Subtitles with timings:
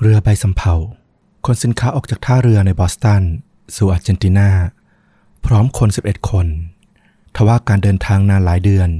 [0.00, 0.74] เรือใบสำเภา
[1.46, 3.22] คนสินค้าออกจากท่าเรือในบอสตัน
[3.76, 4.50] สู่อาร์เจนตินา
[5.46, 6.46] พร้อมคน 11 คน
[7.34, 8.90] ทว่าการเดินทางนานหลายเดือน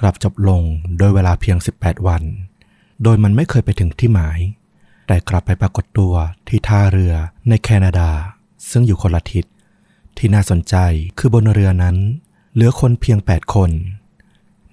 [0.00, 0.62] กลับจบลง
[0.98, 2.22] โดยเวลาเพียง 18 วัน
[3.02, 4.38] โดยมันไม่เคยไปถึงที่หมาย
[5.06, 6.14] แต่กลับไปปรากฏตัว
[6.48, 7.14] ที่ท่าเรือ
[7.48, 8.10] ในแคนาดา
[8.70, 9.44] ซึ่งอยู่คนละทิศ
[10.18, 10.74] ที่น่าสนใจ
[11.18, 11.96] คือบนเรือนั้น
[12.54, 13.70] เหลือคนเพียง 8 คน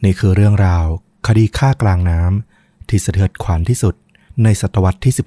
[0.03, 0.85] นี่คือเรื่องราว
[1.27, 3.95] คดีฆ่ากลางน้ำที่สะเทือนขวัญที่สุด
[4.43, 5.19] ในศตวรรษที่ 19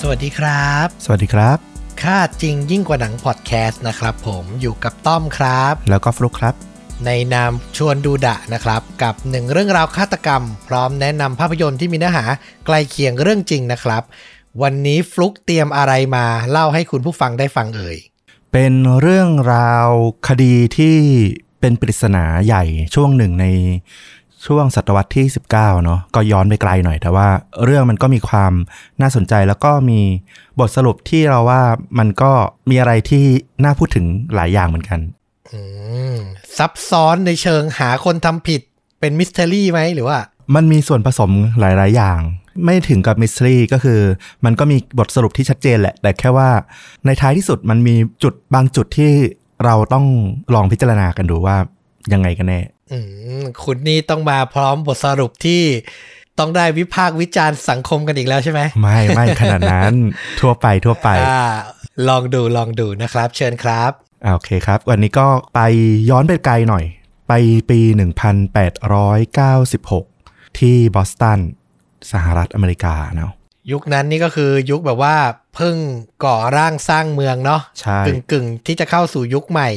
[0.00, 1.58] สวัสดีครับ สวัสดีครับ
[2.02, 6.54] ค่าจริงยิ่งกว่าหนังพอดแคสต์นะครับผมอยู่กับต้อมครับ แล้วก็ฟลุกครับ
[7.06, 12.24] ในนามชวนดูดะนะครับ กับหนึ่งเรื่องราวฆาตกรรม พร้อมแนะนำภาพยนตร์ที่มีเนื้อหา
[12.66, 14.02] ใกล้เคียงเรื่องจริงนะครับ
[14.62, 17.96] วันนี้ฟลุกเตรียมอะไรมาเล่าให้คุณผู้ฟังได้ฟังเอ่ย
[18.52, 19.88] เป็นเรื่องราว
[20.28, 20.96] คดีที่
[21.60, 23.46] เป็นปริศนาใหญ่ช่วงหนึ่งใน
[24.46, 27.28] ช่วงศตวรรษที่ 19 เนาะก็ย้อนไปไกลหน่อย แต่ว่า
[27.64, 28.52] เรื่องมันก็มีความ
[29.00, 30.00] น่าสนใจแล้วก็มี
[30.58, 31.62] บทสรุปที่เราว่า
[31.98, 32.32] มันก็
[32.70, 33.24] มีอะไรที่
[33.64, 35.00] น่าพูดถึงหลายอย่างเหมือนกัน
[35.52, 35.60] อื
[36.14, 36.16] ม
[36.56, 38.60] ซับซ้อนในเชิงหาคนทำผิด
[39.00, 40.18] เป็น mystery ไหมหรือว่า
[40.54, 42.20] มันมีส่วนผสมหลาย ๆ อย่าง
[42.64, 44.00] ไม่ถึงกับ mystery ก็คือ
[44.44, 46.50] มันก็มีบทสรุปที่ชัดเจนแหละ แต่แค่ว่า
[47.06, 49.10] ในท้ายที่สุดมันมีจุดบางจุดที่
[49.64, 50.06] เราต้อง
[50.54, 51.56] ลองพิจารณากันดูว่า
[52.12, 52.60] ยังไงกันแน่
[52.92, 52.98] อื
[53.40, 55.62] มคุณนี่ต้องมาพร้อมบทสรุปที่
[56.38, 59.94] ต้องได้วิพากษ์วิจารณ์สังคมกันอีกแล้วใช่ไหมไม่ไม่ขนาดนั้น
[60.40, 61.44] ทั่วไปทั่วไปอ่า
[62.08, 63.90] ลองดูลองดูนะครับ เชิญครับ
[64.24, 65.60] อ่าโอเคครับ วันนี้ก็ไป
[66.10, 66.84] ย้อนไปไกลหน่อย
[67.28, 67.32] ไป
[67.70, 67.80] ปี
[69.84, 71.40] 1896 ที่บอสตัน
[72.12, 73.32] สหรัฐอเมริกาเนาะ
[73.72, 75.16] ยุคนั้นนี่ก็คือยุคแบบว่า
[75.54, 75.76] เพิ่ง
[76.24, 79.68] ก่อร่างสร้างเมืองเนาะใช่กึ่งกึ่งๆที่จะเข้าสู่ยุคใหม่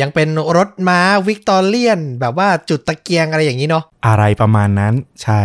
[0.00, 5.40] ยังเป็นรถม้าวิกตอเรียน แบบว่าจุดตะเกียงอะไรอย่างนี้เนาะอะไรประมาณนั้นใช่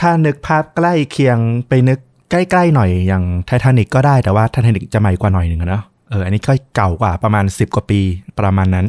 [0.00, 1.38] ถ้านึกภาพใกล้เคียง
[1.68, 1.98] ไปนึก
[2.30, 8.00] ใกล้ๆหน่อยอย่างไททานิกก็ได้แต่ว่าไททานิกจะใหม่กว่าหน่อยหนึ่งอะเนาะเอออันนี้ก็เก่ากว่าประมาณ 10 กว่าปี
[8.40, 8.86] ประมาณนั้น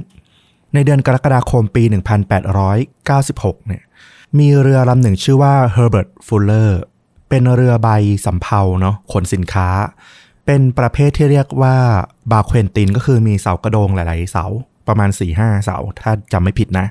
[0.73, 1.83] ในเดือนกรกฎาคมปี
[2.75, 3.83] 1896เนี่ย
[4.39, 6.71] มีเรือลำหนึ่งชื่อว่า Herbert Fuller
[7.29, 7.89] เป็นเรือใบ
[8.25, 9.69] สำเภาเนาะขนสินค้า
[10.45, 11.75] เป็นประเภทที่เรียกว่า
[12.31, 14.45] บาเควนตินก็คือมีเสากระโดงหลาย ๆ เสา
[14.87, 16.85] ประมาณ 4-5 เสา ถ้าจำไม่ผิดนะ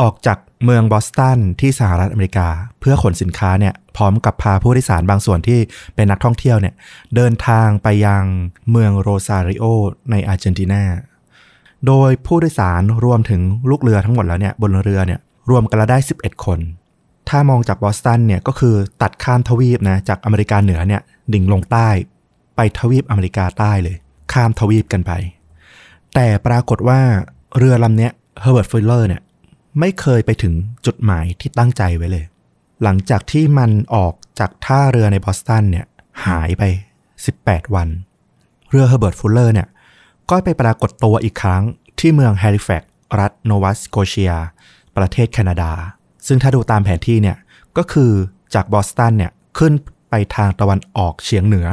[0.00, 2.48] ออกจากเมืองบอสตันที่สหรัฐอเมริกา
[2.80, 5.58] เพื่อขนสินค้าเนี่ยพร้อมกับพาผู้โดยสารบางส่วนที่
[5.94, 6.74] เป็นนักท่องเที่ยวเนี่ย
[7.16, 8.22] เดินทางไปยัง
[8.70, 9.64] เมืองโรซาริโอ
[10.10, 10.82] ในอาร์เจนตินา
[11.86, 13.40] โดยผู้โดยสารรวมถึง
[13.70, 15.20] ลูกเรือทั้งหมดแล้วเนี่ยบนเรือเนี่ย
[15.50, 16.58] รวมกันแล้วได้ 11 คน
[17.28, 21.88] ถ้ามองจากบอสตันเนี่ยก็คือตัดข้ามทวีปนะจากอเมริกาเหนือเนี่ยดิ่งลงใต้
[22.56, 23.96] ไปทวีปอเมริกาใต้เลย
[24.32, 25.12] ข้ามทวีปกันไป
[26.14, 27.00] แต่ปรากฏว่า
[27.58, 29.22] เรือลำเนี้ยเฮอร์เบิร์ตฟูลเลอร์เนี่ย
[29.80, 30.54] ไม่เคยไปถึง
[30.86, 32.24] จุดหมายที่ตั้งใจไว้เลย
[32.82, 35.86] หลังจากที่มันออกจากท่าเรือในบอสตันเนี่ย
[36.26, 36.62] หายไป
[37.18, 37.88] 18 วัน
[38.70, 39.68] เรือเฮอร์เบิร์ตฟูลเลอร์เนี่ย
[40.30, 41.62] ก็ไปปรากฏตัวอีกครั้ง
[41.98, 44.32] ที่เมืองแฮลิแฟกซ์รัฐโนวาสโกเชีย
[44.96, 45.72] ประเทศแคนาดา
[46.26, 47.36] ซึ่งถ้าดูตามแผนที่เนี่ย
[47.76, 48.12] ก็คือ
[48.54, 49.72] จากบอสตันเนี่ยขึ้น
[50.10, 51.68] ไปทางตะวันออกเฉียงเหนือ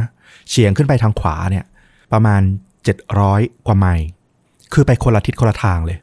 [0.50, 1.66] เฉียงขึ้นไปทางขวาเนี่ย
[2.14, 2.42] ประมาณ
[3.08, 4.08] 700 กว่าไมล์
[4.74, 5.98] คือไปคนละทิศคนละทางเลย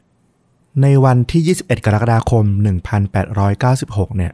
[0.81, 2.45] ในวันที่ 21 กรกฎาคม
[3.11, 4.33] 1896 เนี่ย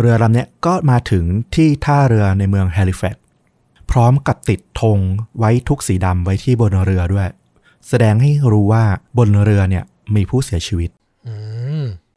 [0.00, 3.22] เรือลำเนี้ยก็มาถึงที่ท่าเรือในเมืองแฮลิแฟกซ์
[3.90, 4.98] พร้อมกับติดธง
[5.38, 7.28] ไว้ทุกข์สีดำไว้ที่บนเรือด้วย
[7.88, 8.84] แสดงให้รู้ว่า
[9.18, 10.90] บนเรือเนี่ยมีผู้เสียชีวิต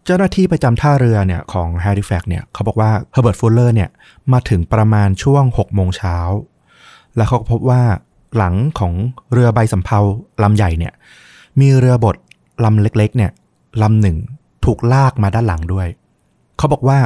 [0.09, 3.89] เจ้าหน้าที่ประจำท่าเรือเนี่ยของแฮร์ริแฟกซ์เนี่ยเขาบอกว่าเฮอร์เบิร์ตฟูลเลอร์เนี่ย
[4.33, 6.17] มาถึงประมาณช่วง6โมงเช้า
[7.15, 7.81] แล้วเขาพบว่า
[8.37, 8.93] หลังของ
[9.33, 9.99] เรือใบสำเภา
[10.43, 10.93] ลำใหญ่เนี่ย
[11.59, 12.15] มีเรือบด
[12.63, 13.31] ลำเล็กๆเนี่ย
[13.81, 14.17] ลำหนึ่ง
[14.65, 15.87] ถูกลากมาด้านหลังด้วย
[16.57, 16.99] เขาบอกว่า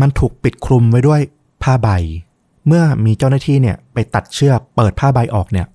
[0.00, 1.20] มันถูกปิดคลุมไว้ด้วย
[1.62, 1.88] ผ้าใบ
[2.66, 5.66] เมื่อมีเจ้าหน้าที่เนี่ยไปตัดเชือกเปิดผ้าใบออกเนี่ย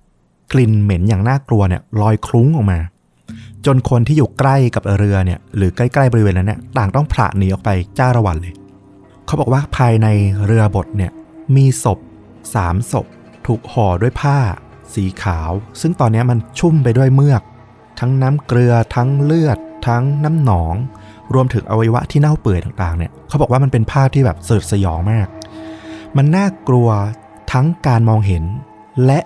[0.52, 2.78] กลิ่นเหม็นอย่างน่ากลัวเนี่ยลอยคลุ้งออกมา
[3.66, 8.54] จนคนที่อยู่ใกล้กับเรือเนี่ยหรือใกล้ๆบริเวณนั้นเนี่ยต่างต้องผละหนีออกไปจ้าระวันเลย
[9.26, 10.06] เขาบอกว่าภายใน
[10.44, 11.12] เรือบดเนี่ย
[11.56, 11.98] มีศพ
[12.54, 13.06] สามศพ
[13.46, 14.38] ถูกห่อด้วยผ้า
[14.94, 17.42] สีขาว ซึ่งตอนนี้มันชุ่มไปด้วยเมือก
[18.00, 20.74] ทั้งน้ำเกลือทั้งเลือด ทั้งน้ำหนอง
[21.34, 25.28] รวมถึงอวัยวะที่เน่าเปื่อยต่างๆเนี่ยเขาบอกว่ามันเป็นภาพที่แบบสยดสยองมาก
[26.16, 26.88] มันน่ากลัว
[27.52, 28.44] ทั้งการมองเห็น
[29.06, 29.18] และ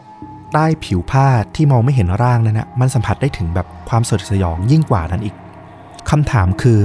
[0.55, 5.35] ใต้ผิวผ้าที่มองไม่เห็นร่างนั้นนะมันสัมผัสได้ถึงแบบความสยดสยองยิ่งกว่านั้นอีก
[6.11, 6.81] คำถามคือ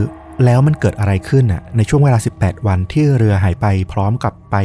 [0.46, 4.56] แล้วมันเกิดอะไรขึ้นน่ะในช่วงเวลา 18 วันที่เรือหายไปพร้อมกับไป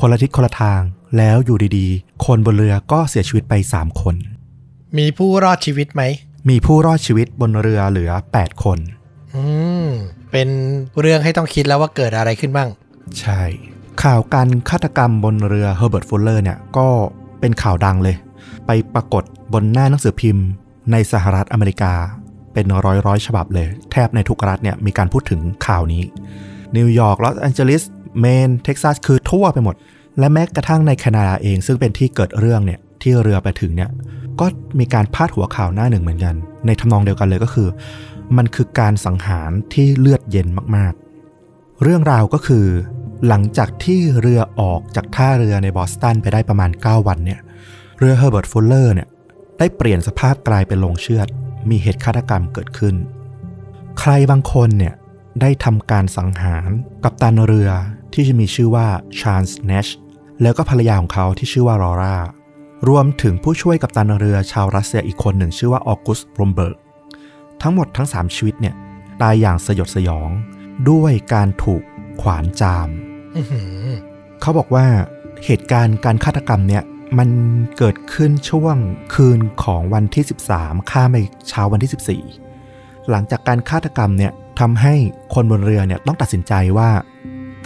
[0.00, 0.80] คนละทิศคนละทาง
[1.16, 4.14] แล้วอยู่ดีๆ คนบนเรือก็เสียชีวิตไป 3 คน
[4.98, 6.02] มีผู้รอดชีวิตไหม
[6.48, 8.78] มีผู้รอดชีวิตบนเรือเหลือ 8 คน
[9.34, 9.42] อื
[9.84, 9.86] ม
[10.32, 10.48] เป็น
[11.00, 12.68] เรื่องให้ต้องคิดแล้วว่าเกิดอะไรขึ้นบ้าง
[13.20, 13.42] ใช่
[14.02, 16.88] ข่าวการฆาตกรรมบนเรือเฮอร์เบิร์ตฟูลเลอร์เนี่ยก็
[17.40, 18.16] เป็นข่าวดังเลย
[18.66, 20.46] ไปปรากฏบนหน้าหนังสือพิมพ์
[20.92, 21.92] ในสหรัฐอเมริกา
[22.52, 26.02] เป็นร้อยร้อยฉบับเลย แทบในทุกรัฐเนี่ยมีการพูดถึงข่าวนี้
[26.76, 27.82] นิวยอร์กลอสแอนเจลิส
[28.20, 29.74] เมนเท็กซัสคือทั่วไปหมด
[30.18, 33.90] และแม้กระทั่งในแคนาดาเอง ซึ่งเป็นที่เกิดเรื่องเนี่ยที่เรือไปถึงเนี่ย
[34.40, 34.46] ก็
[34.78, 36.34] มีการพาดหัวข่าวหน้าหนึ่งเหมือนกัน
[36.66, 37.68] ในทำนองเดียวกันเลยก็คือ
[38.36, 42.66] มันคือการสังหารที่เลือดเย็นมากๆ เรื่องราวก็คือ
[43.26, 47.40] หลังจากที่เรือออกจากท่าเรือในบอสตันไปได้ประมาณ 9 วันเนี่ย
[47.98, 49.08] เรือเฮอร์เบิร์ตฟูลเลอร์เนี่ย
[49.58, 51.28] ได้เปลี่ยนสภาพกลายเป็นโรงเชือด
[51.70, 52.94] มีเหตุฆาตกรรมเกิดขึ้น
[53.98, 54.94] ใครบางคนเนี่ย
[55.40, 56.68] ได้ทำการสังหาร
[57.04, 57.70] กัปตันเรือ
[58.12, 58.86] ที่จะมีชื่อว่า
[59.20, 59.86] ชาร์ลส์เนช
[60.42, 62.16] แล้วก็ภรรยาของเขาที่ชื่อว่าลอร่า
[62.88, 66.76] รวมถึงผู้ช่วยกัปตันเรือชาวรัสเซียอีกคนหนึ่งชื่อว่าออกุสโรมเบิร์ก
[67.62, 68.74] ทั้งหมดทั้ง 3 ชีวิตเนี่ย
[69.22, 70.30] ตายอย่างสยดสยอง
[70.90, 71.82] ด้วยการถูก
[72.20, 72.88] ขวานจาม
[74.40, 74.86] เขาบอกว่า
[75.44, 76.82] เหตุการณ์การฆาตกรรมเนี่ย
[77.18, 77.28] มัน
[77.78, 78.76] เกิดขึ้นช่วง
[79.14, 80.24] คืนของวันที่
[80.56, 81.16] 13 ข้ามไป
[81.48, 82.22] เช้าวันที่
[82.70, 84.94] 14 หลังจากการฆาตกรรมเนี่ยทำให้
[85.34, 86.90] คนบนเรือเนี่ยต้องตัดสินใจว่า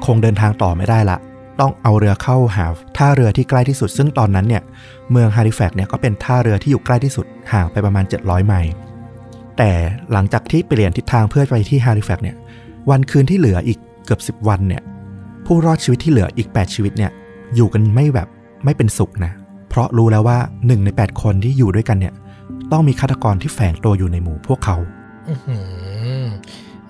[0.06, 1.18] คงเดินทางต่อไม่ได้ละ
[1.60, 2.66] ต้องเอาเรือเข้าหา
[2.96, 4.62] ท่าเรือที่ใกล้ที่สุด ซึ่งตอนนั้นเนี่ย
[5.10, 8.72] เมืองฮาริแฟกซ์เนี่ยก็เป็นท่าเรือที่อยู่ใกล้ที่สุดห่างไปประมาณ 700 ไมล์
[9.58, 9.70] แต่
[10.12, 12.36] หลังจากที่เปลี่ยนทิศทางเพื่อไปที่ฮาริแฟกซ์เนี่ย
[12.90, 14.82] วันคืนที่เหลืออีกเกือบ 10 วันเนี่ย
[15.46, 17.10] ผู้รอดชีวิตที่เหลืออีก 8 ชีวิตเนี่ย
[17.54, 18.28] อยู่กันไม่แบบ
[18.64, 19.32] ไม่เป็นสุขนะ
[19.68, 22.14] เพราะรู้แล้วว่า 1 ใน 8 คนที่อยู่ด้วยกันเนี่ย
[22.72, 24.76] ต้องมีฆาตกรที่แฝงตัวอยู่ในหมู่พวกเขา
[25.28, 25.56] อื้อหื
[26.22, 26.24] อ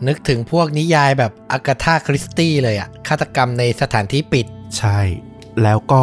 [0.07, 4.47] นึกถึงพวกนิยายแบบอากาธาคริสตี้เลยอะฆาตกรรมในสถานที่ปิด
[4.79, 5.01] ใช่
[5.63, 6.03] แล้วก็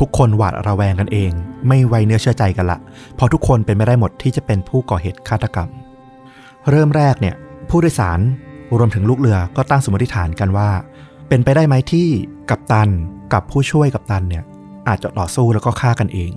[0.00, 1.30] ทุกคนหวาดระแวงกันเอง
[1.68, 2.78] ไม่ไว้เนื้อเชื่อใจกันละ
[3.14, 5.68] เพราะทุกคนเป็นไม่ได้หมดที่จะเป็นผู้ก่อเหตุฆาตกรรม
[6.70, 7.34] เริ่มแรกเนี่ย
[7.68, 8.20] ผู้โดยสาร
[8.78, 10.70] รวมถึงลูกเรือก็ตั้งสมมติฐานกันว่า
[11.32, 12.08] เป็นไปได้ไหมที่
[12.50, 12.88] กัปตัน
[13.32, 14.44] กับผู้ช่วยกัปตันเนี่ย
[14.88, 16.30] อาจจะต่อสู้แล้วก็ฆ่ากันเอง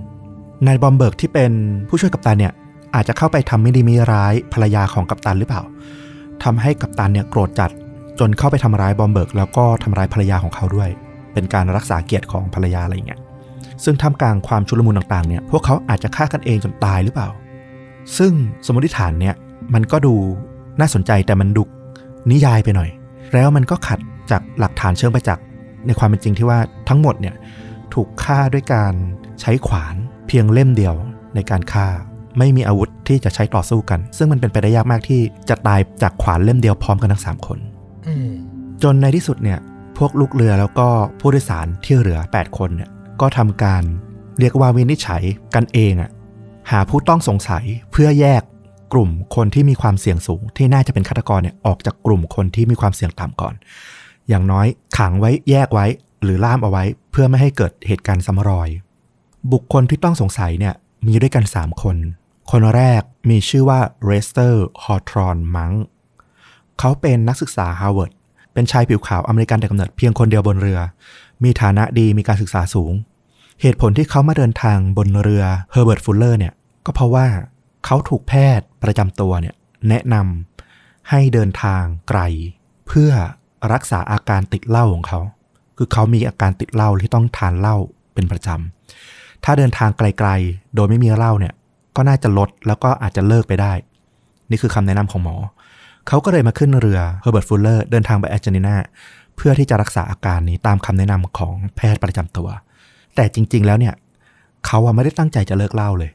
[0.68, 1.52] นายบอมเบิร์กที่เป็น
[1.90, 2.54] ผู้ช่วยกัปตันเนี่ย
[2.96, 5.62] อาจจะเข้าไปทำไม่ดีไม่ร้ายภรรยาของกัปตันหรือเปล่า
[6.44, 7.72] ทำให้กัปตันเนี่ยโกรธจัด
[8.20, 10.90] จนเข้าไปทำร้ายบอมเบิร์กแล้วก็ทำร้ายภรรยาของเขาด้วย
[11.34, 13.20] เป็นการรักษาเกียรติของภรรยาอะไรเงี้ย
[13.84, 17.30] ซึ่งท่ามกลางความชุลมุนต่างๆเนี่ยพวกเขาอาจจะฆ่ากันเองจนตายหรือเปล่า
[18.18, 18.34] ซึ่ง
[18.66, 19.36] สมมติฐานเนี่ย
[19.74, 20.14] มันก็ดู
[20.80, 21.64] น่าสนใจแต่มันดุ
[22.32, 22.90] นิยายไปหน่อย
[23.34, 24.00] แล้วมันก็ขัด
[24.32, 25.46] จากหลักฐานเชิงประจักษ์
[25.86, 26.60] ในความเป็นจริงที่ว่า
[26.90, 27.36] ทั้งหมดเนี่ย
[27.94, 28.94] ถูกฆ่าด้วยการ
[29.42, 29.96] ใช้ขวาน
[30.28, 30.96] เพียงเล่มเดียว
[31.36, 31.88] ในการฆ่า
[32.38, 37.60] ไม่มีอาวุธที่จะใช้ต่อสู้กัน ซึ่งมันเป็นไปได้ยากมากที่จะตายจากขวานเล่มเดียวพร้อมกันทั้งสามคน
[38.84, 39.60] จนในที่สุดเนี่ย
[39.98, 40.88] พวกลูกเรือแล้วก็
[41.20, 42.90] ผู้โดยสารที่เหลือ 8 คนเนี่ย
[43.22, 43.84] ก็ทำการ
[44.40, 45.24] เรียกว่าวินิจฉัย
[45.56, 46.12] กันเองอะ
[46.72, 48.44] หาผู้ต้องสงสัยเพื่อแยก
[48.94, 53.54] กลุ่มคนที่มีความเสี่ยงสูง ที่น่าจะเป็นฆาตกรเนี่ยออกจากกลุ่มคนที่มีความเสี่ยงต่ำก่อน
[54.30, 54.68] อย่างน้อย
[54.98, 55.86] ขังไว้แยกไว้
[56.24, 58.70] หรือล่ามเอาไว้ เพื่อไม่ให้เกิดเหตุการณ์ซ้ำรอย
[59.52, 60.74] บุคคลที่ต้องสงสัยเนี่ย
[61.08, 61.98] มีด้วยกัน 3 คน
[62.52, 65.72] คนแรกมีชื่อว่าเลสเตอร์ฮอว์ทอร์นมังส์
[66.80, 68.12] เขาเป็นนักศึกษาฮาร์วาร์ด
[68.54, 70.80] เป็นชายผิวขาวอเมริกันแต่กำเนิดเพียงคนเดียวบนเรือ
[71.44, 72.94] มีฐานะดีมีการศึกษาสูง
[73.62, 76.54] เหตุผลที่เขามาเดินทางบนเรือเฮอร์เบิร์ตฟูลเลอร์เนี่ย
[76.86, 77.26] ก็เพราะว่า
[77.86, 79.56] เขาถูกแพทย์ประจำตัวเนี่ย
[79.90, 82.20] แนะนำให้เดินทางไกล
[82.88, 83.12] เพื่อ
[83.74, 85.20] รักษาอาการติดเหล้าของเขา
[85.78, 87.78] คือเขามีอาการติดเหล้าที่ต้องทานเหล้า
[88.14, 91.54] เป็นประจำ ถ้าเดินทางไกลๆ โดยไม่มีเหล้าเนี่ย
[91.96, 93.74] ก็น่าจะลดแล้วก็อาจจะเลิกไปได้
[94.50, 95.36] นี่คือคำแนะนำของหมอ
[96.08, 98.76] เขาก็เลยมาขึ้นเรือเฮอร์เบิร์ตฟูลเลอร์เดินทางไปอาร์เจนตินา
[99.36, 102.48] เพื่อที่จะรักษาอาการนี้ตามคำแนะนำของแพทย์ประจำตัว
[103.16, 103.94] แต่จริง ๆ แล้วเนี่ย
[104.66, 106.12] เขาไม่ได้ตั้งใจจะเลิกเหล้าเลย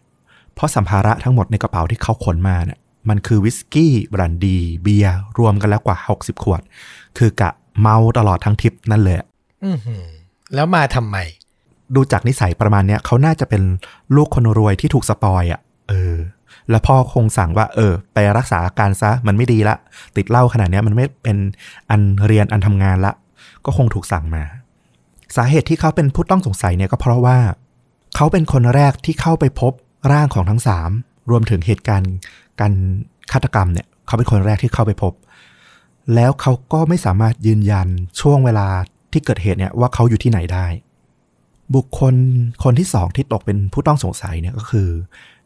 [0.58, 6.60] เพราะสัมภาระทั้งหมดในกระเป๋าที่เขาขนมาเนี่ยมันคือวิสกี้บรั่นดี เบียร์รวมกันแล้วกว่า 60 ขวด
[7.18, 7.50] คือกะ
[7.80, 9.26] เมาตลอดทั้งทริปนั่นเลยอะ
[9.64, 10.04] อือหือ
[10.54, 11.16] แล้วมาทำไม
[11.94, 13.62] ดูจากนิสัยประมาณเนี้ยเขาน่าจะเป็น
[14.16, 16.16] ลูกคนรวยที่ถูกสปอยอะ่ะ เออ
[16.70, 19.76] แล้วพ่อคงสั่งว่า เออ ไปรักษาอาการซะมันไม่ดีละ
[20.16, 21.36] ติดเหล้าขนาดเนี้ยมันไม่เป็น
[21.90, 23.12] อันเรียนอันทำงานละ
[23.64, 24.44] ก็คงถูกสั่งมา
[25.36, 27.38] สาเหตุที่เขาเป็นผู้ต้องสงสัยเนี่ยก็เพราะว่า
[28.16, 29.72] เขาเป็นคนแรกที่เข้าไปพบ
[30.12, 30.90] ร่างของทั้งสาม
[31.30, 32.12] รวมถึงเหตุการณ์
[32.60, 32.72] การ
[33.32, 35.12] ฆาตกรรมเนี่ยเขาเป็นคนแรกที่เข้าไปพบ
[36.14, 37.88] แล้วเขาก็ไม่สามารถยืนยัน
[38.20, 38.68] ช่วงเวลา
[39.12, 40.66] ที่เกิดเหตุเนี่ยว่าเขาอยู่ที่ไหนได้
[41.74, 42.14] บุคคล
[42.64, 44.88] คนที่สองที่ตกเป็นผู้ต้องสงสัยเนี่ยก็คือ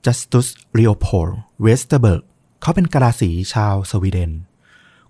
[0.05, 0.47] Justus
[0.79, 1.33] Leopold
[1.65, 2.23] Westerberg
[2.63, 4.33] เขาเป็นกะลาสีชาวสวีเดน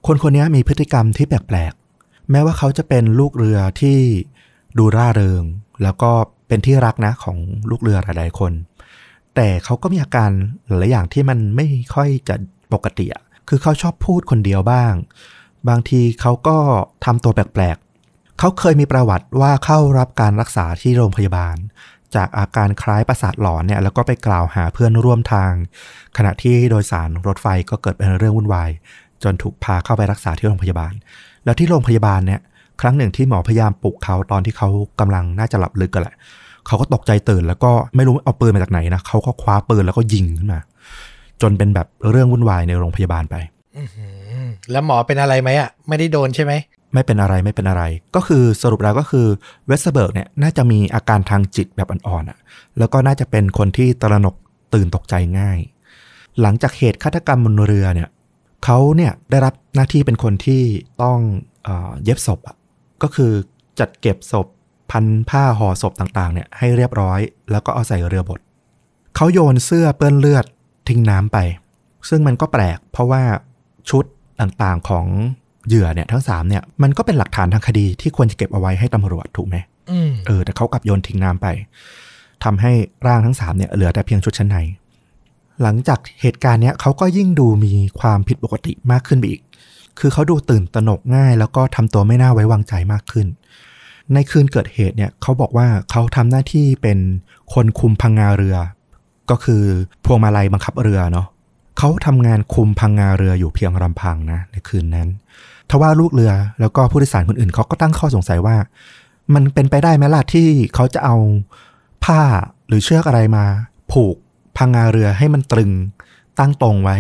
[0.07, 3.99] คนคนนี้มีพฤติกรรมที่แปลกๆ แม้ว่าเขาจะเป็นลูกเรือที่
[4.79, 5.43] ดูร่าเริง
[5.83, 6.11] แล้วก็
[6.49, 7.39] เป็นที่รักนะของ
[7.71, 8.53] ลูกเรือหลายๆคน
[9.37, 10.31] แต่เขาก็มีอาการ
[10.67, 12.37] หลายอย่างที่มันไม่ค่อยจะ
[12.73, 14.93] ปกติอะคือเขาชอบพูดคนเดียวบ้าง
[15.69, 16.57] บางทีเขาก็
[17.05, 21.57] ทำตัวแปลกๆ เขาเคยมีประวัติว่าเข้ารับการรักษาที่โรงพยาบาล
[22.15, 25.53] จากอาการคล้ายประสาทหลอนเนี่ยแล้วก็ไปกล่าวหาเพื่อนร่วมทาง
[26.17, 28.71] ขณะที่โดยสารรถไฟก็เกิดเป็นเรื่องวุ่นวาย
[29.23, 30.93] จนถูกพาเข้าไปรักษาที่โรงพยาบาล
[31.45, 32.41] แล้วที่โรงพยาบาลเนี่ย
[32.81, 34.69] ครั้งหนึ่งที่หมอพยายามปลุกเขาตอนที่เขา
[35.01, 36.17] กำลังน่าจะหลับลึกกันแหละ
[36.67, 40.61] เขาก็ตกใจตื่นแล้วก็ไม่รู้เอาปืนมาจากไหนนะเขาก็คว้าปืนแล้วก็ยิงขึ้นมา
[41.43, 43.37] จนเป็นแบบเรื่องวุ่นวายในโรงพยาบาลไป
[43.77, 43.83] อื
[44.47, 46.53] มแล้วหมอเป็นอะไรไหมอะไม่ได้โดนใช่ไหม
[46.95, 47.83] ไม่เป็นอะไรไม่เป็นอะไร
[48.15, 49.27] ก็คือสรุปแล้วก็คือ
[49.67, 52.39] เวสเบิร์กเนี่ยน่าจะมีอาการทางจิตแบบอ่อนๆอะ
[52.79, 54.35] แล้วก็น่าจะเป็นคนที่ตระหนก
[54.75, 55.59] ตื่นตกใจง่าย
[56.41, 58.09] หลังจากเหตุฆาตกรรมบนเรือเนี่ย
[58.65, 60.63] เขาเนี่ยได้รับหน้าที่เป็นคนที่
[61.03, 61.19] ต้อง
[61.65, 62.57] เออเย็บศพอะ
[63.03, 63.33] ก็คือ
[63.81, 64.47] จัดเก็บศพ
[64.93, 67.21] พันผ้าห่อศพต่างๆเนี่ยให้เรียบร้อย
[67.51, 68.41] แล้วก็เอาใส่เรือบด
[69.17, 70.45] เขาโยนเสื้อเปื้อนเลือด
[70.89, 71.39] ทิ้งน้ำไป
[72.09, 73.23] ซึ่งมันก็แปลก เพราะว่า
[73.91, 74.05] ชุด
[74.41, 75.07] ต่างๆของ
[75.67, 79.57] เหยื่อเนี่ยทั้งสามเนี่ยมันก็เป็นหลักฐานทางคดีที่ควรจะเก็บเอาไว้ให้ตำรวจถูกไหม
[79.91, 81.47] อืมเออ แต่เขากลับโยนทิ้งน้ำไป
[82.45, 82.73] ทำให้
[83.07, 84.57] ร่างทั้งสามเนี่ยเหลือแต่เพียงชุดชั้นใน
[85.63, 89.43] หลังจากเหตุการณ์เนี้ยเขาก็ยิ่งดูมีความผิดปกติมากขึ้นไปอีก
[89.99, 93.27] คือเขาดูตื่นตระหนกง่าย แล้วก็ทำตัวไม่น่าไว้วางใจมากขึ้น
[94.15, 96.99] ในคืนเกิดเหตุเนี่ยเขาบอกว่าเขาทำหน้าที่เป็น
[97.55, 98.57] คนคุมพังงาเรือ
[99.31, 99.63] ก็คือ
[100.05, 101.27] พวงมาลัยบังคับเรือเนาะ
[101.79, 105.09] เขาทำงานคุมพังงาเรืออยู่เพียงลำพังนะในคืนนั้น
[105.71, 108.57] ทว่าลูกเรือแล้วก็ผู้โดยสารคนอื่นเขาก็ตั้งข้อสงสัยว่า
[109.35, 111.17] มันเป็นไปได้ไหมล่ะที่เขาจะเอา
[112.05, 112.21] ผ้า
[112.69, 113.45] หรือเชือกอะไรมา
[113.93, 114.17] ผูก
[114.57, 115.71] พังงาเรือให้มันตรึง
[116.39, 116.97] ตั้งตรงไว้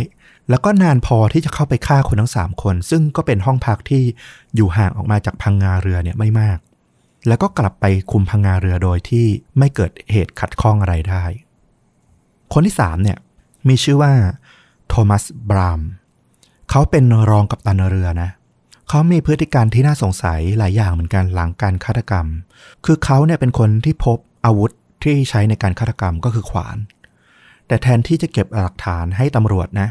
[0.50, 4.02] แล้วก็นานพอที่จะเข้าไปฆ่าคนทั้งสามคน ซึ่งก็เป็นห้องพักที่
[4.54, 6.59] อยู่ห่างออกมาจากพังงาเรือเนี่ยไม่มาก
[7.29, 9.26] แล้วก็กลับไปคุมพังงาเรือโดยที่
[9.59, 11.25] ไม่เกิดเหตุขัดข้องอะไรได้
[12.52, 13.19] คนที่สามเนี่ย
[13.69, 14.12] มีชื่อว่า
[14.88, 15.81] โทมัสบราม
[16.71, 18.31] เขาเป็นรองกัปตันเรือนะ
[18.88, 22.26] เขามีพฤติการที่น่าสงสัยหลายอย่างเหมือนกันหลังการฆาตกรรม
[22.85, 24.71] คือเขาเนี่ยเป็นคนที่พบอาวุธ
[25.02, 26.76] ที่ใช้ในการฆาตกรรมก็คือขวาน
[27.67, 29.88] แต่แทนที่จะเก็บหลักฐานให้ตำรวจนะ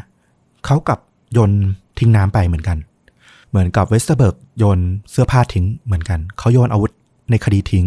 [0.66, 0.98] เขากับ
[1.32, 1.52] โยน
[1.98, 2.78] ทิ้งน้ำไปเหมือนกัน
[3.50, 4.78] เหมือนกับเวสเทอร์เบิร์กโยน
[5.10, 6.92] เสื้อผ้าทิ้งเหมือนกัน เขาโยนอาวุธ
[7.30, 7.86] ในคดีทิ้ง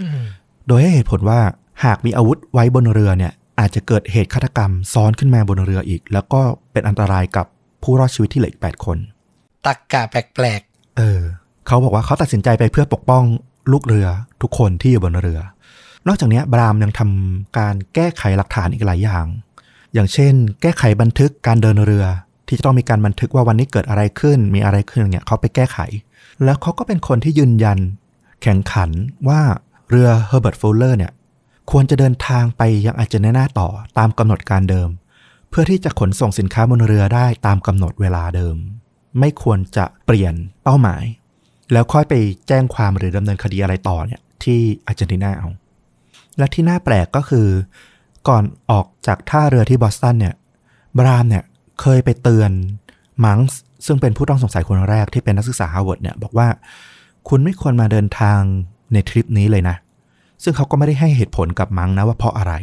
[0.00, 0.22] อืม
[0.68, 1.40] โดยให้เหตุผลว่า
[1.84, 6.40] หากมีอาวุธไว้บนเรือเนี่ย อาจจะเกิดเหตุฆาตกรรมซ้อนขึ้นมาบนเรืออีก แล้วก็
[6.72, 7.46] เป็นอันตรายกับ
[7.82, 8.98] ผู้รอดชีวิตที่เหลืออีก8คน
[9.66, 10.60] ตรรกะแปลก
[10.96, 11.20] เออ
[11.66, 13.24] เขาบอกว่าเขาตัดสินใจไปเพื่อปกป้อง
[13.72, 14.08] ลูกเรือ
[14.42, 15.40] ทุกคนที่อยู่บนเรือ
[16.06, 19.26] นอกจากนี้บรามยังทำการแก้ไขหลักฐานอีกหลายอย่าง
[19.94, 22.04] อย่างเช่น แก้ไขบันทึกการเดินเรือ
[22.48, 25.78] ที่จะต้องมีการบันทึกว่าวันนี้เกิดอะไรขึ้น มีอะไรขึ้นอย่างเงี้ยเขาไปแก้ไข
[26.44, 27.78] แล้วเขาก็เป็นคนที่ยืนยัน
[28.42, 28.90] แข็งขัน
[29.28, 29.40] ว่า
[29.90, 31.12] เรือเฮอร์เบิร์ตฟูลเลอร์เนี่ย
[31.70, 34.88] ควรจะเดินทางไปยังอาร์เจนตินาต่อตามกำหนดการเดิม
[35.50, 38.56] เพื่อที่จะขนส่งสินค้าบนเรือได้ตามกำหนดเวลาเดิม
[39.18, 41.04] ไม่ควรจะเปลี่ยนเป้าหมาย
[41.72, 42.14] แล้วค่อยไป
[42.48, 45.48] แจ้งความหรือดำเนินคดีอะไรต่อเนี่ยที่อาร์เจนตินาเอา
[46.38, 47.46] และที่น่าแปลกก็คือ
[48.28, 50.34] ก่อนออกจากท่าเรือที่บอสตันเนี่ย
[50.98, 51.44] บรามเนี่ย
[51.80, 52.50] เคยไปเตือน
[53.24, 56.48] มังส์ซึ่งเป็นผู้ต้องสงสัยคนแรกที่เป็นนักศึกษาฮาร์วาร์ดเนี่ยบอกว่า
[57.28, 58.40] คุณไม่ควรมาเดินทาง
[58.92, 59.76] ในทริปนี้เลยนะ
[60.42, 62.54] ซึ่งเขาก็ไม่ได้ให้เหตุผลกับมังนะว่าเพราะอะไร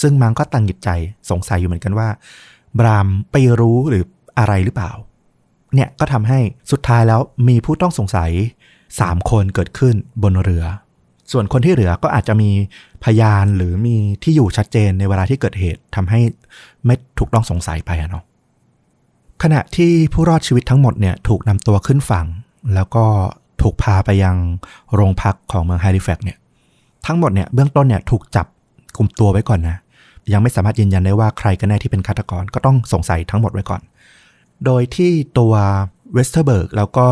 [0.00, 0.90] ซึ่งมังก็ตะหงิดใจ
[1.30, 2.08] สงสัยอยู่เหมือนกันว่า
[2.78, 4.04] บรามไปรู้หรือ
[4.38, 4.92] อะไรหรือเปล่า
[5.74, 6.38] เนี่ยก็ทำให้
[6.70, 8.30] สุดท้ายแล้วมีผู้ต้องสงสัย
[8.80, 10.64] 3คนเกิดขึ้นบนเรือ
[11.32, 12.50] ส่วนคนที่เหลือก็อาจจะมี
[13.04, 16.20] พยานหรือมีที่อยู่ชัดเจนในเวลาที่เกิดเหตุทำให้
[16.84, 18.24] ไม่ถูกต้องสงสัยไปะเนาะ
[19.42, 22.26] ขณะที่ผู้รอดชีวิตทั้งหมดเนี่ยถูกนำตัวขึ้นฝั่ง
[22.74, 23.04] แล้วก็
[23.62, 24.36] ถูกพาไปยัง
[24.94, 26.38] โรงพักของเมืองไฮริแฟกเนี่ย
[27.06, 28.46] ทั้งหมดเนี่ยเบื้องต้นเนี่ยถูกจับ
[28.96, 29.76] กลุ่มตัวไว้ก่อนนะ
[30.32, 33.80] ยังไม่สามารถยืนยันได้ว่าใครกันแน่ที่เป็นฆาตกรก็ต้องสงสัยทั้งหมดไว้ก่อน
[34.64, 35.54] โดยที่ตัว
[36.12, 37.06] เวสเทอร์เบิร์กแล้วก็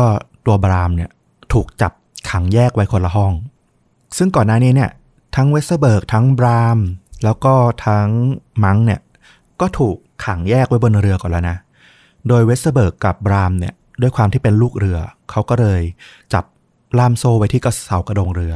[0.45, 1.09] ตัวบรามเนี่ย
[1.53, 1.91] ถูกจับ
[2.29, 3.33] ขังแยกไว้คนละห้อง
[4.17, 4.91] ซึ่งก่อนหน้านี้เนี่ย
[5.35, 6.79] ทั้งเวสเทอร์เบิร์กทั้งบราม
[7.23, 7.53] แล้วก็
[7.85, 8.07] ทั้ง
[8.63, 9.01] มังเนี่ย
[9.61, 11.57] ก็ถูกขังแยกไว้บนเรือก่อนแล้วนะ
[12.27, 14.99] โดยเวสเทอร์เบิร์กกับบรามเนี่ย ด้วยความที่เป็นลูกเรือ
[15.31, 15.81] เขาก็เลย
[16.33, 16.45] จับ
[16.99, 18.53] ล่ามโซ่ไว้ที่กับเสากระโดงเรือ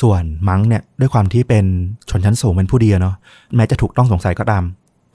[0.00, 1.64] ส่วนมังเนี่ยด้วยความที่เป็น
[2.10, 3.16] ชนชั้นสูงเป็นผู้ดีอะเนาะ
[3.56, 4.64] แม้จะถูกต้องสงสัยก็ตาม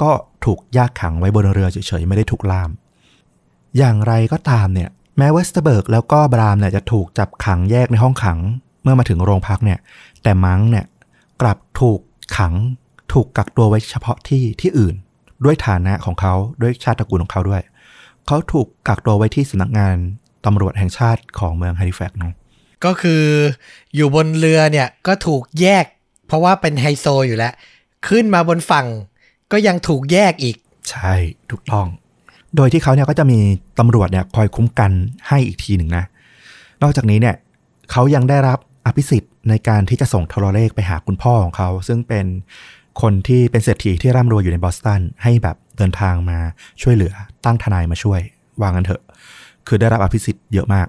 [0.02, 0.12] ก็
[0.46, 2.70] ถูกแยกขังไว้บนเรือเฉยๆไม่ได้ถูกล่าม
[3.78, 8.40] อย่างไรก็ตามเนี่ยแม้เวสเทอร์เบิร์กแล้วก็บรามเนี่ยจะถูกจับขังแยกในห้องขัง
[8.84, 9.80] เมื่อมาถึงโรงพักเนี่ย
[10.24, 10.86] แต่มังเนี่ย
[11.42, 12.00] กลับถูก
[12.38, 12.54] ขัง
[13.14, 14.96] ถูกกักตัวไว้เฉพาะที่ที่อื่น
[15.46, 17.62] ด้วยฐานะของเขาด้วยชาติตระกูลของเขาด้วย
[18.27, 19.96] เขาถูกกักตัวไว้ที่สำนักงาน
[20.46, 23.24] ตำรวจแห่งชาติของเมืองแฮลิแฟกซ์เนาะๆก็คือ
[23.96, 25.86] อยู่บนเรือเนี่ยก็ถูกแยก
[26.27, 27.53] เพราะว่าเป็นไฮโซอยู่แล้ว
[28.08, 28.88] ขึ้นมาบนฝั่ง
[29.51, 30.55] ก็ยังถูกแยกอีก
[30.89, 31.13] ใช่
[31.51, 31.88] ถูกต้อง
[32.55, 33.39] โดยที่เขาเนี่ยก็จะมี
[33.79, 34.91] ตำรวจเนี่ยคอยคุ้มกัน
[35.27, 36.03] ให้อีกทีหนึ่งนะ
[36.84, 37.36] นอกจากนี้เนี่ย
[37.91, 42.25] เขายังได้รับอภิสิทธิ์ในการที่จะส่งโทรเลขไปหาคุณพ่อของเขา ซึ่งเป็น
[43.01, 46.39] คนที่เป็นเศรษฐีที่ร่ำรวยอยู่ในบอสตันให้แบบเดินทางมา
[46.82, 47.13] ช่วยเหลือ
[47.46, 48.22] ตั้งทนายมาช่วย
[48.62, 49.02] วางกันเถอะ
[49.68, 50.88] คือได้รับอภิสิทธิ์เยอะมาก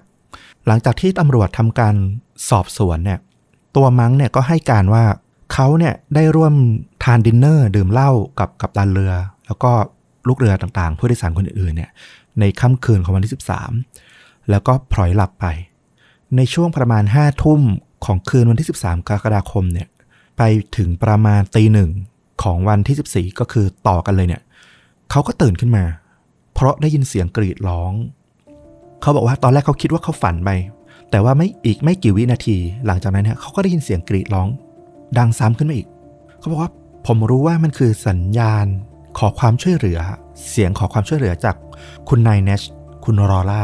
[0.67, 1.95] หลังจากที่ตำรวจทำการ
[2.49, 3.19] สอบสวนเนี่ย
[3.75, 5.03] ตัวมังเนี่ยก็ให้การว่า
[5.53, 6.53] เขาเนี่ยได้ร่วม
[7.03, 9.13] ทานดินเนอร์ ดื่มเหล้ากับกับตันเรือ
[9.45, 9.71] แล้วก็
[10.27, 11.91] ลูกเรือต่างๆ ผู้โดยสารคนอื่นๆเนี่ย
[12.39, 13.33] ในค่ำคืนของวันที่
[13.89, 15.45] 13 แล้วก็พลอยหลับไป
[16.35, 17.61] ในช่วงประมาณ5้าทุ่ม
[18.05, 19.87] ของคืนวันที่ 13 กรกฎาคมเนี่ย
[20.37, 20.41] ไป
[20.77, 21.89] ถึงประมาณตีหนึ่ง
[22.43, 24.41] ของวันที่ 14 ก็คือต่อกันเลยเนี่ย
[25.11, 25.83] เขาก็ตื่นขึ้นมา
[26.57, 27.93] เพราะได้ยินเสียงกรีดร้อง
[29.01, 30.49] เขาบอกว่าตอนแรกเขาคิดว่าเขาฝันไป
[31.11, 34.47] แต่ว่าไม่อีกไม่กี่วินาที หลังจากนั้นเนี่ยเขาก็ได้ยินเสียงกรีดร้อง
[35.17, 35.87] ดังซ้ำขึ้นมาอีก
[36.39, 36.71] เขาบอกว่า
[37.07, 38.65] ผมรู้ว่ามันคือสัญญาณ
[39.17, 39.99] ขอความช่วยเหลือ
[40.49, 41.55] เสียงขอความช่วยเหลือจาก
[42.09, 42.61] คุณนายเนช
[43.05, 43.63] คุณรอล่า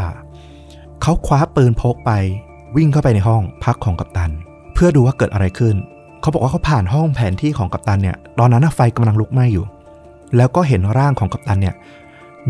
[1.02, 2.12] เขาคว้าปืนพกไป
[2.76, 4.32] วิ่งเข้าไปในห้องพักของกัปตัน
[4.74, 5.76] เพื่อดูว่าเกิดอะไรขึ้น
[6.22, 9.66] เขาบอกว่าเขาผ่านห้องแผนที่ของกัปตันเนี่ย ตอนนั้นไฟกำลังลุกไหม้อยู่
[10.38, 11.76] แล้วก็เห็นร่างของกัปตันเนี่ย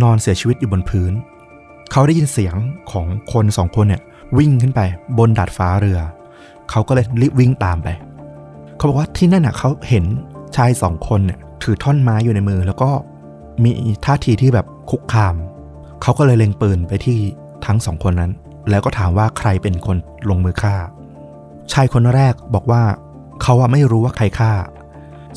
[0.02, 1.14] นอนเสียชีวิตอยู่บนพื้น
[1.92, 2.56] เขาได้ยินเสียง
[2.92, 4.02] ของคนสองคนเนี่ย
[4.38, 4.82] วิ่งขึ้นไป
[5.18, 6.00] บนดาดฟ้าเรือ
[6.70, 7.88] เขาก็เลยรีบวิ่งตามไป
[8.76, 10.06] เขาบอกว่าที่นั่นน่ะเขาเห็น
[10.56, 12.90] ชายสองคนเนี่ยถือท่อนไม้อยู่ในมือ แล้วก็
[13.64, 13.72] มี
[14.06, 15.36] ท่าทีที่แบบคุกคาม
[16.02, 17.20] เขาก็เลยเล็งปืนไปที่
[17.66, 18.32] ทั้งสองคนนั้น
[18.70, 19.98] แล้วก็ถามว่าใครเป็นคน
[20.30, 20.76] ลงมือฆ่า
[21.74, 22.84] ชายคนแรกบอกว่า
[23.42, 24.52] เขาอะไม่รู้ว่าใครฆ่า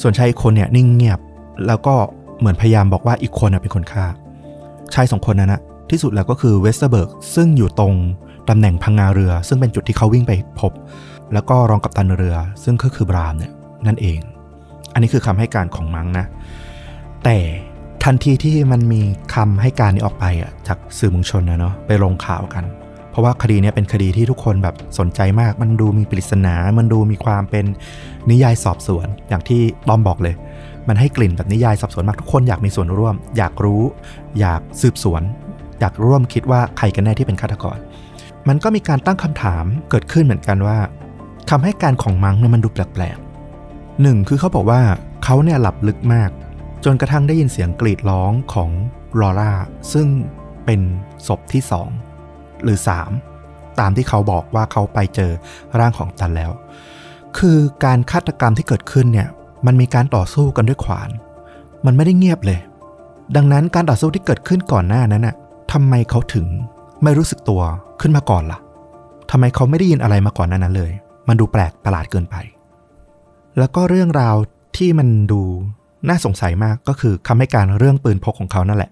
[0.01, 1.21] ส่วนชายคนเนี่ยนิ่งเงียบ
[1.67, 1.95] แล้วก็
[2.39, 4.05] เหมือนพยายามบอกว่าอีกคนเป็นคนฆ่า
[4.95, 7.95] ชายสองคนนั้นนะที่สุดแล้วก็คือเวสเตอร์เบิร์กซึ่งอยู่ตรง
[8.49, 10.73] ตำแหน่งพังงาเรือ ซึ่งเป็นจุดที่เขาวิ่งไปพบ
[11.33, 13.53] แล้วก็รองกัปตันเรือ ซึ่งก็คือบรามเนี่ย
[13.87, 14.19] นั่นเอง
[14.93, 16.27] อันนี้คือคำให้การของมังนะ
[17.25, 17.37] แต่
[18.05, 19.01] ทันทีที่มังมี
[19.35, 22.65] คำให้การนี้ออกไปอะจากสื่อมวลชนนะเนาะไปลงข่าวกัน
[23.11, 27.65] เพราะว่าคดีนี้เป็นคดีที่ทุกคนแบบสนใจมาก มันดูมีปริศนา มันดูมีความเป็น
[28.31, 30.35] นิยายสอบสวน อย่างที่ต้อมบอกเลย
[30.89, 33.83] มันให้กลิ่นแบบนิยายสอบสนมากทุกคนอยากมีส่วนร่วม อยากรู้
[34.41, 35.23] อยากสืบสวน
[35.81, 37.79] อยากร่วมคิดว่าใครกันแน่ที่เป็นฆาตกร
[38.49, 40.79] มันก็มีการตั้งคำถามเกิดขึ้นเหมือนกันว่า
[41.51, 44.81] คำให้การของมังเนี่ยมันดูแปลกๆหนึ่งคือเขาบอกว่า
[45.25, 46.31] เขาเนี่ยหลับลึกมาก
[46.85, 48.71] จนกระทั่งได้ยินเสียงกรีดร้องของ
[49.21, 49.53] ลอร่า
[49.93, 50.09] ซึ่ง
[50.65, 50.81] เป็น
[51.27, 51.89] ศพที่สอง
[52.63, 52.79] หรือ
[53.29, 55.33] 3 ตามที่เขาบอกว่าเขาไปเจอ
[55.79, 56.51] ร่างของตันแล้ว
[57.39, 59.29] คือการฆาตกรรมที่เกิดขึ้นเนี่ย
[59.67, 61.11] มันมีการต่อสู้กันด้วยขวาน
[61.87, 62.59] มันไม่ได้เงียบเลย
[63.37, 65.35] ดังนั้นการต่อสู้ที่เกิดขึ้นก่อนหน้านั้นน่ะ
[65.73, 66.47] ทำไมเขาถึง
[67.03, 67.63] ไม่รู้สึกตัว
[68.01, 68.59] ขึ้นมาก่อนล่ะ
[69.31, 70.93] ทำไมเขาไม่ได้ยินอะไรมาก่อนนั้นเลย
[71.29, 72.37] มันดูแปลกประหลาดเกินไป
[73.59, 74.37] แล้วก็เรื่องราว
[74.77, 75.41] ที่มันดู
[76.09, 78.91] น่าสงสัยมากก็คือคำให้การเรื่องปืนพกของเขานั่นแหละ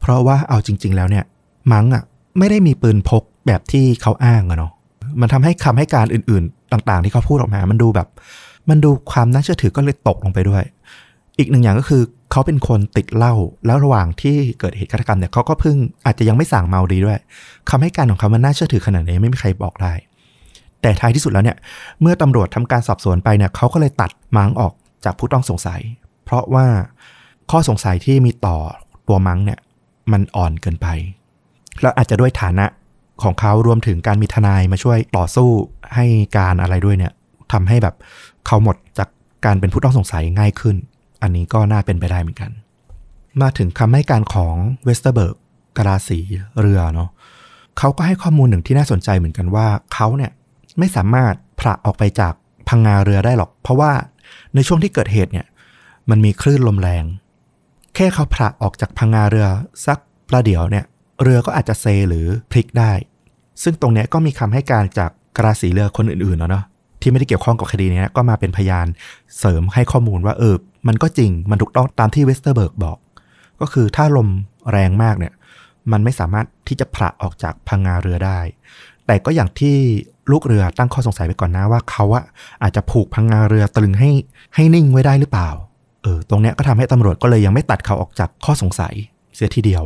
[0.00, 1.24] เพราะว่าเอาจริง ๆ แล้วเนี่ย
[1.72, 2.02] มังอะ
[2.38, 4.72] ไม่ได้มีปืนพกแบบที่เขาอ้างอะเนาะ
[5.20, 8.08] มันทำให้คำให้การอื่น ๆ ต่าง ๆ ที่เขาพูดออกมา มันดูแบบ
[8.68, 10.64] มันดูความน่าเชื่อถือก็เลยตกลงไปด้วย
[11.38, 13.34] อีกหนึ่งอย่างก็คือเขาเป็นคนติดเหล้า
[13.66, 17.18] แล้วระหว่างที่เกิดเหตุฆาตกรรมเนี่ยเขาก็เพิ่งอาจจะยังไม่สั่งเมาดีด้วย
[17.70, 19.92] คำให้การของเขามันน่าเชื่อถือขนาดไหนไม่มีใครบอกได้
[20.80, 21.56] แต่ท้ายที่สุดแล้วเนี่ย
[22.00, 24.72] เมื่อตำรวจทำการสอบสวนไปเนี่ยเขาก็เลยตัดมังออก
[25.04, 25.80] จากผู้ต้องสงสัย
[26.24, 26.66] เพราะว่า
[27.50, 28.56] ข้อสงสัยที่มีต่อ
[29.08, 29.58] ตัวมังเนี่ย
[30.12, 30.86] มันอ่อนเกินไป
[31.80, 32.66] แล้วอาจจะด้วยฐานะ
[33.22, 35.50] ของเขารวมถึงการมีทนายมาช่วยต่อสู้
[35.94, 37.12] ให้การอะไรด้วยเนี่ย
[37.52, 37.94] ทำให้แบบ
[38.46, 39.08] เขาหมดจาก
[39.44, 40.76] การเป็นผู้ต้องสงสัยง่ายขึ้น
[41.22, 42.50] อันนี้ก็น่าเป็นไปได้เหมือนกัน
[43.40, 45.36] มาถึงคำให้การของเวสเตอร์เบิร์ก
[45.76, 46.18] กะลาสี
[46.60, 47.10] เรือเนาะ
[47.78, 50.32] เขาก็ให้ข้อมูลหนึ่งที่น่าสนใจเหมือนกันว่าเขาเนี่ย
[50.78, 52.34] ไม่สามารถผละออกไปจาก
[52.68, 53.92] พังงาเรือได้หรอก เพราะว่า
[54.54, 55.46] ในช่วงที่เกิดเหตุเนี่ย
[56.10, 57.04] มันมีคลื่นลมแรง
[57.94, 59.46] แค่เขาผละออกจากพังงาเรือ
[59.86, 60.84] สักประเดี๋ยวเนี่ย
[61.22, 62.92] เรือก็อาจจะเซหรือพลิกได้
[63.62, 66.64] ซึ่งตรงนี้ก็มีคำให้การจากกะลาสีเรือคนอื่นๆเนาะ
[67.02, 68.86] ที่ไม่ได้เกี่ยวข้องกับคดีนี้ก็มาเป็นพยาน
[69.38, 70.56] เสริมให้ข้อมูลว่าเออ
[70.88, 72.98] มันก็จริง มันถูกต้องตามที่เวสเตอร์เบิร์กบอก
[73.60, 74.28] ก็คือถ้าลม
[74.70, 75.32] แรงมากเนี่ย
[75.92, 78.38] มันไม่สามารถที่จะผละออกจากพังงาเรือได้
[79.06, 79.76] แต่ก็อย่างที่
[80.30, 82.24] ลูกเรือตั้งข้อสงสัยไปก่อนนะว่าเขาอะ
[82.62, 84.10] อาจจะผูกพังงาเรือตรึงให้
[84.54, 85.50] ให้นิ่งไว้ได้หรือเปล่า
[86.02, 88.94] เออ ตรงเนี้ยก็ทำให้ตำรวจก็เลยยังไม่ตัดเขาออกจากข้อสงสัย
[89.34, 89.84] เสียทีเดียว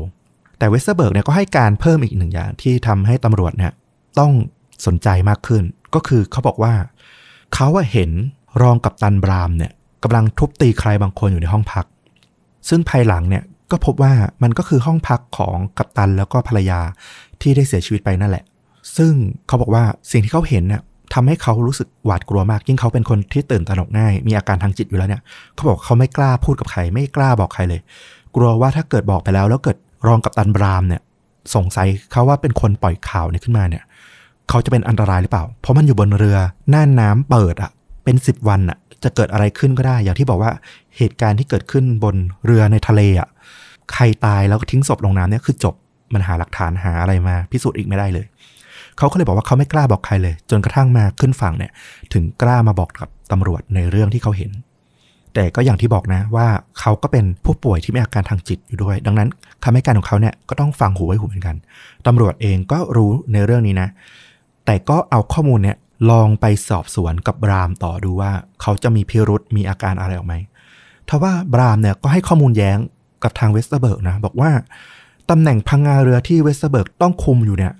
[0.58, 3.72] แต่เวสเตอร์เบิร์กเนี่ยก็ให้การเพิ่มอีกหนึ่งอย่างที่ทำให้ตำรวจเนี่ย
[4.18, 4.32] ต้อง
[4.86, 5.62] สนใจมากขึ้น
[5.94, 6.74] ก็คือเขาบอกว่า
[7.54, 8.10] เขาว่าเห็น
[8.62, 11.84] รองกัปตันบรามเนี่ยกำลังทุบตีใครบางคนอยู่ในห้องพัก
[12.68, 16.80] ซึ่งภายหลังเนี่ยก็พบว่ามันก็คือห้องพักของกัปตันแล้วก็ภรรยา
[17.40, 18.44] ที่ได้เสียชีวิตไปนั่นแหละ
[18.96, 19.12] ซึ่ง
[19.46, 20.82] เขาบอกว่าสิ่งที่เขาเห็นเนี่ย
[21.14, 25.22] ทำให้เขารู้สึกหวาดกลัวมาก ยิ่งเขาเป็นคนที่ตื่นตระหนกง่าย มีอาการทางจิตอยู่แล้วเนี่ย
[25.54, 27.80] เขาบอกเขาไม่กล้าพูดกับใคร ไม่กล้าบอกใครเลย
[28.34, 31.02] กลัวว่าถ้าเกิดบอกไปแล้ว แล้วเกิดรองกับตันบรามเนี่ย
[31.54, 33.82] สงสัยเขาว่าเป็นคนปล่อยข่าวเนี่ยขึ้นมาเนี่ย
[34.48, 36.36] เขาจะเป็นอันตรายหรือเปล่า เพราะมันอยู่บนเรือ
[36.70, 37.70] หน้าน้ำเปิดอะ
[38.04, 40.52] เป็นสิบวันอะจะเกิดอะไรขึ้นก็ได้ อย่างที่บอกว่า
[40.96, 43.28] เหตุการณ์ที่เกิดขึ้นบนเรือในทะเลอะ
[43.92, 45.74] ใครตายแล้วทิ้งศพลงน้ำเนี่ยคือจบ
[46.14, 48.26] มันหาหลักฐานหาอะไรมา พิสูจน์อีกไม่ได้เลย
[48.98, 51.72] เขาก็เลยบอกว่าเขาไม่กล้าบอกใครเลย จนกระทั่งมาขึ้นฝั่งเนี่ย
[52.12, 54.50] ถึงกล้ามาบอกกับตำรวจในเรื่องที่เขาเห็น
[55.34, 56.46] แต่ก็อย่างที่บอกนะว่า
[56.80, 59.28] เขาก็เป็นผู้ป่วยที่มีอาการทางจิตอยู่ด้วย ดังนั้น
[59.64, 61.56] คำให้การของเขาเนี่ยก็ต้องฟังหูไว้หูเหมือนกัน
[62.06, 63.88] ตำรวจเองก็รู้ในเรื่องนี้นะ
[64.66, 65.78] แต่ก็เอาข้อมูลเนี่ย
[66.10, 70.34] ลองไปสอบสวนกับบรามต่อดูว่า เขาจะมีพิรุธมีอาการอะไรออกไหม
[71.08, 72.78] ทว่าบรามเนี่ยก็ให้ข้อมูลแย้ง
[73.22, 74.50] กับทางเวสเตอร์เบิร์กนะ บอกว่า
[75.30, 77.72] ตำแหน่งพังงาเรือที่เวสเตอร์เบิร์กต้องคุมอยู่เนี่ย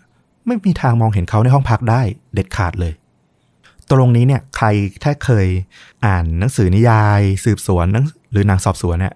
[0.46, 2.01] ไม่มีทางมองเห็นเขาในห้องพักได้
[2.35, 2.92] เด็ดขาดเลย
[3.90, 4.66] ตรงนี้เนี่ยใคร
[5.05, 5.46] ถ้าเคย
[6.07, 9.14] อ่านหนังสือนิยาย สืบสวนหนังหรือหนังสอบสวนเนี่ย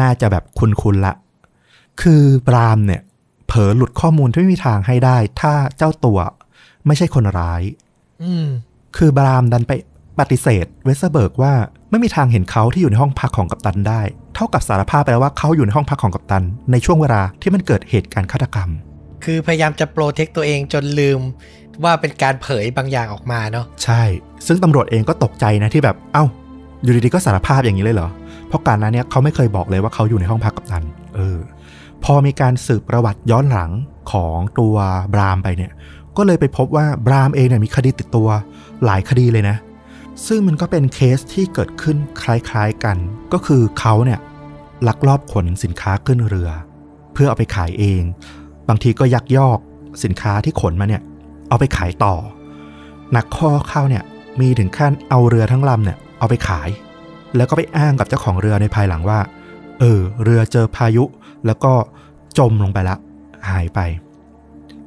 [0.00, 1.14] น่าจะแบบคุ้นๆละ
[2.02, 3.02] คือบรามเนี่ย
[3.46, 6.18] เผลอหลุดข้อมูลที่ไม่มีทางให้ได้ ถ้าเจ้าตัว
[6.86, 7.62] ไม่ใช่คนร้าย
[8.22, 8.46] อืม
[8.96, 9.72] คือบรามดันไป
[10.18, 11.52] ปฏิเสธเวสเตอร์เบิร์กว่า
[11.90, 14.00] ไม่มีทางเห็นเขาที่อยู่ในห้องพักของกัปตันได้
[14.34, 18.70] เท่ากับสารภาพไปแล้วว่าเขาอยู่ในห้องพักของกัปตัน ในช่วงเวลาที่มันเกิดเหตุการณ์ฆาตกรรม
[19.24, 21.20] คือพยายามจะ protect ตัวเองจนลืม
[21.84, 24.02] ว่าเป็นการเผยบางอย่างออกมาเนาะใช่
[24.46, 26.24] ซึ่งตำรวจเองก็ตกใจนะที่แบบเอ้า
[26.82, 28.08] อยู่ดีๆก็สารภาพอย่างนี้เลยเหรอ
[28.48, 31.38] เพราะการนั้นเนี่ยเขาไม่เคยบอกเลยว่าเขาอยู่ในห้องพักกับตัน เออ
[32.04, 33.70] พอมีการสืบประวัติย้อนหลัง
[34.12, 34.76] ของตัว
[35.12, 35.72] บรามไปเนี่ย
[36.16, 38.28] ก็เลยไปพบว่าบรามเองเนี่ยมีคดีติดตัว
[38.84, 39.56] หลายคดีเลยนะ
[40.26, 42.96] ซึ่งมันก็เป็นเคสที่เกิดขึ้นคล้ายๆกัน
[43.32, 44.20] ก็คือเขาเนี่ย
[44.88, 46.50] ลักลอบขนสินค้าขึ้นเรือ
[47.12, 48.02] เพื่อเอาไปขายเอง
[48.68, 49.58] บางทีก็ยักยอก
[50.04, 51.02] สินค้าที่ขนมาเนี่ย
[51.48, 52.14] เอาไปขายต่อ
[53.12, 54.04] หนักข้อเข้าเนี่ย
[54.40, 56.68] มีถึงขั้นเอาเรือทั้งลำเนี่ยเอาไปขาย
[57.36, 59.18] แล้วก็ไปอ้างกับเจ้าของเรือในภายหลังว่า
[59.80, 61.04] เออ เรือเจอพายุ
[61.46, 61.72] แล้วก็
[62.38, 62.96] จมลงไปละ
[63.50, 63.80] หายไป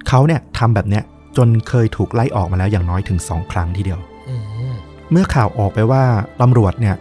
[0.07, 1.03] เขาเนี่ยทำแบบเนี้ย
[1.39, 3.99] จนเคยถูกไล่ออกมาแล้วอย่างน้อยถึงสองครั้งทีเดียว
[4.29, 4.35] อื
[4.71, 4.73] ม
[5.11, 6.03] เมื่อข่าวออกไปว่า
[6.41, 6.95] ตำรวจเนี่ย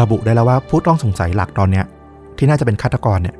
[0.00, 1.84] ระบุได้แล้วว่าผู้ต้องสงสัยหลักตอนเนี้ย
[2.38, 3.36] ที่น่าจะเป็นฆาตกรเนี่ย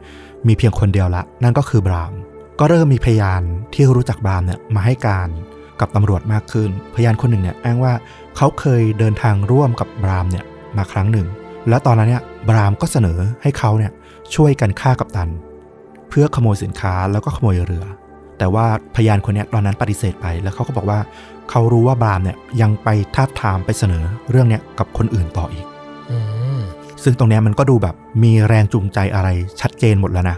[0.47, 2.13] มีเพียงคนเดียวละ นั่นก็คือบราม
[2.59, 3.43] ก็เริ่มมีพยาน
[3.75, 5.29] ที่รู้จักบรามเนี่ยมาให้การ
[5.81, 7.93] กับตำรวจมากขึ้น พยานคนหนึ่งเนี่ยอ้างว่า
[8.37, 10.45] เขาเคยเดินทางร่วมกับบรามเนี่ย
[10.77, 11.27] มาครั้งหนึ่ง
[11.69, 13.93] แล้วตอนนั้นเนี่ยบรามก็เสนอให้เขาเนี่ย
[14.35, 15.31] ช่วยกันฆ่ากัปตัน
[16.09, 17.85] เพื่อขโมยสินค้าแล้วก็ขโมยเรือ
[18.39, 18.67] แต่ว่า
[18.97, 20.99] พยานคนเนี้ยตอนนั้นปฏิเสธไป แล้วเขาก็บอกว่า
[21.51, 25.67] เขารู้ว่าบรามเนี่ยยังไปทาบทามไปเสนอเรื่องเนี้ยกับคนอื่นต่ออีก
[26.11, 26.19] อื
[26.59, 26.61] ม
[27.03, 29.29] ซึ่งตรงเนี้ยมันก็ดูแบบมีแรงจูงใจอะไร
[29.61, 30.37] ชัดเจนหมดแล้วนะ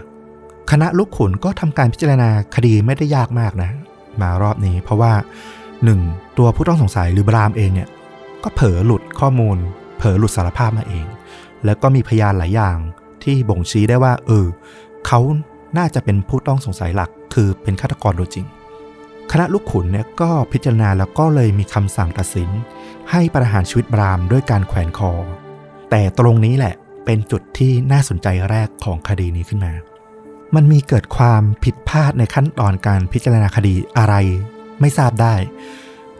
[0.71, 3.69] คณะลูกขุนก็ทำการพิจารณาคดีไม่ได้ยากมากนะ
[4.21, 5.13] มารอบนี้เพราะว่า
[5.75, 6.37] 1.
[6.37, 7.89] ตัวผู้ต้องสงสัยหรือบรามเองเนี่ย
[8.43, 9.57] ก็เผลอหลุดข้อมูล
[9.97, 11.05] เผลอหลุดสารภาพมาเอง
[11.65, 12.77] แล้วก็มีพยานหลายอย่าง
[13.23, 14.45] ที่บ่งชี้ได้ว่า เออ
[15.07, 15.19] เขา
[15.77, 18.47] น่าจะเป็นผู้ต้องสงสัยหลัก คือเป็นฆาตกรโดยจริง
[19.31, 22.49] คณะลูกขุนเนี่ยก็พิจารณาแล้วก็เลยมีคำสั่งตัดสิน
[23.11, 25.11] ให้ประหารชีวิตบรามด้วยการแขวนคอ
[25.89, 29.73] แต่ตรงนี้แหละเป็นจุดที่น่าสนใจแรกของคดีนี้ขึ้นมา
[30.55, 34.15] มันมีเกิดความผิดพลาดในขั้นตอนการพิจารณาคดีอะไร
[34.79, 35.35] ไม่ทราบได้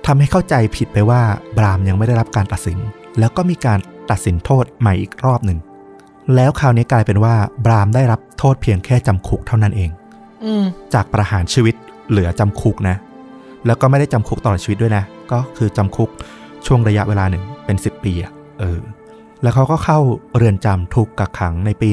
[0.05, 1.21] ทำให้เข้าใจผิดไปว่า
[1.57, 2.79] บรามยังไม่ได้รับการตัดสิน
[3.19, 5.59] แล้วก็มีการตัดสินโทษใหม่อีกรอบหนึ่ง
[6.35, 9.89] แล้วคราวนี้กลายเป็นว่าบรามได้รับโทษเพียงแค่จำคุกเท่านั้นเอง
[10.93, 11.75] จากประหารชีวิต
[12.09, 12.95] เหลือจำคุกนะ
[13.65, 16.09] แล้วก็ไม่ได้จำคุกตลอดชีวิตด้วยนะ ก็คือจำคุก
[16.65, 18.79] ช่วงระยะเวลาหนึ่งเป็น10ปีอะเออ
[19.41, 19.99] แล้วเขาก็เข้า
[20.35, 21.89] เรือนจำถูกกักขังในปี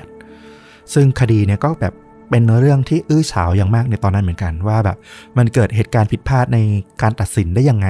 [0.00, 1.94] 1898 ซึ่งคดีเนี่ยก็แบบ
[2.30, 4.96] เป็นเรื่องที่อื้อฉาวอย่างมากในตอนนั้นเหมือนกันว่าแบบ
[5.38, 6.58] มันเกิดเหตุการณ์ผิดพลาดใน
[7.02, 7.88] การตัดสินได้ยังไง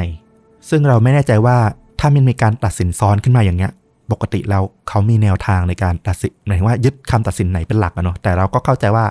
[0.71, 1.57] ซึ่งเราไม่แน่ใจว่า
[2.01, 3.73] ถ้ามันมีการตัดสินซ้อนขึ้นมาอย่างเงี้ย
[4.13, 9.05] ปกติแล้วเขามีแนวทางในการตัดสินหมายถึงว่ายึดคำตัดสินไหนเป็นหลักอะเนาะแต่เราก็เข้าใจว่า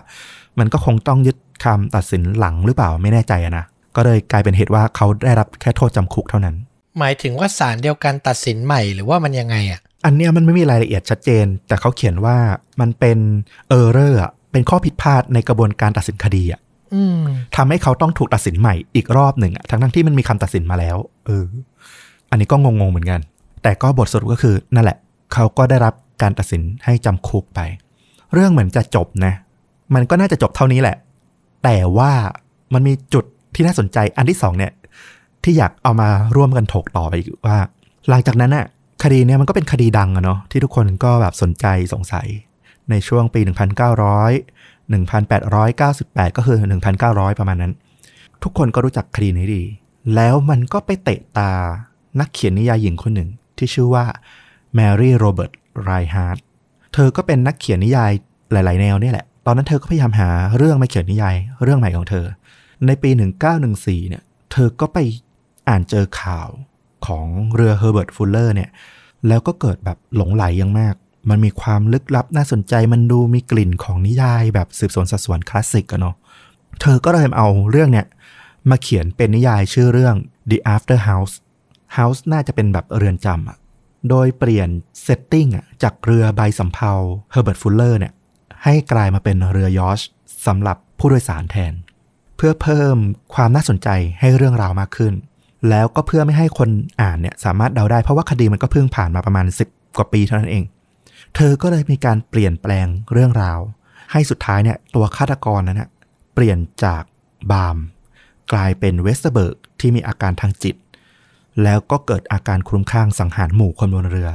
[0.59, 6.55] มันก็คงต้องยึดคำตัดสินหลังหรือเปล่าไม่แน่ใจอะนะก็เลยกลายเป็นเหตุว่าเขาได้รับแค่โทษจำคุกเท่านั้น
[6.99, 12.37] หมายถึงว่าศาลเดียวกันตัดสินใหม่หรือว่ามันยังไงอะอันเนี้ยมันไม่มีรายละเอียดชัดเจน แต่เขาเขียนว่า
[12.81, 13.17] มันเป็น
[13.69, 14.19] เออร์เรอร์
[14.51, 16.59] เป็นข้อผิดพลาดในกระบวนการตัดสินคดีอะ
[16.93, 17.19] อืม
[17.55, 21.43] ทำให้เขาต้องถูกตัดสินใหม่อีกรอบหนึ่งอะทั้งทั้งๆที่มันมีคำตัดสินมาแล้ว เออ
[22.31, 23.19] อันนี้ก็งงๆเหมือนกัน
[23.65, 24.97] แต่ก็บทสรุปก็คือนั่นแหละ
[25.33, 27.59] เขาก็ได้รับการตัดสินให้จำคุกไป
[28.33, 29.33] เรื่องเหมือนจะจบนะ
[29.95, 30.97] มันก็น่าจะจบเท่านี้แหละ
[31.63, 32.11] แต่ว่า
[32.73, 33.25] มันมีจุด
[33.55, 34.71] ที่น่าสนใจอันที่สองเนี่ย
[35.43, 37.57] ที่อยากเอามาร่วมกันถกต่อไปอีกว่า
[38.09, 38.65] หลังจากนั้นน่ะ
[39.03, 42.27] คดีเนี่ยมันก็เป็นคดีดังอะเนาะที่ทุกคนก็แบบสนใจสงสัย
[42.89, 43.49] ในช่วงปี 1900
[44.89, 46.57] 1898 ก็คือ
[46.99, 47.73] 1900 ประมาณนั้น
[48.43, 49.63] ทุกคนก็รู้จักคดีนี้ดี
[50.15, 51.51] แล้วมันก็ไปเตะตา
[52.19, 54.05] นักเขียนนิยายหญิงคนหนึ่ง ที่ชื่อว่า
[54.75, 55.51] แมรี่โรเบิร์ต
[55.83, 56.37] ไรฮาร์ด
[56.93, 58.11] เธอก็เป็นนักเขียนนิยาย
[58.51, 62.25] หลาย ๆ แนวนี่แหละ ตอนนั้นเธอก็พยายามหาเรื่องมาเขียนนิยายเรื่องใหม่ของเธอ
[62.85, 63.09] ในปี
[63.59, 64.97] 1914 เนี่ย เธอก็ไป
[65.69, 66.49] อ่านเจอข่าว
[67.07, 68.69] ของเรือเฮอร์เบิร์ตฟูลเลอร์เนี่ย
[69.27, 70.95] แล้วก็เกิดแบบหลงใหลอย่างมาก
[71.29, 76.15] มันมีความลึกลับน่าสนใจ มันดูมีกลิ่นของนิยายแบบสืบสวนสอบสวนคลาสสิกอะเนาะ
[76.81, 78.07] เธอก็เลยเอาเรื่องเนี่ย
[78.69, 80.15] มาเขียนเป็นนิยายชื่อเรื่อง
[80.49, 81.33] The After House
[81.97, 83.57] House น่าจะเป็นแบบเรือนจำอะ
[84.09, 84.69] โดยเปลี่ยน
[85.03, 86.91] setting อะจากเรือใบสำเภา
[87.31, 88.13] เฮอร์เบิร์ตฟูลเลอร์เนี่ย
[88.63, 90.01] ให้กลายมาเป็นเรือยอชต์
[90.45, 91.73] สำหรับผู้โดยสารแทน
[92.37, 92.97] เพื่อเพิ่ม
[93.33, 95.13] ความน่าสนใจให้เรื่องราวมากขึ้น
[95.69, 96.69] แล้วก็เพื่อไม่ให้คน
[97.01, 100.63] อ่านเนี่ยสามารถเดาได้เพราะว่าคดีมันก็เพิ่งผ่านมาประมาณ 10 กว่าปีเท่านั้นเอง
[101.35, 103.59] เธอก็เลยมีการเปลี่ยนแปลงเรื่องราว
[104.11, 105.89] ให้สุดท้ายเนี่ยตัวฆาตกรนั้นนะ
[106.33, 107.03] เปลี่ยนจาก
[107.51, 107.77] บราม
[108.53, 110.75] กลายเป็นเวสเตอร์เบิร์กที่มีอาการทางจิต
[111.63, 114.29] แล้วก็เกิดอาการคลุ้มคลั่งสังหารหมู่คนบนเรือ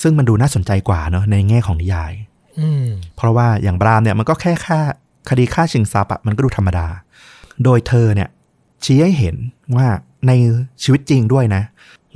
[0.00, 2.12] ซึ่งมันดูน่าสนใจกว่าเนาะในแง่ของนิยาย
[2.60, 2.84] อืม
[3.16, 4.80] เพราะว่าอย่างบรามเนี่ยมันก็แค่ค่า
[5.30, 6.86] คดีฆ่าชิงทรัพย์อะมันก็ดูธรรมดา
[7.64, 8.28] โดยเธอเนี่ย
[8.84, 9.36] ชี้ให้เห็น
[9.76, 9.86] ว่า
[10.26, 10.32] ใน
[10.82, 11.62] ชีวิตจริงด้วยนะ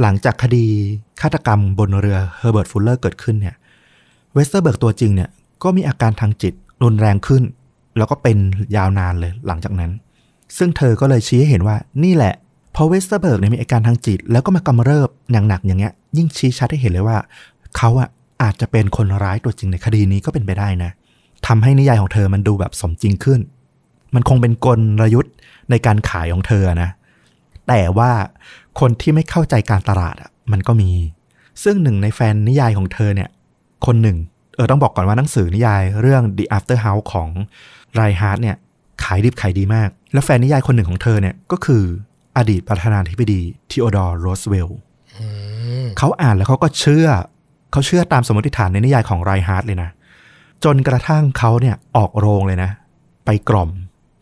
[0.00, 0.66] หลังจากคดี
[1.20, 3.56] ฆาตกรรมบนเรือเฮอร์เบิร์ตฟูลเลอร์เกิดขึ้นเนี่ย
[4.32, 5.30] เวสเตอร์เบิร์กตัวจริงเนี่ย
[5.62, 7.42] ก็มีอาการทางจิตรุนแรงขึ้น
[7.96, 8.38] แล้วก็เป็น
[8.76, 9.90] ยาวนานเลยหลังจากนั้น
[10.56, 12.34] ซึ่งเธอก็เลยชี้ให้เห็นว่านี่แหละ
[12.74, 17.18] พอเวสเตอร์เบิร์กเนี่ยมีอาการทางจิต แล้วก็มากำเริบอย่างหนักอย่างเงี้ย ยิ่งชี้ชัดให้เห็นเลยว่า
[17.76, 18.08] เขาอะ
[18.42, 20.90] อาจจะเป็นคนร้ายตัวจริงในคดีนี้ก็เป็นไปได้นะ
[21.46, 23.40] ทำให้นิยายของเธอมันดูแบบสมจริงขึ้น
[24.14, 24.66] มันคงเป็นก
[25.02, 25.34] ลยุทธ์
[25.70, 26.90] ในการขายของเธอนะ
[27.68, 28.10] แต่ว่า
[28.80, 30.90] คนที่ไม่เข้าใจการตลาดอะมันก็มี
[31.62, 33.28] ซึ่งหนึ่งในแฟนนิยายของเธอเนี่ย
[33.86, 34.18] คนหนึ่ง
[34.54, 37.28] เออต้องบอกก่อนว่าหนังสือนิยายเรื่อง The After House ของ
[37.94, 38.56] ไรฮาร์ดเนี่ย
[39.04, 41.84] ขายดิบขายดีมาก แล้วแฟนนิยายคนหนึ่งของเธอเนี่ยก็คือ
[42.36, 43.40] อดีตประธานาธิบดี
[43.70, 44.78] ทีโอดอร์ รูสเวลต์
[45.18, 45.26] อื
[45.84, 47.08] มเขาอ่านแล้วเขาก็เชื่อ
[47.72, 49.90] เขาเชื่อตามสมมติฐานในนิยายของไรฮาร์ดเลยนะ
[50.64, 52.70] จนกระทั่งเขาเนี่ยออกโรงเลยนะ
[53.24, 53.70] ไปกล่อม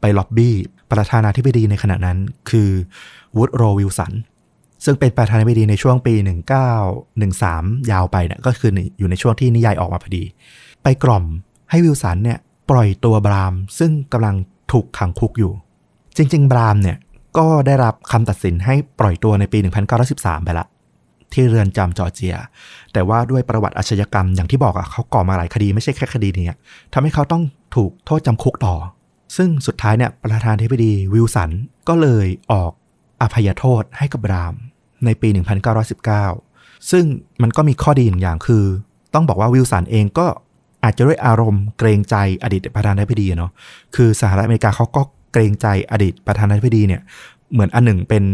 [0.01, 0.55] ไปล็อบบี้
[0.93, 2.19] ประธานาธิบดีในขณะนั้น
[2.51, 2.71] คือ
[3.37, 4.13] วูดโรวิลสัน
[4.85, 6.15] ซึ่งเป็นประธานาธิบดีในช่วงปี
[7.03, 10.25] 1913 ยาวไปเนี่ยก็คืออยู่ในช่วงที่นิยายออกมาพอดี
[10.83, 11.25] ไปกล่อม
[11.71, 12.39] ให้วิลสันเนี่ย
[12.71, 14.37] ปล่อยตัวบรามซึ่งกำลัง
[14.73, 15.53] ถูกขังคุกอยู่
[16.17, 16.97] จริง ๆ บรามเนี่ย
[17.39, 19.59] ก็ได้รับคำตัดสินให้ปล่อยตัวในปี
[20.03, 20.67] 1913 ไปละ
[21.33, 22.37] ที่เรือนจำจอร์เจีย
[22.93, 26.57] แต่ว่าด้วยประวัติอาชญากรรมอย่างที่บอกอะเขาก่อมาหลายคดีไม่ใช่แค่คดีนี้
[26.93, 27.43] ทำให้เขาต้อง
[27.77, 28.75] ถูกโทษจำคุกต่อ
[29.37, 31.51] ซึ่งสุดท้ายเนี่ยประธานาธิบดีวิลสัน
[31.89, 32.73] ก็เลยออก
[33.23, 34.55] อภัยโทษให้กับบราม
[35.05, 35.29] ในปี
[36.11, 37.05] 1919 ซึ่ง
[37.43, 38.65] มันก็มีข้อดีหนึ่งอย่างคือ
[39.15, 40.27] ต้องบอกว่าวิลสันเองก็
[40.85, 43.53] อาจจะด้วยอารมณ์เกรงใจอดีตประธานาธิบดีเนาะ
[43.95, 47.03] คือสหรัฐอเมริกาเขาก็ เกรงใจอดีตประธานาธิบดีเนี่ย
[47.53, 48.25] เหมือนอันหนึ่งเป็น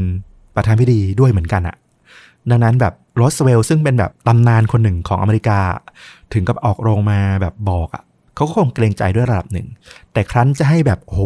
[0.56, 1.76] ประธานาธิบดีด้วยเหมือนกันอะ
[2.50, 5.58] ดังนั้นแบบโรสเวลล์ซึ่งเป็นแบบตำนานคนหนึ่งของอเมริกา
[6.32, 8.02] ถึงกับออกโรงมาแบบบอกอะ
[8.34, 9.66] เขาก็คงเกรงใจด้วยระดับหนึ่ง
[10.12, 11.20] แต่ครั้นจะให้แบบโห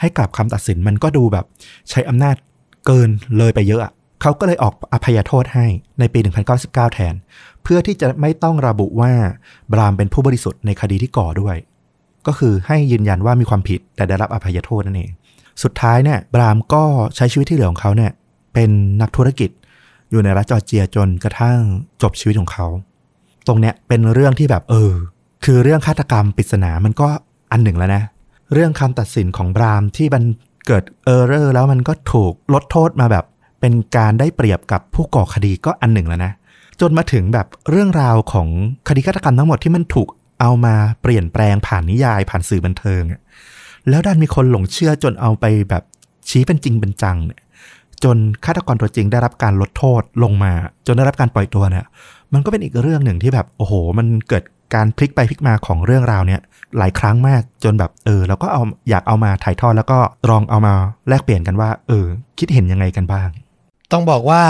[0.00, 1.44] ให้กลับคำตัดสินมันก็ดูแบบ
[1.90, 2.36] ใช้อำนาจ
[2.86, 5.66] เกินเลยไปเยอะอะเขาก็เลยออกอภัยโทษให้
[5.98, 6.18] ในปี
[6.56, 7.14] 1919 แทน
[7.62, 9.12] เพื่อที่จะไม่ต้องระบุว่า
[9.72, 11.56] บรามเป็นผู้บริสุทธิ์ในคดีที่ก่อด้วย
[12.26, 15.10] ก็คือให้ยืนยันว่ามีความผิดแต่ได้รับอภัยโทษนั่นเอง
[15.62, 16.82] สุดท้ายเนี่ยบรามก็
[17.16, 18.12] ใช้ชีวิตที่เหลือของเขาเนี่ย
[18.54, 19.50] เป็นนักธุรกิจ
[20.10, 21.58] อยู่ในรัฐจอร์เจียจนกระทั่ง
[22.02, 22.66] จบชีวิตของเขา
[23.46, 24.92] ตรงเนี้ยเป็นเรื่องที่แบบเออ
[25.44, 27.08] คือเรื่องฆาตกรรมปริศนามันก็
[27.52, 28.02] อันหนึ่งแล้วนะ
[28.52, 30.22] เรื่องคำตัดสินของบรามที่มัน
[30.66, 33.24] เกิด error แล้วมันก็ถูกลดโทษมาแบบ
[33.60, 36.32] เป็นการได้เปรียบกับผู้ก่อคดีก็อันหนึ่งแล้วนะ
[36.80, 38.48] จนมาถึงแบบเรื่องราวของ
[38.88, 40.08] คดีฆาตกรรมทั้งหมดที่มันถูก
[40.40, 43.02] เอามาเปลี่ยนแปลงผ่านนิยายผ่านสื่อบันเทิง
[43.88, 45.82] แล้วดันมีคนหลงเชื่อจนเอาไปแบบ
[46.28, 47.42] ชี้เป็นจริงเป็นจังเนี่ย
[48.04, 50.52] จนฆาตกรตัวจริงได้รับการลดโทษลงมา
[50.86, 51.84] จนได้รับการปล่อยตัวเนี่ย
[52.32, 54.44] มันก็เป็นอีกเรื่องหนึ่งที่แบบโอ้โห มันเกิด
[54.74, 56.40] การพลิกไปพลิกมาของเรื่องราวเนี่ย
[56.78, 59.98] หลายครั้งมากจนแบบเออเราก็เอาอยากเอามาถ่ายทอดแล้วก็
[60.30, 60.74] ลองเอามา
[61.08, 62.06] แลกเปลี่ยนกันว่า เออ
[62.38, 63.28] คิดเห็นยังไงกันบ้าง
[63.92, 64.42] ต้องบอกว่า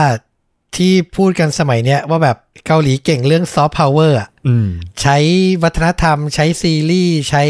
[0.78, 4.68] ที่พูดกันสมัยเนี้ยว่าแบบเกาหลีเก่งเรื่องซอฟต์พาวเวอร์อะอืม
[5.02, 5.16] ใช้
[5.62, 7.44] วัฒนธรรม ใช้ซีรีส์ใช้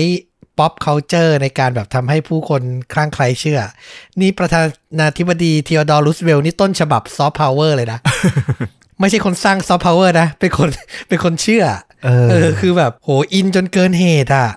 [0.58, 3.60] pop culture ในการแบบทำให้ผู้คนคลั่งไคล้เชื่อ
[4.20, 4.62] นี่ประธา
[4.98, 7.98] นาธิบดีทีโอดอร์รูสเวลต์นี่ต้นฉบับซอฟต์พาวเวอร์เลยนะ
[9.00, 10.68] ไม่ใช่คนสร้างซอฟต์พาวเวอร์นะ เป็นคน
[11.08, 11.64] เป็นคนเชื่อ
[12.04, 14.48] เออเออคือแบบโหอินจนเกินเหตุอะ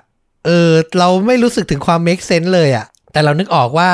[0.45, 3.91] เออ เราไม่รู้สึกถึงความ make sense เลยอะ แต่เรานึกออกว่า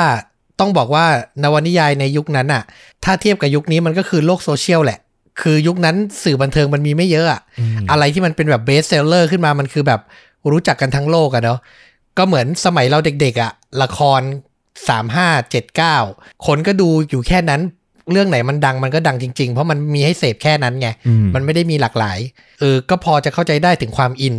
[0.60, 1.06] ต้องบอกว่า
[1.42, 2.62] นวนิยายในยุคนั้นอะ
[3.04, 4.98] ถ้าเทียบกับยุคนี้มันก็คือโลกโซเชียลแหละ
[5.40, 10.00] คือยุคนั้นสื่อบันเทิงมันมีไม่เยอะอะอืมอะไรที่มันเป็นแบบ best seller ขึ้นมามันคือแบบ
[10.52, 11.58] รู้จักกันทั้งโลกอะเนาะ
[12.18, 14.20] ก็เหมือนสมัยเราเด็กๆอะละคร
[15.12, 17.60] 3579 คนก็ดูอยู่แค่นั้น
[18.12, 22.18] เรื่องไหนมันดังมันก็ดังจริง ๆ เพราะมันมีให้เสพแค่นั้นไงอืมมันไม่ได้มีหลากหลาย
[22.60, 24.34] เออ ก็พอจะเข้าใจได้ถึงความอิน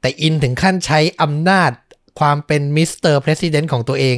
[0.00, 1.70] แต่อินถึงขั้นใช้อำนาจ
[2.20, 4.16] ความเป็น Mister President ของตัวเอง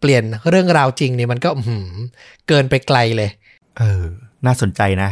[0.00, 1.88] เปลี่ยนเรื่องราวจริงเนี่ยมันก็อื้อหือ
[2.48, 3.30] เกินไปไกลเลย
[3.78, 4.02] เออ
[4.46, 5.10] น่าสนใจนะ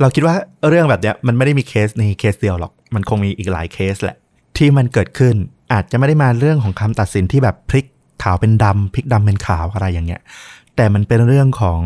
[0.00, 0.34] เราคิดว่า
[0.68, 4.16] เรื่องแบบเนี้ยมันไม่ได้มีเคสในเคสเดียวหรอก มันคงมีอีกหลายเคสแหละ
[4.56, 5.34] ที่มันเกิดขึ้น
[5.72, 7.86] อาจจะไม่ได้มาเรื่องของคำตัดสินที่แบบพลิก
[8.22, 10.20] ขาวเป็นดำพลิกดำเป็นขาวอะไรอย่างเงี้ย
[10.76, 11.80] แต่มันเป็นเรื่องของ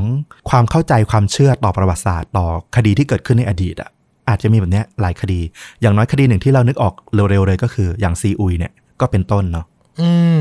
[0.50, 2.46] ความเข้าใจความเชื่อต่อประวัติศาสตร์ ต่อ
[2.76, 3.90] คดีที่เกิดขึ้นในอดีตอะ
[4.28, 5.40] อาจจะมีแบบเนี้ยหลายคดี
[5.80, 9.66] อย่างน้อยคดีหนึ่งที่เรานึกออกเร็วๆเลยก็คืออย่างซีอุยเนี่ยก็เป็นต้นเนาะ
[10.00, 10.40] อืม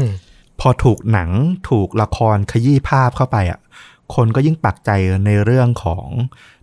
[0.66, 1.30] พอถูกหนัง
[1.70, 3.60] ถูกละครขยี้ภาพเข้าไปอะ
[4.16, 4.90] คนก็ยิ่งปักใจ
[5.26, 6.08] ในเรื่องของ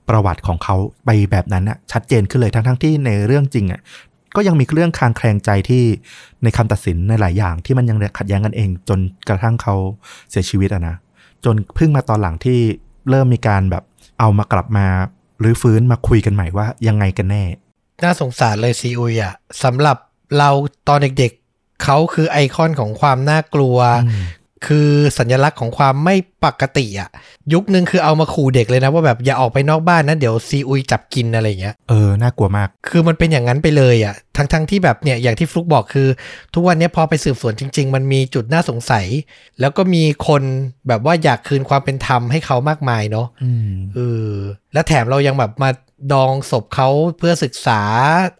[0.08, 3.80] ประวัติของเขาไปแบบนั้นอะชัดเจนขึ้นเลยทั้งทที่ในเรื่องจริงอะ
[4.36, 5.84] ก็ยังมีเรื่องคางแคลงใจที่
[6.42, 9.74] ในคำตัดสินในหลายอย่างที่มันยังขัดแย้งกันเอง จนกระทั่งเขา
[10.30, 10.96] เสียชีวิตอะนะ
[11.44, 12.58] จนเพิ่งมาตอนหลังที่
[13.10, 13.84] เริ่มมีการแบบ
[14.20, 14.86] เอามากลับมา
[15.40, 17.44] หรือฟื้นมาคุยกันใหม่ว่ายังไงกันแน่
[18.02, 19.34] น่าสงสารเลยซีอุยอะ
[19.64, 19.96] สำหรับ
[20.38, 20.50] เรา
[20.88, 21.32] ตอนเด็ก
[21.84, 24.24] เขาคือไอคอนของความน่ากลัวอืม
[24.66, 24.88] คือ
[25.18, 26.14] สัญลักษณ์ของความไม่
[26.44, 27.10] ปกติอะ
[27.52, 36.08] ยุคนึงคือเอามาขู่เด็กเลยนะว่าแบบอย่าออกไปนอกบ้านนะเดี๋ยวซีอุยจับกินอะไรอย่างเงี้ยเออน่ากลัวมาก คือมันเป็นอย่างนั้นไปเลยอะ ทั้งทั้งที่แบบเนี่ยอย่างที่ฟลุกบอกคือ
[36.54, 39.06] ทุกวันนี้พอไปสืบสวนจริง ๆ มันมีจุดน่าสงสัย
[39.60, 40.42] แล้วก็มีคน
[40.88, 44.32] แบบว่าอยากคืนความเป็นธรรมให้เขามากมายเนาะอืมเออ
[44.72, 45.70] และแถมเรายังแบบมา
[46.12, 46.88] ดองศพเขา
[47.18, 47.80] เพื่อศึกษา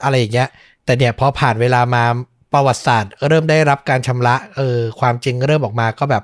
[0.02, 0.48] อะไรอย่างเงี้ย
[0.84, 2.04] แต่เนี่ยพอผ่านเวลามา
[2.52, 6.22] ประวัติศาสตร์เริ่มได้รับการชำระเออความจริงเริ่มออกมาก็แบบ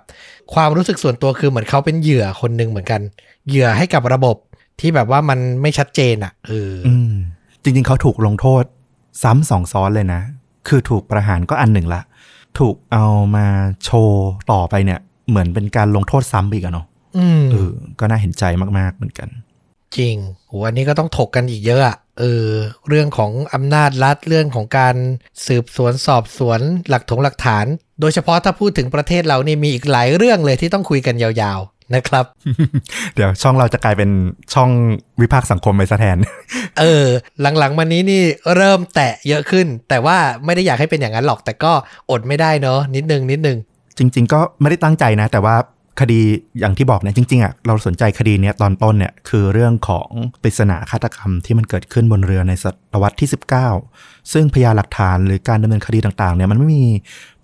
[0.54, 3.00] ความรู้สึกส่วนตัวคือเหมือนเขาเป็นเหยื่อคนหนึ่งเหมือนกัน
[3.48, 4.36] เหยื่อให้กับระบบ
[4.80, 7.12] ที่แบบว่ามันไม่ชัดเจนอะเออออืม
[7.62, 8.64] จริง ๆ เขาถูกลงโทษ
[9.22, 10.20] ซ้ำสองซ้อนเลยนะ
[10.68, 12.02] คือถูกประหารก็อันหนึ่งละ
[12.58, 13.04] ถูกเอา
[13.36, 13.46] มา
[13.84, 16.86] โชว์ต่อไปเนี่ย เหมือนเป็นการลงโทษซ้ำอีกอะเนาะ
[17.18, 18.44] อืมเออก็น่าเห็นใจ
[18.78, 19.28] มากๆเหมือนกัน
[19.96, 22.48] จริงโหอันนี้ก็ต้องถกกันอีกเยอะอะ เออ
[22.88, 24.96] เรื่องของอำนาจรัฐเรื่องของการ
[25.46, 27.66] สืบสวนสอบสวนหลักถงหลักฐาน
[28.00, 32.24] โดยเฉพาะถ้าพูดถึงประเทศเรานี่มีอีกหลายเรื่องเลยที่ต้องคุยกันยาวๆนะครับ
[33.14, 34.10] เดี๋ยวช่องเราจะกลายเป็น
[34.54, 34.70] ช่อง
[35.20, 36.18] วิพากษ์สังคมไปซะแทน
[36.80, 37.06] เออ
[37.40, 38.22] หลังๆมานี้นี่
[38.56, 41.72] เริ่มแตะเยอะขึ้น แต่ว่าไม่ได้อยากให้เป็นอย่างนั้นหรอก แต่ก็
[42.10, 43.58] อดไม่ได้เนอะนิดนึงนิดนึง
[43.98, 45.56] จริง ๆ ก็ไม่ได้ตั้งใจนะ แต่ว่า
[46.00, 46.20] คดี
[46.60, 50.08] อย่างที่บอกเนี่ยจริงๆอะเราสนใจคดีเนี้ยตอนต้นเนี่ยคือเรื่องของ
[50.42, 53.28] ปริศนาฆาตกรรมที่มันเกิดขึ้นบนเรือในศตวรรษที่
[53.78, 56.86] 19 ซึ่งพยานหลักฐานหรือการดำเนินคดีต่างๆเนี่ยมันไม่มี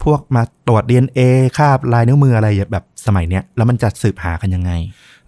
[0.04, 1.20] พวกมาตรวจ DNA
[1.58, 4.72] คาบลายนิ้วมืออะไรแบบสมัยเนี้ยแล้วมันจะสืบหากันยังไง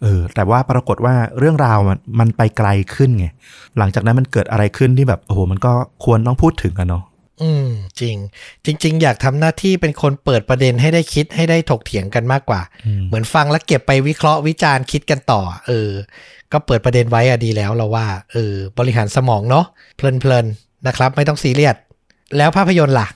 [0.03, 3.27] เออแต่ว่าปรากฏว่าเรื่องราวมันมันไปไกลขึ้นไง
[3.79, 5.73] หลังจากนั้นมันเกิดอะไรขึ้นที่แบบโอ้โหมันก็
[6.05, 7.05] ควรต้องพูดถึงกันเนาะ
[7.43, 7.69] อืม
[8.01, 8.17] จริง
[8.65, 12.61] จริง ๆ อยากทำหน้าที่เป็นคนเปิดประเด็นให้ได้คิดให้ได้ถกเถียงกันมากกว่า
[13.07, 15.91] เหมือนฟังแล้วเก็บไปวิเคราะห์วิจารณ์คิดกันต่อ เออ
[16.53, 19.67] ก็เปิดประเด็นไว้อะดีแล้วเราว่าเออบริหารสมองเนาะ
[19.97, 21.77] เพลินๆนะครับ ไม่ต้องซีเรียส
[22.37, 23.07] แล้วภาพยนตร์ล่ะ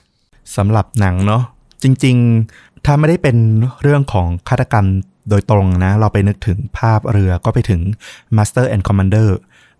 [0.57, 1.41] สำหรับหนังเนาะ
[1.83, 2.15] จริง
[2.51, 3.37] ๆ ถ้าไม่ได้เป็น
[3.81, 4.85] เรื่องของฆาตกรรม
[5.29, 7.81] โดยตรงนะ เราไปนึกถึงภาพเรือก็ไปถึง
[8.37, 9.29] Master and Commander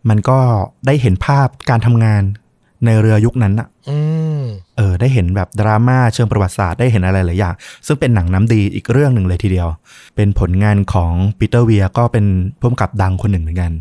[0.09, 0.39] มันก็
[0.85, 2.23] ได้เห็นภาพการทำงาน
[2.85, 3.97] ในเรือยุคนั้นอะอื
[4.39, 4.41] ม
[4.77, 9.67] เออ ได้เห็นแบบดราม่าเชิงประวัติศาสตร์ได้เห็นอะไรหลายอย่าง ซึ่งเป็นหนังน้ำดีอีกเรื่องหนึ่งเลยทีเดียว
[10.15, 12.25] เป็นผลงานของปีเตอร์เวียก็เป็น
[12.59, 13.71] ผู้กำกับดังคนหนึ่งเหมือนกัน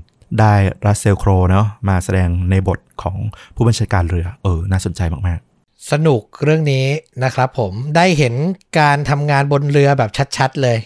[0.40, 0.54] ได้
[0.86, 3.16] รัสเซลโครเนาะมาแสดงในบทของ
[3.54, 5.40] ผู้บัญชาการเรือ เออ น่าสนใจมาก
[5.90, 6.86] สนุกเรื่องนี้
[7.24, 8.34] นะครับผมได้เห็น
[8.78, 10.78] การทำงานบนเรือแบบชัดๆเลย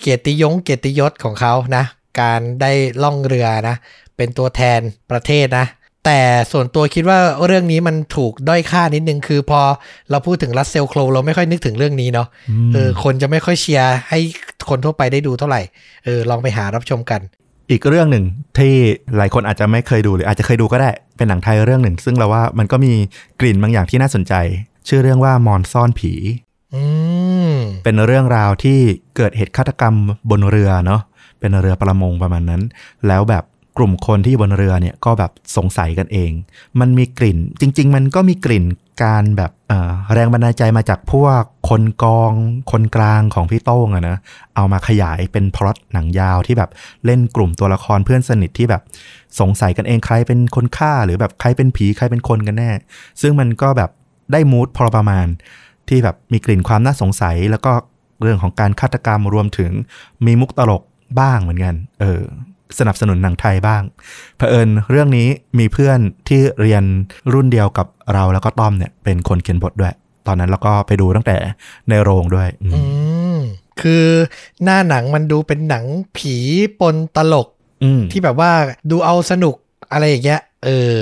[0.00, 1.84] เกียรติยงเกียรติยศของเขานะ
[2.20, 3.76] การได้ล่องเรือนะ
[4.16, 4.80] เป็นตัวแทน
[5.10, 5.66] ประเทศนะ
[6.04, 6.20] แต่
[6.52, 9.60] ส่วนตัวคิดว่าเรื่องนี้มันถูกด้อยค่านิดนึง คือพอ
[10.10, 14.18] เราพูดถึงรัสเซลโครเราไม่ค่อยนึกถึงเรื่องนี้เนาะๆอืมเออคนจะไม่ค่อยเชียร์ให้
[14.68, 15.60] คนทั่วไปได้ดูเท่าไหร่
[16.04, 17.20] เออลองไปหารับชมกัน
[17.70, 18.24] อีกเรื่องหนึ่ง
[18.58, 18.74] ที่
[19.16, 22.92] หลายคนอาจจะไม่เคยดูหรืออาจจะเคยดูก็ได้เป็นหนังไทยเรื่องหนึ่ง ซึ่งเราว่ามันก็มี
[23.40, 24.34] กลิ่นบางอย่างที่น่าสนใจ
[24.88, 26.12] ชื่อเรื่องว่ามอนซ่อนผี
[26.74, 26.82] อื
[27.50, 28.78] มเป็นเรื่องราวที่
[29.16, 29.94] เกิดเหตุฆาตกรรม
[30.30, 31.00] บนเรือเนาะ
[31.40, 32.62] เป็นเรือประมงประมาณนั้น
[33.06, 33.44] แล้วแบบ
[33.76, 36.32] กลุ่มคนที่อยู่บนเรือเนี่ยก็แบบสงสัยกันเอง
[36.80, 38.64] มันมีกลิ่น จริง ๆ มันก็มีกลิ่น
[39.04, 39.50] การแบบ
[40.12, 42.32] แรงบันดาลใจมาจากพวกคนกอง
[42.72, 44.16] คนกลางของพี่โต้งอะนะ
[44.56, 46.70] เอามาขยายเป็นพล็อตหนังยาวที่แบบ
[47.04, 48.82] เล่นกลุ่มตัวละครเพื่อนสนิทที่แบบ
[49.40, 52.70] สงสัยกันเองใครเป็นคนฆ่า หรือแบบใครเป็นผีใครเป็นคนกันแน่
[53.20, 53.90] ซึ่งมันก็แบบ
[54.32, 55.26] ได้มูดพอประมาณ
[55.88, 57.72] ที่แบบมีกลิ่นความน่าสงสัย แล้วก็
[58.22, 59.70] เรื่องของการฆาตกรรมรวมถึง
[60.26, 60.82] มีมุกตลก
[61.20, 62.22] บ้างเหมือนกัน เออ
[62.78, 63.82] สนับสนุนหนังไทยบ้าง
[64.36, 65.98] เผอิญเรื่องนี้มีเพื่อน
[66.28, 66.84] ที่เรียน
[67.32, 69.94] รุ่นเดียวกับเราแล้วก็ต้อมเนี่ยเป็นคนเขียนบทด้วย
[70.26, 71.36] ตอนนั้นเราก็ไปดูตั้งแต่
[71.88, 72.80] ในโรงด้วย อืมอื
[73.36, 73.38] ม
[73.80, 74.04] คือ
[74.62, 75.84] หน้าหนังมันดูเป็นหนัง
[76.16, 76.36] ผี
[76.80, 77.48] ปนตลก
[77.84, 78.50] อืมที่แบบว่า
[78.90, 79.54] ดูเอาสนุก
[79.92, 80.98] อะไรอย่างเงี้ยเออ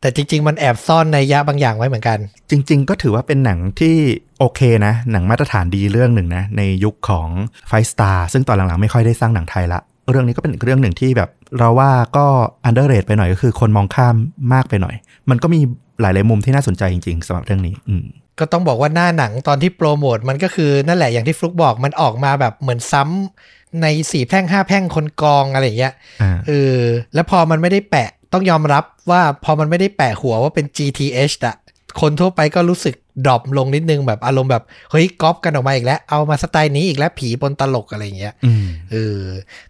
[0.00, 2.18] แต่จริง ๆ มันแอบซ่อนนัยยะบางอย่างไว้เหมือนกัน
[2.50, 3.96] จริง ๆ ก็ถือว่าเป็นหนังที่
[4.38, 7.28] โอเคนะ หนังมาตรฐานดีเรื่องหนึ่งนะ ในยุคของ
[7.68, 12.26] ไฟสตาร์ซึ่งตอนหลัง ๆ ไม่ค่อยได้สร้างหนังไทยละ เรื่องนี้ก็เป็นอีกเรื่องหนึ่งที่แบบ เราว่าก็
[12.64, 14.14] underrate ไปหน่อยก็คือคนมองข้าม
[14.52, 14.94] มากไปหน่อย
[15.30, 15.60] มันก็มี
[16.00, 18.04] หลาย ๆ มุมที่น่าสนใจจริง ๆสำหรับเรื่องนี้ อืม
[18.38, 26.78] ก็ต้องบอกว่าหน้าหนังตอนที่โปรโมทมันก็คือนั่นแหละอย่างที่ฟลุกบอกมันออกมาแบบเหมือนซ้ำในสี่แพร่งห้าแพร่งคนกองอะไรอย่างเงี้ยอ่าเออ
[27.14, 31.56] แล้วพอมันไม่ได้แปะต้องยอมรับว่าพอมันไม่ได้แปะหัวว่าเป็น GTH อะ
[32.00, 32.94] คนทั่วไปก็รู้สึก
[33.24, 39.20] ดรอปลงนิดนึงแบบอารมณ์แบบเฮ้ยก๊อปกันออกมาอีกแล้ว เอามาสไตล์นี้อีกแล้วผีปนตลกอะไรอย่างเงี้ยอืมเออ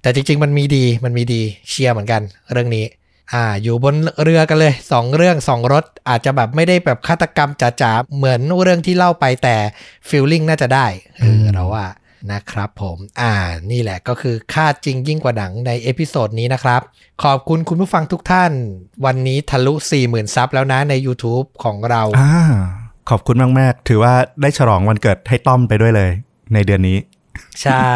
[0.03, 2.23] แต่จริง ๆ มันมีดีมันมีดีเชียร์เหมือนกัน
[2.53, 2.87] เรื่องนี้
[3.35, 7.51] อ่า อยู่บนเรือกันเลยสองเรื่องสองรถอาจจะแบบไม่ได้แบบฆาตกรรม
[7.83, 9.57] จ๋าๆเหมือนเรื่องที่เล่าไปแต่
[10.09, 10.87] feeling น่าจะได้
[11.19, 11.87] เออเราว่า
[12.33, 13.33] นะครับผม อ่า
[13.71, 16.81] นี่แหละก็คือฆ่าจริงยิ่งกว่าหนังใน episode นี้นะครับ
[17.23, 18.53] ขอบคุณคุณผู้ฟังทุกท่าน
[19.05, 19.75] วันนี้ทะลุ
[20.05, 22.37] 40,000 sub แล้วนะใน YouTube ของเราอ่า
[23.11, 26.11] ขอบคุณมาก ๆ ถือว่าได้ฉลองวันเกิดให้ต้อมไปด้วยเลย
[26.55, 26.99] ในเดือนนี้
[27.63, 27.91] ใช่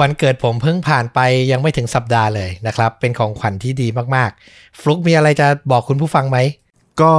[0.00, 1.18] วันเกิดผมเพิ่งผ่านไป
[1.52, 3.86] ยังไม่ถึงสัปดาห์เลยนะครับ เป็นของขวัญที่ดี
[4.16, 6.38] มากๆ ฟลุกมีอะไรจะบอกคุณผู้ฟังไหม
[7.02, 7.12] ก็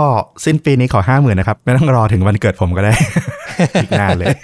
[0.45, 2.93] สิ้นปีนี้ขอห้าหมื่นนะครับ ไม่ต้องรอถึงวันเกิดผมก็ได้
[3.81, 4.35] อีกนานเลย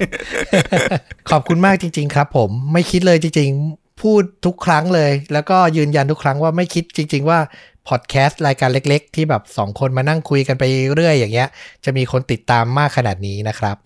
[1.31, 7.39] ขอบคุณมากจริง ๆ ครับ ผมไม่คิดเลยจริง ๆ พูดทุกครั้งเลย แล้วก็ยืนยันทุกครั้งว่าไม่คิดจริง ๆ ว่า
[7.87, 10.63] พอดแคสต์รายการเล็ก ๆ ที่แบบสองคนมานั่งคุยกันไป
[10.95, 11.47] เรื่อยอย่างเงี้ย
[11.85, 13.77] จะมีคนติดตามมากขนาดนี้นะครับ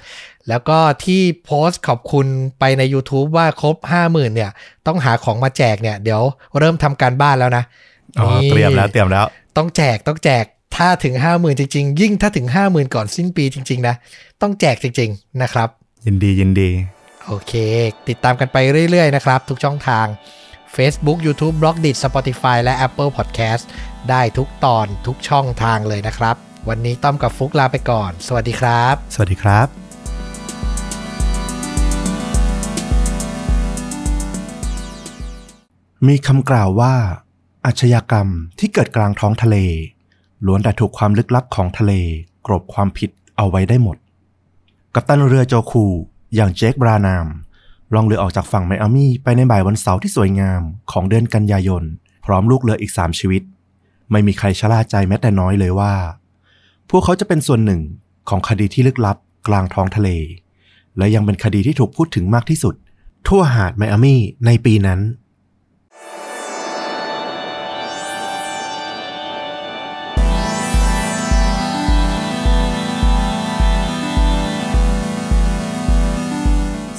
[0.49, 2.27] แล้วก็ที่โพสต์ขอบคุณ
[2.59, 3.75] ไปใน YouTube ว่าครบ
[4.05, 4.51] 50,000เนี่ย
[4.87, 6.21] ต้องหาของมาแจกเนี่ย เดี๋ยว
[6.57, 7.63] เริ่มทำการบ้านแล้วนะ
[8.19, 9.25] อ๋อนี่เตรียมแล้วเตรียมแล้ว
[9.57, 10.45] ต้องแจกต้องแจก
[10.75, 13.95] ถ้าถึง 50,000 จริง ๆ ยิ่งถ้าถึง 50,000 ก่อนสิ้นปีจริง ๆ นะ
[14.41, 15.69] ต้องแจกจริง ๆ นะครับ
[16.05, 16.69] ยินดียินดี
[17.25, 17.53] โอเค
[18.09, 18.57] ติดตามกันไป
[18.89, 20.05] เรื่อย ๆ นะครับ ทุกช่องทาง
[20.75, 23.63] Facebook YouTube b l o g d i t Spotify และ Apple Podcast
[24.09, 26.35] ได้ทุกตอนทุกช่องทางเลยนะครับ
[26.69, 29.67] วันนี้ต้อมกับฟุกลาไปก่อน สวัสดีครับ สวัสดีครับ
[36.07, 36.93] มีคำกล่าวว่า
[37.65, 38.27] อาชญากรรม
[38.59, 39.57] ที่เกิดกลางท้องทะเล
[40.45, 41.93] ล้วนแต่ถูกความลึกลับของทะเล
[42.47, 43.97] กรบความผิดเอาไว้ได้หมด
[44.95, 45.85] กัปตันเรือโจคู
[46.35, 47.27] อย่างเจคบรานาม
[47.93, 51.83] ล่องเรือออกจากฝั่งไมอามี่ไปในบ่ายวันเสาร์ที่สวยงามของเดือนกันยายน
[52.25, 53.43] พร้อมลูกเรืออีกสามชีวิต
[54.11, 55.93] ไม่มีใครชะล่าใจแม้แต่น้อยเลยว่า
[56.89, 57.81] พวกเขาจะเป็นส่วนหนึ่ง
[58.29, 60.09] ของคดีที่ลึกลับกลางท้องทะเล
[60.97, 62.75] และยังเป็นคดีที่ถูกพูดถึงมากที่สุด
[63.27, 64.99] ทั่วหาดไมอามี่ในปีนั้น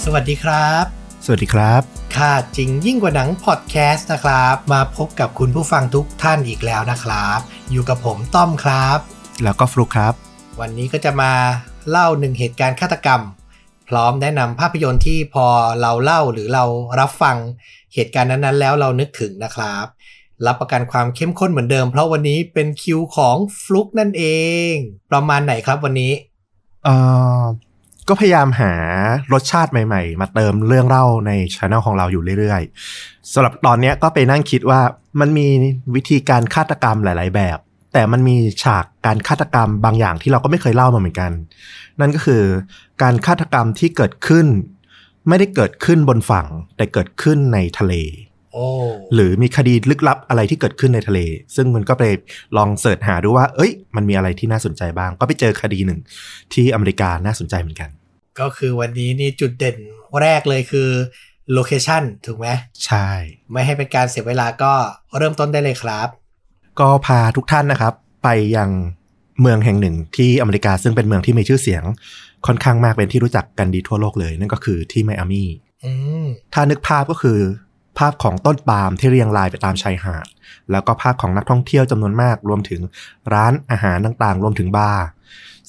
[0.04, 1.82] สวัสดีครับ สวัสดีครับ
[2.16, 7.38] ค่าจริงยิ่งกว่าหนังพอดแคสต์นะครับ มาพบกับคุณผู้ฟังทุกท่านอีกแล้วนะครับ
[7.70, 8.98] อยู่กับผมต้อมครับ
[9.42, 10.14] แล้วก็ฟลุกครับ
[10.60, 11.32] วันนี้ก็จะมา
[11.90, 13.22] เล่าหนึ่งเหตุการณ์ฆาตกรรม
[13.88, 15.46] พร้อมแนะนำภาพยนตร์ที่พอ
[15.80, 16.64] เราเล่าหรือเรา
[17.00, 17.36] รับฟัง
[17.94, 19.86] เหตุการณ์นั้นๆ แล้วเรานึกถึงนะครับ
[20.46, 24.24] รับประกันความเข้มข้นเหมือนเดิม เพราะวันนี้เป็นคิวของฟลุกนั่นเอ
[24.70, 24.72] ง
[25.10, 26.12] ประมาณไหนครับวันนี้
[26.84, 26.96] เอ่
[27.40, 27.42] อ
[28.08, 28.72] ก็พยายามหา
[29.32, 34.80] รสชาติใหม่ๆ มาเติมเรื่องเล่าในช anel ของเราอยู่เรื่อยๆสำหรับตอนนี้ก็ไปนั่งคิดว่า
[35.20, 35.46] มันมี
[35.94, 37.58] วิธีการฆาตกรรมหลาย ๆ แบบ
[37.92, 41.32] แต่มันมีฉากการฆาตกรรมบางอย่างที่เราก็ไม่เคยเล่ามาเหมือนกัน
[42.00, 42.42] นั่นก็คือ
[43.02, 44.46] การฆาตกรรมที่เกิดขึ้น
[45.28, 46.46] ไม่ได้เกิดขึ้นบนฝั่ง
[46.76, 47.94] แต่เกิดขึ้นในทะเล
[49.14, 51.20] หรือมีคดีลึกลับอะไรที่เกิดขึ้นในทะเล
[51.56, 52.04] ซึ่งมันก็ไป
[52.56, 56.00] ลองเสิร์ชหาดูว่า เอ้ย มันมีอะไรที่น่าสนใจบ้าง ก็ไปเจอคดีหนึ่ง
[56.52, 57.90] ที่อเมริกาน่าสนใจเหมือนกัน
[58.40, 59.76] ก็คือวันนี้นี่จุดเด่น
[60.20, 60.88] แรกเลยคือ
[61.52, 62.48] โลเคชันถูกไหม
[62.86, 63.08] ใช่
[63.52, 64.72] ไม่ให้เป็นการเสียเวลาก็
[65.18, 66.08] เริ่มต้นได้เลยครับ
[66.80, 67.94] ก็พาทุกท่านนะครับ
[68.24, 68.70] ไปยัง
[69.40, 71.82] เมืองแห่งหนึ่งที่อเมริกาซึ่งเป็นเมืองที่มีชื่อเสียง
[72.46, 75.48] ค่อนข้างมากเป็นที่รู้จักกันดีทั่วโลกเลย นั่นก็คือที่ไมอามี่
[75.84, 75.92] อื
[76.24, 77.38] มถ้านึกภาพก็คือ
[77.98, 80.26] ภาพของต้นปาล์มที่เรียงรายไปตามชายหาด
[80.70, 82.80] แล้วก็ภาพของนักท่องเที่ยวจำนวนมากรวมถึง
[83.34, 85.04] ร้านอาหารต่างๆ รวมถึงบาร์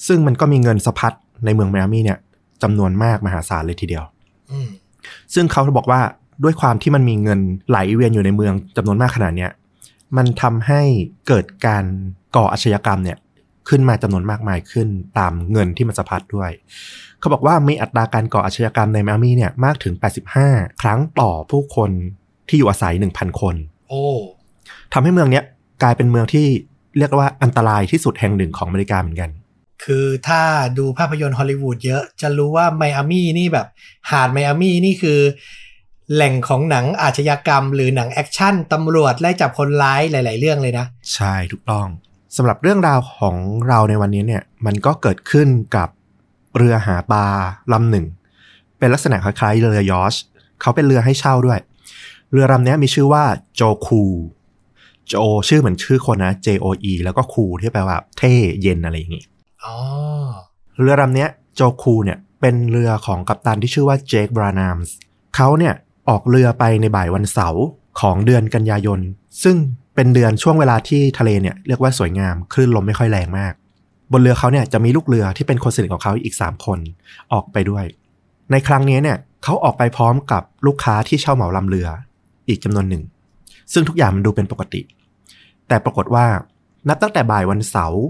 [0.06, 1.12] ซึ่งมันก็มีเงินสะพัด
[1.44, 2.18] ในเมืองไมอามี่เนี่ย
[2.62, 4.04] จำนวนมากมหาศาลเลยทีเดียว
[4.50, 4.68] อืม
[5.34, 6.00] ซึ่งเขาบอกว่า
[6.44, 9.50] ด้วยความที่มันมีเงินไหลเวียนอยู่ในเมืองจำนวนมากขนาดเนี้ย
[10.16, 10.82] มันทำให้
[11.28, 11.84] เกิดการ
[12.36, 13.18] ก่ออาชญากรรมเนี่ย
[13.68, 16.50] ขึ้นมาจำนวนมากมายขึ้นตามเงินที่มันสะพัดด้วย
[17.24, 19.94] เขาบอกว่ามีอัตราการก่ออาชญากรรมในไมอามี่เนี่ยมากถึง
[20.38, 21.90] 85 ครั้งต่อผู้คน
[22.48, 23.54] ที่อยู่อาศัย 1,000 คน
[23.88, 24.04] โอ้
[24.92, 25.44] ทำให้เมืองเนี้ย
[25.82, 26.46] กลายเป็นเมืองที่
[26.98, 29.30] เรียกว่าอันตรายที่สุดแห่งหนึ่งของอเมริกาเหมือนกัน
[29.84, 30.42] คือถ้า
[30.78, 33.66] ดูภาพยนตร์ฮอลลีวูดเยอะจะรู้ว่าไมอามี่นี่แบบ
[34.10, 35.20] หาดไมอามี่นี่คือ
[36.14, 41.86] แหล่งของหนังอาชญากรรม หรือหนังแอคชั่นตำรวจไล่จับคนร้ายหลาย ๆ เรื่องเลยนะ ใช่ถูกต้อง
[42.36, 43.36] สำหรับเรื่องราวของ
[43.68, 45.88] เราในวันนี้เนี่ย มันก็เกิดขึ้นกับ
[46.56, 47.26] เรือหาปลา
[47.72, 48.06] ลำหนึ่ง
[48.78, 50.14] เป็นลักษณะคล้ายๆเรือยอช
[50.60, 51.60] เขาเป็นเรือให้เช่าด้วย
[52.32, 53.24] เรือลำนี้มีชื่อว่า
[53.54, 54.02] โจคู
[55.08, 55.14] โจ
[55.48, 59.24] ชื่อเหมือนชื่อคนนะ J O E แล้วก็คูที่แปลว่าเท่เย็นอะไรอย่างงี้
[59.64, 59.76] อ๋อ
[60.80, 64.92] เรือลำเนี้ยโจคูเนี่ยเป็นเรือของกัปตันที่ชื่อว่าเจคบรานามส์
[65.36, 65.74] เขาเนี่ย
[66.08, 67.64] ออกเรือไปในบ่ายวันเสาร์
[68.00, 69.00] ของเดือนกันยายน
[69.42, 69.56] ซึ่ง
[69.94, 73.52] เป็นเดือนช่วงเวลาที่ทะเลเนี่ยเรียกว่าสวยงาม คลื่นลมไม่ค่อยแรงมาก
[74.14, 76.78] บนเรือเขาเนี่ยจะมีลูกเรือที่เป็นคนสนิทของเขาอีก 3 คน
[77.32, 77.84] ออกไปด้วย
[78.50, 81.88] ในครั้งนี้เนี่ยเขาออกไปพร้อมกับลูกค้าที่เช่าเหมาลำเรือ
[82.48, 83.02] อีกจำนวนหนึ่ง
[83.72, 84.80] ซึ่งทุกอย่างมันดูเป็นปกติ
[85.68, 86.26] แต่ปรากฏว่า
[86.88, 88.02] นับตั้งแต่บ่ายวันเสาร์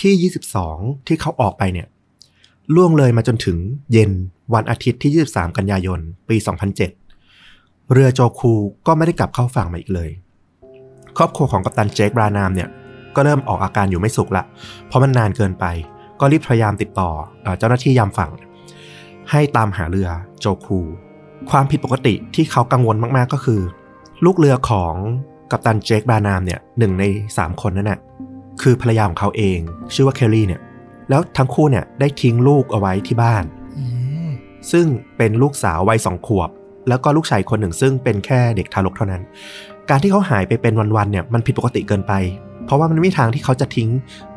[0.00, 0.30] ที่
[0.62, 1.86] 22 ที่เขาออกไปเนี่ย
[2.74, 3.56] ล่วงเลยมาจนถึง
[3.92, 4.10] เย็น
[4.54, 6.36] วันอาทิตย์ที่ 23 กันยายน ปี
[7.14, 8.52] 2007 เรือโจคู
[8.86, 10.10] ก็ไม่ได้กลับเข้าฝั่งมาอีกเลย
[11.16, 12.68] ครอบครัวของกัปตันเจคบรานามเนี่ย
[13.16, 14.44] ก็เริ่มออกอาการอยู่ไม่สุขละ
[14.86, 15.64] เพราะมันนานเกินไป
[16.20, 17.10] ก็รีบพยายามติดต่อ
[17.42, 18.30] เอ่อเจ้าหน้าที่ยามฝั่ง
[19.30, 20.08] ให้ตามหาเรือ
[20.40, 20.80] โจคู
[21.50, 23.60] ความผิดปกติที่เขากังวลมากๆก็คือ
[24.24, 24.94] ลูกเรือของ
[25.50, 27.04] กัปตันเจคบรานามเนี่ยหนึ่งใน
[27.36, 28.00] 3 คนนั่นน่ะ
[28.62, 29.58] คือภรรยาของเขาเอง
[29.94, 30.60] ชื่อว่าเคลลี่เนี่ย
[31.10, 33.44] แล้วทั้งคู่เนี่ยได้ทิ้งลูกเอาไว้ที่บ้าน
[33.78, 33.84] อื
[34.26, 34.30] ม
[34.72, 34.86] ซึ่ง
[35.16, 36.50] เป็นลูกสาววัยสองขวบ
[36.88, 39.22] แล้วก็ลูกชายคนหนึ่งซึ่งเป็นแค่เด็กทารกเท่านั้น
[39.88, 42.12] การที่เขาหายไปเป็นวันๆเนี่ยมันผิดปกติเกินไป
[42.70, 43.88] เพราะว่ามันไม่มีทางที่เขาจะทิ้ง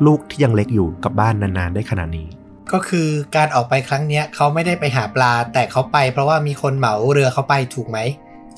[0.06, 2.28] ลูกที่ยังเล็กอยู่กับบ้านนานๆได้ขนาดนี้
[2.72, 7.98] ก็คือการออกไปครั้งเนี้ยเขาไม่ได้ไปหาปลา แต่เขาไปเพราะว่ามีคนเหมาเรือเขาไปถูกไหม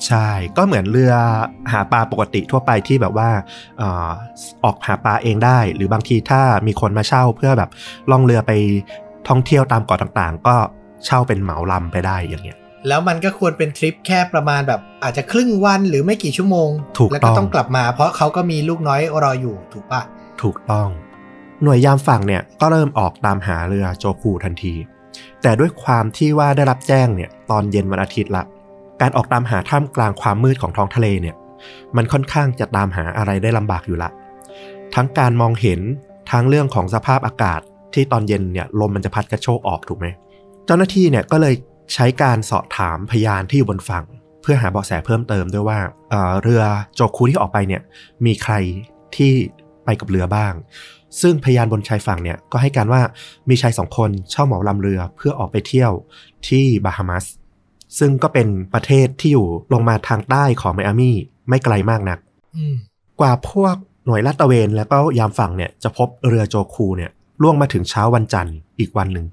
[0.07, 1.13] ใช่ ก็เหมือนเรือ
[1.71, 3.29] หาปลาปกติทั่วไปที่แบบว่า
[3.77, 4.09] เอ่อ
[4.63, 7.69] ออกหาปลาเองได้ หรือบางทีถ้ามีคนมาเช่าเพื่อแบบ
[8.11, 8.51] ล่องเรือไป
[9.29, 10.55] ท่องเที่ยวตามเกาะต่างๆ ก็
[11.05, 20.01] เช่าเป็นเหมาลำไปได้อย่างเงี้ย แล้วมันก็ควรเป็นทริปแค่ประมาณแบบอาจจะครึ่งวันหรือไม่กี่ชั่วโมงถูกแล้วก็ต้องต้องกลับมา เพราะเขาก็มีลูกน้อยรออยู่ถูกปะ
[20.41, 20.87] ถูกต้อง
[21.63, 24.73] หน่วยยามฝั่งเนี่ยก็เริ่มออกตามหาเรือโจคูทันที
[25.41, 28.43] แต่ด้วยความที่ว่าได้รับแจ้งเนี่ยตอนเย็นวันอาทิตย์ละ
[29.01, 31.35] การออกตามหาท่ามกลางความมืดของท้องทะเลเนี่ย
[31.95, 34.09] มันค่อนข้างจะตามหาอะไรได้ลำบากอยู่ละ
[34.95, 35.79] ทั้งการมองเห็น
[36.31, 37.61] ทั้งเรื่องของสภาพอากาศ
[37.93, 40.07] ที่ตอนเย็นเนี่ยลมมันจะพัดกระโชกออกถูกไหม
[40.65, 41.53] เจ้าหน้าที่เนี่ยก็เลย
[41.93, 44.05] ใช้การสอบถามพยานที่อยู่บนฝั่ง
[44.41, 45.79] เพื่อหาเบาะแสเพิ่มเติมด้วยว่า
[46.09, 46.63] เอ่อเรือ
[46.95, 47.81] โจคูที่ออกไปเนี่ย
[48.25, 48.53] มีใคร
[49.15, 49.31] ที่
[49.85, 50.53] ไปกับเรือบ้าง
[51.21, 53.01] ซึ่งพยานบนชายฝั่งเนี่ยก็ให้การว่า
[53.49, 55.91] มีชายสองคนเช่าเหมาลำเรือเพื่อออกไปเที่ยว
[56.47, 57.25] ที่บาฮามัส
[57.99, 61.17] ซึ่งก็เป็นประเทศที่อยู่ลงมาทางใต้ของไมอามี่
[61.49, 62.19] ไม่ไกลมากนัก
[62.55, 62.75] อืม
[63.19, 63.75] กว่าพวก
[64.05, 67.11] หน่วยลาดตระเวนแล้วก็ยามฝั่งเนี่ยจะพบเรือโจคูเนี่ย
[67.41, 69.25] ล่วงมาถึงเช้าวันจันทร์อีกวันหนึ่ง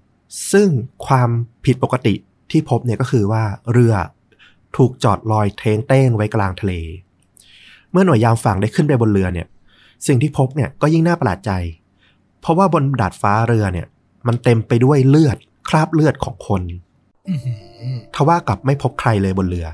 [0.52, 0.68] ซึ่ง
[1.06, 1.30] ความ
[1.64, 2.14] ผิดปกติ
[2.50, 3.42] ที่พบเนี่ยก็คือว่า
[3.72, 3.94] เรือ
[4.76, 6.72] ถูกจอดลอยเทงเต้งไว้กลางทะเล
[7.92, 9.46] เมื่อหน่วยยามฝั่งได้ขึ้นไปบนเรือเนี่ย
[10.06, 11.52] สิ่งที่พบเนี่ยก็ยิ่งน่าประหลาดใจ
[12.40, 13.86] เพราะว่าบนดาดฟ้าเรือเนี่ย
[14.26, 15.36] มันเต็มไปด้วยเลือด
[15.68, 16.62] คราบเลือดของคน
[18.14, 19.66] ทว่ากลับไม่พบใครเลยบนเรือ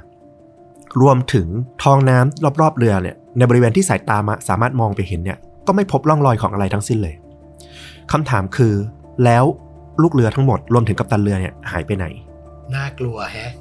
[1.00, 1.46] รวมถึง
[1.82, 7.14] ท้องน้ำรอบๆเรือเนี่ย ในบริเวณที่สายตามาสามารถมองไปเห็นเนี่ย ก็ไม่พบร่องรอยของอะไรทั้งสิ้นเลย
[8.12, 8.74] คำถามคือ
[9.24, 9.44] แล้ว
[10.02, 12.06] ลูกเรือทั้งหมดรวมถึงกัปตันเรือเนี่ยหายไปไหน
[12.74, 13.52] น่ากลัวแฮะ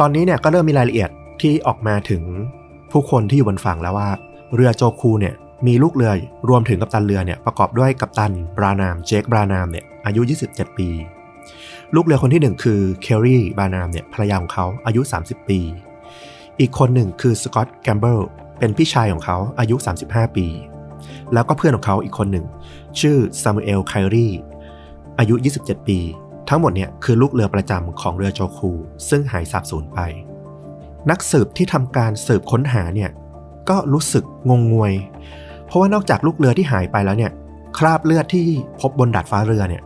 [0.00, 2.22] ตอนนี้เนี่ยก็เริ่มมีรายละเอียดที่ออกมาถึง
[2.92, 4.10] ผู้คนที่อยู่บนฝั่งแล้วว่า
[4.54, 5.34] เรือโจคูเนี่ย
[5.66, 6.12] มีลูกเรือ
[6.48, 10.20] รวมถึงกัปตันเรือเนี่ยประกอบด้วยกัปตันบรานามเจคบรานามเนี่ยอายุ
[10.50, 10.88] 27 ปี
[11.94, 15.60] ลูกเรือคนที่หนึ่งคือเคลลี่บรานามเนี่ยภรรยาของเขาอายุ 30 ปี
[16.60, 18.18] อีกคนหนึ่งคือสกอตต์แกมเบิล
[18.58, 19.76] เป็นพี่ชายของเขาอายุ
[20.06, 20.46] 35 ปี
[21.32, 22.46] แล้วก็เพื่อนของเขาอีกคนหนึ่ง
[23.00, 24.28] ชื่อซามูเอลไครี
[25.18, 25.98] อายุ 27 ปี
[26.48, 28.70] ทั้งหมดเนี่ยคือลูกเรือประจำของเรือโจคู
[29.08, 30.00] ซึ่งหายสาบสูญไป
[31.10, 33.10] นักสืบที่ทำการสืบค้นหาเนี่ย
[33.68, 34.94] ก็รู้สึกงงงวย
[35.66, 37.32] เพราะว่านอกจากลูกเรือที่หายไปแล้วเนี่ย
[37.78, 38.46] คราบเลือดที่
[38.80, 39.82] พบบนดาดฟ้าเรือเนี่ย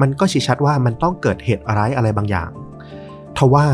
[0.00, 2.50] มันก็ชี้ชัดว่ามันต้องเกิดเหตุร้ายอะไรบางอย่าง
[3.38, 3.66] ทว่า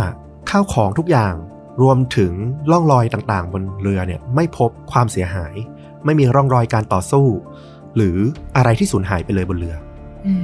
[0.51, 1.34] ข้าวของทุกอย่าง
[1.82, 2.32] รวมถึง
[2.70, 5.55] ร่องรอยต่างๆ บนเรือเนี่ยไม่พบความเสียหาย
[6.05, 7.26] ไม่มีร่องรอยการต่อสู้
[7.97, 8.16] หรือ
[8.57, 9.76] อะไรที่สูญหายไปเลยบนเรือ
[10.26, 10.34] อื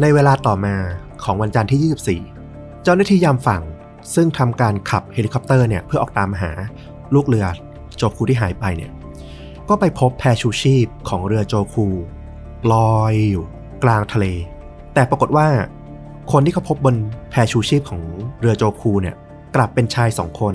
[0.00, 0.76] ในเวลาต่อมา
[1.22, 3.62] ของวันจันทร์ที่ 24 เจ้าหน้าที่ยามฝั่ง
[4.14, 6.50] ซึ่งทำการขับเฮลิคอปเตอร์เนี่ยเพื่อออกตามหา
[7.14, 7.46] ลูกเรือ
[7.96, 8.92] โจคูที่หายไปเนี่ย
[9.68, 11.86] ก็ไปพบแพชูชีพของเรือโจคู
[12.72, 13.44] ลอยอยู่
[13.84, 14.26] กลางทะเล
[14.94, 15.48] แต่ปรากฏว่า
[16.32, 16.96] คนที่เขาพบบน
[17.30, 18.02] แพชูชีพของ
[18.40, 19.16] เรือโจคูเนี่ย
[19.54, 20.54] กลับเป็นชายสองคน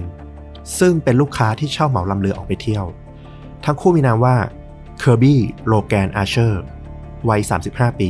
[0.79, 2.85] ซึ่งเป็นลูกค้าที่เช่าเหมาลำเรือออกไปเที่ยว
[3.65, 4.35] ทั้งคู่มีนามว่า
[4.99, 6.63] เคอร์บี้โลแกนอาเชอร์
[7.29, 8.01] วัย 35 ป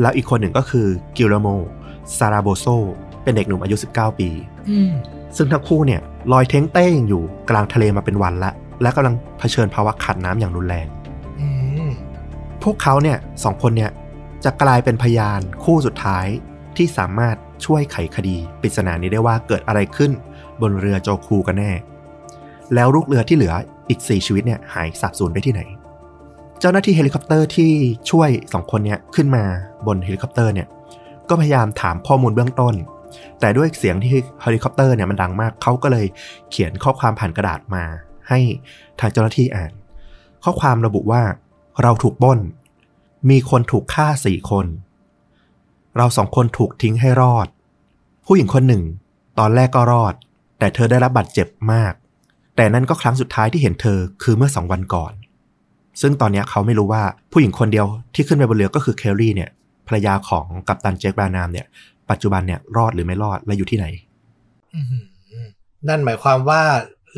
[0.00, 0.86] แล้วอีกคนหนึ่งก็คือ
[1.16, 1.48] กิลโม
[2.18, 2.66] ซาราโบโซ
[3.22, 4.28] เป็นเด็กหนุ่มอายุ 19 ปี
[4.70, 4.90] อืม
[5.36, 6.00] ซึ่งทั้งคู่เนี่ย
[6.32, 10.86] ลอยเท้งเต้งอยู่กลางทะเลมาเป็นวันละ และกำลังเผชิญภาวะขาดน้ำอย่างรุนแรง
[11.40, 11.46] อื
[11.88, 11.90] ม
[12.62, 13.90] พวกเขาเนี่ยสองคนเนี่ย
[14.44, 16.26] จะกลายเป็นพยานคู่สุดท้าย
[16.76, 20.10] ที่สามารถช่วยไขคดีปริศนานี้ได้ว่าเกิดอะไรขึ้น
[20.60, 21.72] บนเรือโจคูกันแน่
[22.74, 23.54] แล้วลูกเรือที่เหลือ
[23.88, 25.62] อีก 4 ชีวิตเนี่ยหายสาบสูญไปที่ไหน
[26.62, 27.72] เจ้าหน้าที่เฮลิคอปเตอร์ที่
[28.10, 29.44] ช่วยสองคนเนี่ยขึ้นมา
[29.86, 30.68] บนเฮลิคอปเตอร์เนี่ย
[31.28, 32.74] ก็พยายามถามข้อมูลเบื้องต้น
[33.40, 34.10] แต่ด้วยเสียงที่
[34.42, 36.06] เฮลิคอปเตอร์เนี่ยมันดังมากเขาก็เลย
[36.50, 37.84] เขียนข้อความผ่านกระดาษมา
[38.28, 38.38] ให้
[39.00, 39.72] ทางเจ้าหน้าที่อ่าน
[40.44, 41.22] ข้อความระบุว่า
[41.82, 42.38] เราถูกปล้น
[43.30, 44.66] มีคนถูกฆ่าสี่คน
[45.96, 47.46] เราสองคนถูกทิ้งให้รอด
[48.26, 48.82] ผู้หญิงคนหนึ่ง
[49.38, 50.14] ตอนแรกก็รอด
[50.58, 51.92] แต่เธอได้รับบาดเจ็บมาก
[52.56, 55.14] แต่นั่นก็ครั้งสุดท้ายที่เห็นเธอคือเมื่อสองวันก่อน
[56.00, 59.50] ซึ่งตอนเนี้ยเขาไม่รู้ว่าผู้หญิงคนเดียวที่ขึ้นไปบนเรือก็คือเคลลี่เนี่ย
[59.86, 61.66] ภรรยาของกัปตันเจคบรานามเนี่ย
[62.10, 63.86] ปัจจุบันเนี่ยรอดหรือไม่รอดและอยู่ที่ไหน
[64.74, 65.04] อื้อหือ
[65.88, 66.62] นั่นหมายความว่า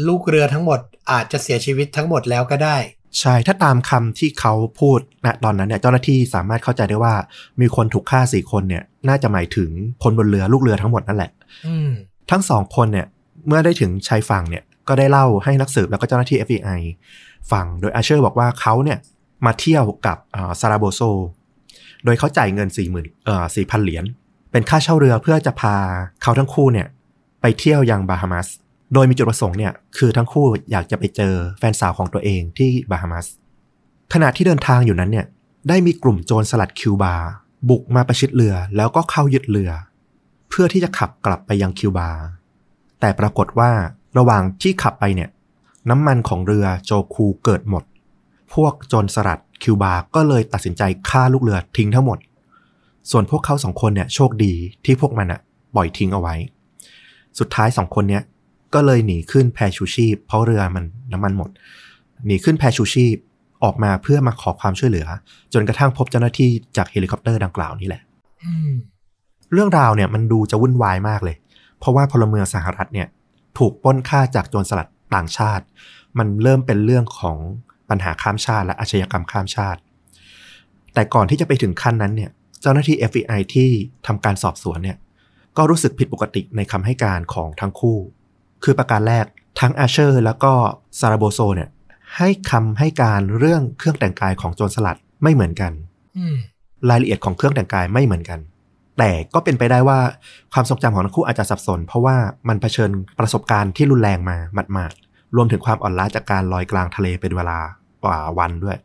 [0.08, 0.80] ลูกเรือทั้งหมด
[1.12, 2.76] อาจจะเสียชีวิตทั้งหมดแล้วก็ได้
[3.20, 7.14] ใช่ถ้าตามคำที่เขาพูดณตอนนั้นเนี่ย เจ้าหน้าที่สามารถเข้าใจได้ว่า
[7.60, 9.70] มีคนถูกฆ่าสี่คนเนี่ย น่าจะหมายถึง
[10.02, 11.30] คนบนเรือลูกเรือทั้งหมดนั่นแหละ
[11.66, 11.90] อืม
[12.30, 13.06] ทั้งสองคนเนี่ย
[13.46, 16.80] เมื่อได้ถึงชายฝั่งเนี่ยก็ได้เล่าให้นักสืบแล้วก็เจ้าหน้าที่ FBI
[17.50, 18.98] ฟัง โดยอาเชอร์บอกว่าเขาเนี่ย
[19.46, 20.16] มาเที่ยวกับ
[20.60, 21.00] ซาราโบโซ
[22.04, 24.04] โดยเขาจ่ายเงิน4 0 0 0 0เอ่อ4,000เหรียญ
[24.52, 25.76] เป็นค่าเช่าเรือเพื่อจะพา
[26.22, 26.86] เขาทั้งคู่เนี่ย
[27.40, 28.48] ไปเที่ยวยังบาฮามัส
[28.94, 33.26] โดยมีจุดประสงค์เนี่ยคือทั้งคู่อยากจะไปเจอแฟนสาวของตัวเองที่บาฮามัส
[34.12, 35.26] ขณะที่เดินทางอยู่นั้นเนี่ย
[35.68, 37.14] ได้มีกลุ่มโจรสลัดคิวบา
[37.68, 39.70] บุกมาประชิดเรือแล้วก็เข้ายึดเรือ
[40.48, 42.10] เพื่อที่จะขับกลับไปยังคิวบา
[43.00, 43.70] แต่ปรากฏว่า
[44.18, 45.28] ระหว่างที่ขับไปเนี่ย
[45.90, 47.84] น้ำมันของเรือโจคูเกิดหมด
[48.54, 52.18] พวกโจรสลัดคิวบาก็เลยตัดสินใจฆ่าลูกเรือทิ้งทั้งหมด
[53.10, 54.52] ส่วนพวกเขาสองคนเนี่ยโชคดี
[54.84, 55.40] ที่พวกมันอะ
[55.74, 56.34] ปล่อยทิ้งเอาไว้
[57.38, 58.22] สุดท้ายสองคนเนี้ย
[58.74, 61.50] ก็เลยหนีขึ้นแพชูชีพ เพราะเรือมันน้ำมันหมด
[62.26, 63.16] หนีขึ้นแพชูชีพ
[63.64, 65.06] ออกมาเพื่อมาขอความช่วยเหลือ
[65.52, 68.02] จนกระทั่งพบเจ้าหน้าที่จากเฮลิคอปเตอร์ดังกล่าวนี่แหละ
[69.52, 71.36] เรื่องราวเนี่ยมันดูจะวุ่นวายมากเลย
[71.78, 73.08] เพราะว่าพลเมืองสหรัฐเนี่ย
[73.58, 75.64] ถูกปล้นฆ่าจากโจรสลัด ต่างชาติ
[76.18, 77.38] มันเริ่มเป็นเรื่องของ
[77.90, 79.80] ปัญหาข้ามชาติและอาชญากรรมข้ามชาติ
[80.94, 83.68] แต่ก่อนที่จะไปถึงขั้นนั้นเนี่ยเจ้าหน้าที่ FBI ที่
[84.06, 84.98] ทำการสอบสวนเนี่ย
[85.56, 87.98] ก็รู้สึกผิดปกติในคำให้การของทั้งคู่
[88.64, 89.26] คือประการแรก
[89.60, 90.52] ทั้งอาเชอร์ แล้วก็
[91.00, 91.68] ซาราโบโซเนี่ย
[92.16, 95.72] ให้คำให้การเรื่องเครื่องแต่งกายของโจรสลัดไม่เหมือนกัน
[96.16, 96.36] อืม
[96.90, 98.40] รายละเอียดของเครื่องแต่งกายไม่เหมือนกัน
[98.98, 99.98] แต่ก็เป็นไปได้ว่า
[100.52, 102.16] ความทรงจำของทั้งคู่อาจจะสับสน เพราะว่า
[102.48, 104.36] มันเผชิญประสบการณ์ที่รุนแรงมา
[104.72, 105.01] หมาดๆ
[105.36, 107.58] รวมถึงความอ่อนล้าจากการลอยกลางทะเลเป็นเวลา
[108.04, 108.78] กว่าวันด้วย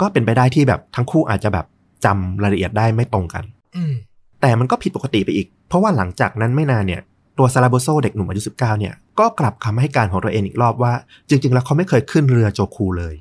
[0.00, 1.66] ก็เป็นไปได้ที่แบบทั้งคู่อาจจะแบบ
[2.04, 3.44] จำรายละเอียดได้ไม่ตรงกัน
[3.76, 3.94] อืม
[4.40, 7.02] แต่มันก็ผิดปกติไปอีก เพราะว่าหลังจากนั้นไม่นานเนี่ย
[7.38, 10.92] ตัวซาราโบโซเด็กหนุ่มอายุ 19 เนี่ย ก็กลับคำให้การของตัวเองอีกรอบว่า
[11.28, 13.14] จริง ๆ แล้วเขาไม่เคยขึ้นเรือโจคูเลย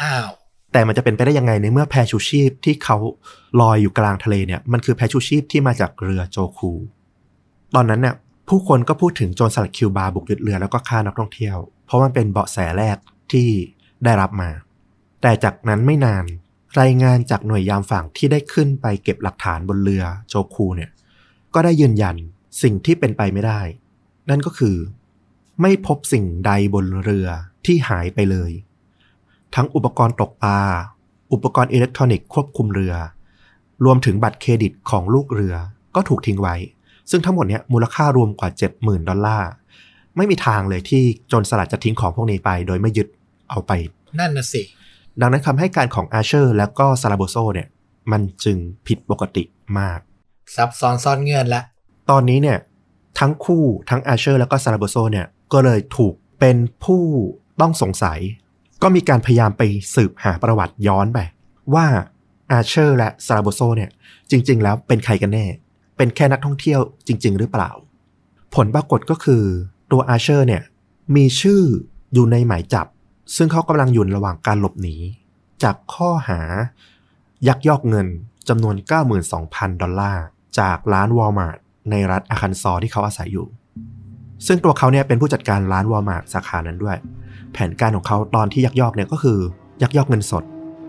[0.00, 0.28] อ้าว
[0.72, 2.96] แต่มันจะเป็นไปได้ยังไงในเมื่อแพชูชีพที่เขา
[3.60, 6.72] ลอยอยู่กลางทะเลเนี่ย มันคือแพชูชีพที่มาจากเรือโจคู
[7.74, 8.14] ตอนนั้นเนี่ย
[8.48, 11.56] ผู้คนก็พูดถึงโจรสลัดคิวบาบุกยึดเรือแล้วก็ฆ่านักท่องเที่ยว
[11.88, 12.98] เพราะมันเป็นเบาะแสแรก
[13.32, 13.48] ที่
[14.04, 14.50] ได้รับมา
[15.22, 16.24] แต่จากนั้นไม่นาน
[16.80, 20.90] รายงานจากหน่วยยามฝั่งที่ได้ขึ้นไปเก็บหลักฐานบนเรือโจคูเนี่ย
[21.54, 22.16] ก็ได้ยืนยัน
[22.62, 23.60] สิ่งที่เป็นไปไม่ได้
[24.30, 24.76] นั่นก็คือ
[25.62, 27.28] ไม่พบสิ่งใดบนเรือ
[27.66, 28.52] ที่หายไปเลย
[29.54, 30.60] ทั้งอุปกรณ์ตกปลา
[31.32, 32.94] อุปกรณ์อิเล็กทรอนิกส์ควบคุมเรือ
[33.84, 35.54] รวมถึงบัตรเครดิตของลูกเรือ
[35.94, 36.56] ก็ถูกทิ้งไว้
[37.10, 39.50] ซึ่งทั้งหมดเนี้ยมูลค่ารวมกว่า 70,000 ดอลลาร์
[40.18, 43.08] ไม่มีทางเลยที่โจรสลัดจะทิ้งของพวกนี้ไป โดยไม่ยึด
[43.50, 43.72] เอาไป
[44.18, 44.62] นั่นน่ะสิ
[45.20, 47.68] ดังนั้นคำให้การของอาเชอร์และก็ซาราโบโซเนี่ย
[48.12, 48.56] มันจึง
[48.86, 49.42] ผิดปกติ
[49.78, 50.00] มาก
[50.56, 51.62] ซับซ้อนซ่อนเงื่อนละ
[52.10, 52.58] ตอนนี้เนี่ย
[53.18, 57.02] ทั้งคู่ทั้งอาเชอร์ แล้วก็ซาราโบโซเนี่ยก็เลยถูกเป็นผู้
[57.60, 58.18] ต้องสงสัย
[58.82, 59.62] ก็มีการพยายามไป
[59.94, 61.18] สืบหาประวัติย้อนไป
[61.74, 61.86] ว่า
[62.52, 63.90] อาเชอร์ และซาราโบโซเนี่ย
[64.30, 65.46] จริง ๆ แล้วเป็นใครกันแน่
[65.96, 67.70] เป็นแค่นักท่องเที่ยวจริง ๆ หรือเปล่า
[68.54, 69.44] ผลปรากฏก็คือ
[69.92, 70.62] ตัวอาเชอร์เนี่ย
[71.16, 71.62] มีชื่อ
[72.14, 72.86] อยู่ในหมายจับ
[73.36, 74.96] ซึ่งเขากำลังอยู่ระหว่างการหลบหนี
[75.62, 76.40] จากข้อหา
[77.48, 78.06] ยักยอกเงิน
[78.48, 78.74] จำนวน
[79.28, 80.24] 92,000 ดอลลาร์
[80.60, 81.58] จากร้านวอลมาร์ท
[81.90, 83.46] ในรัฐอาคันซอที่เขาอาศัยอยู่
[84.46, 86.96] ซึ่งตัวเขาเนี่ยเป็นผู้จัดการร้านวอลมาร์ทสาขานั้นด้วย
[87.52, 89.38] แผนการของเขาตอนที่ยักยอกเนี่ยก็คือ
[89.82, 90.44] ยักยอกเงินสด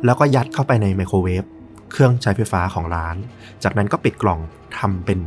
[0.06, 1.44] แล้วก็ยัดเข้าไปในไมโครเวฟ
[1.92, 3.16] เครื่องใช้ไฟฟ้าของร้าน
[3.64, 4.40] จากนั้นก็ปิดกล่อง
[4.78, 5.20] ทำเป็น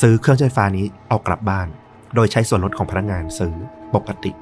[0.00, 1.66] ซื้อเครื่องใช้ไฟฟ้านี้เอากลับบ้าน
[2.14, 3.54] โดยใช้ส่วนลดของพนักงานซื้อ
[3.94, 4.32] ปกติ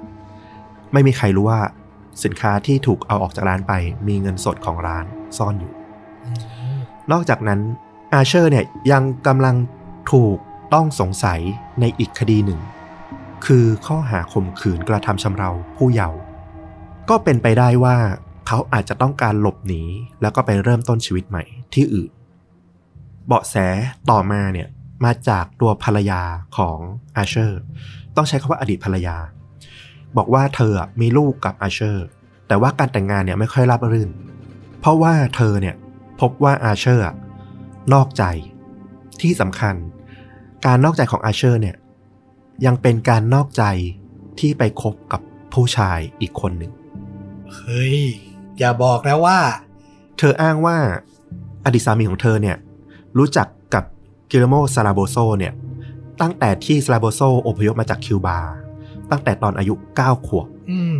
[0.92, 1.60] ไม่มีใครรู้ว่า
[2.24, 3.72] สินค้าที่ถูกเอาออกจากร้านไป
[4.08, 5.04] มีเงินสดของร้าน
[5.38, 5.72] ซ่อนอยู่
[6.26, 6.30] อื
[6.76, 6.78] ม
[7.12, 7.60] นอกจากนั้น
[8.12, 9.56] อาเชอร์เนี่ยยังกำลัง
[10.12, 10.38] ถูก
[10.74, 11.40] ต้องสงสัย
[11.80, 12.60] ในอีกคดีหนึ่ง
[13.46, 16.18] คือข้อหาข่มขืนกระทำชำเราผู้เยาว์
[17.10, 17.96] ก็เป็นไปได้ว่า
[18.46, 19.82] เขาอาจจะต้องการหลบหนี
[20.20, 21.44] แล้วก็ไปเริ่มต้นชีวิตใหม่
[21.74, 22.10] ที่อื่น
[23.26, 23.56] เบาะแส
[24.10, 24.68] ต่อมาเนี่ย
[25.04, 26.22] มาจากตัวภรรยา
[26.56, 26.78] ของ
[27.16, 27.60] อาเชอร์
[28.16, 29.16] ต้องใช้คำว่าอดีตภรรยา
[30.16, 32.06] บอกว่าเธอมีลูกกับอาเชอร์
[32.48, 34.10] แต่ว่าการแต่งงานเนี่ยไม่ค่อยราบรื่น
[34.80, 35.76] เพราะว่าเธอเนี่ย
[36.20, 37.04] พบว่าอาเชอร์
[37.94, 38.24] นอกใจ
[39.20, 39.74] ที่สำคัญ
[40.66, 41.76] การนอกใจของอาเชอร์เนี่ย
[42.66, 43.64] ยังเป็นการนอกใจ
[44.40, 45.20] ที่ไปคบกับ
[45.52, 46.72] ผู้ชายอีกคนหนึ่ง
[47.54, 47.98] เฮ้ย
[48.58, 49.38] อย่าบอกนะว่า
[50.18, 50.76] เธออ้างว่า
[51.64, 52.56] อดีตสามีของเธอเนี่ย
[53.18, 53.46] รู้จัก
[54.30, 55.52] กับกิลโมซาลาโบโซเนี่ย
[56.20, 58.38] ตั้งแต่ที่ซาลาโบโซอพยพมาจากคิวบา
[59.10, 60.96] ตั้งแต่ตอนอายุ 9 ขวบอืม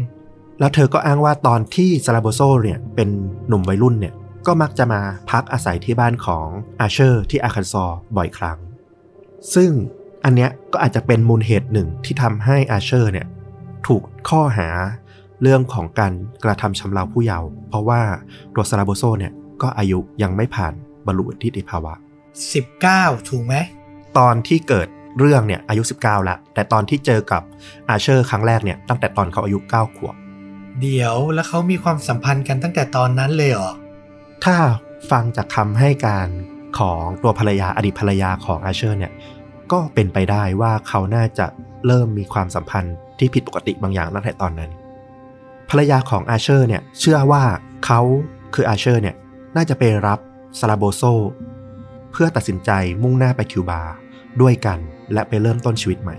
[0.59, 3.09] แล้วเธอก็อ้างว่าตอนที่ซาลาโบโซเนี่ยเป็น
[3.49, 4.15] หนุ่มวัยรุ่นเนี่ย
[4.47, 5.01] ก็มักจะมา
[5.31, 6.47] พักอาศัยที่บ้านของ
[6.81, 7.85] อาเชอร์ที่อาคันซอ
[8.17, 8.59] บ่อยครั้ง
[9.55, 9.71] ซึ่ง
[10.25, 13.27] อันเนี้ยก็อาจจะเป็นมูลเหตุหนึ่งที่ทำให้อาเชอร์เนี่ย
[13.87, 14.69] ถูกข้อหา
[15.43, 16.13] เรื่องของการ
[16.45, 18.01] กระทำชำเราผู้เยาว์เพราะว่า
[18.55, 20.73] ตัวซาลาโบโซเนี่ยก็อายุยังไม่ผ่าน
[21.07, 21.95] บรรลุนิติภาวะ
[22.47, 23.55] 19 ถูกไหม
[24.19, 27.43] ตอนที่เกิดเรื่องเนี่ยอายุ 19แล้วแต่ตอนที่เจอกับ
[27.89, 30.15] อาเชอร์ครั้งแรกเนี่ยตั้งแต่ตอนเขาอายุ 9 ขวบ
[30.81, 33.73] เดี๋ยวแล้วเขามีความสัมพันธ์กันตั้งแต่ตอนนั้นเลยเหรอ
[34.45, 34.57] ถ้า
[35.11, 36.29] ฟังจากคำให้การ
[36.79, 39.13] ของตัวภรรยาอดีตภรรยาของอาเชอร์เนี่ย
[39.73, 41.47] ก็เป็นไปได้ว่าเขาน่าจะ
[41.87, 44.71] เริ่มมีความสัมพันธ์ที่ผิดปกติบางอย่างตั้งแต่ตอนนั้น
[45.71, 47.43] ภรรยาของอาเชอร์เนี่ยเชื่อว่า
[47.87, 48.01] เขา
[48.55, 49.15] คืออาเชอร์เนี่ย
[49.57, 50.19] น่าจะไปรับ
[50.59, 52.71] ซาลาโบโซเพื่อตัดสินใจ
[53.03, 53.81] มุ่งหน้าไปคิวบา
[54.41, 54.79] ด้วยกัน
[55.13, 56.17] และไปเริ่มต้นชีวิตใหม่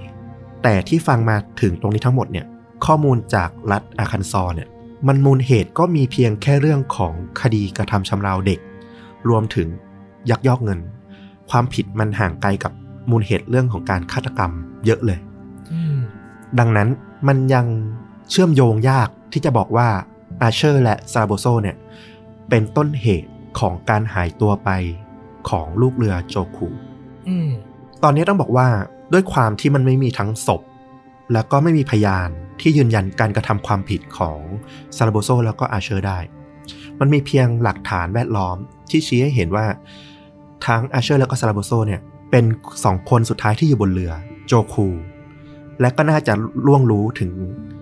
[0.64, 2.46] แต่ที่ฟังมาถึงตรงนี้ทั้งหมดเนี่ย
[2.86, 4.70] ข้อมูลจากรัฐอาคันซอเนี่ย
[5.08, 8.60] มันมูลเหตุก็มีเพียงแค่เรื่องของคดีกระทำชำเราเด็ก
[9.30, 9.68] รวมถึง
[10.30, 10.80] ยักยอกเงิน
[11.50, 12.72] ความผิดมันห่างไกลกับ
[13.10, 14.52] มูลเหตุเรื่องของการฆาตกรรม
[14.86, 15.20] เยอะเลย
[16.60, 16.90] ดังนั้น
[17.28, 17.66] มันยัง
[18.30, 19.88] เชื่อมโยงยากที่จะบอกว่า
[20.42, 21.76] อาเชอร์และซาโบโซเนี่ย
[22.50, 23.30] เป็นต้นเหตุ
[23.60, 24.70] ของการหายตัวไป
[25.50, 26.68] ของลูกเรือโจคู
[27.30, 27.50] อืม
[28.04, 28.68] ตอนนี้ต้องบอกว่า
[29.14, 30.62] ด้วยความที่มันไม่มีทั้งศพ
[31.34, 32.30] แล้วก็ไม่มีพยาน
[32.62, 34.40] ที่ยืนยันการกระทำความผิดของ
[34.96, 36.20] ซาลาโบโซแล้วก็อาเชอร์ได้
[37.00, 38.58] มันมีเพียงหลักฐานแวดล้อม
[38.90, 39.66] ที่ชี้ให้เห็นว่า
[40.66, 42.46] ทั้งอาเชอร์แล้วก็ซาลาโบโซเนี่ยเป็น
[42.84, 44.12] สองคนสุดท้ายที่อยู่บนเรือ
[44.48, 44.88] โจคู
[45.82, 46.34] และก็น่าจะ
[46.68, 47.32] ล่วงรู้ถึง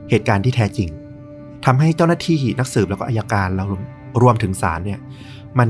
[0.10, 0.90] เหตุการณ์ที่แท้จริง
[1.66, 3.68] ทำให้เจ้าหน้าที่นักสืบแล้วก็อัยการแล้ว
[4.22, 5.00] รวมถึงศาลเนี่ย
[5.60, 5.70] มัน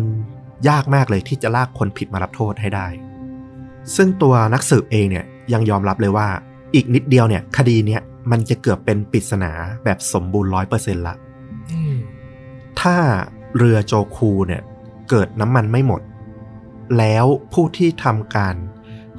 [0.69, 2.87] ยากมากเลยที่จะลากคนผิดมารับโทษให้ได้
[3.95, 6.27] ซึ่งตัวนักสืบเองเนี่ยยังยอมรับเลยว่า
[6.75, 8.01] อีกนิดเดียวเนี่ย คดีเนี้ย
[8.31, 9.51] มันจะเกือบเป็นปริศนา
[9.83, 11.15] แบบสมบูรณ์ร้อยเปอร์เซ็นต์ละ
[12.81, 12.97] ถ้า
[13.57, 14.61] เรือโจคูเนี่ย
[15.09, 16.01] เกิดน้ำมันไม่หมด
[16.97, 18.55] แล้วผู้ที่ทำการ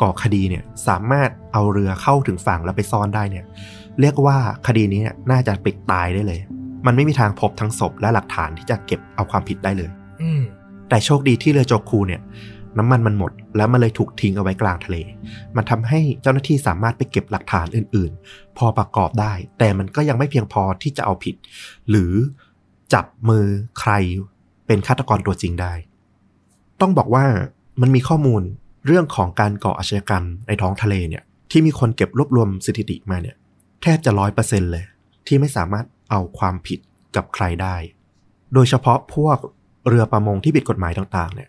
[0.00, 3.44] ก่อคดีเนี่ยสามารถเอาเรือเข้าถึงฝั่งแล้วไปซ่อนได้เนี่ย
[4.00, 6.40] เรียกว่าคดีนี้เนี่ยน่าจะปิดตายได้เลย
[6.86, 9.90] มันไม่มีทางพบทั้งศพและหลักฐานที่จะเก็บเอาความผิดได้เลย
[10.22, 10.30] อื
[10.88, 12.22] แต่โชคดีที่เรือโจคูเนี่ย
[12.78, 14.96] น้ำมันมันหมด แล้วมันเลยถูกทิ้งเอาไว้กลางทะเล
[15.56, 21.34] มันทำให้เจ้าหน้าที่สามารถไปเก็บหลักฐานอื่น ๆ พอประกอบได้ แต่มันก็ยังไม่เพียงพอที่จะเอาผิด
[21.90, 22.12] หรือ
[22.94, 23.46] จับมือ
[23.80, 23.92] ใคร
[24.66, 25.72] เป็นฆาตกรตัวจริงได้
[26.80, 27.24] ต้องบอกว่า
[27.80, 28.42] มันมีข้อมูล
[28.86, 33.36] เรื่องของการก่ออาชญากรรมในท้องทะเลเนี่ย ที่มีคนเก็บรวบรวมสถิติมาเนี่ย
[33.82, 34.84] แทบจะร้อยเปอร์เซ็นเลย
[35.26, 36.80] ที่ไม่สามารถเอาความผิด
[37.16, 37.76] กับใครได้
[38.54, 39.38] โดยเฉพาะพวก
[39.88, 41.48] เรือประมงที่ผิดกฎหมายต่างๆ เนี่ย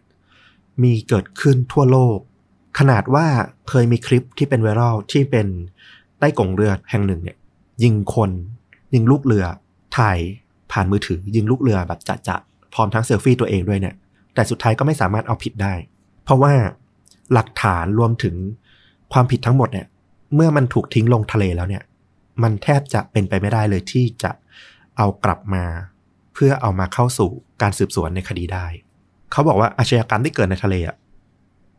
[0.83, 2.17] มีเกิดขึ้นทั่วโลก
[2.79, 3.25] ขนาดว่า
[3.69, 5.47] เคยมีคลิปที่เป็นไวรัลที่เป็น
[6.19, 7.37] ใต้กงเรือแห่งหนึ่งเนี่ย
[7.83, 8.31] ยิงคน
[8.93, 9.45] ยิงลูกเรือ
[9.97, 10.19] ถ่าย
[10.71, 13.95] ผ่านมือถือ ยิงลูกเรือแบบจะๆพร้อมทั้งเซลฟี่ตัวเองด้วยเนี่ย
[14.33, 15.73] แต่สุดท้ายก็ไม่สามารถเอาผิดได้
[16.23, 16.53] เพราะว่า
[17.33, 18.35] หลักฐานรวมถึง
[19.13, 19.87] ความผิดทั้งหมดเนี่ย
[20.35, 21.83] เมื่อมันถูกทิ้งลงทะเลแล้วเนี่ย
[22.43, 24.31] มันแทบจะเป็นไปไม่ได้เลยที่จะ
[24.97, 25.63] เอากลับมา
[26.39, 27.29] พื่อเอามาเข้าสู่
[27.61, 28.65] การสืบสวนในคดีได้
[29.31, 30.97] เขาบอกว่าอาชญากรรมที่เกิดในทะเลอะ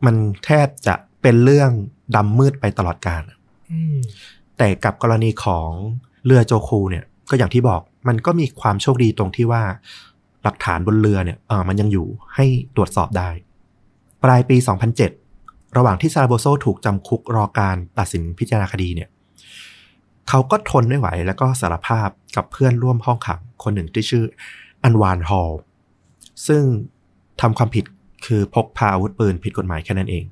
[0.05, 1.71] มันแทบจะเป็นเรื่อง
[2.15, 3.23] ดำมืดไปตลอดกาล
[3.71, 3.97] อืม
[4.57, 5.69] แต่กับกรณีของ
[6.25, 9.63] เรือโจคูเนี่ย ก็อย่างที่บอกมันก็มีความโชคดีตรงที่ว่า
[10.43, 12.45] หลักฐานบนเรือเนี่ยเออมันยังอยู่ให้
[12.75, 13.29] ตรวจสอบได้
[14.23, 14.57] ปลายปี
[15.17, 19.09] 2007 ระหว่างที่ซาราโบโซถูกจำคุกรอการตัดสินพิจารณาคดีเนี่ย
[20.33, 24.23] เขาก็ทนไม่ไหว แล้วก็สารภาพกับเพื่อนร่วมห้องขังคนหนึ่งที่ชื่อ
[24.83, 25.51] อันวานฮอล
[26.47, 26.63] ซึ่ง
[27.41, 27.85] ทำความผิด
[28.25, 30.25] คือพกพาอาวุธปืนผิดกฎหมายแค่นั้นเอง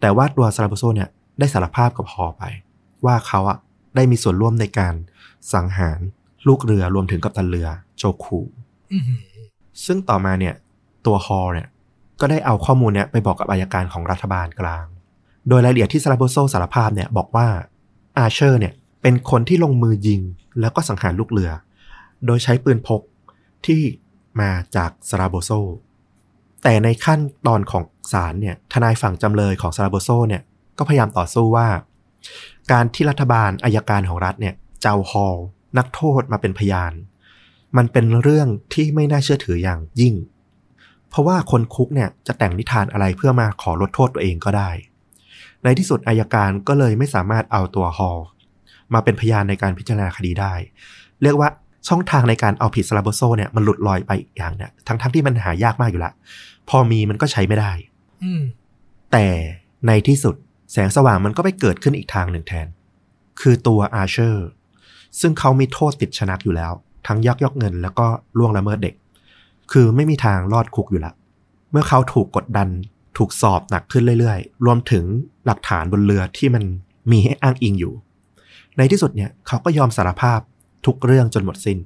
[0.00, 1.08] แต่ว่าตัวซาราโบโซเนี่ย
[1.38, 2.44] ได้สารภาพกับฮอลไป
[3.04, 3.58] ว่าเขาอะ
[3.96, 4.94] ได้มีส่วนร่วมในการ
[5.52, 5.98] สังหาร
[6.46, 7.68] ลูกเรือรวมถึงกัปตันเรือ
[7.98, 8.40] โจคู
[8.92, 9.02] อืม
[9.84, 10.54] ซึ่งต่อมาเนี่ย
[11.06, 11.68] ตัวฮอลเนี่ย
[12.20, 14.86] ก็ได้เอาข้อมูลเนี่ยไปบอกกับอายการของรัฐบาลกลาง
[15.48, 17.46] โดยรายละเอียดที่ซาราโบโซสารภาพเนี่ยบอกว่า
[18.18, 18.74] อาเชอร์เนี่ย
[19.08, 20.20] เป็นคนที่ลงมือยิง
[20.60, 21.50] แล้วก็สังหารลูกเรือ
[22.26, 23.00] โดยใช้ปืนพก
[23.66, 23.82] ที่
[24.40, 25.50] มาจากซาราโบโซ
[26.62, 27.82] แต่ในขั้นตอนของ
[28.12, 30.42] ศาลเนี่ยทนายฝั่งจำเลยของซาราโบโซเนี่ย
[30.78, 31.68] ก็พยายามต่อสู้ว่า
[32.72, 35.36] การที่รัฐบาลอายการของรัฐเนี่ยเจ้าฮอล
[35.78, 36.92] นักโทษมาเป็นพยาน
[37.76, 40.14] มันเป็นเรื่องที่ไม่น่าเชื่อถืออย่างยิ่ง
[41.08, 44.70] เพราะว่าคนคุกเนี่ยจะแต่งนิทานอะไรเพื่อมาขอลดโทษตัวเองก็ได้
[45.64, 48.20] ในที่สุดอายการก็เลยไม่สามารถเอาตัวฮอล
[48.94, 50.52] มาเป็นพยานในการพิจารณาคดีได้
[51.22, 51.48] เรียกว่า
[51.88, 56.12] ช่องทางในการเอาผิดซาลาโบโซเนี่ยมันหลุดลอยไปอีกอย่างเนี่ยทั้งๆทที่มันหายากมากอยู่ละ
[56.68, 57.72] พอมีมันก็ใช้ไม่ได้
[58.24, 58.42] อืม
[59.12, 59.26] แต่
[59.86, 60.34] ในที่สุด
[60.72, 62.66] แสงสว่างมันก็ไปเกิดขึ้นอีกทางหนึ่งแทน
[63.40, 64.48] คือตัวอาเชอร์
[65.20, 66.72] ซึ่งเขามีโทษติดชนักอยู่แล้ว
[67.06, 68.06] ทั้งยักยอกเงินแล้วก็
[68.38, 68.94] ล่วงละเมิดเด็ก
[69.72, 71.12] คือไม่มีทางรอดคุกอยู่ละ
[71.70, 72.68] เมื่อเขาถูกกดดัน
[73.16, 75.04] ถูกสอบหนักขึ้นเรื่อยๆ รวมถึง
[75.46, 76.64] หลักฐานบนเรือที่มัน
[77.10, 77.94] มีให้อ้างอิงอยู่
[78.78, 80.40] ในที่สุดเนี่ยเขาก็ยอมสารภาพ
[80.86, 81.78] ทุกเรื่องจนหมดสิน้น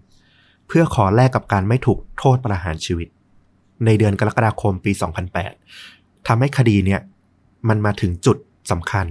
[0.66, 3.08] เพื่อขอแลกกับการไม่ถูกโทษประหารชีวิต
[3.84, 4.92] ในเดือนกรกฎาคมปี
[5.58, 7.00] 2008ทำให้คดีเนี่ย
[7.68, 8.36] มันมาถึงจุด
[8.70, 9.06] สำคัญ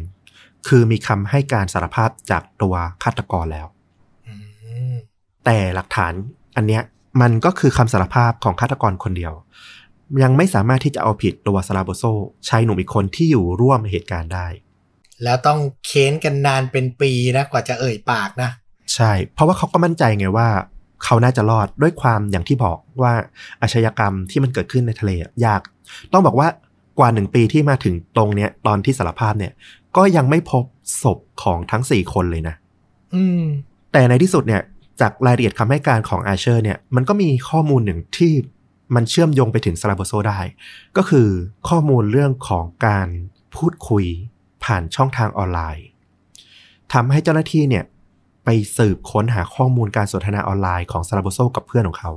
[0.67, 3.67] คือมีคำให้การสารภาพจากตัวฆาตกรแล้ว
[4.27, 4.34] อื
[4.93, 4.95] ม
[5.45, 6.13] แต่หลักฐาน
[6.55, 6.82] อันเนี้ย
[7.21, 9.34] มันก็คือคำสารภาพของฆาตกรคนเดียว
[10.23, 12.03] ยังไม่สามารถที่จะเอาผิดตัวซาลาโบโซ
[12.47, 14.47] ชายหนุ่มอีกคนที่อยู่ร่วมเหตุการณ์ได้
[15.24, 18.49] แล้วต้องเค้นกันนานเป็นปีนะกว่าจะเอ่ยปากนะ
[18.95, 20.47] ใช่ เพราะว่าเขาก็มั่นใจไงว่า
[21.03, 23.13] เขาน่าจะรอดด้วยความอย่างที่บอกว่า
[23.61, 25.61] อาชญากรรมที่มันเกิดขึ้นในทะเลอะยาก
[26.13, 26.47] ต้องบอกว่า
[26.99, 29.53] กว่าหนึ่งปีที่มาถึงตรงเนี้ย ตอนที่สารภาพเนี่ย
[29.97, 30.63] ก็ยังไม่พบ
[31.03, 32.55] ศพของทั้งสี่คนเลยนะ
[33.15, 33.43] อืม
[33.91, 34.61] แต่ในที่สุดเนี่ย
[35.01, 38.34] จากรายละเอียดคำให้การของอาเชอร์เนี่ย มันก็มีข้อมูลหนึ่งที่
[38.95, 40.39] มันเชื่อมโยงไปถึงซาลาโบโซได้
[40.97, 41.28] ก็คือ
[41.70, 43.07] ข้อมูลเรื่องของการ
[43.55, 44.05] พูดคุย
[44.64, 45.86] ผ่านช่องทางออนไลน์
[46.93, 47.86] ทำให้เจ้าหน้าที่เนี่ย
[48.45, 52.12] ไปสืบค้นหาข้อมูลการสนทนาออนไลน์ของซาลาโบโซกับเพื่อนของเขา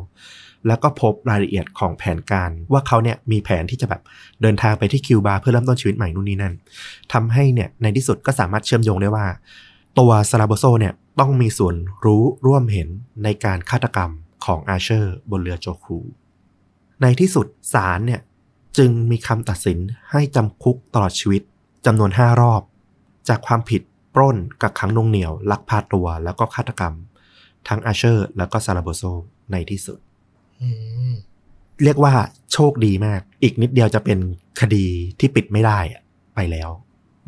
[0.66, 4.02] แล้วก็พบรายละเอียดของแผนการว่าเขาเนี่ยมีแผนที่จะแบบ
[4.42, 6.54] เดินทางไปที่คิวบาเพื่อเริ่มต้นชีวิตใหม่นู่นนี่นั่น
[7.12, 9.26] ทำให้เนี่ยในที่สุดก็สามารถเชื่อมโยงได้ว่า
[9.98, 11.74] ตัวซาลาโบโซเนี่ยต้องมีส่วน
[12.04, 12.88] รู้ร่วมเห็น
[13.24, 14.10] ในการฆาตกรรม
[14.44, 15.98] ของอาเชอร์บนเรือโจคู
[17.02, 18.20] ในที่สุดศาลเนี่ย
[18.78, 19.78] จึงมีคำตัดสิน
[20.10, 21.42] ให้จำคุกตลอดชีวิต
[21.86, 22.62] จำนวน 5 รอบ
[23.28, 23.82] จากความผิด
[24.14, 26.94] ปล้นกักขังหนวงเหนียว ลักพาตัวแล้วก็ฆาตกรรม
[27.68, 29.02] ทั้งอาเชอร์ แล้วก็ซาลาโบโซ
[29.52, 29.98] ในที่สุด
[30.62, 30.68] อื
[31.10, 31.14] ม
[31.84, 32.14] เรียกว่า
[32.52, 34.18] โชคดีมาก อีกนิดเดียวจะเป็น
[34.60, 34.86] คดี
[35.18, 36.02] ที่ปิดไม่ได้อะ
[36.34, 36.70] ไปแล้ว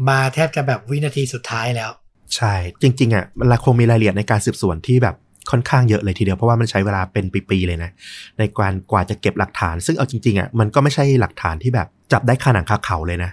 [0.08, 1.90] มาแทบจะแบบวินาทีสุดท้ายแล้ว
[2.36, 5.16] ใช่ จริง ๆ อะมันคงมีรายละเอียดในการสืบสวนที่แบบ
[5.50, 7.90] ค่อนข้างเยอะเลยทีเดียวเพราะว่ามันใช้เวลาเป็นปีๆเลยนะ
[8.38, 13.30] ในการกว่าจะเก็บหลักฐาน ซึ่งเอาจริงๆอะมันก็ไม่ใช่หลักฐานที่แบบจับได้คาหนังคาเขาเลยนะ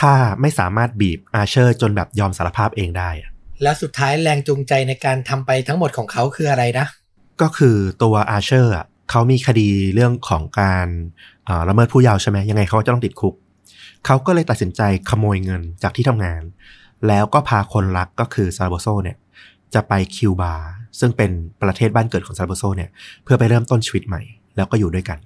[0.00, 3.30] ถ้าไม่สามารถบีบอาเชอร์จนแบบยอมสารภาพเองได้อะ
[3.62, 6.86] แล้วสุดท้ายแรงจูงใจในการทำไปทั้งหมดของเขาคืออะไรนะ
[7.40, 10.86] ก็คือตัวอาเชอร์อะเขามีคดีเรื่องของการ
[11.48, 13.34] อ่าละเมิดผู้เยาว์ใช่ไหมยังไงเขาก็จะต้องติดคุก
[14.06, 14.80] เขาก็เลยตัดสินใจ
[15.10, 16.42] ขโมยเงินจากที่ทำงาน
[17.08, 19.16] แล้วก็พาคนรักก็คือซาลาโบโซเนี่ย
[19.74, 20.54] จะไปคิวบา
[21.00, 21.30] ซึ่งเป็น
[21.62, 22.90] ประเทศบ้านเกิดของซาลาโบโซเนี่ย
[23.24, 24.22] เพื่อไปเริ่มต้นชีวิตใหม่
[24.56, 25.18] แล้วก็อยู่ด้วยกัน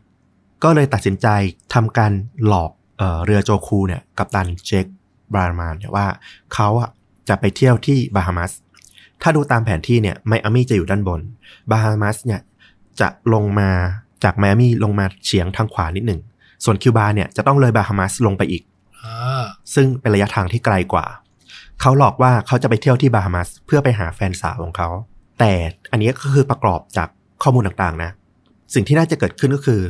[0.65, 1.27] ก็เลยตัดสินใจ
[1.75, 2.13] ทำการ
[2.47, 4.87] หลอก เอ่อเรือโจคูเนี่ยกับตันเจค
[5.33, 6.07] บรามานเนี่ยว่า
[6.55, 6.91] เขาอะ
[7.29, 8.53] จะไปเที่ยวที่บาฮามัส
[9.23, 11.21] ถ้าดูตามแผนที่เนี่ยไมอามี่จะอยู่ด้านบน
[11.71, 12.41] บาฮามัสเนี่ย
[13.01, 13.71] จะลงมา
[14.25, 16.21] จากไมอามี่ลงมาเฉียงทางขวานิดหนึ่ง
[16.65, 18.63] ส่วนคิวบาเนี่ยจะต้องเลยบาฮามัสลงไปอีก
[19.03, 19.45] อ่า
[19.75, 21.07] ซึ่งเป็นระยะทางที่ไกลกว่า
[21.81, 24.89] เขาหลอกว่าเขาจะไปเที่ยวที่บาฮามัสเพื่อไปหาแฟนสาวของเขา
[25.39, 25.53] แต่
[25.93, 27.09] อันนี้ก็คือประกอบจาก
[27.43, 28.11] ข้อมูลต่างๆนะ
[28.75, 29.81] สิ่งที่น่าจะเกิดขึ้นก็คือ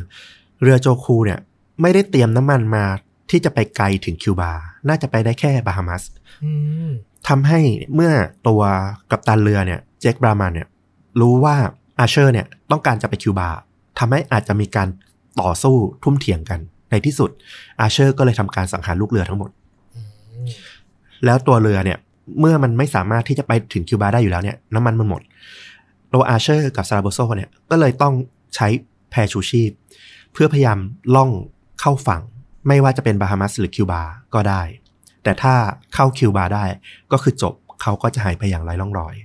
[0.61, 1.39] เรือโจคูเนี่ย
[1.81, 2.85] ไม่ได้เตรียมน้ำมันมา
[3.29, 4.51] ที่จะไปไกลถึงคิวบา
[4.87, 6.03] น่าจะไปได้แค่บาฮามัส
[6.43, 6.51] อื
[6.87, 6.91] ม
[7.27, 7.59] ทำให้
[7.95, 8.11] เมื่อ
[8.47, 8.61] ตัว
[9.11, 10.67] กัปตันเรือเนี่ยเจคบรามันเนี่ย
[11.21, 11.55] รู้ว่า
[11.99, 13.49] อาเชอร์เนี่ยต้องการจะไปคิวบา
[13.99, 14.87] ทำให้อาจจะมีการ
[15.41, 16.59] ต่อสู้ทุ่มเถียงกัน
[16.89, 17.29] ในที่สุด
[17.81, 19.49] อาเชอร์ก็เลยทำการสังหารลูกเรือทั้งหมด
[19.95, 20.01] อื
[20.45, 20.47] ม
[21.25, 21.97] แล้วตัวเรือเนี่ย
[22.39, 25.21] เมื่อมันไม่สามารถที่จะไปถึงคิวบาได้อยู่แล้วเนี่ยน้ำมันมันหมด
[26.13, 28.13] ตัวอาเชอร์กับซาราโบโซเนี่ยก็เลยต้อง
[28.55, 28.67] ใช้
[29.09, 29.71] แพชูชีพ
[30.33, 30.79] เพื่อพยายาม
[31.15, 31.31] ล่อง
[31.79, 32.21] เข้าฝั่ง
[32.67, 34.01] ไม่ว่าจะเป็นบาฮามัสหรือคิวบา
[34.33, 34.61] ก็ได้
[35.23, 35.53] แต่ถ้า
[35.95, 36.65] เข้าคิวบาได้
[37.11, 39.15] ก็คือจบเขาก็จะหายไปอย่างไร้ร่องรอย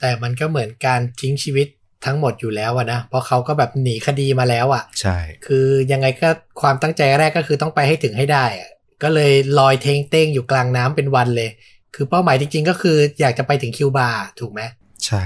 [0.00, 1.66] แต่มันก็เหมือนการทิ้งชีวิต
[2.06, 6.28] ทั้งหมดอยู่แล้วอะนะ เพราะเขาก็แบบหนีคดีมาแล้วอะใช่ คือยังไงก็
[6.60, 8.70] ความตั้งใจแรกก็คือต้องไปให้ถึงให้ได้อะ
[9.02, 11.50] ก็เลยลอยเทงเต้งอยู่กลางน้ำเป็นวันเลย
[11.94, 14.08] คือเป้าหมายจริงๆ ก็คืออยากจะไปถึงคิวบา
[14.40, 14.60] ถูกไหม
[15.06, 15.24] ใช่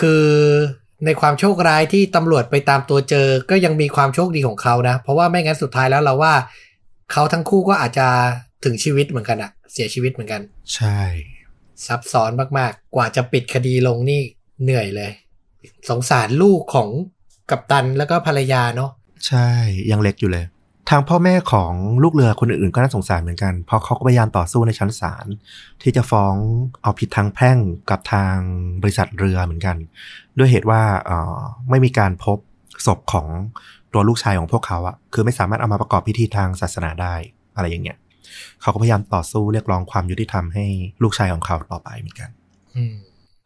[0.00, 0.26] คือ
[1.04, 6.34] ในความโชคร้ายที่ตำรวจไปตามตัวเจอ ก็ยังมีความโชคดีของเขานะ เพราะว่าไม่งั้นสุดท้ายแล้วเราว่า
[7.12, 8.08] เขาทั้งคู่ก็อาจจะ
[8.64, 10.40] ถึงชีวิตเหมือนกันอะเสียชีวิตเหมือนกัน
[10.74, 10.98] ใช่
[11.36, 14.22] อซับซ้อนมากๆ กว่าจะปิดคดีลงนี่
[14.62, 15.12] เหนื่อยเลย
[15.90, 16.88] สงสารลูกของ
[17.50, 18.90] กัปตันแล้วก็ภรรยาเนาะ
[19.26, 19.48] ใช่
[19.90, 20.44] ยังเล็กอยู่เลย
[20.90, 21.72] ทางพ่อแม่ของ
[22.02, 25.26] ลูกเรือคนอื่นๆก็น่าสงสารเหมือนกันเพราะเขาก็พยายามต่อสู้ในชั้นศาล
[25.82, 26.34] ที่จะฟ้อง
[26.82, 27.58] เอาผิดทางแพ่ง
[27.90, 28.36] กับทาง
[28.82, 29.76] บริษัทเรือเหมือนกัน
[30.38, 32.38] ด้วยเหตุว่าเอ่อไม่มีการพบ
[32.86, 33.26] ศพของ
[33.92, 37.14] ตัวลูกชายของพวกเขาอะคือไม่สามารถเอามาประกอบพิธีทางศาสนาได้
[37.56, 37.98] อะไรอย่างเงี้ย
[38.62, 40.66] เขาก็พยายามต่อสู้เรียกร้องความยุติธรรมให้
[41.02, 42.30] ลูกชายของเขาต่อไปเหมือนกัน
[42.76, 42.94] อืม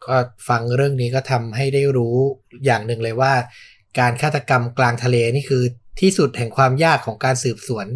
[0.05, 0.17] ก็
[0.49, 2.15] ฟังเรื่องนี้ก็ทำให้ได้รู้
[2.65, 3.33] อย่างหนึ่งเลยว่า
[3.99, 5.63] การฆาตกรรมกลางทะเลนี่คือ
[6.01, 7.87] ที่สุดแห่งความยากของการสืบสวน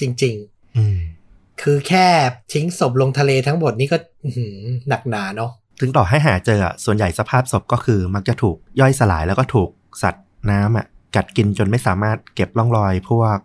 [0.00, 0.34] จริง
[0.78, 2.06] อืมๆคือแค่
[2.52, 4.56] ทิ้งศพลงทะเลทั้งหมดนี่ก็อื้อหือ
[4.88, 9.70] หนักหนาเนาะ ถึงต่อให้หาเจออะส่วนใหญ่สภาพศพก็คือมักจะถูกย่อยสลายแล้วก็ถูก
[10.02, 13.38] สัตว์น้ำอะกัดกินจนไม่สามารถเก็บร่องรอยพวก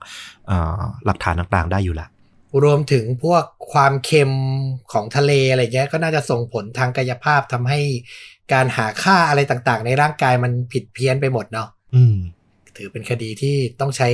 [0.48, 2.08] เอ่อหลักฐานต่างๆ ได้อยู่ละ
[2.64, 4.32] รวมถึงพวกความเค็ม
[4.94, 7.80] ของทะเลอะไรเงี้ยก็น่าจะส่งผลทางกายภาพทำให้
[8.54, 12.18] การหาค่าอะไรต่างๆ ในร่างกายมันผิดเพี้ยนไปหมดเนาะอืม
[12.78, 14.10] ถือเป็นคดีที่ต้องใช้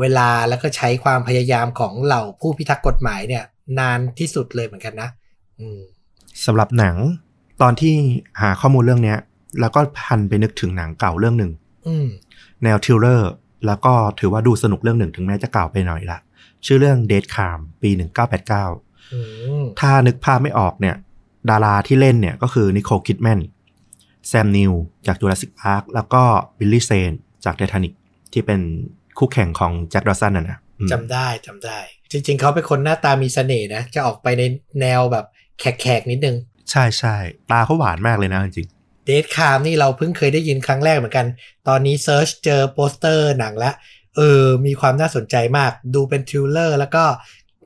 [0.00, 3.44] เวลาแล้วก็ใช้ความพยายามของเหล่าผู้พิทักษ์กฎหมายเนี่ย
[3.78, 5.08] นานที่สุดเลยเหมือนกันนะ
[5.60, 5.80] อืม
[6.44, 6.96] สำหรับหนัง
[7.60, 7.94] ตอนที่
[8.40, 9.18] หาข้อมูลเรื่องเนี้ย
[9.60, 11.52] แล้วก็พลันไปนึกถึงหนังเก่าเรื่องหนึ่ง
[11.86, 12.06] อืม
[12.64, 13.30] แนว thriller
[13.66, 16.18] แล้วก็ถือว่าดูสนุกเรื่องหนึ่งถึงแม้จะเก่าไปหน่อยละ
[16.66, 17.90] ชื่อเรื่อง Dead Calm ปี
[18.52, 19.18] 1989อื
[19.62, 20.96] มถ้านึกภาพไม่ออกเนี่ย
[21.50, 23.40] ดาราที่เล่นเนี่ยก็คือนิโคลคิดแมน
[24.28, 24.72] แซมนิว
[25.06, 26.22] จากจูราสสิกพาร์คแล้วก็
[26.58, 27.12] บิลลี่เซน
[27.44, 27.92] จากไททานิก
[28.32, 28.60] ที่เป็น
[29.18, 31.78] คู่แข่งของแจ็คดอสันน่ะนะอืมจำได้จำได้
[32.10, 34.42] จริง ๆ เขาเป็นคนหน้าตามีเสน่ห์นะ จะออกไปใน
[34.80, 35.24] แนวแบบ
[35.60, 36.36] แขกๆนิดนึง
[36.72, 37.16] ใช่ใช่
[37.50, 38.68] ตาเขาหวานมากเลยนะจริง
[39.06, 41.26] Dead Calm นี่เราเพิ่งเคยได้ยินครั้งแรกเหมือนกัน
[41.68, 43.74] ตอนนี้ search เจอโปสเตอร์หนังแล้ว
[44.16, 47.04] เออ มีความน่าสนใจมาก ดูเป็น thriller แล้วก็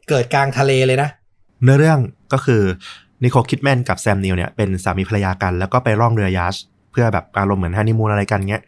[0.08, 1.98] เกิดกลางทะเลเลยนะๆเนื้อเรื่อง
[2.32, 2.62] ก็คือ
[3.22, 6.56] นิโคลคิดแมนกับแซมนิวเนี่ยเป็นสามีภรรยากัน แล้วก็ไปล่องเรือ yacht
[6.92, 8.62] เพื่อแบบอารมณ์เหมือนฮันนีมูนอะไรกันเงี้ย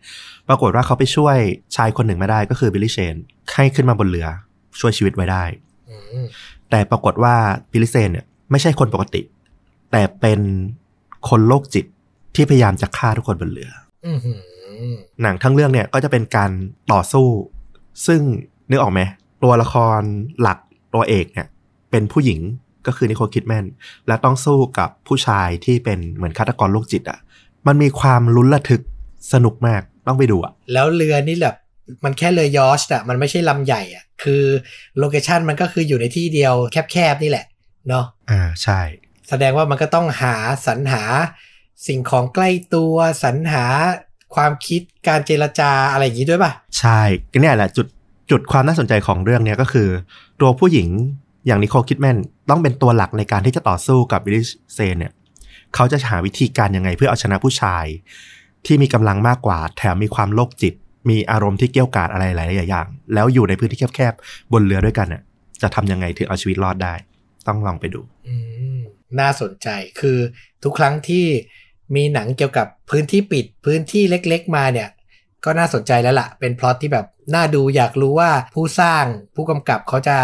[0.49, 1.37] ปรากฏว่าเขาไปช่วย
[1.77, 3.15] ชายคนหนึ่งไว้ได้ก็คือบิลลี่เซน
[3.53, 4.29] ให้ขึ้นมาบนเรือ
[4.81, 5.45] ช่วยชีวิตไว้ได้
[5.91, 6.27] อืม
[6.71, 7.35] แต่ปรากฏว่า
[7.73, 9.21] บิลลิเซนเนี่ยไม่ใช่คนปกติ
[9.93, 10.41] แต่เป็น
[11.29, 11.87] คนโรคจิต
[12.35, 13.71] ที่พยายามจะฆ่าทุกคนบนเรือ
[14.07, 14.41] อือหือ
[15.23, 16.51] หนังทั้งเรื่องเนี่ยก็จะเป็นการ
[16.93, 17.29] ต่อสู้
[18.07, 18.21] ซึ่ง
[18.71, 19.01] นึกออกไหม
[19.43, 20.01] ตัวละคร
[20.41, 20.59] หลัก
[20.95, 21.47] ตัวเอกเนี่ย
[21.91, 22.41] เป็นผู้หญิง
[22.87, 23.65] ก็คือนิโคลคิดแมน
[24.07, 27.19] และต้องสู้กับผู้ชายที่เป็นเหมือนฆาตกรโรคจิตอะ่ะ
[27.67, 28.83] มันมีความลุ้นระทึก
[29.33, 31.57] สนุกมากต้องไปดูอะ แล้วเรือนี่แบบ
[32.05, 34.43] มันแค่เรือยอชต์อะมันไม่ใช่ลำใหญ่อะคือ
[34.99, 36.55] โลเคชันมันก็คืออยู่ในที่เดียว
[36.93, 37.47] แคบๆนี่แหละ
[37.89, 38.81] เนาะอ่าใช่
[39.29, 40.35] แสดงว่ามันก็ต้องหา
[40.67, 41.03] สรรหา
[41.87, 43.65] สิ่งของใกล้ตัวสรรหา
[44.35, 47.01] ความคิดการเจรจาอะไรอย่างนี้ด้วยป่ะ ใช่
[47.33, 47.87] ก็เนี่ยแหละจุด
[48.31, 49.89] จุดความน่าสนใจของเรื่องเนี้ยก็คือ
[50.41, 50.89] ตัวผู้หญิง
[51.47, 52.19] อย่างนิโคลคิดแมน
[52.51, 54.43] ต้องเป็นตัวหลักในการที่จะต่อสู้กับบิลลิ
[54.75, 55.13] เซนเนี่ย
[55.75, 57.85] เขาจะหาวิธีการยังไงเพื่อเอาชนะผู้ชาย
[58.67, 60.75] ที่มีกำลังมากกว่า แถมมีความโรคจิต
[61.11, 65.23] มีอารมณ์ที่เกี่ยวกาดอะไรหลายๆอย่าง แล้วอยู่ในพื้นที่แคบๆบนเรือด้วยกันเน่ะ
[65.63, 66.95] จะทำยังไงถึงเอาชีวิตรอดได้
[67.47, 68.35] ต้องลองไปดู อื
[68.78, 68.78] ม
[69.21, 69.69] น่าสนใจ
[70.01, 70.19] คือ
[70.63, 71.27] ทุกครั้งที่
[71.97, 74.89] มีหนังเกี่ยวกับพื้นที่ปิดพื้นที่เล็กๆมาเนี่ย
[75.45, 79.05] ก็น่าสนใจแล้วละ่ะ เป็นพล็อตที่แบบน่าดูอยากรู้ว่าผู้สร้าง
[79.35, 80.17] ผู้กำกับเขาจะ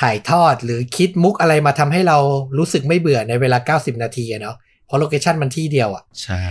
[0.00, 2.18] ถ่ายทอดหรือคิดมุกอะไรมาทำให้เรา
[2.58, 4.56] รู้สึกไม่เบื่อในเวลา 90 นาทีอะเนาะ
[4.86, 6.42] เพราะโลเคชันมันที่เดียวอะใช่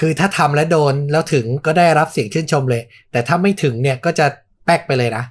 [0.00, 4.26] คือถ้าทำแล้วโดนแล้วถึงก็ได้รับเสียงชื่นชมเลย แต่ถ้าไม่ถึงเนี่ยก็จะ
[4.64, 5.24] แป๊กไปเลยนะ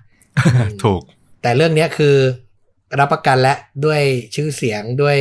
[0.83, 1.01] ถูก
[1.41, 2.15] แต่เรื่องเนี้ยคือ
[2.99, 3.55] รับประกันและ
[3.85, 4.01] ด้วย
[4.35, 5.17] ชื่อเสียงด้วย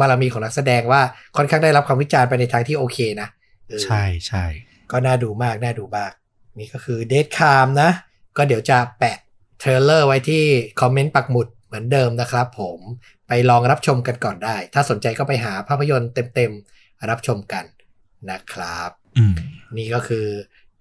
[0.00, 1.02] บารมีของนักแสดงว่า
[1.36, 3.28] ค่อนข้างได้รับความวิจารณ์ไปในทางที่โอเคนะ
[3.68, 4.44] เออใช่ใช่
[4.90, 6.12] ก็น่าดูมากน่าดูมาก
[6.58, 7.90] นี่ก็คือเดทคามนะ
[8.36, 9.18] ก็เดี๋ยวจะแปะ
[9.58, 10.44] trailer ไว้ที่
[10.80, 12.78] คอมเมนต์ปักหมุดเหมือนเดิมนะครับผม
[13.28, 17.64] ไปลองรับชมกันก่อนได้ ถ้าสนใจก็ไปหาภาพยนตร์เต็มๆ รับชมกัน
[18.30, 19.34] นะครับอืม
[19.78, 20.26] นี่ก็คือ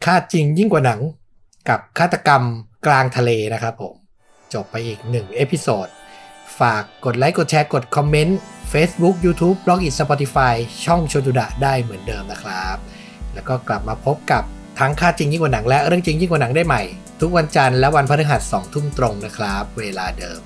[0.06, 1.00] ฆ่าจริงยิ่งกว่าหนัง
[1.70, 2.44] กับฆาตกรรม
[2.88, 3.96] กลางทะเลนะครับผม
[4.54, 5.88] จบไปอีกหนึ่ง episode
[6.60, 8.40] ฝากกดไลค์กดแชร์กดคอมเมนต์
[8.74, 10.54] Facebook YouTube Blockdit Spotify
[10.86, 12.78] ช่องชวนดูดะได้เหมือนเดิมนะครับ
[13.34, 14.44] แล้วก็กลับมาพบกับ
[14.80, 16.82] ทั้งค่าจริงยิ่งกว่าหนังและเรื่องจริงยิ่งกว่าหนังได้ใหม่
[17.22, 20.40] ทุกวันจันทร์และวันพฤหัสสองทุ่มตรงนะครับ เวลาเดิม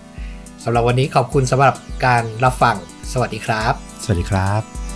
[0.64, 2.76] สำหรับวันนี้ขอบคุณสำหรับการรับฟัง
[3.12, 4.87] สวัสดีครับ สวัสดีครับ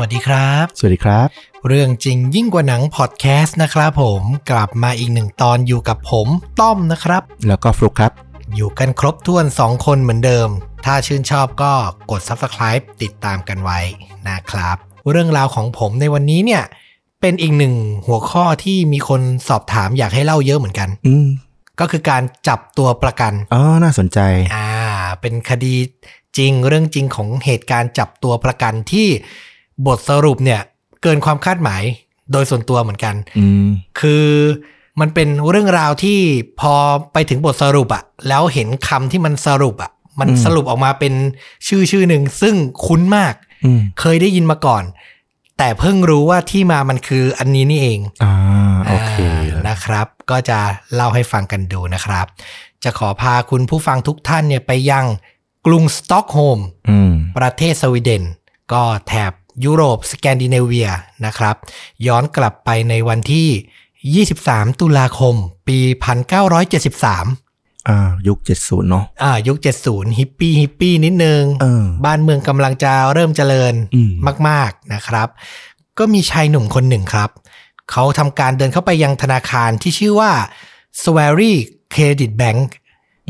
[0.00, 1.28] วัสดีครับ สวัสดีครับ
[1.68, 6.28] เรื่องจริงยิ่งกว่าหนังพอดแคสต์นะครับผมกลับมาอีกหนึ่งตอนอยู่กับผม
[6.60, 8.12] ต้อมนะครับ แล้วก็ฟลุกครับ
[8.56, 10.48] อยู่กันครบถ้วน 2 คนเหมือนเดิม
[10.84, 11.72] ถ้าชื่นชอบก็
[12.10, 13.80] กด Subscribe ติดตามกันไว้
[14.28, 14.76] นะครับ
[15.10, 16.62] เรื่องราวของผมในวันนี้เนี่ย
[17.20, 17.74] เเป็นอีกหนึ่ง
[18.06, 21.26] หัวข้อที่มีคนสอบถามอยากให้เล่าเยอะเหมือนกัน อืม
[21.80, 24.18] ก็คือการจับตัวประกันอ๋อน่าสนใจ
[24.54, 24.70] อ่า
[25.20, 25.74] เป็นคดี
[26.38, 29.08] จริงเรื่องจริงของเหตุการณ์จับตัวประกันที่
[29.86, 30.60] บทสรุปเนี่ย
[31.02, 31.82] เกินความคาดหมาย
[32.32, 33.66] โดยส่วนตัวเหมือนกันอืม
[34.00, 34.26] คือ
[35.00, 36.18] มันเป็นเรื่องราวที่
[36.60, 36.74] พอ
[37.12, 41.14] ไปถึงบทสรุปอะแล้วเห็นคำที่มันสรุปอะมันอืมสรุปออกมาเป็น
[41.68, 42.54] ชื่อชื่อหนึ่งซึ่ง
[42.86, 44.84] คุ้นมากอืมเคยได้ยินมาก่อน
[45.58, 48.32] แต่เพิ่งรู้ว่าที่มามันคืออันนี้นี่เองอ่า
[48.88, 49.14] โอเค
[49.52, 50.58] อ่านะครับ ก็จะ
[50.94, 52.26] เล่าให้ฟังกันดูนะครับ
[52.84, 55.04] จะขอพาคุณผู้ฟังทุกท่านเนี่ยไปยัง
[55.66, 56.60] กรุงสต็อกโฮล์ม
[56.90, 58.22] อืมประเทศสวีเดน
[58.72, 59.32] ก็แถบ
[59.64, 60.88] ยุโรปสแกนดิเนเวีย
[61.26, 61.56] นะครับ
[62.06, 65.34] ย้อนกลับไปในวันที่ 23 ตุลาคม
[65.68, 65.78] ปี
[66.64, 74.12] 1973อ่ายุคเจ็ดศูนย์เนาะอ่ายุค 70 ฮิปปี้ฮิปปี้นิดนึงเออบ้านเมืองกำลังจะเริ่มเจริญอืม
[74.48, 75.28] มาก ๆนะครับ
[75.98, 77.30] ก็มีชายหนุ่มคนหนึ่งครับ
[77.90, 80.32] เขาทำการเดินเข้าไปยังธนาคารที่ชื่อว่า
[81.02, 81.54] s w a r y
[81.94, 82.66] Credit Bank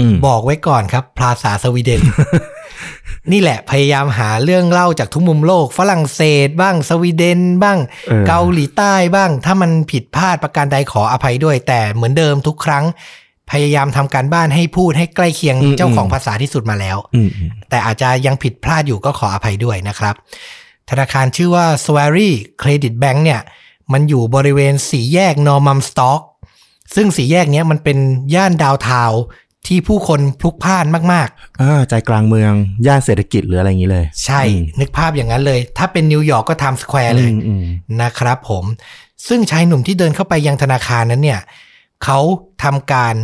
[0.00, 2.02] อืมบอกไว้ก่อนครับภาษาสวีเดน
[3.32, 12.84] นี่แหละพยายามหาเรื่องเล่าจากทุกมุมโลก ฝรั่งเศสบ้างสวีเดนบ้างเออเกาหลีใต้บ้าง ถ้ามันผิดพลาดประการใดขออภัยด้วย แต่เหมือนเดิมทุกครั้ง
[13.50, 20.14] พยายามทำการบ้านให้พูดให้ใกล้เคียงเจ้าของภาษาที่สุดมาแล้วอืมอืมแต่อาจจะยังผิดพลาดอยู่ก็ขออภัยด้วยนะครับ
[20.90, 22.30] ธนาคารชื่อว่า s w a r y
[22.62, 23.40] Credit Bank เนี่ย
[23.92, 26.20] มันอยู่บริเวณสี่แยกนอร์มัมสต็อก
[26.94, 27.98] ซึ่งสี่แยกเนี้ยมันเป็น
[28.34, 29.20] ย่าน downtown
[29.66, 31.28] ที่ผู้คนพลุกพล่านมาก
[31.62, 32.52] อ่าใจกลางเมือง
[32.86, 34.40] ย่านเศรษฐกิจหรืออะไรอย่างนี้เลยๆใช่
[34.80, 37.64] นึกภาพอย่างนั้นเลย ถ้าเป็นนิวยอร์กก็ไทม์สแควร์เลยอืมอืม
[38.02, 38.64] นะครับผม
[39.28, 41.40] ซึ่งชายหนุ่มที่เดินเข้าไปยังธนาคารนั้นเนี่ย
[42.04, 42.18] เขา
[42.62, 43.14] ทำการ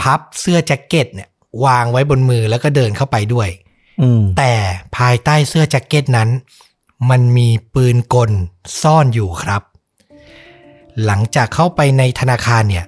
[0.00, 1.28] พับเสื้อแจ็คเก็ตเนี่ย
[1.64, 3.48] วางไว้บนมือแล้วก็เดินเข้าไปด้วย
[4.02, 4.52] อืมแต่
[4.96, 6.28] ภายใต้เสื้อแจ็คเก็ตนั้น
[7.10, 8.30] มันมีปืนกล
[8.82, 9.62] ซ่อนอยู่ครับ
[11.04, 12.84] หลังจากเข้าไปในธนาคารเนี่ย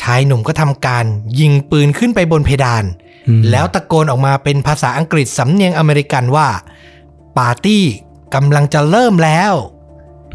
[0.00, 1.04] ชายหนุ่มก็ทำการ
[1.40, 2.84] ยิงปืนขึ้นไปบนเพดาน
[3.28, 6.48] อืมแล้วตะโกนออกมาเป็นภาษาอังกฤษสำเนียงอเมริกันว่า
[7.38, 7.84] ปาร์ตี้
[8.34, 9.52] กำลังจะเริ่มแล้ว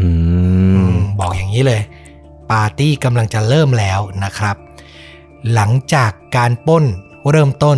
[0.01, 0.09] อื
[0.87, 1.81] มบอกอย่างนี้เลย
[2.51, 4.55] ปาร์ตี้กำลังจะเริ่มแล้วนะครับ
[5.53, 6.85] หลังจากการปล้น
[7.31, 7.77] เริ่มต้น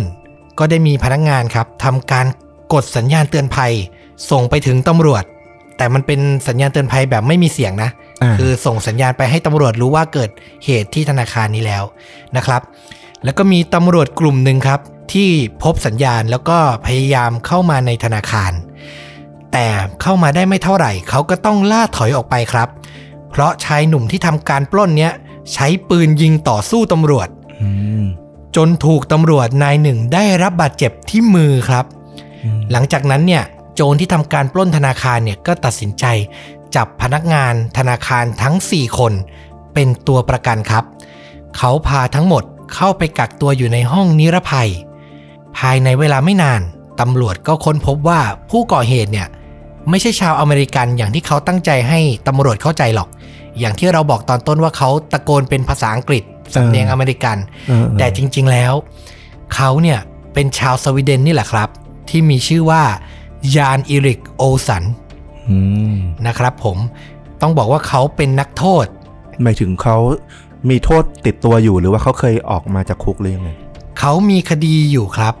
[0.58, 2.26] ก็ได้มีพนักงานครับทำการ
[2.72, 3.72] กดสัญญาณเตือนภัย
[4.30, 5.24] ส่งไปถึงตำรวจ
[5.76, 8.07] แต่มันเป็นสัญญาณเตือนภัยแบบไม่มีเสียงนะอ่า
[8.38, 10.30] คือส่งสัญญาณไปให้ตำรวจรู้ว่าเกิด
[10.64, 11.84] เหตุที่ธนาคารนี้แล้ว
[12.36, 12.62] นะครับ
[13.24, 14.80] แล้วก็มีตำรวจกลุ่มหนึ่งครับ
[15.12, 15.30] ที่
[15.62, 18.52] พบสัญญาณแล้วก็พยายามเข้ามาในธนาคาร
[19.52, 19.66] แต่
[20.02, 22.68] เข้ามาได้ไม่เท่าไหร่ เขาก็ต้องล่าถอยออกไปครับ
[23.30, 25.12] เพราะชายหนุ่มที่ทำการปล้นเนี้ย
[25.54, 27.28] ใช้ปืนยิงต่อสู้ตำรวจ
[27.62, 27.70] อื
[28.02, 28.04] ม
[28.56, 31.84] จนถูกตำรวจนายหนึ่งได้รับบาดเจ็บที่มือครับ
[32.44, 33.44] อืมหลังจากนั้นเนี่ย
[33.74, 36.04] โจรที่ทำการปล้นธนาคารเนี่ยก็ตัดสินใจ
[36.76, 39.12] จับพนักงานธนาคารทั้ง 4 คน
[39.74, 40.84] เป็นตัวประกันครับ
[41.56, 42.42] เขาพาทั้งหมด
[42.74, 44.70] เข้าไปกักตัวอยู่ในห้องนิรภัย
[45.58, 46.60] ภายในเวลาไม่นาน
[47.00, 49.28] ตำรวจก็ค้นพบว่าผู้ก่อเหตุเนี่ย
[49.90, 53.08] ไม่ใช่ชาวอเมริกันอย่างที่เขาตั้งใจให้ตำรวจเข้าใจหรอก
[53.58, 56.22] อย่างที่เราบอกตอนต้นว่าเขาตะโกนเป็นภาษาอังกฤษ
[56.54, 57.36] สำเนียงอเมริกัน
[57.98, 58.72] แต่จริง ๆ แล้ว
[59.54, 59.98] เขาเนี่ย
[60.34, 61.68] เป็นชาวสวีเดนนี่แหละครับ
[62.08, 62.82] ที่มีชื่อว่า
[63.56, 64.82] ยานอิริกโอสัน
[66.26, 66.76] นะครับผม
[67.42, 68.86] ต้องบอกว่าเขาเป็นนักโทษ
[69.42, 69.96] หมายถึงเขา
[70.70, 73.50] มีโทษติดตัวอยู่หรือว่าเขาเคยออกมาจากคุกหรือยังไง
[73.98, 75.34] เขามีคดีอยู่ครับ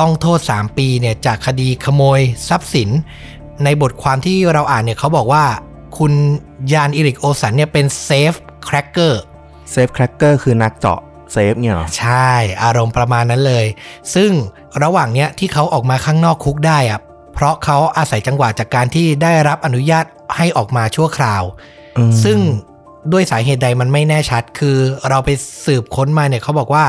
[0.00, 2.88] ต้องโทษ 3 ปีเนี่ยจากคดีขโมยทรัพย์สิน
[3.64, 5.44] ในบทความที่เราอ่านเนี่ยเขาบอกว่า
[5.98, 6.12] คุณ
[6.72, 8.32] ยานอิริกโอสันเนี่ยเป็น safe
[8.64, 11.00] cracker safe cracker คือนักเจาะ
[11.32, 12.32] เซฟเนี่ยเหรอ ใช่
[12.62, 13.66] อารมณ์ประมาณนั้นเลย
[14.14, 14.30] ซึ่ง
[14.82, 17.00] ระหว่างเนี้ยที่เขาออกมาข้างนอกคุกได้อะ
[17.34, 20.04] เพราะเขาอาศัยจังหวะจากการที่ได้รับอนุญาต
[20.36, 21.42] ให้ออกมาชั่วคราว
[21.98, 22.38] อืมซึ่ง
[23.12, 24.76] ด้วยสาเหตุใดมันไม่แน่ชัด คือ
[25.08, 25.30] เราไป
[25.66, 26.84] สืบค้นมาเนี่ยเขาบอกว่า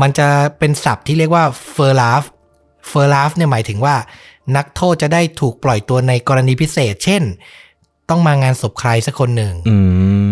[0.00, 0.28] มันจะ
[0.58, 3.96] เป็นศัพท์ที่เรียกว่าfurlough furlough เนี่ยหมายถึงว่า
[4.56, 7.22] นักโทษจะได้ถูกปล่อยตัวในกรณีพิเศษ เช่น
[8.10, 9.76] ต้องมางานศพใครสักคนหนึ่งอื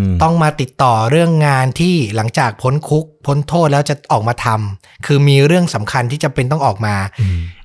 [0.05, 6.94] มต้องมาติดต่อเรื่องงานที่หลังจากพ้นคุก พ้นโทษแล้วจะออกมาทำคือมีเรื่องสำคัญที่จำเป็นต้องออกมา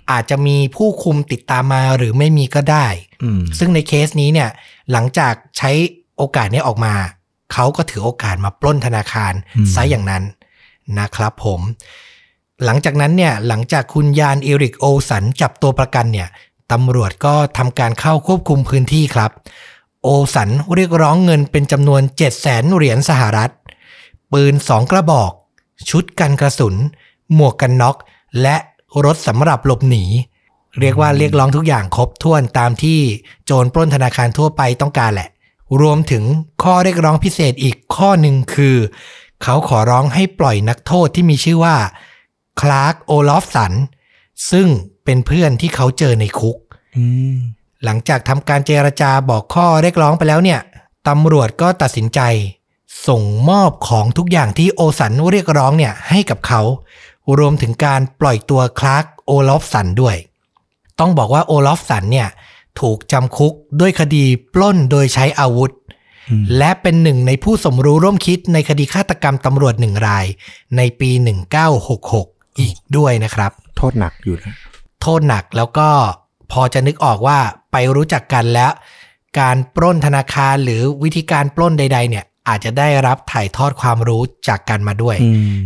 [0.03, 2.87] อืมอาจจะมีผู้คุมติดตามมาหรือไม่มีก็ได้
[3.23, 4.49] อืมซึ่งในเคสนี้เนี่ย
[4.91, 5.71] หลังจากใช้
[6.17, 6.93] โอกาสนี้ออกมา
[7.53, 9.33] เขาก็ถือโอกาสมาปล้นธนาคาร
[9.73, 10.23] ซะอย่างนั้น
[10.99, 11.61] นะครับผม
[12.65, 16.27] หลังจากนั้นเนี่ยหลังจากคุณยานเอริกโอสันจับตัวประกันเนี่ย
[16.71, 19.31] ตำรวจก็ทำการเข้าควบคุมพื้นที่ครับ
[20.03, 23.51] โอสันเรียกร้องเงินเป็นจำนวน 7 0 0แสนเหรียญสหรัฐ
[24.31, 25.31] ปืน 2 กระบอก
[25.89, 26.75] ชุดกันกระสุน
[27.33, 27.95] หมวกกันน็อก
[28.41, 28.55] และ
[29.05, 30.05] รถสำหรับหลบหนี
[30.79, 32.99] เรียกว่าเรียกร้องทุกอย่างครบถ้วนตามที่
[33.45, 35.29] โจรปล้นธนาคารทั่วไปต้องการแหละ
[35.81, 36.23] รวมถึง
[36.63, 38.77] ข้อเรียกร้องพิเศษอีกข้อหนึ่งคือ
[39.43, 41.75] เขาขอร้องให้ปล่อยนักโทษที่มีชื่อว่า
[42.61, 43.73] คลาร์กโอลอฟสัน
[44.51, 44.67] ซึ่ง
[45.05, 46.57] เป็นเพื่อนที่เขาเจอในคุก
[46.97, 47.37] อืม
[47.83, 50.59] หลังจากทำการเจรจาบอกข้อเรียกร้องไปแล้วเนี่ย
[51.07, 52.19] ตำรวจก็ตัดสินใจ
[53.07, 56.61] ส่งมอบของทุกอย่างที่โอสันเรียกร้องเนี่ยให้กับเขา
[57.39, 60.15] รวมถึงการปล่อยตัวคลาร์กโอลอฟสันด้วย
[60.99, 62.29] ต้องบอกว่าโอลอฟสันเนี่ย
[62.81, 65.71] ถูกจำคุกด้วยคดีปล้นโดยใช้อาวุธ
[66.29, 70.25] อืมและเป็นหนึ่งในผู้สมรู้ร่วมคิดในคดีฆาตกรรมตำรวจหนึ่งราย
[70.77, 71.11] ในปี
[71.85, 74.55] 1966 อีกด้วยนะครับ โทษหนักอยู่นะ
[75.01, 75.89] โทษหนักแล้วก็
[76.51, 77.39] พอจะนึกออกว่า
[77.71, 78.71] ไปรู้จักกันแล้ว
[79.39, 85.61] การปล้นธนาคารหรือวิธีการปล้นใด ๆ เนี่ย อาจจะได้รับถ่ายทอดความรู้จากกันมาด้วยอืม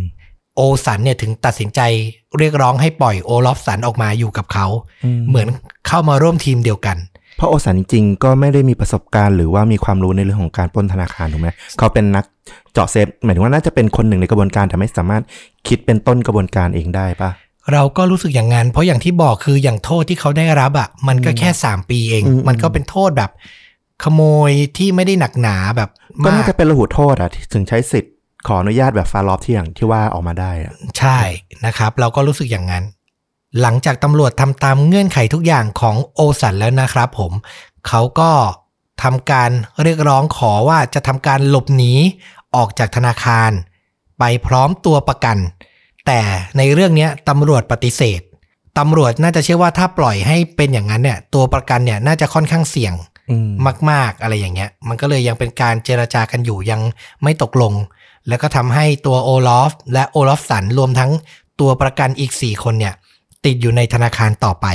[0.58, 1.80] โอสันเนี่ยถึงตัดสินใจ
[2.38, 4.66] เรียกร้องให้ปล่อยโอลอฟสันออกมาอยู่กับเขา
[5.28, 5.48] เหมือน
[5.88, 6.96] เข้ามาร่วมทีมเดียวกัน
[7.36, 11.48] เพราะโอสันจริงๆ ก็ไม่ได้มีประสบการณ์หรือว่ามีความรู้ในเรื่องของการปล้นธนาคารถูกไหม
[11.78, 12.24] เขาเป็นนัก
[12.72, 15.22] เจาะเซฟหมายถึงว่าน่าจะเป็นคนหนึ่งในกระบวนการแต่ไม่สามารถ
[15.68, 17.30] คิดเป็นต้นกระบวนการเองได้ปะ
[17.72, 23.30] เราก็รู้สึกอย่างนั้น เพราะอย่างที่บอกคืออย่างโทษที่เขาได้รับอะ่ะ มันก็แค่3ปีเองอืมมันก็เป็นโทษแบบ
[24.04, 25.90] ขโมยที่ไม่ได้หนักหนาแบบ
[26.24, 28.12] ก็มาน่ากจะเป็นระหุโทษอะที่ถึงใช้สิทธิ์
[28.46, 31.18] ขออนุญาตแบบฟาลอฟที่อย่างที่ว่าออกมาได้อะใช่
[31.66, 32.84] นะครับ เราก็รู้สึกอย่างนั้น
[33.60, 37.32] หลังจากตำรวจทำตามเงื่อนไขทุกอย่างของโอสันแล้วนะครับผม
[37.88, 38.30] เขาก็
[39.02, 39.50] ทำการ
[39.82, 41.92] เรียกร้องขอว่าจะทำการหลบหนี
[42.56, 43.50] ออกจากธนาคาร
[44.18, 45.36] ไปพร้อมตัวประกัน
[46.06, 46.20] แต่
[46.58, 48.20] ในเรื่องเนี้ยตำรวจปฏิเสธ
[48.78, 52.94] ตำรวจน่าจะเชื่อว่าถ้าปล่อยให้เป็นอย่างนั้นเนี่ยตัวประกันเนี่ยน่าจะค่อนข้างเสี่ยง
[53.30, 53.50] อืม
[53.90, 56.80] มาก ๆ อะไรอย่างเงี้ย มันก็เลยยังเป็นการเจรจากันอยู่ยัง
[57.22, 57.72] ไม่ตกลง
[58.28, 61.10] แล้วก็ทำให้ตัวโอลอฟและโอลอฟสันรวมทั้ง
[61.60, 62.94] ตัวประกันอีก 4 คนเนี่ย
[63.44, 64.66] ติดอยู่ในธนาคารต่อไป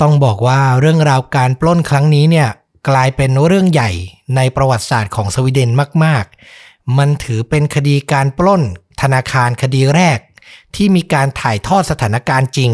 [0.00, 2.48] ต้องบอกว่าเรื่องราวการปล้นครั้งนี้เนี่ย
[2.88, 3.90] กลายเป็นเรื่องใหญ่
[4.36, 5.70] ในประวัติศาสตร์ของสวีเดน
[6.04, 6.24] มาก
[6.60, 8.62] ๆ มันถือเป็นคดีการปล้น
[9.02, 10.18] ธนาคารคดีแรก
[10.74, 12.70] ที่มีการถ่ายทอดสถานการณ์จริง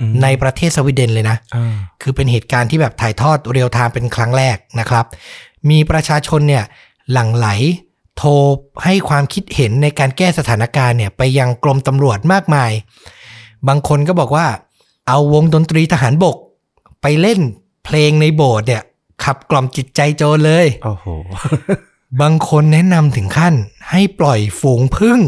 [0.00, 5.06] อืมในประเทศสวีเดนเลยนะอ่าคือเป็นเหตุการณ์ที่แบบถ่ายทอดเรียลไทม์เป็นครั้งแรกนะครับ
[5.70, 6.64] มีประชาชนเนี่ย
[7.12, 7.48] หลั่งไหล
[8.16, 8.30] โทร
[8.84, 12.70] ให้ความคิดเห็นในการแก้สถานการณ์เนี่ยไปยังกรมตำรวจมากมาย
[13.68, 14.46] บางคนก็บอกว่า
[15.08, 16.36] เอาวงดนตรีทหารบก
[17.02, 17.40] ไปเล่น
[17.84, 18.82] เพลงในโบสถ์เนี่ย
[19.24, 21.06] ขับกล่อมจิตใจโจรเลยโอ้โห
[22.20, 23.54] บางคนแนะนำถึงขั้น
[23.90, 25.18] ให้ปล่อยฝูงพึ่ง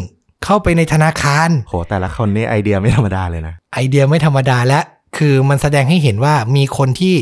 [0.45, 4.81] เข้าไปในธนาคารโหแต่ละคนนี่ไอเดียไม่ธรรมดาเลยนะ ไอเดียไม่ธรรมดาและ
[5.17, 7.15] คือมันแสดงให้เห็นว่ามีคนที่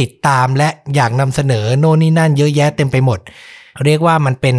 [0.00, 3.18] ติดตามและอยากนำเสนอโน่นนี่นั่นเยอะแยะเต็มไปหมด
[3.84, 4.56] เรียกว่ามันเป็น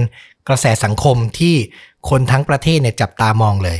[0.47, 1.55] กระแสสังคมที่
[2.09, 3.79] คนทั้งประเทศเนี่ยจับตามองเลย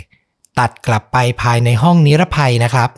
[0.60, 2.90] ตัดกลับไปภายในห้องนิรภัยนะครับ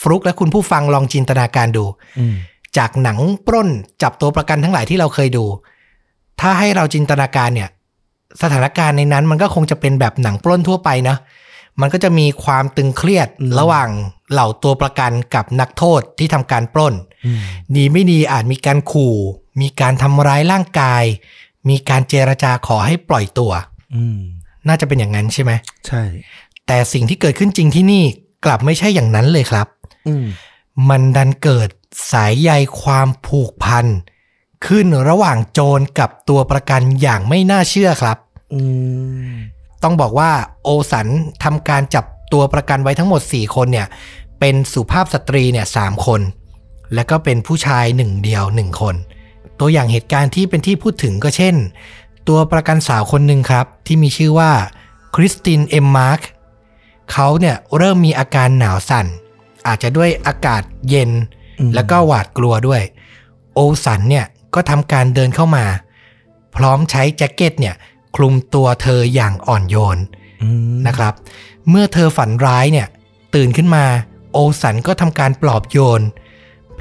[0.00, 1.84] ฟลุกและคุณผู้ฟังลองจินตนาการดู
[2.18, 2.36] อืม
[2.76, 3.68] จากหนังปล้น
[4.02, 5.44] จับตัวประกันทั้งหลายที่เราเคยดู
[6.40, 7.68] ถ้าให้เราจินตนาการเนี่ย
[8.42, 11.16] สถานการณ์ในนั้นมันก็คงจะเป็นแบบหนังปล้นทั่วไปนะ
[11.80, 13.28] มันก็จะมีความตึงเครียด
[13.58, 13.88] ระหว่าง
[14.32, 16.94] เหล่าตัวประกันกับนักโทษที่ทำการปล้น
[17.26, 17.38] อืม
[17.76, 19.16] ดีไม่ดีอาจมีการขู่
[19.60, 21.04] มีการทำร้ายร่างกาย
[21.68, 23.52] มีการเจรจาขอให้ปล่อยตัว
[23.94, 24.18] อืม
[24.68, 25.52] น่าจะเป็นอย่างนั้นใช่ไหม
[25.86, 26.02] ใช่
[26.66, 28.04] แต่สิ่งที่เกิดขึ้นจริงที่นี่
[28.44, 29.66] กลับไม่ใช่อย่างนั้นเลยครับ
[30.08, 30.26] อืม
[30.88, 31.68] มันดันเกิด
[32.12, 32.50] สายใย
[32.82, 33.86] ความผูกพัน
[34.66, 38.18] ขึ้นระหว่างโจรกับตัวประกันอย่างไม่น่าเชื่อครับ
[38.54, 38.60] อื
[39.30, 39.34] ม
[39.82, 40.30] ต้องบอกว่า
[40.64, 41.08] โอสัน
[41.44, 43.86] ทำการจับตัวประกันไว้ทั้งหมด 4 คนเนี่ย
[44.40, 46.20] เป็นสุภาพสตรีเนี่ยสามคน
[46.94, 48.94] แล้วก็เป็นผู้ชายหนึ่งเดียวหนึ่งคน
[49.60, 51.54] ตัวอย่างเหตุการณ์ที่เป็นที่พูดถึงก็เช่น
[52.28, 54.52] ตัวประกันสาวคนหนึ่งครับ ที่มีชื่อว่า
[55.14, 56.20] คริสตินเอ็มมาร์ก
[57.12, 59.06] เขาเนี่ยเริ่มมีอาการหนาวสั่น
[59.66, 61.10] อาจจะด้วยอากาศเย็น
[61.60, 62.82] อืมแล้วก็หวาดกลัวด้วย
[63.54, 65.64] โอสันเนี่ยก็ทำการเดินเข้ามา
[66.56, 67.74] พร้อมใช้แจ็คเก็ตเนี่ย
[68.16, 69.98] คลุมตัวเธออย่างอ่อนโยน
[70.42, 71.14] อืมนะครับ
[71.70, 72.86] เมื่อเธอฝันร้ายเนี่ย
[73.34, 73.84] ตื่นขึ้นมา
[74.32, 76.02] โอสันก็ทำการปลอบโยน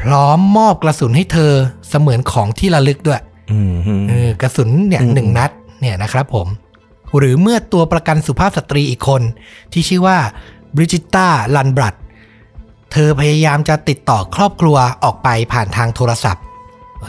[0.02, 1.52] พร้อมมอบกระสุนให้เธอ
[1.90, 6.48] เสมือนของที่ระลึกด้วยอืมอืมเออกระสุนเนี่ยอืมหนึ่งนัดเนี่ยนะครับผม
[7.18, 9.22] หรือเมื่อตัวประกันสุภาพสตรีอีกคน
[9.74, 10.18] ที่ชื่อว่า
[10.76, 11.96] บริจิต้าลันบรัด
[12.92, 16.44] เธอพยายามจะติดต่อครอบครัวออกไปผ่านทางโทรศัพท์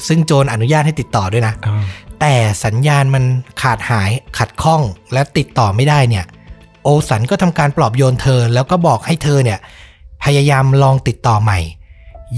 [0.09, 1.83] ซึ่งโจรอนุญาตให้ติดต่อด้วยนะอ่า
[2.21, 2.35] แต่
[2.65, 3.25] สัญญาณมัน
[3.63, 4.83] ขาดหายขัดข้อง
[5.13, 6.25] และติดต่อไม่ได้เนี่ย
[6.83, 9.59] โอสันก็ทำการปลอบโยนเธอแล้วก็บอกให้เธอเนี่ย
[10.25, 11.59] พยายามลองติดต่อใหม่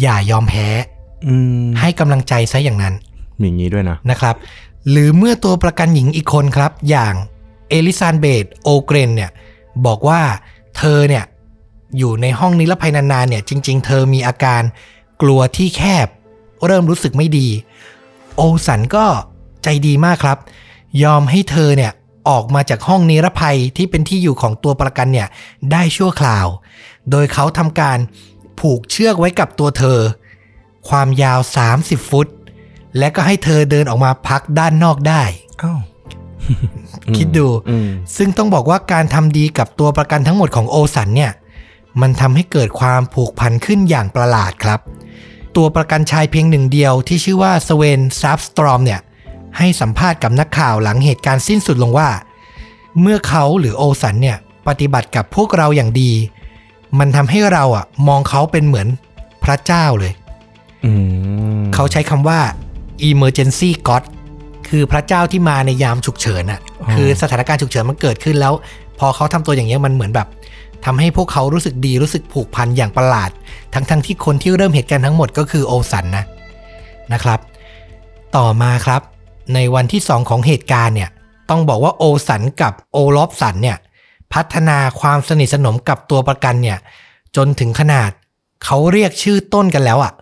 [0.00, 0.66] อย่ายอมแพ้
[1.26, 2.94] อืมให้กำลังใจซะอย่างนั้น
[3.40, 4.34] มีอย่างนี้ด้วยนะนะครับ
[4.90, 7.14] หรือเมื่อตัวประกันหญิงอีกคนครับ อย่าง
[7.68, 9.30] เอลิซานเบตโอเกรนเนี่ย
[9.86, 10.20] บอกว่า
[10.76, 11.24] เธอเนี่ย
[11.98, 14.62] อยู่ในห้องนิรภัยนานๆเนี่ย จริง ๆ เธอมีอาการ
[15.22, 16.08] กลัวที่แคบ
[16.66, 17.48] เริ่มรู้สึกไม่ดี
[18.36, 19.06] โอสันก็
[19.64, 20.38] ใจดีมากครับ
[21.02, 21.92] ยอมให้เธอเนี่ย
[22.28, 25.28] ออกมาจากห้องนิรภัยที่เป็นที่อยู่ของตัวประกันเนี่ย
[25.72, 26.46] ได้ชั่วคราว
[27.10, 27.98] โดยเขาทำการ
[28.60, 29.98] ผูกเชือกไว้กับตัวเธอ
[30.88, 31.40] ความยาว
[31.74, 32.26] 30 ฟุต
[32.98, 35.22] และก็ให้เธอเดินออกมาพักด้านนอกได้
[35.62, 35.80] อ้าว
[37.16, 41.32] คิดดูอืมซึ่งต้องบอกว่าการทำดีกับตัวประกันทั้งหมดของโอสันเนี่ย
[42.00, 44.80] มันทำให้เกิดความผูกพันขึ้นอย่างประหลาดครับ
[45.56, 49.00] ตัวประกันชายเพียงหนึ่งเดียวที่ชื่อว่าสเวนซับสตรอมเนี่ย
[49.58, 52.10] ให้สัมภาษณ์กับนักข่าวหลังเหตุการณ์สิ้นสุดลงว่า
[53.00, 56.12] เมื่อเขาหรือโอสันเนี่ย ปฏิบัติกับพวกเราอย่างดี
[56.98, 58.86] มันทำให้เราอะมองเขาเป็นเหมือน
[59.44, 60.12] พระเจ้าเลย
[60.84, 60.92] อื
[61.58, 62.40] มเขาใช้คำว่า
[63.10, 64.02] emergency god
[64.68, 66.60] คือพระเจ้าที่มาในยามฉุกเฉินอะ
[66.92, 68.54] คือสถานการณ์ฉุกเฉินมันเกิดขึ้นแล้ว
[68.98, 70.28] พอเขาทำตัวอย่างเงี้ยมันเหมือนแบบ
[70.84, 73.30] ทำให้พวกเขารู้สึกดีรู้สึกผูกพันอย่างประหลาด
[73.74, 76.24] ทั้งๆทที่คนที่เริ่มเหตุการณ์ทั้งหมดก็คือโอสันนะ
[77.12, 77.38] นะครับ
[78.36, 79.02] ต่อมาครับ
[79.54, 81.10] ในวันที่ 2 ของเหตุการณ์เนี่ย
[81.50, 83.76] ต้องบอกว่าโอสันกับโอลอฟสันเนี่ย
[84.34, 86.78] พัฒนาความสนิทสนมกับตัวประกันเนี่ย
[87.36, 88.10] จนถึงขนาด
[88.64, 90.12] เขาเรียกชื่อต้นกันแล้วอะ่ะ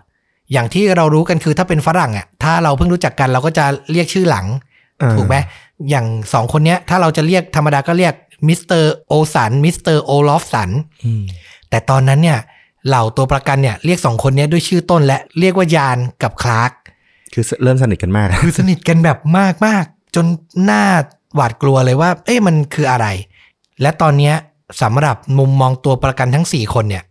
[0.52, 4.46] อย่างที่เรารู้กันคือถ้าเป็นฝรั่งอะ่ะ ถ้าเราเพิ่งรู้จักกันเราก็จะเรียกชื่อหลัง
[5.02, 5.36] อ่าถูกไหม
[5.90, 8.14] อย่างสองคนเนี้ย ถ้าเราจะเรียกธรรมดาก็เรียก
[8.48, 10.70] มิสเตอร์โอสันมิสเตอร์โอลอฟสัน
[11.04, 11.22] อืม
[11.70, 12.38] แต่ตอนนั้นเนี่ย
[12.88, 16.72] เหล่าตัวประกันเนี่ยเรียกสองคนเนี้ยด้วยชื่อต้นและเรียกว่ายานกับคลาร์ก
[17.34, 20.82] คือเริ่มสนิทกันมาก คือสนิทกันแบบมากมากๆจนน่า
[21.34, 23.06] หวาดกลัวเลยว่า เอ๊ะมันคืออะไร
[23.82, 24.34] และตอนเนี้ย
[24.82, 27.04] สำหรับมุมมองตัวประกันทั้ง 4 คนเนี่ย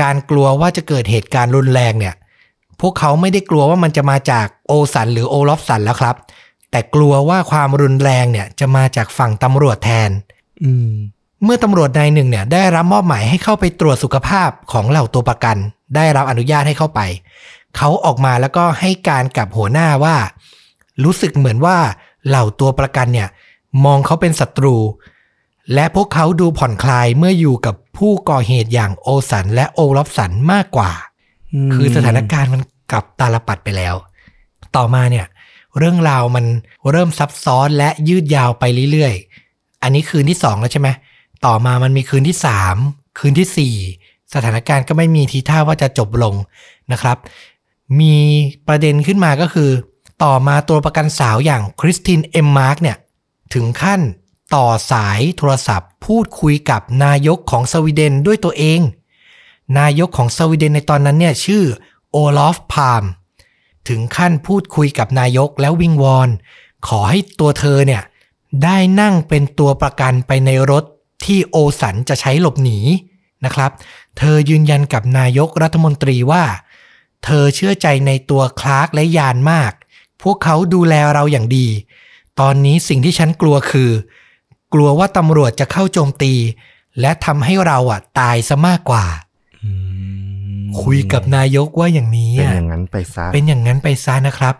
[0.00, 2.14] การกลัวว่าจะเกิดเหตุการณ์รุนแรงเนี่ย
[2.80, 6.16] พวกเขาไม่ได้กลัวว่ามันจะมาจากโอสันหรือโอลอฟสันแล้วครับ
[6.70, 10.10] แต่กลัวว่าความรุนแรงเนี่ยจะมาจากฝั่งตำรวจแทน
[10.64, 10.90] อืม
[11.44, 15.56] เมื่อตำรวจนายหนึ่งเนี่ยได้รับมอบหมายให้เข้าไปตรวจสุขภาพของเหล่าตัวประกัน
[15.96, 17.00] ได้รับอนุญาตให้เข้าไป
[17.76, 20.16] เขาออกมาแล้วก็ให้การกับหัวหน้าว่า
[21.04, 21.76] รู้สึกเหมือนว่า
[22.26, 23.28] เหล่าตัวประกันเนี่ย
[23.84, 24.76] มองเขาเป็นศัตรู
[25.74, 30.90] และพวกเขาดูผ่อนคลายเมื่ออยู่กับผู้ก่อเหตุอย่างโอสันและโอลอฟสันมากกว่า
[31.68, 33.94] มคือสถานการณ์มันกลับตาลปัดไปแล้ว
[34.76, 35.26] ต่อมาเนี่ย
[35.78, 36.44] เรื่องราวมัน
[36.90, 40.88] เริ่มซับซ้อนและยืดยาวไปเรื่อยๆ อันนี้คืนที่สองแล้วใช่ไหม
[41.46, 42.76] ต่อมามันมีคืนที่สาม
[43.18, 43.74] คืนที่สี่
[44.34, 46.34] สถานการณ์ก็ไม่มีทีท่าว่าจะจบลง
[46.92, 47.16] นะครับ
[48.00, 48.14] มี
[48.68, 49.70] ประเด็นขึ้นมาก็คือ
[50.24, 52.96] ต่อมาตัวประกันสาวอย่างคริสตินเอ็นมาร์กเนี่ย
[53.54, 54.00] ถึงขั้น
[54.54, 58.80] ต่อสายโทรศัพท์ พูดคุยกับนายกของสวีเดนด้วยตัวเอง
[59.78, 61.64] นายกของสวีเดนในตอนนั้นเนี่ยชื่อ
[62.10, 63.04] โอลอฟพาม
[63.88, 66.28] ถึงขั้นพูดคุยกับนายกแล้ววิงวอน
[66.86, 68.02] ขอให้ตัวเธอเนี่ย
[68.64, 70.84] ได้นั่งเป็นตัวประกันไปในรถ
[71.24, 72.78] ที่โอสันจะใช้หลบหนี
[73.44, 73.70] นะครับ
[74.18, 76.44] เธอยืนยันกับนายกรัฐมนตรีว่า
[77.24, 79.72] เธอเชื่อใจในตัวคลาร์กและยานมาก
[80.22, 81.68] พวกเขาดูแลเราอย่างดี
[82.40, 83.90] ตอนนี้สิ่งที่ฉันกลัวคือ
[84.72, 86.34] กลัวว่าตำรวจจะเข้าโจมตี
[87.00, 89.04] และทำให้เราอะ ตายซะมากกว่า
[89.64, 89.70] อื
[90.60, 94.54] มคุยกับนายกว่าอย่างนี้เป็นอะอย่างนั้นไปซะเป็นอย่างนั้นไปซะนะครับ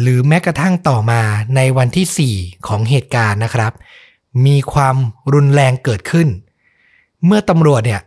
[0.00, 1.20] หรือแม้กระทั่งต่อมา
[1.56, 3.72] ในวันที่ 4 ของเหตุการณ์นะครับ
[4.46, 4.96] มีความ
[5.34, 6.28] รุนแรงเกิดขึ้น
[7.24, 8.02] เมื่อตำรวจเนี่ย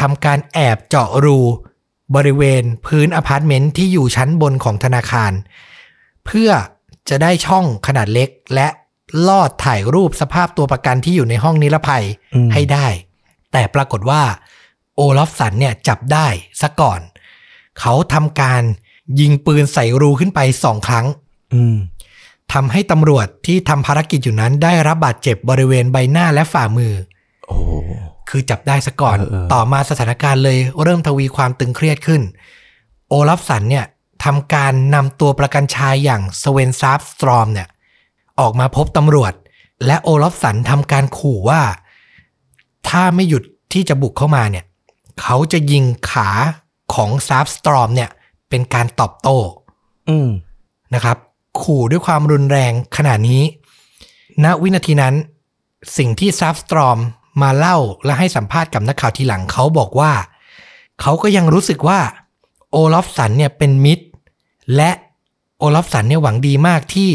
[0.00, 1.38] ทำการแอบเจาะรู
[2.16, 5.32] บริเวณพื้นอพาร์ตเมนต์ที่อยู่ชั้นบนของธนาคาร
[6.26, 6.50] เพื่อ
[7.08, 8.68] จะได้ช่องขนาดเล็กและ
[9.28, 12.04] ลอบถ่ายรูปสภาพตัวประกันที่อยู่ในห้องนิรภัย
[12.34, 12.86] อืมให้ได้
[13.52, 14.22] แต่ปรากฏว่า
[14.96, 16.26] โอลอฟสันเนี่ยจับได้
[16.60, 17.00] ซะก่อน
[17.80, 18.62] เขาทำการ
[19.20, 21.06] ยิงปืนใส่รูขึ้นไปสองครั้ง
[21.54, 21.76] อืม
[22.52, 26.92] ทำให้ตำรวจที่ทำภารกิจอยู่นั้น ได้รับบาดเจ็บบริเวณใบหน้าและฝ่ามือ
[27.46, 27.58] โอ้
[28.28, 32.22] คือจับได้ซะก่อนเออเออต่อมาสถานการณ์เลยเริ่มทวีความตึงเครียดขึ้น
[33.08, 33.86] โอลาฟสันเนี่ย
[34.24, 37.68] ทำการนำตัวประกันชายอย่างสเวนซาร์ฟสตรอมเนี่ย
[38.40, 39.32] ออกมาพบตำรวจ
[39.86, 41.62] และโอลาฟสันทำการขู่ว่า
[42.88, 43.42] ถ้าไม่หยุด
[43.72, 44.64] ที่จะบุกเข้ามาเนี่ย
[45.20, 46.28] เขาจะยิงขา
[46.94, 48.10] ของซาร์ฟสตรอมเนี่ย
[48.48, 49.38] เป็นการตอบโต้
[50.08, 50.28] อืม
[50.94, 51.16] นะครับ
[51.62, 53.42] ขู่ด้วยความรุนแรงขนาดนี้
[54.44, 55.14] ณวินาทีนั้น
[55.96, 56.98] สิ่งที่ซาร์ฟสตรอม
[57.42, 60.12] มาเล่าและให้สัมภาษณ์กับนักข่าวทีหลังเขาบอกว่า
[61.00, 62.00] เขาก็ยังรู้สึกว่า
[62.70, 64.04] โอลอฟสันเนี่ยเป็นมิตร
[64.76, 64.90] และ
[65.58, 67.10] โอลอฟสันเนี่ยหวังดีมากที่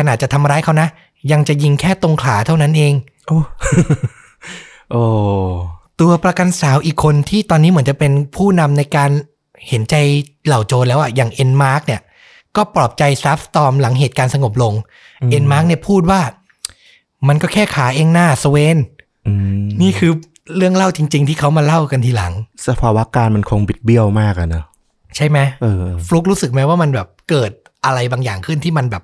[0.00, 0.88] ขนาดจะทำร้ายเขานะ
[1.32, 2.94] ยังจะยิงแค่ตรงขาเท่านั้นเอง
[3.26, 3.38] โอ้
[4.90, 5.02] โอ้
[6.00, 9.10] ตัวประกันสาวอีกคนที่ตอนนี้เหมือนจะเป็นผู้นำในการ
[9.68, 9.94] เห็นใจ
[10.46, 12.00] เหล่าโจรแล้วอะอย่างเอ็นมาร์กเนี่ย
[12.56, 14.74] ก็ปลอบใจซาร์ฟสตรอมหลังเหตุการณ์สงบลง
[15.30, 16.20] เอ็นมาร์กเนี่ยพูดว่า
[17.28, 18.76] มันก็แค่ขาเองน่าสเวน
[19.26, 20.12] อืมนี่คือ
[20.56, 22.32] เรื่องเล่าจริง ๆ ที่เขามาเล่ากันทีหลัง
[22.66, 24.64] สภาวการณ์มันคงบิดเบี้ยวมากอะเนอะ
[25.16, 27.50] ใช่ไหมเออฟลุกรู้สึกไหมว่ามันแบบเกิด
[27.84, 29.02] อะไรบางอย่างขึ้นที่มันแบบ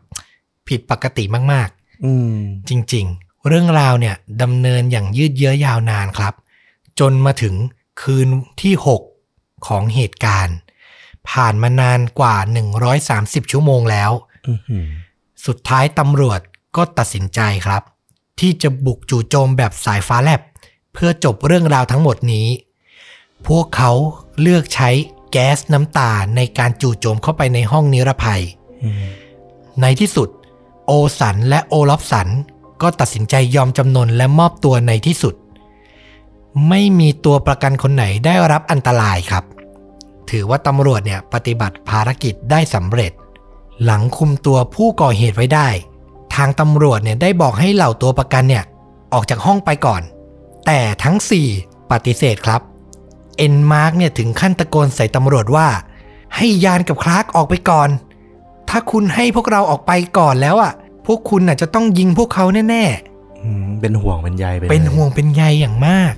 [0.68, 1.68] ผิดปกติมาก
[2.04, 6.34] อืมๆจริงๆ เรื่องราวเนี่ยดำเนินอย่างยืดเยื้อยาวนานครับ
[7.00, 7.54] จนมาถึง
[8.02, 8.28] คืน
[8.62, 8.74] ที่
[9.18, 10.56] 6 ของเหตุการณ์
[11.30, 12.36] ผ่านมานานกว่า
[12.94, 14.10] 130 ชั่วโมงแล้ว
[14.48, 14.86] อือหือ
[15.46, 16.40] สุดท้ายตำรวจ
[16.76, 17.82] ก็ตัดสินใจครับ
[18.40, 20.40] ที่จะบุกจู่โจมแบบสายฟ้าแลบ
[20.92, 22.48] เพื่อจบเรื่องราวทั้งหมดนี้
[23.46, 23.92] พวกเขา
[24.40, 24.90] เลือกใช้
[25.32, 28.42] แก๊สน้ำตาในการจู่โจมเข้าไปในห้องนิรภัย
[28.84, 29.04] อืม
[29.82, 30.28] ในที่สุด
[30.86, 32.28] โอสันและโอลอฟสัน
[32.82, 35.34] ก็ตัดสินใจยอมจำนนและมอบตัวในที่สุด
[36.68, 39.44] ไม่มีตัวประกันคนไหนได้รับอันตรายครับ
[40.30, 43.12] ถือว่าตำรวจเนี่ยปฏิบัติภารกิจได้สำเร็จ
[43.84, 45.68] หลังคุมตัวผู้ก่อเหตุไว้ได้
[46.34, 48.64] ทางตำรวจเนี่ยได้บอกให้เหล่าตัวประกันเนี่ย
[49.12, 50.02] ออกจากห้องไปก่อน
[50.66, 51.16] แต่ทั้ง
[51.54, 52.60] 4 ปฏิเสธครับ
[53.36, 55.68] เอ็นมาร์กเนี่ยถึงขั้นตะโกนใส่ตำรวจว่า
[56.36, 57.88] ให้ยานกับคลาร์กออกไปก่อน
[58.68, 60.72] ถ้าคุณให้พวกเราออกไปก่อนแล้วอะ
[61.06, 62.84] พวกคุณน่ะจะต้องยิงพวกเขาแน่
[63.42, 66.12] อืมเป็นห่วงเป็นใยๆเป็นห่วงเป็นใยอย่างมาก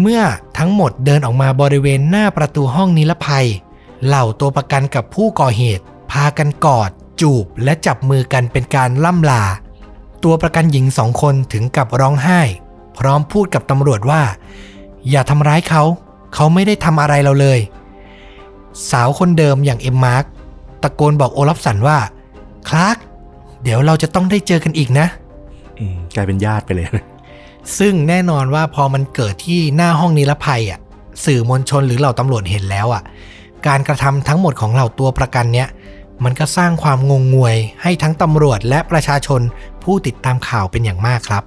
[0.00, 0.22] เมื่อ
[0.58, 3.46] ทั้งหมดเดินออกมาบริเวณหน้าประตูห้องนิรภัย
[4.06, 6.90] เหล่าตัวประกันกับผู้ก่อเหตุ พากันกอด
[7.20, 9.44] จูบและจับมือกันเป็นการล่ำลา
[10.24, 12.40] ตัวประกันหญิงสองคนถึงกับร้องไห้
[12.98, 14.22] พร้อมพูดกับตำรวจว่า
[15.10, 15.82] อย่าทำร้ายเขา
[16.34, 17.58] เขาไม่ได้ทำอะไรเราเลย
[18.90, 20.24] สาวคนเดิมอย่างเอ็นมาร์ก
[20.82, 21.98] ตะโกนบอกโอลอฟสันว่า
[22.68, 22.96] คลาร์ก
[23.62, 25.06] เดี๋ยวเราจะต้องได้เจอกันอีกนะ
[25.78, 26.88] อืมกลายเป็นญาติไปเลย
[27.78, 30.80] ซึ่งแน่นอนว่าพอมันเกิดที่หน้าห้องนิรภัยอะ
[31.24, 33.02] สื่อมวลชนหรือเหล่าตำรวจเห็นแล้วอะ
[33.66, 35.68] การกระทำทั้งหมดของเหล่าตัวประกันเนี้ย
[36.24, 39.40] มันก็สร้างความงงงวยให้ทั้งตำรวจและประชาชน
[39.82, 41.44] ผู้ติดตามข่าวเป็นอย่างมากครับ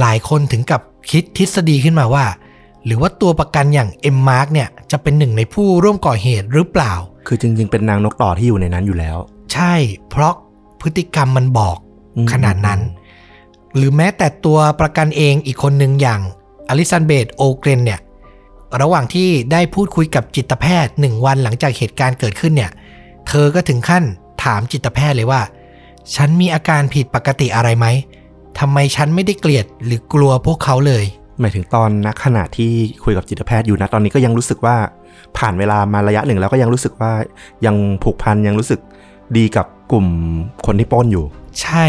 [0.00, 2.24] หลายคนถึงกับคิดทฤษฎีขึ้นมาว่า
[2.84, 6.92] หรือว่าตัวประกันอย่างเอ็นมาร์กเนี่ยจะเป็นหนึ่งในผู้ร่วมก่อเหตุหรือเปล่า
[7.26, 9.18] คือจริง ๆ เป็นนางนกต่อที่อยู่ในนั้นอยู่แล้ว
[9.52, 9.74] ใช่
[10.08, 10.34] เพราะ
[10.80, 11.76] พฤติกรรมมันบอก
[12.16, 12.80] อืมขนาดนั้น
[13.76, 16.20] หรือแม้แต่ตัวประกันเองอีกคนหนึ่งอย่าง
[16.68, 18.00] อลิซาเบตโอเกรนเนี่ย
[18.80, 22.70] ระหว่างที่ได้พูดคุยกับจิตแพทย์หนึ่งวันหลังจากเหตุการณ์เกิดขึ้นเนี่ย
[23.28, 24.04] เธอก็ถึงขั้น
[24.44, 25.40] ถามจิตแพทย์เลยว่า
[26.14, 27.86] ฉันมีอาการผิดปกติอะไรไหม
[28.58, 31.04] ทำไมฉันไม่ได้เกลียดหรือกลัวพวกเขาเลย
[31.40, 32.72] หมายถึงตอนนักขณะที่
[33.04, 34.76] คุยกับจิตแพทย์อยู่นะตอนนี้ก็ยังรู้สึกว่า
[35.38, 37.12] ผ่านเวลามาระยะหนึ่งแล้วก็ยังรู้สึกว่า
[37.66, 38.80] ยังผูกพันยังรู้สึก
[39.36, 40.06] ดีกับกลุ่ม
[40.66, 41.24] คนที่ปล้นอยู่
[41.62, 41.86] ใช่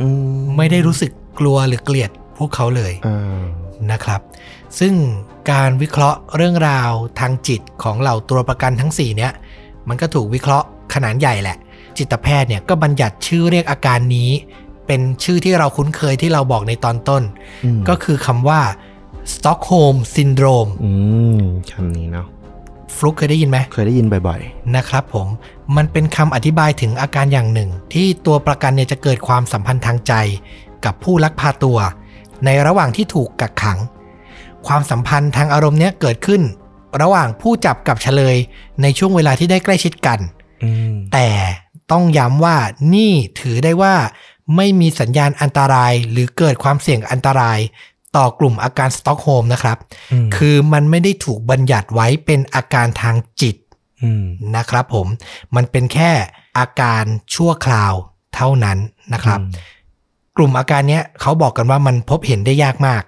[0.00, 0.06] อื
[0.36, 1.10] มไม่ได้รู้สึก
[1.40, 3.42] กลัวหรือเกลียดพวกเขาเลยอ่า
[3.92, 4.20] นะครับ
[4.78, 4.94] ซึ่ง
[5.50, 9.32] การวิเคราะห์เรื่องราวทางจิตของเหล่าตัวประกันทั้ง 4 เนี้ย
[9.88, 11.56] มันก็ถูกวิเคราะห์ขนาดใหญ่แหละ
[11.98, 14.30] จิตแพทย์เนี่ยก็บัญญัติชื่อเรียกอาการนี้
[14.86, 17.22] เป็นชื่อที่เราคุ้นเคยที่เราบอกในตอนต้น
[17.64, 18.60] อืมก็คือคำว่า
[19.34, 20.90] Stockholm Syndrome อื
[21.38, 22.26] มคำนี้เนาะ
[22.96, 24.40] ฟลุกเคยได้ยินไหมเคยได้ยินบ่อย
[24.76, 25.28] นะครับผม
[25.76, 30.12] มันเป็นคำอธิบายถึงอาการอย่างหนึ่ง ที่ตัวประกันเนี่ยจะเกิดความสัมพันธ์ทางใจ
[30.84, 31.78] กับผู้ลักพาตัว
[32.44, 33.78] ในระหว่างที่ถูกกักขัง
[34.66, 36.42] ความสัมพันธ์ทางอารมณ์เนี้ยเกิดขึ้น
[37.02, 38.36] ระหว่างผู้จับกับเฉลย
[38.82, 41.28] ในช่วงเวลาที่ได้ใกล้ชิดกันๆอืมแต่
[41.92, 42.56] ต้องย้ำว่า
[42.94, 43.94] นี่ถือได้ว่า
[44.56, 47.58] ไม่มีสัญญาณอันตรายหรือเกิดความเสี่ยงอันตราย
[48.16, 49.78] ต่อกลุ่มอาการสต็อกโฮล์มนะครับ
[50.26, 53.56] มคือมันไม่ได้ถูกบัญญัติไว้เป็นอาการทางจิต
[54.20, 54.24] ม
[54.56, 55.06] นะครับผม
[55.56, 56.10] มันเป็นแค่
[56.58, 57.04] อาการ
[57.34, 57.94] ชั่วคราว
[58.34, 58.78] เท่านั้น
[59.12, 59.72] นะครับอืม
[60.36, 63.02] กลุ่มอาการเนี้ยเขาบอกกันว่ามันพบเห็นได้ยากมาก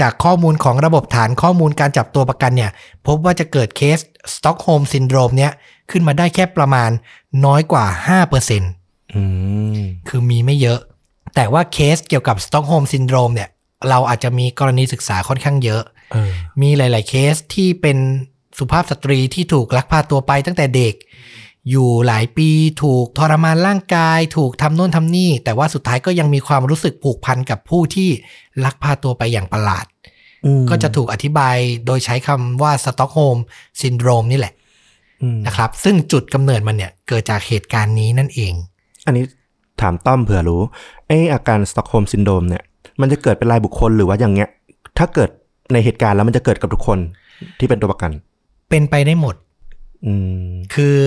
[0.00, 2.70] จากข้อมูลของระบบฐานข้อมูลการจับตัวประกันเนี่ย
[3.06, 3.98] พบว่าจะเกิดเคส
[4.34, 5.52] Stockholm Syndrome เนี้ย
[5.90, 6.90] ขึ้นมาได้แค่ประมาณ
[7.44, 7.84] น้อยกว่า
[8.50, 9.22] 5%อื
[9.78, 10.80] มคือมีไม่เยอะ
[11.34, 13.48] แต่ว่าเคสเกี่ยวกับ Stockholm Syndrome เนี่ย
[13.88, 15.82] เราอาจจะมีกรณีศึกษาค่อนข้างเยอะ
[16.12, 16.30] เออ
[16.62, 17.98] มีหลาย ๆ เคสที่เป็น
[18.58, 20.94] สุภาพสตรีที่ถูกลักพาตัวไปตั้งแต่เด็ก
[21.70, 22.50] อยู่หลายปี
[22.82, 28.08] ถูกทรมานร่างกาย ถูกทำโน่นทำนี่ แต่ว่าสุดท้ายก็ยังมีความรู้สึกผูกพันกับผู้ที่
[28.64, 29.86] ลักพาตัวไปอย่างประหลาด
[30.44, 33.38] อืมก็จะถูกอธิบายโดยใช้คำว่า Stockholm
[33.82, 34.54] Syndrome นี่แหละ
[35.22, 38.52] อืมนะครับ ซึ่งจุดกำเนิดมันเนี่ยเกิดจากเหตุการณ์นี้นั่นเอง
[39.06, 39.24] อันนี้
[39.80, 40.62] ถามต้อมเผื่อรู้
[41.06, 42.62] ไอ้อาการ Stockholm Syndrome เนี่ย
[43.00, 44.48] มันจะเกิดเป็นรายบุคคลหรือว่าอย่างเงี้ย
[44.98, 45.30] ถ้าเกิด
[45.72, 46.98] ในเหตุการณ์แล้วมันจะเกิดกับทุกคน
[47.58, 48.10] ที่เป็นตัวประกัน
[48.70, 49.34] เป็นไปได้หมด
[50.06, 50.12] อื
[50.48, 50.98] มคือ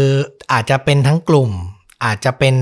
[0.51, 1.51] อาจจะเป็นทั้งกลุ่ม
[2.05, 2.55] อาจจะเป็น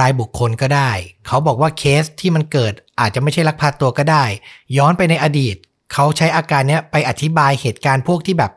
[0.00, 0.90] รายบุคคลก็ได้
[1.26, 4.24] เขาบอกว่าเคสที่มันเกิด อาจจะไม่ใช่ลักพาตัวก็ได้
[4.76, 5.56] ย้อนไปในอดีต
[5.92, 8.52] เขาใช้อาการเนี้ยไปอธิบายเหตุการณ์พวกที่แบบ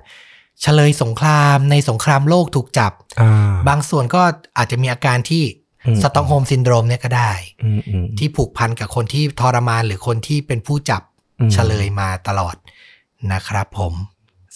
[0.62, 2.92] เชลยสงครามในสงครามโลกถูกจับ
[3.22, 4.22] อ่าบางส่วนก็
[4.58, 5.59] อาจจะมีอาการที่อืม
[6.02, 7.32] Stockholm Syndrome เนี่ยก็ได้
[7.64, 11.02] อืมอืมที่ผูกพันกับคนที่ทรมานหรือคนที่เป็นผู้จับ
[11.40, 12.56] อืมเชลยมาตลอด
[13.32, 13.94] นะครับผม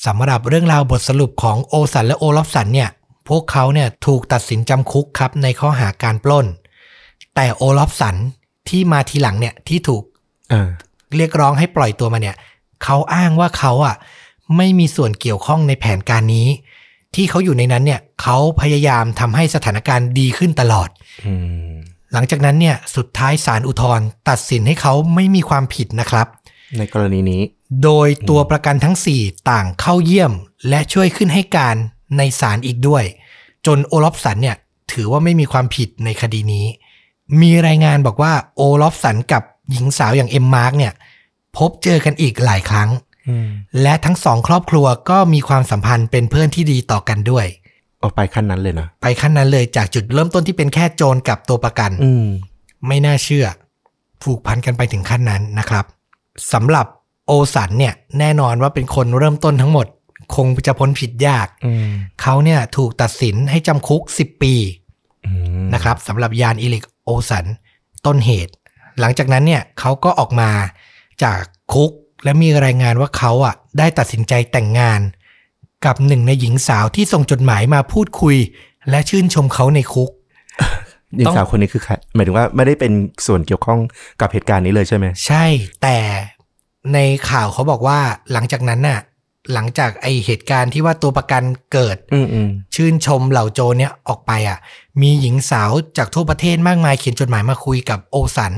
[0.05, 2.89] สำหรับเรื่องราวบทสรุปของโอสันและโอลอฟสันเนี่ย
[3.29, 6.45] พวกเขาเนี่ยถูกตัดสินจำคุกครับในข้อหาการปล้น
[7.35, 8.15] แต่โอลอฟสัน
[8.69, 10.03] ที่มาทีหลังเนี่ยที่ถูก
[10.49, 10.69] เออ
[11.17, 12.35] เรียกร้องให้ปล่อยตัวมาเนี่ย
[12.83, 13.95] เขาอ้างว่าเขาอะ
[14.57, 16.47] ไม่มีส่วนเกี่ยวข้องในแผนการนี้
[17.15, 21.02] ที่เขาอยู่ในนั้นเนี่ยเขาพยายามทำให้สถานการณ์ดีขึ้นตลอดอืม
[22.13, 26.27] หลังจากนั้นเนี่ยสุดท้ายศาลอุทธรณ์ตัดสินให้เขาไม่มีความผิดนะครับ
[26.77, 27.41] ในกรณีนี้
[27.83, 30.31] โดยตัวประกันทั้ง 4 ต่างเข้าเยี่ยม
[30.69, 31.75] และช่วยขึ้นให้การ
[32.17, 33.03] ในศาลอีกด้วย
[33.65, 34.57] จนโอลอฟสันเนี่ย
[34.91, 36.65] ถือว่าไม่มีความผิดในคดีนี้
[37.41, 40.93] มีรายงานบอกว่าโอลอฟสันกับหญิงสาวอย่างเอ็มมาร์กเนี่ย
[41.57, 42.89] พบเจอกันอีกหลายครั้ง
[43.29, 43.47] อืม
[43.81, 47.45] และทั้งสองครอบครัวก็มีความสัมพันธ์เป็นเพื่อนที่ดีต่อกันด้วย
[48.03, 52.25] ออกไปขั้นนั้นเลยนะ ไปขั้นนั้นเลยจากจุดเริ่มต้นที่เป็นแค่โจรกับตัวประกัน อืม
[52.87, 53.45] ไม่น่าเชื่อ
[54.21, 55.85] ผูกพันกันไปถึงขั้นนั้นนะครับ
[56.53, 56.87] สำหรับ
[57.27, 59.87] โอสันเนี่ยแน่นอนว่าเป็นคนเริ่มต้นทั้งหมด
[60.35, 61.89] คงจะพ้นผิดยากอืม
[62.21, 64.53] เขาเนี่ยถูกตัดสินให้จำคุก 10 ปี
[65.25, 65.31] อื
[65.63, 67.45] มนะครับสำหรับยานอิลิกโอสัน
[68.05, 68.53] ต้นเหตุ
[68.99, 70.49] หลังจากนั้นเนี่ยเขาก็ออกมา
[71.23, 71.41] จาก
[71.73, 71.91] คุก
[72.23, 75.01] และมีรายงานว่าเขาอะได้ตัดสินใจแต่งงาน
[75.85, 78.37] กับหนึ่งในหญิงสาวที่ส่งจดหมายมาพูดคุย
[78.89, 80.09] และชื่นชมเขาในคุก
[81.17, 82.91] หญิงสาวคนนี้คือใครหมายถึงว่าไม่ได้เป็น
[83.25, 83.79] ส่วนเกี่ยวข้อง
[84.21, 85.45] กับเหตุการณ์นี้เลยใช่ไหมใช่
[85.81, 85.97] แต่
[86.93, 86.99] ใน
[87.29, 87.99] ข่าวเขาบอกว่า
[88.31, 88.99] หลังจากนั้นน่ะ
[89.53, 91.43] หลังจากไอเหตุการณ์ที่ว่าตัวประกัน
[91.73, 94.57] เกิดอืมอืมชื่นชมเหล่าโจรเนี่ยออกไปอะ
[95.01, 98.53] มีหญิงสาวจากทั่วประเทศมากมายเขียนจดหมายมาคุยกับโอสัน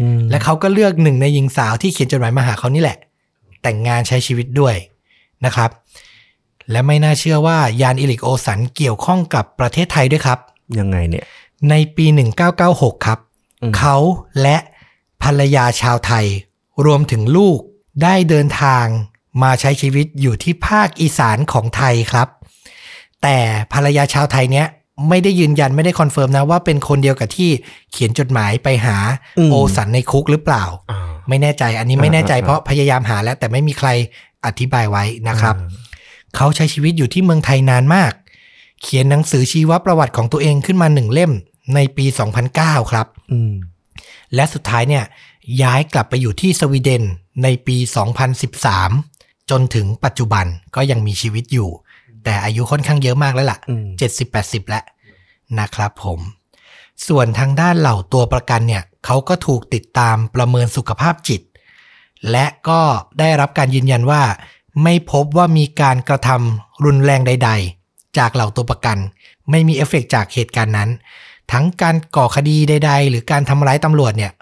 [0.00, 2.98] อืมและเขาก็เลือกหนึ่งในหญิงสาวที่เขียนจดหมายมาหาเขานี่แหละ
[3.62, 4.76] แต่งงานใช้ชีวิตด้วย
[5.44, 5.70] นะครับ
[6.70, 10.38] และไม่น่าเชื่อว่ายานอิลิกโอสันเกี่ยวข้องกับประเทศไทยด้วยครับ
[10.78, 11.24] ยังไงเนี่ย
[11.70, 12.06] ในปี
[12.56, 13.18] 1996 ครับ
[13.62, 13.96] อืมเขา
[14.42, 14.56] และ
[15.22, 16.26] ภรรยาชาวไทย
[16.86, 17.58] รวมถึงลูก
[18.02, 18.86] ได้เดินทาง
[19.42, 22.28] มาใช้ชีวิตอยู่ที่ภาคอีสานของไทยครับ
[23.22, 23.36] แต่
[23.72, 24.66] ภรรยาชาวไทยเนี้ย
[25.08, 27.50] ไม่ได้ยืนยันไม่ได้ confirm นะว่าเป็นคนเดียวกับที่
[27.92, 28.96] เขียนจดหมายไปหา
[29.50, 33.88] โอลอฟสันในคุกหรือเปล่าอ่าไม่แน่ใจอันนี้ไม่แน่ใจอ่าอ่าเพราะพยายามหาแล้วแต่ไม่มีใคร
[34.46, 35.54] อธิบายไว้นะครับ
[36.36, 38.12] เขาใช้ชีวิตอยู่ที่เมืองไทยนานมาก
[38.82, 41.32] เขียนหนังสือชีวประวัติของตัวเองขึ้นมาหนึ่งเล่ม
[41.74, 42.06] ในปี
[42.48, 43.54] 2009 ครับอืม
[44.34, 45.04] และสุดท้ายเนี่ย
[45.62, 47.02] ย้ายกลับไปอยู่ที่สวีเดน
[47.42, 47.76] ในปี
[48.64, 50.46] 2013 จนถึงปัจจุบัน
[50.76, 51.68] ก็ยังมีชีวิตอยู่
[52.24, 53.86] แต่อายุค่อนข้างเยอะมากแล้วล่ะอืม
[54.28, 54.84] 70-80 แล้ว
[55.58, 56.20] นะครับผม
[57.08, 61.40] ส่วนทางด้านเหล่าตัวประกันเนี่ยเขาก็ถูกติดตามประเมินสุขภาพจิต
[62.30, 62.80] และก็
[63.18, 64.22] ได้รับการยืนยันว่า
[64.82, 67.50] ไม่พบว่ามีการกระทำรุนแรงใด
[67.84, 68.98] ๆ จากเหล่าตัวประกัน
[69.50, 70.90] ไม่มีเอฟเฟกต์จากเหตุการณ์นั้น
[71.52, 74.32] ทั้งการก่อคดีใด ๆ หรือการทำร้ายตำรวจเนี่ย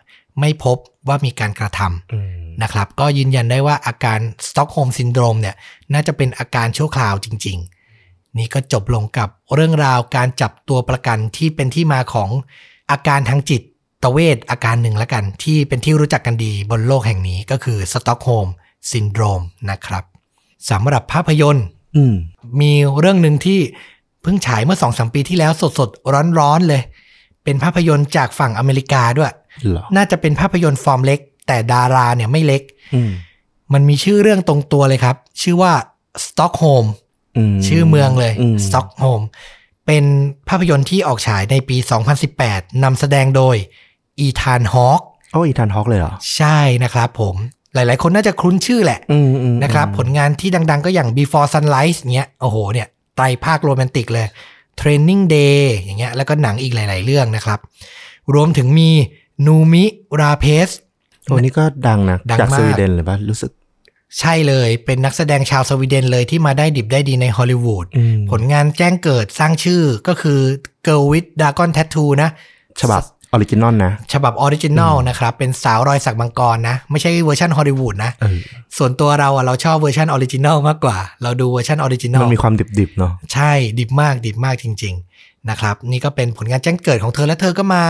[0.41, 0.77] ไม่พบ
[1.09, 5.57] ว่ามีการกระทำอืมนะครับ ก็ยืนยันได้ว่าอาการ Stockholm Syndrome เนี่ย
[5.93, 7.59] น่าจะเป็นอาการชั่วคราวจริง
[7.99, 12.31] ๆ นี่ก็จบลงกับเรื่องราวการจับตัวประกันที่เป็นที่มาของ
[12.91, 18.49] อาการทางจิตเวชอาการหนึ่งละกัน ที่เป็นที่รู้จักกันดีบนโลกแห่งนี้ก็คือ Stockholm
[18.91, 20.05] Syndrome นะครับ
[20.71, 21.67] สำหรับภาพยนตร์
[21.97, 22.15] อืม
[22.61, 23.61] มีเรื่องหนึ่งที่
[24.23, 26.83] เพิ่งฉายเมื่อสองสามปีที่แล้วสดๆร้อนๆเลย
[27.45, 29.33] เป็นภาพยนตร์จากฝั่งอเมริกาด้วย
[29.63, 32.63] เหรอน่าจะเป็นภาพยนตร์ฟอร์มเล็ก แต่ดาราเนี่ยไม่เล็ก
[32.95, 33.11] อืม
[33.73, 35.73] มันมีชื่อเรื่องตรงตัวเลยครับ ชื่อว่า
[36.27, 36.85] Stockholm
[37.37, 39.21] อืมชื่อเมืองเลยมสต็อกโฮม
[39.87, 40.05] เป็น
[40.49, 41.77] ภาพยนตร์ที่ออกฉายในปี
[42.31, 43.57] 2018นำแสดงโดย
[44.21, 45.01] อีธานฮอค
[45.33, 47.37] โอ้อีธานฮอกเลยเหรอ ใช่นะครับผม
[47.75, 54.27] หลาย ๆ คนน่าจะคุ้นชื่อแหละอืมอืมนะครับ ผลงานที่ดัง ๆ ก็อย่าง Before Sunrise เนี้ยโอ้โหเนี่ยไตรภาคโรแมนติกเลย
[54.81, 57.59] Training Day อย่างเงี้ยแล้วก็หนังอีกหลาย ๆ เรื่องนะครับ
[58.35, 58.91] รวมถึงมี
[59.47, 59.85] นูมิ
[60.21, 60.69] ราเพส
[61.27, 63.51] โอ้นี่ก็ดังนะดังจากมากสวีเดนเลยป่ะรู้สึก
[64.19, 70.41] ใช่เลยเป็นนักแสดงชาวสวีเดนเลยที่มาได้ดิบได้ดีในฮอลลีวูดอืมผลงานแจ้งเกิดสร้างชื่อก็คือ
[70.87, 72.31] Girl with Dragon Tattoo นะ
[72.81, 78.39] ฉบับ ออริจินอลนะ ฉบับออริจินอลนะครับ เป็นสาวรอยสักมังกรนะ ไม่ใช่เวอร์ชันฮอลลีวูดนะเออ
[78.79, 87.83] ส่วนตัวเราอะเราชอบเวอร์ชัน original มากกว่า เราดูเวอร์ชัน original มันมีความดิบๆเนาะใช่ดิบมากดิบมากจริง ๆ นะครับ นี่ก็เป็นผลงานแจ้งเกิดของเธอและเธอก็มา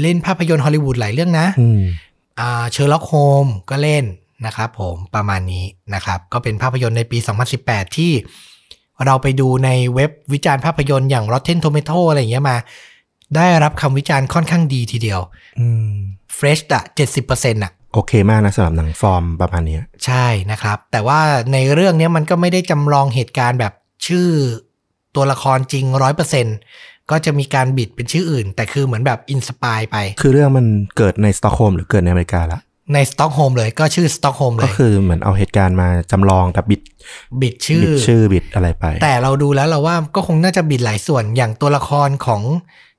[0.00, 1.82] เล่นภาพยนตร์ฮอลลีวูดหลายเรื่องนะอืม
[2.40, 4.04] อ่า Sherlock Holmes ก็เล่น
[4.46, 5.64] นะครับผมประมาณนี้
[5.94, 7.18] นะครับ ก็เป็นภาพยนตร์ในปี
[7.56, 8.12] 2018 ที่
[9.06, 12.56] เราไปดูในเว็บวิจารณ์ภาพยนตร์อย่าง Rotten Tomato อะไรอย่างเงี้ยมา
[13.36, 15.20] ได้รับคำวิจารณ์ค่อนข้างดีทีเดียว
[15.58, 15.92] อืม
[16.38, 16.84] Fresh อะ
[17.22, 21.20] 70%อะโอเคมากนะสำหรับหนังฟอร์มประมาณเนี้ยใช่นะครับ แต่ว่า
[21.52, 23.72] ในเรื่องเนี้ยมันก็ไม่ได้จำลองเหตุการณ์แบบ
[24.06, 24.28] ชื่อ
[25.16, 25.84] ตัวละครจริง
[26.48, 30.66] 100%ก็จะมีการบิดเป็นชื่ออื่น แต่คือเหมือนแบบ inspire ไป คือเรื่องมัน
[30.96, 32.60] เกิดในสต็อกโฮล์มหรือเกิดในอเมริกาละ
[32.94, 36.82] ในสต็อกโฮล์มเลยก็ชื่อสต็อกโฮล์มเลยคือเหมือนเอาเหตุการณ์มาจำลองกับบิด
[37.40, 42.42] บิดชื่อบิดชื่อบิดอะไรไป แต่เราดูแล้วเราว่าก็คงน่าจะบิดหลายส่วนอย่างตัวละครของ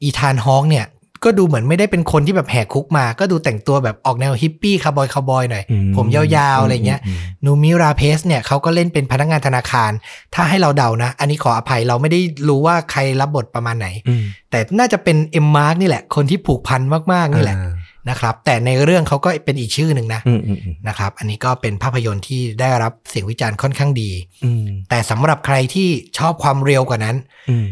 [0.03, 0.87] อีธานฮอกเนี่ย
[1.25, 6.23] ก็ดูเหมือนไม่ได้เป็นคนที่แบบแหกคุกมา ก็ดูแต่งตัวแบบออกแนวฮิปปี้คาร์บอยคาร์บอยหน่อยอืผมยา
[6.57, 9.91] วๆ อะไรเงี้ย นูมิราเพซเนี่ยเขาก็เล่นเป็นพนักงานธนาคาร
[10.35, 16.81] ถ้าให้เราเดานะ อันนี้ขออภัยเราไม่ได้รู้ว่าใครรับบทประมาณไหนอืมแต่น่าจะเป็นเอ็มมาร์กนี่แหละ คนที่ผูกพัน
[17.13, 17.73] มากๆนี่แหละอ่า
[18.09, 24.11] นะครับ แต่ในเรื่องเขาก็เป็นอีกชื่อหนึ่งนะอืมอืมอืมนะครับ อันนี้ก็เป็นภาพยนตร์ที่ได้รับเสียงวิจารณ์ค่อนข้างดี
[24.43, 27.15] อืมแต่สำหรับใครที่ชอบความเร็วกว่านั้น
[27.49, 27.67] อืม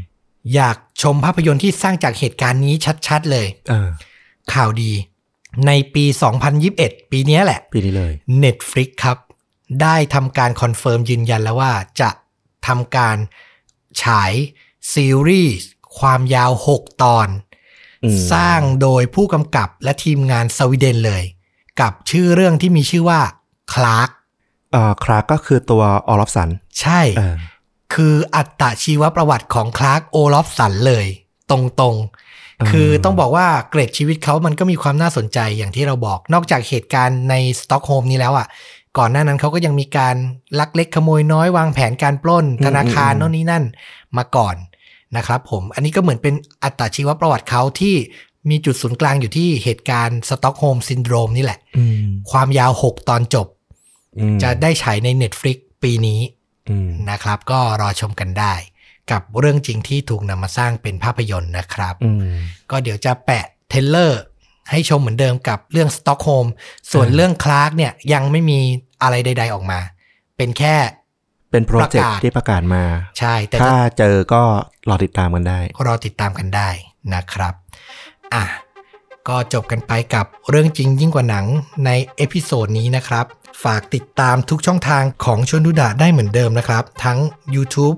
[0.55, 2.73] อยากชมภาพยนตร์ที่สร้างจากเหตุการณ์นี้
[3.07, 3.89] ชัด ๆ เลยเออ
[4.53, 4.91] ข่าวดี
[5.67, 6.05] ในปี
[6.57, 9.17] 2021 ปีเนี้ยแหละ ปีนี้เลย Netflix ครับ
[9.81, 12.09] ได้ทำการ confirm ยืนยันแล้วว่าจะ
[12.67, 13.17] ทำการ
[14.03, 14.31] ฉาย
[14.93, 15.69] ซีรีส์
[15.99, 17.48] ความยาว 6 ตอนอืม
[18.31, 21.23] สร้างโดยผู้กำกับและทีมงานสวีเดนเลย
[21.81, 23.19] กับชื่อเรื่องที่มีชื่อว่า
[23.73, 24.09] คลาร์ก
[24.71, 26.49] เอ่อคลาร์กก็คือตัวโอลอฟสัน
[26.81, 27.35] ใช่เออ
[27.93, 31.05] คืออัตชีวประวัติของคลาร์กโอลอฟสันเลย
[31.51, 38.47] ตรงๆ คือต้องบอกว่าเกร็ดชีวิตเขามันก็มีความน่าสนใจอย่างที่เราบอก นอกจากเหตุการณ์ในสต็อกโฮล์มนี้แล้วอะ
[38.97, 40.15] ก่อนหน้านั้นเขาก็ยังมีการ
[40.59, 43.63] ลักเล็กขโมยน้อยวางแผนการปล้นธนาคารโน่นนี่นั่น
[44.17, 44.55] มาก่อน
[45.17, 47.95] นะครับผมอันนี้ก็เหมือนเป็นอัตชีวประวัติเขาที่
[48.49, 53.47] มีจุดศูนย์กลางอยู่ที่เหตุการณ์สต็อกโฮล์มซินโดรมนี่แหละอืมความยาว 6 ตอนจบ
[54.17, 56.19] อืมจะได้ฉายใน Netflix ปีนี้
[56.69, 58.53] อืมนะครับ ก็รอชมกันได้
[59.11, 62.35] กับเรื่องจริงที่ถูกนำมาสร้างเป็นภาพยนตร์นะครับอืม
[62.71, 64.21] ก็เดี๋ยวจะแปะเทรลเลอร์
[64.71, 66.47] ให้ชมเหมือนเดิมกับเรื่องสต็อกโฮล์ม
[66.91, 68.59] ส่วนอ่าเรื่องคลาร์กเนี่ยยังไม่มี
[69.01, 69.79] อะไรใด ๆออกมา
[70.37, 70.75] เป็นแค่
[71.51, 72.83] เป็นโปรเจกต์ประกาศที่ประกาศมา
[73.19, 74.43] ใช่ แต่ถ้าจะเจอก็
[74.89, 76.69] รอติดตามกันได้ รอติดตามกันได้
[77.13, 77.53] นะครับ
[78.33, 78.45] อะ
[79.27, 81.45] ก็จบกันไปกับเรื่องจริงยิ่งกว่าหนัง
[81.85, 83.25] ใน episode นี้นะครับ
[83.63, 87.19] ฝากติดตามทุกช่องทางของชวนดูดะได้เหมือนเดิมนะครับ ทั้ง
[87.55, 87.97] YouTube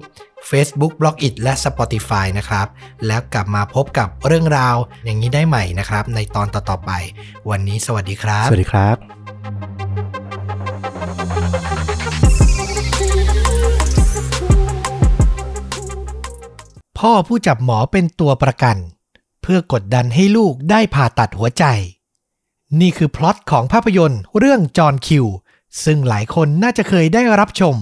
[0.49, 2.67] Facebook b l o g i t และ Spotify นะครับ
[3.07, 6.91] แล้วกลับมาพบกับเรื่องราวอย่างนี้ได้ใหม่นะครับ ในตอนต่อๆไป
[7.49, 9.20] วันนี้สวัสดีครับ สวัสดีครับ
[17.05, 18.77] พ่อผู้จับหมอเป็นตัวประกัน
[19.41, 21.63] เพื่อกดดันให้ลูกได้ผ่าตัดหัวใจ
[22.79, 25.25] นี่คือพล็อตของภาพยนตร์เรื่องจอห์นคิว
[25.83, 27.75] ซึ่งหลายคนน่าจะเคยได้รับชม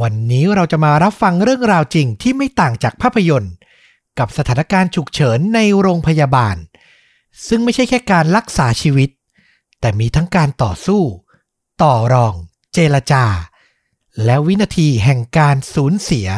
[0.00, 3.54] วันนี้เราจะมารับฟังเรื่องราวจริงที่ไม่ต่างจากภาพยนตร์
[4.18, 6.56] กับสถานการณ์ฉุกเฉินในโรงพยาบาล
[7.46, 9.10] ซึ่งไม่ใช่แค่การรักษาชีวิต
[9.80, 11.02] แต่มีทั้งการต่อสู้
[11.82, 12.34] ต่อรอง
[12.74, 13.24] เจรจา
[14.24, 16.28] และวินาทีแห่งการสูญเสีย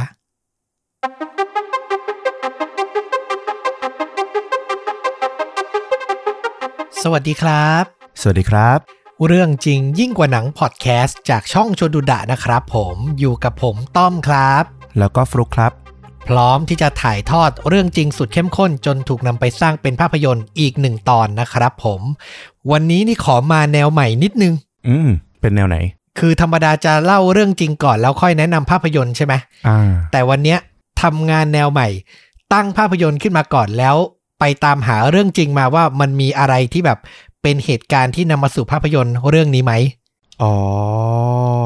[7.03, 7.85] สวัสดีครับ
[8.21, 8.79] สวัสดีครับ
[9.27, 14.65] เรื่องจริงยิ่งกว่าหนังพอดแคสต์จากช่องชวนดูดะนะครับผมอยู่กับผมต้อมครับ
[14.99, 15.73] แล้วก็ฟลุกครับ
[16.29, 22.01] พร้อมที่จะถ่ายทอดเรื่องจริงสุดเข้มข้นจนถูกนำไปสร้างเป็นภาพยนตร์อีกหนึ่งตอนนะครับผม
[22.71, 24.53] วันนี้นี่ขอมาแนวใหม่นิดนึง
[24.89, 25.09] อืม
[25.41, 25.77] เป็นแนวไหน
[26.19, 29.35] คือธรรมดาจะเล่าเรื่องจริงก่อนแล้วค่อยแนะนำภาพยนตร์ใช่ไหม
[29.69, 29.79] อ่า
[30.13, 30.59] แต่วันเนี้ย
[31.03, 31.89] ทำงานแนวใหม่
[32.53, 33.97] ตั้งภาพยนตร์ขึ้นมาก่อนแล้ว
[34.41, 36.99] ไปตามหาเรื่องจริงมาว่ามันมีอะไรที่แบบ
[37.43, 39.73] เป็นเหตุการณ์ที่นำมาสู่ภาพยนตร์เรื่องนี้ไหม
[40.43, 40.55] อ๋อ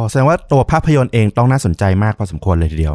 [0.09, 2.95] แสดงว่าตัวภาพยนตร์เองต้องน่าสนใจมากพอสมควรเลยทีเดียว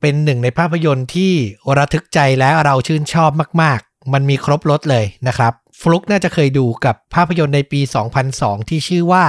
[0.00, 1.32] เป็นหนึ่งในภาพยนตร์ที่
[1.78, 3.30] ระทึกใจและเราชื่นชอบ
[3.62, 7.80] มาก ๆ มันมีครบรถเลยนะครับ ฟลุกน่าจะเคยดูกับภาพยนตร์ในปี
[8.24, 9.24] 2002 ที่ชื่อว่า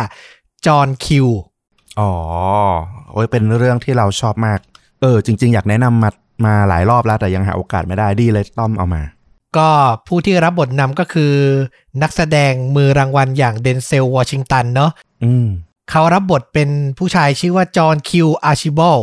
[0.66, 1.28] จอห์นคิว
[2.00, 2.12] อ๋อ
[3.12, 4.60] โอ้ยเป็นเรื่องที่เราชอบมาก
[5.02, 6.10] เออ จริง ๆ อยากแนะนำมา
[6.46, 9.02] มาหลายรอบแล้วแต่ยังหาโอกาสไม่ได้ดีเลยต้อมเอามา
[9.58, 9.70] ก็
[10.08, 11.34] ผู้ที่รับบทนำก็คือ
[12.02, 14.92] นักแสดงมือรางวัลอย่างเดนเซลวอชิงตันเนาะ
[15.24, 15.48] อืม
[15.92, 19.00] เขารับบทเป็นผู้ชายชื่อว่าจอห์นคิวอาร์ชิบอล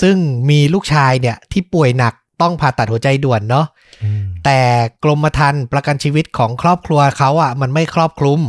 [0.00, 0.16] ซึ่ง
[0.50, 3.66] มีลูกชายเนี่ยที่ป่วยหนักต้องผ่าตัดหัวใจด่วนเนาะ
[4.02, 4.60] อืมแต่
[5.04, 8.40] กรมธรรม์ประกันชีวิตของครอบครัวเขาอะ มันไม่ครอบคลุม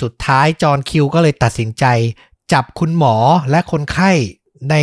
[0.00, 1.84] สุดท้ายจอห์นคิวก็เลยตัดสินใจ
[2.52, 3.16] จับคุณหมอ
[3.50, 4.10] และคนไข้
[4.70, 4.76] ใน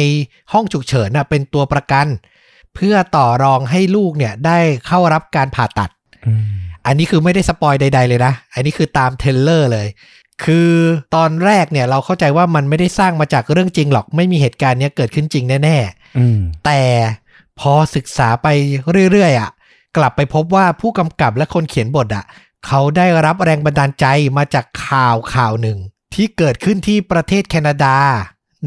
[0.51, 5.89] ห้องฉุกเฉินน่ะเป็นตัวประกันเพื่อต่อรองให้ลูกเนี่ยได้เข้ารับการผ่าตัด
[6.27, 6.45] อืม
[6.85, 9.87] อันนี้คือไม่ได้สปอยใด ๆ เลยนะ อันนี้คือตามเทรลเลอร์เลย
[10.43, 10.69] คือ
[11.15, 15.77] ตอนแรกเนี่ยเราเข้าใจว่ามันไม่ได้สร้างมาจากเรื่องจริงหรอก ไม่มีเหตุการณ์เนี้ยเกิดขึ้นจริงแน่
[16.17, 16.81] อืมๆแต่
[17.59, 18.47] พอศึกษาไป
[19.11, 19.49] เรื่อยๆอะ
[19.97, 22.25] กลับไปพบว่าผู้กำกับและคนเขียนบทอะ
[22.67, 24.05] เขาได้รับแรงบันดาลใจ
[24.37, 25.77] มาจากข่าวข่าวหนึ่ง
[26.13, 27.97] ที่เกิดขึ้นที่ประเทศแคนาดา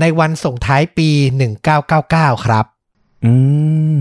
[0.01, 1.09] ในวันส่งท้ายปี
[1.77, 2.65] 1999 ครับ
[3.25, 3.33] อื
[3.99, 4.01] ม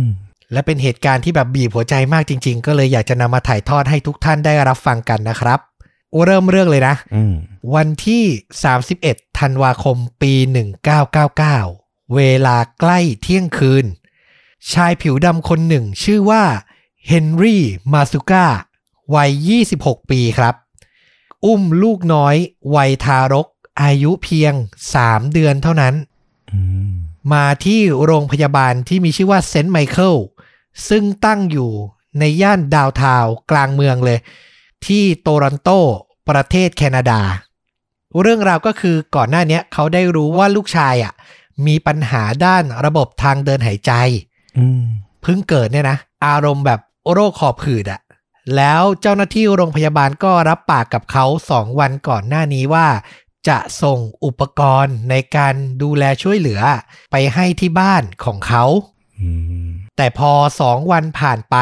[0.52, 5.60] และเป็นเหตุการณ์ที่แบบบีบหัวใจมากจริง ๆ ก็เลยอยากจะนำมาถ่ายทอดให้ทุกท่านได้รับฟังกันนะครับ
[6.26, 7.34] เริ่มเรื่องเลยนะอืม
[7.76, 8.24] วันที่
[8.82, 10.34] 31 ธันวาคมปี
[11.00, 13.86] 1999 เวลาใกล้เที่ยงคืน
[14.72, 16.44] ชายผิวดำคนหนึ่งชื่อว่า
[17.08, 17.64] เฮนรี่
[17.94, 18.46] มาซูก้า
[19.16, 20.56] วัย 26 ปีครับ
[21.46, 22.36] อุ้มลูกน้อย
[22.76, 23.48] วัยทารก
[23.82, 24.54] อายุเพียง
[24.94, 25.94] 3 เดือนเท่านั้น
[26.52, 26.60] อื
[27.34, 30.16] มมาที่โรงพยาบาลที่มีชื่อว่าเซนต์ไมเคิล
[30.90, 31.72] ซึ่งตั้งอยู่
[32.20, 34.20] ในย่านดาวน์ทาวน์กลางเมืองเลย
[34.86, 35.70] ที่โตรอนโต
[36.30, 37.22] ประเทศแคนาดา
[38.22, 41.14] เรื่องราวก็คือก่อนหน้าเนี้ยเขาได้รู้ว่าลูกชายอะ
[41.68, 43.92] มีปัญหาด้านระบบทางเดินหายใจ
[44.58, 44.84] อืม
[45.22, 46.80] เพิ่งเกิดเนี่ยนะ อารมณ์แบบ
[47.12, 48.02] โรคขอบหืดอะ
[48.56, 52.88] แล้วเจ้าหน้าที่โรงพยาบาลก็รับปากกับเขาสองวันก่อนหน้านี้ว่า
[53.50, 56.62] จะส่งอุปกรณ์ในการดูแลช่วยเหลือ
[57.12, 58.64] ไปให้ที่บ้านของเขา
[59.22, 59.30] อื
[59.66, 59.68] ม
[59.98, 61.56] แต่พอสองวันผ่านไป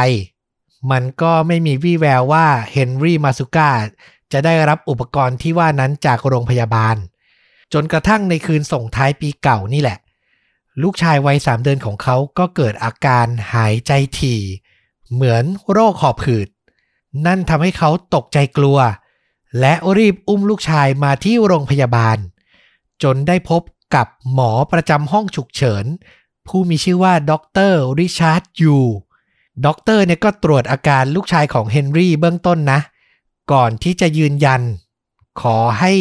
[0.91, 3.71] มันก็ไม่มีวี่แววว่าเฮนรี่มาซุก้า
[4.31, 6.95] จะได้รับอุปกรณ์ที่ว่านั้นจากโรงพยาบาล
[7.73, 9.97] จนกระทั่งในคืนส่งท้ายปีเก่านี่แหละ
[10.81, 14.41] ลูกชายวัยสามเดือนของเขาก็เกิดอาการหายใจถี่
[15.13, 16.47] เหมือนโรคหอบหืด
[17.25, 18.77] นั่นทำให้เขาตกใจกลัว
[19.59, 22.17] และรีบอุ้มลูกชายมาที่โรงพยาบาล
[23.03, 23.61] จนได้พบ
[23.95, 25.85] กับหมอประจำห้องฉุกเฉิน
[26.47, 28.77] ผู้มีชื่อว่าด็อกเตอร์ริชาร์ดยู
[29.65, 32.79] ด็อกเตอร์เนี่ยก็ตรวจอาการลูกชายของเฮนรี่เบื้องต้นนะ
[33.51, 34.61] ก่อนที่จะยืนยัน
[35.41, 35.93] ขอให้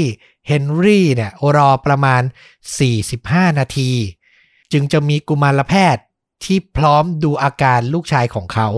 [0.48, 2.22] เฮนรี่เนี่ยรอประมาณ
[2.90, 3.90] 45 นาที
[4.72, 6.04] จึงจะมีกุมารแพทย์
[6.44, 8.68] ที่พร้อมดูอาการลูกชายของเขา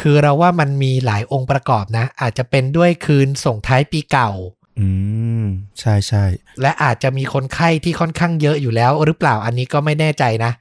[0.00, 4.30] คือเราว่ามันมีหลายองค์ประกอบนะ อาจจะเป็นด้วยคืนส่งท้ายปีเก่า
[4.80, 4.88] อื
[5.42, 5.44] ม
[5.80, 6.24] ใช่ใช่
[6.60, 10.52] และอาจจะมีคนไข้ที่ค่อนข้างเยอะอยู่แล้ว หรือเปล่าอันนี้ก็ไม่แน่ใจนะ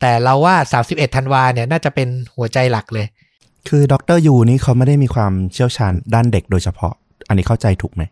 [0.00, 0.54] แต่เราว่า
[0.86, 3.06] 31ธันวาเนี่ยน่าจะเป็นหัวใจหลักเลย
[3.68, 6.92] คือดรยูนี่เขาไม่ได้มีความเชี่ยวชาญด้านเด็กโดยเฉพาะ
[7.28, 8.02] อันนี้เข้าใจถูกไหม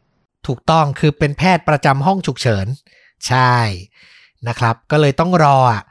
[0.46, 2.66] ถูกต้องคือเป็นแพทย์ประจำห้องฉุกเฉิน
[3.28, 3.54] ใช่
[4.48, 5.82] นะครับ ก็เลยต้องรออะ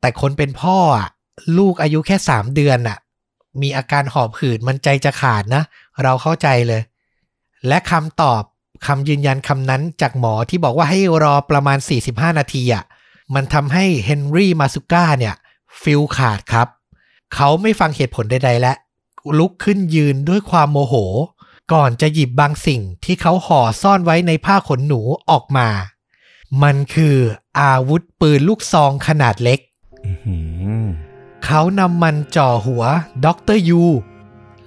[0.00, 1.08] แต่คนเป็นพ่ออะ
[1.58, 2.98] ลูกอายุแค่3เดือนอะ
[3.62, 5.62] มีอาการหอบหืดมันใจจะขาดนะ
[6.02, 6.82] เราเข้าใจเลย
[7.68, 8.42] และคำตอบ
[8.86, 11.78] คำยืนยันคำนั้นจากหมอที่บอกว่าให้รอประมาณ
[12.08, 12.84] 45 นาทีอะ
[13.34, 15.34] มันทำให้เฮนรี่มาซุก้าเนี่ย
[15.82, 16.68] ฟิลขาดครับ
[17.34, 18.72] เขาไม่ฟังเหตุผลใดๆและ
[19.38, 20.94] ลุกขึ้นยืนด้วยความโมโห
[21.72, 25.00] ก่อนจะหยิบบางสิ่งที่เขาห่อซ่อนไว้ในผ้าขนหนู
[25.30, 25.68] ออกมา
[26.62, 27.16] มันคือ
[27.60, 29.60] อาวุธปืนลูกซองขนาดเล็ก
[31.46, 32.84] เขานำมันจ่อหัว
[33.24, 33.82] ด็อกเตอร์ยู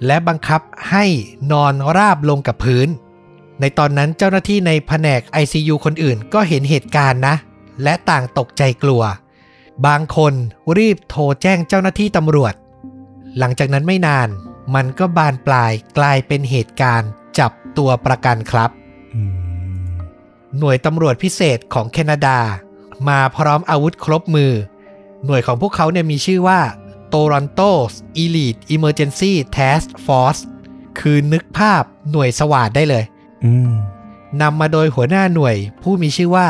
[0.06, 1.04] และบังคับให้
[1.52, 2.88] นอนราบลงกับพื้น
[3.60, 7.34] ในตอนนั้นเจ้าหน้าที่ในแผนก ICU คนอื่นก็เห็นเหตุการณ์นะ
[7.82, 9.02] และต่างตกใจกลัว
[9.86, 10.32] บางคน
[10.78, 12.54] รีบโทรแจ้งเจ้าหน้าที่ตำรวจ
[13.38, 14.28] หลังจากนั้นไม่นาน
[14.74, 18.70] มันก็บานปลายกลายเป็นเหตุการณ์จับตัวประกันครับ
[19.14, 19.22] อื
[19.82, 19.84] ม
[20.58, 22.38] หน่วยตำรวจพิเศษของแคนาดา
[23.08, 24.52] มาพร้อมอาวุธครบมือ
[25.26, 26.60] หน่วยของพวกเขาเนี่ยมีชื่อว่า
[27.12, 27.70] Toronto
[28.22, 30.40] Elite Emergency Task Force
[30.98, 33.04] คือนึกภาพหน่วยสวาดได้เลย
[33.44, 33.72] อืม
[34.42, 36.48] นำมาโดยหัวหน้าหน่วย ผู้มีชื่อว่า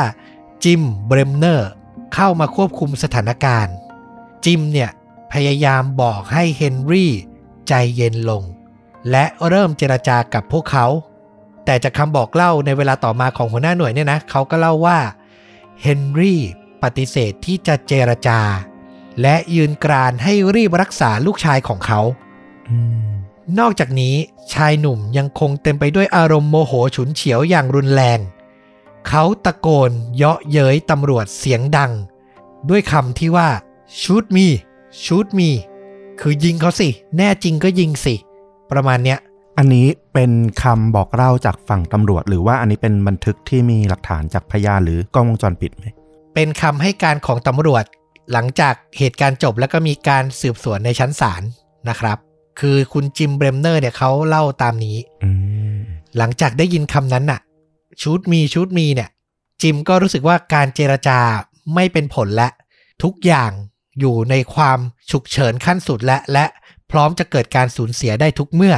[0.63, 1.69] จิมเบรมเนอร์
[2.13, 3.75] เข้ามาควบคุมสถานการณ์
[4.45, 4.89] จิมเนี่ย
[5.33, 7.11] พยายามบอกให้เฮนรี่
[7.67, 8.43] ใจเย็นลง
[9.11, 10.87] และเริ่มเจรจากับพวกเขา
[11.65, 14.99] แต่จากคำบอกเล่าในเวลาต่อมาของหัวหน้าหน่วยเนี่ยนะ เขาก็เล่าว่า
[15.81, 16.41] เฮนรี่
[16.83, 18.39] ปฏิเสธที่จะเจรจา
[19.21, 22.01] และยืนกรานให้รีบรักษาลูกชายของเขา
[22.69, 22.77] อื
[23.09, 23.11] ม
[23.59, 24.15] นอกจากนี้
[24.53, 28.19] ชายหนุ่มยังคงเต็มไปด้วยอารมณ์โมโหฉุนเฉียวอย่างรุนแรง
[29.07, 31.91] เขาตะโกนเยาะเย้ยตำรวจเสียงดัง
[32.69, 33.49] ด้วยคำที่ว่า
[34.01, 34.47] shoot me
[35.03, 35.49] shoot me
[36.19, 38.15] คือยิงเขาสิ แน่จริงก็ยิงสิ
[38.71, 39.19] ประมาณเนี้ย
[39.57, 40.31] อันนี้เป็น
[40.61, 45.85] คำบอกเล่าจากฝั่งตำรวจ หรือว่าอันนี้เป็นบันทึกที่มีหลักฐานจากพยานหรือกล้องวงจรปิดไหม
[46.33, 47.85] เป็นคำให้การของตำรวจ
[48.31, 51.43] หลังจากเหตุการณ์จบแล้วก็มีการสืบสวนในชั้นศาล
[51.89, 52.17] นะครับ
[52.59, 55.29] คือคุณจิมเบรมเนอร์เนี่ยเขาเล่าตามนี้อื
[55.75, 55.79] ม
[56.17, 57.39] หลังจากได้ยินคำนั้นน่ะ
[58.01, 59.09] shoot me shoot me เนี่ย
[59.61, 61.19] จิมก็รู้สึกว่าการเจรจา
[61.75, 62.49] ไม่เป็นผลและ
[63.03, 63.51] ทุกอย่าง
[63.99, 64.79] อยู่ในความ
[65.11, 66.45] ฉุกเฉินขั้นสุดและ และ
[66.91, 68.75] พร้อมจะเกิดการสูญเสียได้ทุกเมื่อ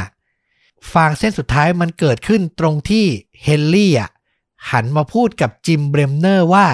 [0.93, 3.05] ฟางเส้นสุดท้ายมันเกิดขึ้นตรงที่
[3.43, 4.09] เฮนรี่อะ
[4.71, 6.67] หันมาพูดกับจิมเบรมเนอร์ว่า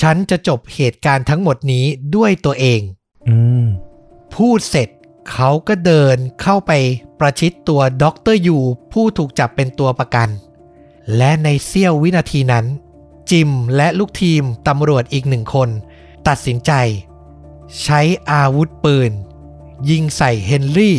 [0.00, 1.84] ฉันจะจบเหตุการณ์ทั้งหมดนี้
[2.16, 2.80] ด้วยตัวเอง
[3.28, 3.66] อืม
[4.34, 4.88] พูดเสร็จ
[5.32, 6.72] เขาก็เดินเข้าไป
[7.18, 8.58] ประชิดตัวด็อกเตอร์ยู
[8.92, 10.28] ผู้ถูกจับเป็นตัวประกัน
[11.16, 12.66] และในเสี้ยววินาทีนั้น
[13.30, 15.68] จิมและลูกทีมตำรวจอีกหนึ่งคน
[16.28, 16.72] ตัดสินใจ
[17.82, 18.00] ใช้
[18.30, 19.10] อาวุธปืน
[19.90, 20.96] ยิงใส่เฮนรี่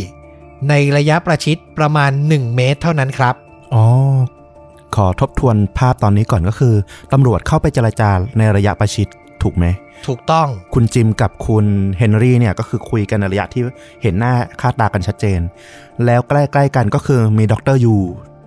[0.70, 3.36] ในระยะประชิดประมาณ 1 เมตรเท่านั้นครับ
[3.74, 3.86] อ๋อ
[4.96, 6.74] ขอทบทวนภาพตอนนี้ก่อนก็คือ
[7.14, 9.08] ตำรวจเข้าไปเจรจาในระยะประชิด
[9.44, 9.66] ถูกไหม
[10.08, 11.66] ถูกต้องคุณจิมกับคุณ
[11.98, 13.64] เฮนรี่เนี่ยก็คือคุยกันในระยะที่
[14.02, 15.40] เห็นหน้าค่าตากันชัดเจน
[16.06, 17.96] แล้วใกล้ๆกันก็คือมีด็อกเตอร์ยู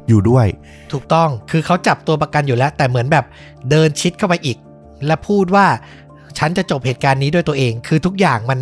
[0.08, 0.46] อยู่ด้วย
[0.92, 3.24] ถูกต้องคือเขาจับตัวประกันอยู่แล้ว แต่เหมือนแบบ
[3.70, 4.58] เดินชิดเข้าไปอีก
[5.06, 5.66] และพูดว่า
[6.38, 8.58] ฉันจะจบเหตุการณ์นี้ด้วยตัวเอง คือทุกอย่างมัน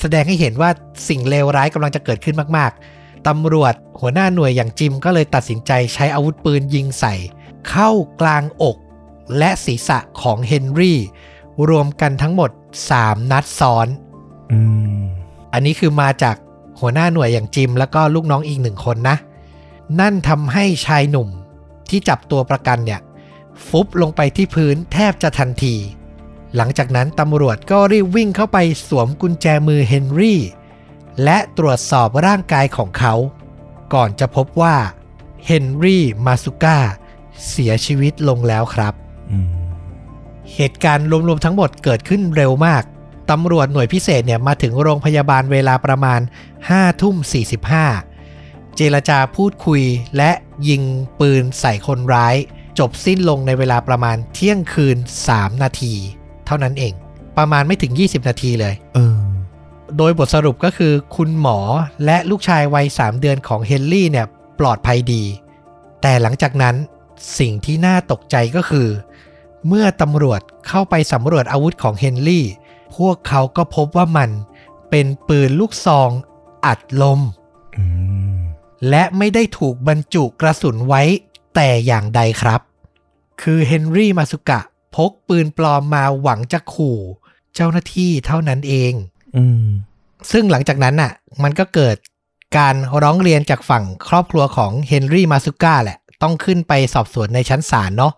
[0.00, 0.70] แสดงให้เห็นว่า
[1.08, 2.82] สิ่งเลวร้ายกำลังจะเกิดขึ้นมากๆ
[3.28, 7.14] ตำรวจหัวหน้าหน่วยอย่างจิมก็เลยตัดสินใจใช้อาวุธปืนยิงใส่
[7.68, 7.90] เข้า
[8.20, 8.76] กลางอก
[9.38, 10.98] และศีรษะของเฮนรี่
[11.68, 12.50] รวมกันทั้งหมด
[12.90, 13.88] 3 นัดซ้อน
[14.52, 14.58] อื
[14.94, 14.96] ม
[15.52, 16.36] อันนี้คือมาจาก
[16.80, 19.16] หัวหน้าหน่วยอย่างจิม แล้วก็ลูกน้องอีกหนึ่งคนนะ
[20.00, 21.28] นั่นทำให้ชายหนุ่ม
[21.88, 23.00] ที่จับตัวประกันเนี่ย
[23.66, 25.74] ฟุบลงไปที่พื้นแทบจะทันที
[26.56, 28.58] หลังจากนั้นตำรวจก็รีบวิ่งเข้าไป
[28.88, 30.40] สวมกุญแจมือเฮนรี่
[31.24, 33.14] และตรวจสอบร่างกายของเขา
[33.94, 34.76] ก่อนจะพบว่า
[35.46, 36.78] เฮนรี่มาซุก้า
[37.48, 38.94] เสียชีวิตลงแล้วครับ
[39.30, 39.52] อืม
[40.54, 42.82] เหตุการณ์รวมๆทั้งหมดเกิดขึ้นเร็วมาก
[43.30, 46.20] ตำรวจหน่วยพิเศษเนี่ยมาถึงโรงพยาบาลเวลาประมาณ
[46.60, 47.16] 5ทุ่ม
[47.96, 49.82] 45 เจรจาพูดคุย
[50.16, 50.30] และ
[50.68, 50.82] ยิง
[51.20, 52.36] ปืนใส่คนร้าย
[52.78, 54.96] จบสิ้นลงในเวลาประมาณเที่ยงคืน
[55.28, 55.94] 3 นาที
[56.46, 56.92] เท่านั้นเอง
[57.38, 59.16] ประมาณไม่ถึง 20 นาทีเลย เออ
[59.96, 61.58] โดยบทสรุปก็คือคุณหมอ
[62.04, 64.26] และลูกชายวัย 3 เดือนของเฮนรี่เนี่ย
[64.58, 65.24] ปลอดภัยดี
[66.02, 66.74] แต่หลังจากนั้น
[67.38, 68.88] สิ่งที่น่าตกใจก็คือ
[69.66, 72.44] เมื่อตำรวจเข้าไปสำรวจอาวุธของเฮนรี่
[72.96, 74.30] พวกเขาก็พบว่ามัน
[74.90, 76.10] เป็นปืนลูกซอง
[76.66, 77.20] อัดลม
[78.88, 81.02] และไม่ได้ถูกบรรจุกระสุนไว้
[81.54, 82.60] แต่อย่างใดครับ
[83.42, 84.60] คือเฮนรี่มาสุกะ
[84.94, 86.98] พกปืนปลอมมาหวังจะขู่
[87.54, 88.92] เจ้าหน้าที่เท่านั้นเอง
[90.30, 91.96] ซึ่งหลังจากนั้นน่ะ มันก็เกิด
[92.58, 98.12] การร้องเรียนจากฝั่งครอบครัวของเฮนรี่มาซุก้าแหละ ต้องขึ้นไปสอบสวนในชั้นศาลเนาะ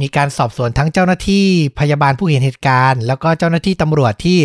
[0.00, 1.46] มีการสอบสวนทั้งเจ้าหน้าที่
[1.78, 4.38] พยาบาลผู้เห็นเหตุการณ์ แล้วก็เจ้าหน้าที่ตำรวจที่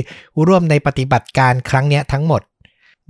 [0.48, 2.42] ร่วมในปฏิบัติการครั้งเนี้ยทั้งหมด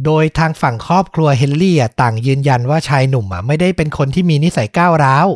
[0.06, 5.28] โดยทางฝั่งครอบครัวเฮนรี่อะต่างยืนยันว่าชายหนุ่มอะไม่ได้เป็นคนที่มีนิสัยก้าวร้าว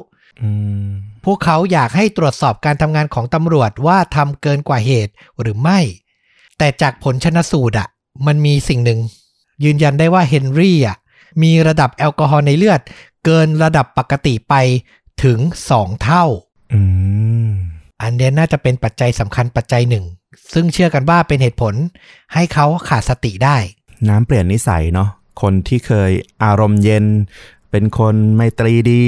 [0.41, 0.49] อื
[0.85, 0.87] ม
[1.25, 5.79] พวกเขาอยากให้ตรวจสอบการทำงานของตำรวจว่าทำเกินกว่าเหตุหรือไม่
[6.63, 7.87] แต่จากผลชนสูตรอะ
[8.27, 8.99] มันมีสิ่งหนึ่ง
[9.63, 10.97] ยืนยันได้ว่าเฮนรี่อะ
[11.43, 12.81] มีระดับแอลกอฮอล์ในเลือด
[13.25, 14.55] เกินระดับปกติไป
[15.23, 15.39] ถึง
[15.71, 16.25] 2เท่า
[16.73, 16.81] อื
[17.47, 17.49] ม
[18.01, 20.05] อันเนี้ยน่าจะเป็นปัจจัยสำคัญปัจจัยหนึ่ง
[20.53, 21.73] ซึ่งเชื่อกันว่าเป็นเหตุผล
[22.33, 23.57] ให้เขาขาดสติได้
[24.09, 25.09] น้ำเปลี่ยนนิสัยเนาะ
[25.41, 26.11] คนที่เคย
[26.43, 27.05] อารมณ์เย็น
[27.71, 29.03] เป็นคนไมตรีดี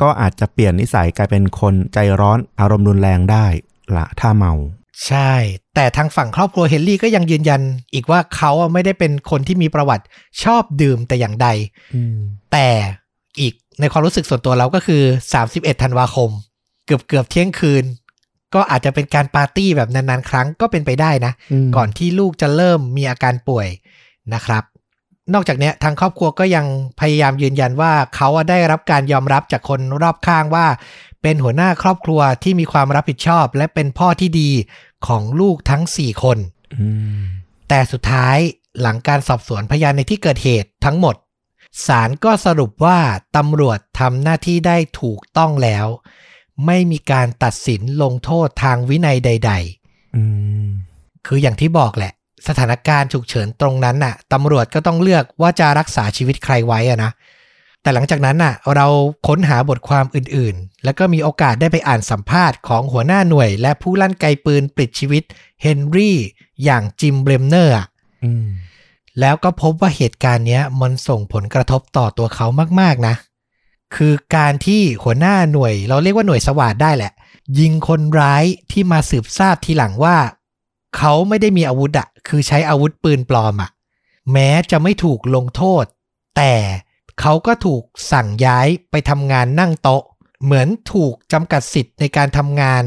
[0.00, 3.46] ก็อาจจะเปลี่ยนนิสัยกลายเป็นคนใจร้อนอารมณ์รุนแรงได้
[3.96, 4.54] ละถ้าเมา
[5.06, 5.32] ใช่
[5.74, 7.60] แต่ทางฝั่งครอบครัวเฮนรี่ก็ยังยืนยัน
[7.94, 10.04] อีกว่าเขาอะไม่ได้เป็นคนที่มีประวัติ
[10.44, 11.48] ชอบดื่มแต่อย่างใด
[11.94, 12.16] อืม
[12.52, 12.68] แต่
[13.40, 15.02] อีกในความรู้สึกส่วนตัวเราก็คือ
[15.42, 16.30] 31ธันวาคม
[16.86, 17.84] เกือบเกือบเที่ยงคืน
[18.54, 21.32] ก็อาจจะเป็นการปาร์ตี้แบบนานๆ ครั้งก็เป็นไปได้นะ
[21.64, 23.68] มก่อนที่ลูกจะเริ่มมีอาการป่วย
[24.34, 24.64] นะครับ
[25.32, 26.66] นอกจากเนี้ยทางครอบครัวก็ยัง
[27.00, 30.66] พยายามยืนยันว่าเขาอะได้รับการยอมรับจากคนรอบข้างว่า
[31.22, 34.50] เป็นหัวหน้าครอบครัวที่มีความรับผิดชอบ และเป็นพ่อที่ดี
[35.06, 36.38] ของลูกทั้ง 4 คน
[36.74, 36.86] อื
[37.18, 37.22] ม
[37.68, 38.38] แต่สุดท้าย
[38.80, 41.14] หลังการสอบสวนพยานในที่เกิดเหตุทั้งหมด
[41.86, 42.98] ศาลก็สรุปว่า
[43.36, 45.86] ตำรวจทำหน้าที่ได้ถูกต้องแล้ว
[46.66, 49.52] ไม่มีการตัดสินลงโทษทางวินัยใด
[50.16, 50.22] อื
[50.64, 52.12] มๆคืออย่างที่บอกแหละ
[52.48, 57.10] สถานการณ์ฉุกเฉินตรงนั้นน่ะตำรวจก็ต้องเลือกว่าจะรักษาชีวิตใครไว้อะนะ
[57.82, 58.86] แต่หลังจากนั้นน่ะ เรา
[59.26, 65.22] ค้นหาบทความอื่นๆ แล้วก็มีโอกาสได้ไปอ่านสัมภาษณ์ของหัวหน้าหน่วย และผู้ลั่นไกปืนปลิดชีวิต
[65.62, 66.16] เฮนรี่
[66.64, 67.86] อย่างจิมเบรมเนอร์อะ
[68.24, 68.46] อืม
[69.20, 72.46] แล้วก็พบว่าเหตุการณ์เนี้ยมันส่งผลกระทบต่อตัวเขา
[72.80, 73.14] มากๆนะ
[73.96, 77.12] คือการที่หัวหน้าหน่วย เราเรียกว่าหน่วยสวัสดได้แหละ
[77.58, 80.16] ยิงคนร้ายที่มาสืบทราบทีหลังว่า
[80.96, 83.70] เขาไม่ได้มีอาวุธอะคือใช้อาวุธปืนปลอมอะ
[84.32, 85.84] แม้จะไม่ถูกลงโทษ
[86.36, 86.54] แต่
[87.20, 90.02] เขาก็ถูกสั่งย้ายไปทำงานนั่งโต๊ะ
[90.44, 92.82] เหมือนถูกจำกัดสิทธิ์ในการทำงาน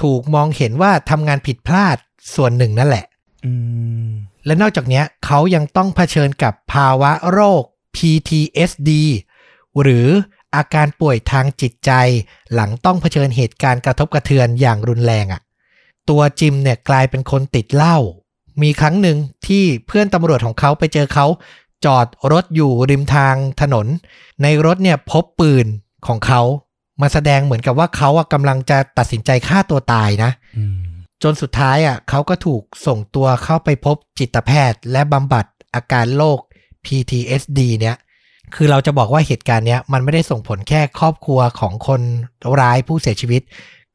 [0.00, 1.96] ถูกมองเห็นว่าทำงานผิดพลาด
[2.34, 3.06] ส่วนหนึ่งนั่นแหละ
[3.44, 3.52] อื
[4.08, 4.10] ม
[4.46, 7.62] และนอกจากเนี้ยเขายังต้องเผชิญกับภาวะโรค
[7.96, 8.90] PTSD
[9.80, 10.08] หรือ
[10.54, 11.92] อาการป่วยทางจิตใจ
[12.54, 15.40] หลังต้องเผชิญเหตุการณ์กระทบกระเทือนอย่างรุนแรงอะ่ะ
[16.08, 17.98] ตัวจิมเนี่ยกลายเป็นคนติดเหล้า
[18.62, 21.26] มีครั้งหนึ่งที่เพื่อนตำรวจของเขาไปเจอเขา
[21.84, 23.86] จอดรถอยู่ริมทางถนน
[24.42, 25.66] ในรถเนี่ยพบปืน
[26.06, 26.42] ของเขา
[27.00, 30.30] มาแสดงเหมือนกับว่าเขาอะกำลังจะตัดสินใจฆ่าตัวตายนะ
[31.22, 36.38] จนสุดท้ายอะเขาก็ถูกส่งตัวเข้าไปพบจิตแพทย์ และบำบัดอาการโรค
[36.84, 37.96] PTSD เนี่ย
[38.54, 42.00] คือเราจะบอกว่าเหตุการณ์เนี้ยมันไม่ได้ส่งผลแค่ครอบครัวของคน
[42.60, 43.42] ร้ายผู้เสียชีวิต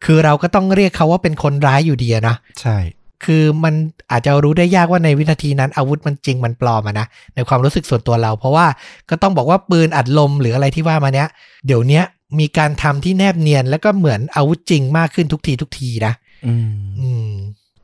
[0.06, 2.78] คือเราก็ต้องเรียกเขาว่าเป็นคนร้ายอยู่ดีอะนะใช่
[3.26, 3.74] คือมัน
[4.12, 8.68] อาจจะรู้ได้ยากว่าในวินาทีนั้น อาวุธมันจริงมันปลอมอะนะในความรู้สึกส่วนตัวเรา เพราะว่า
[9.10, 11.28] ก็ต้องบอกว่าปืนอัดลมหรืออะไรที่ว่ามาเนี้ย
[11.66, 12.04] เดี๋ยวเนี้ย
[12.40, 16.14] มีการทำที่แนบเนียน แล้วก็เหมือนอาวุธจริงมากขึ้นทุกทีทุกทีนะ
[16.46, 16.70] อืม
[17.00, 17.30] อืม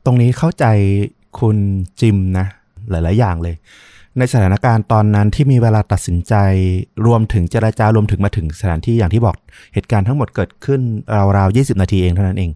[0.04, 0.64] ตรงนี้เข้าใจ
[1.38, 1.56] คุณ
[2.00, 2.46] จิมนะ
[2.90, 3.56] หลาย ๆ อย่างเลย
[4.18, 6.34] ในสถานการณ์ตอนนั้นที่มีเวลาตัดสินใจ
[7.06, 9.36] รวมถึงเจราจารวมถึงมาถึงสถานที่อย่างที่บอก
[9.74, 10.80] เหตุการณ์ทั้งหมดเกิดขึ้น
[11.36, 12.50] ราวๆ20นาทีเองเท่านั้นเอง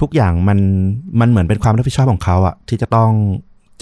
[0.00, 0.58] ทุกอย่างมัน
[1.20, 3.10] มันเหมือนเป็นความรับผิดชอบของเขาอะที่จะต้อง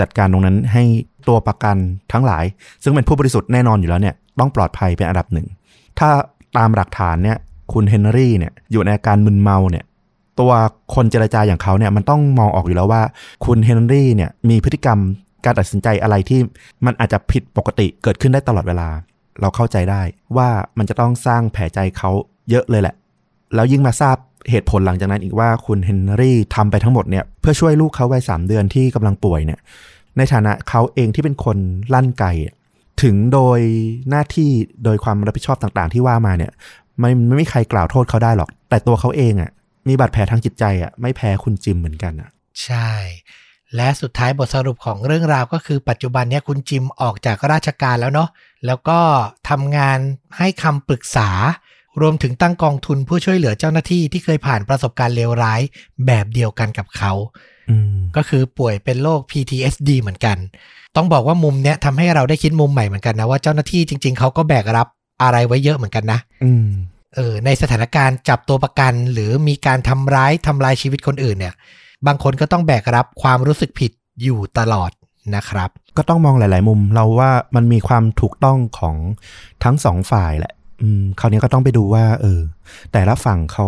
[0.01, 0.85] จัดการตรงนั้นให้
[1.29, 1.77] ตัวประกัน
[2.13, 2.45] ทั้งหลาย
[2.83, 5.47] ซึ่งเป็นผู้บริสุทธิ์แน่นอนอยู่แล้วเนี่ยต้องปลอดภัยเป็นอันดับหนึ่ง
[5.99, 6.11] ถ้า
[6.57, 7.39] ตามหลักฐานเนี่ย
[7.73, 9.85] คุณเฮนรี่เนี่ยอยู่ในอาการมึนเมาเนี่ย
[10.41, 10.53] ตัว
[10.95, 13.03] คนเจรจาอย่างเขาเนี่ยมันต้องมองออกอยู่แล้วว่า
[13.45, 14.99] คุณเฮนรี่เนี่ยมีพฤติกรรม
[15.45, 16.41] การตัดสินใจอะไรที่
[16.87, 18.89] มันอาจจะผิดปกติเกิดขึ้นได้ตลอดเวลา
[19.41, 20.03] เราเข้าใจได้
[20.37, 20.49] ว่า
[20.79, 22.11] มันจะต้องสร้างแผลใจเขา
[22.51, 22.95] เยอะเลยแหละ
[23.55, 24.17] แล้วยิ่งมาทราบ
[24.51, 29.61] เหตุผลหลังจากนั้นอีกว่าคุณเฮนรี่ทำไปทั้งหมดเนี่ยเพื่อช่วยลูกเขาวัยสามเดือนที่กำลังป่วยเนี่ย
[30.17, 31.59] ในฐานะเขาเองที่เป็นคน
[31.95, 32.55] ลั่นไกอะ
[33.03, 33.61] ถึงโดย
[34.11, 34.51] หน้าที่
[34.85, 36.53] โดยความรับผิดชอบต่างๆ ที่ว่ามาเนี่ย
[37.01, 39.51] ไม่ไม่มีใครกล่าวโทษเขาได้หรอก แต่ตัวเขาเองอะ
[39.89, 42.31] มีบาดแผลทางจิตใจอะไม่แพ้คุณจิมเหมือนกันอะ
[42.65, 42.91] ใช่
[43.77, 48.29] และสุดท้ายบทสรุปของเรื่องราวก็คือปัจจุบันเนี้ยคุณจิมออกจากราชการแล้วเนาะ
[48.67, 48.99] แล้วก็
[49.49, 49.99] ทำงาน
[50.39, 51.31] ให้คำปรึกษา
[52.01, 55.61] รวมถึงตั้งกองทุนเพื่อช่วยเหลือเจ้าหน้าที่ที่เคยผ่านประสบการณ์เลวร้าย
[56.07, 57.13] แบบเดียวกันกับเขา
[57.71, 60.37] อืมก็คือป่วยเป็นโรค PTSD เหมือนกัน
[60.97, 64.89] ต้องบอกว่ามุมเนี้ยทำให้เราได้คิดมุมใหม่เหมือนกันนะว่าเจ้าหน้าที่จริง ๆเขาก็แบกรับ
[65.23, 66.69] อะไรไว้เยอะเหมือนกันนะอืม
[67.17, 71.55] เออในสถานการณ์จับตัวประกัน หรือมีการทำร้ายทำลายชีวิตคนอื่นเนี่ย
[72.07, 73.93] บางคนก็ต้องแบกรับความรู้สึกผิด
[74.23, 74.91] อยู่ตลอด
[75.37, 78.97] นะครับ ก็ต้องมองหลาย ๆ มุมเราว่ามันมีความถูกต้องของ
[79.65, 80.53] ทั้งสองฝ่ายแหละ
[80.83, 82.41] อืมคราวนี้ก็ต้องไปดูว่า เออ
[82.93, 83.67] แต่ละฝั่งเขา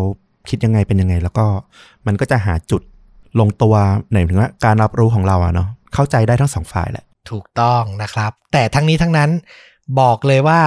[0.48, 1.46] คิดยังไงเป็นยังไง แล้วก็
[2.06, 2.82] มันก็จะหาจุด
[3.40, 3.74] ลงตัว
[4.10, 9.30] ไหนถึงว่าการรับรู้ของเราอะเนาะเข้าใจได้ทั้งสองฝ่ายแหละ ถูกต้องนะครับ แต่ทั้งนี้ทั้งนั้น
[10.00, 10.60] บอกเลยว่า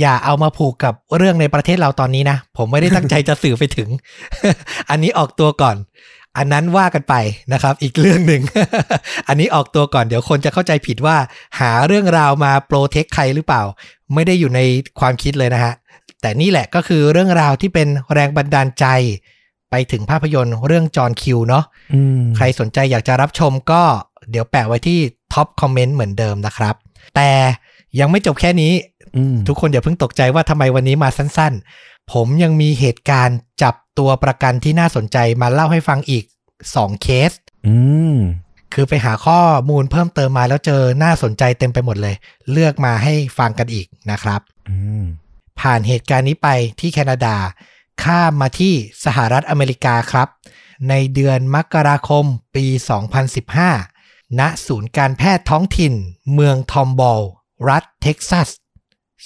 [0.00, 3.88] อย่าเอามาผูกกับเรื่องในประเทศเราตอนนี้นะ ผมไม่ได้ตั้งใจจะสื่อไปถึง
[4.90, 5.76] อันนี้ออกตัวก่อน
[6.36, 7.14] อันนั้นว่ากันไป
[7.52, 8.42] นะครับ อีกเรื่องหนึ่ง
[9.28, 11.16] อันนี้ออกตัวก่อนเดี๋ยวคนจะเข้าใจผิดว่า
[11.60, 13.62] หาเรื่องราวมาโปรเทคใครหรือเปล่า
[14.14, 14.60] ไม่ได้อยู่ใน
[15.00, 15.74] ความคิดเลยนะฮะ
[16.20, 18.86] แต่นี่แหละก็คือเรื่องราวที่เป็นแรงบันดาลใจ
[19.70, 21.64] ไปถึงภาพยนตร์เรื่องจอห์นคิวเนาะ
[21.94, 23.82] อืมใครสนใจอยากจะรับชมก็
[24.30, 24.98] เดี๋ยวแปะไว้ที่
[25.32, 26.74] ท็อปคอมเมนต์เหมือนเดิมนะครับ
[27.16, 27.30] แต่
[28.00, 28.72] ยังไม่จบแค่นี้
[29.16, 36.24] อืมทุกคนอย่าเพิ่งตกใจว่าทำไมวันนี้มาสั้นๆ ผมยังมีเหตุการณ์จับ ตัวประกันที่น่าสนใจมาเล่าให้ฟังอีก
[36.64, 37.32] 2เคส
[37.66, 37.76] อื
[38.14, 38.16] ม
[38.74, 42.14] คือไปหาข้อมูลเพิ่มเติมมาแล้วเจอน่าสนใจเต็มไปหมดเลย
[42.52, 45.04] เลือกมาให้ฟังกันอีกนะครับอืม
[45.60, 46.48] ผ่านเหตุการณ์นี้ไป
[46.80, 47.36] ที่แคนาดา
[48.02, 48.74] ข้ามมาที่
[49.04, 50.28] สหรัฐอเมริกาครับ
[50.88, 52.24] ในเดือนมกราคม
[52.54, 52.66] ปี
[53.52, 55.94] 2015 ณ ศูนย์การแพทย์ท้องถิ่น
[56.32, 57.22] เมืองทอมบอล
[57.68, 58.48] รัฐเท็กซัส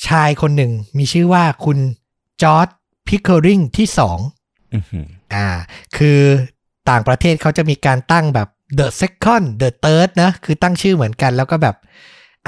[0.06, 1.78] ชายคนหนึ่งมีชื่อว่าคุณ
[2.42, 2.68] จอร์ด
[3.08, 4.18] พิคเคอริงที่สอง
[4.76, 5.48] อือหืออ่า
[5.96, 6.20] คือ
[6.90, 8.48] ต่างประเทศเขาจะมีการตั้งแบบ
[8.78, 11.76] The Second The Third นะ คือตั้งชื่อเหมือนกันแล้วก็แบบ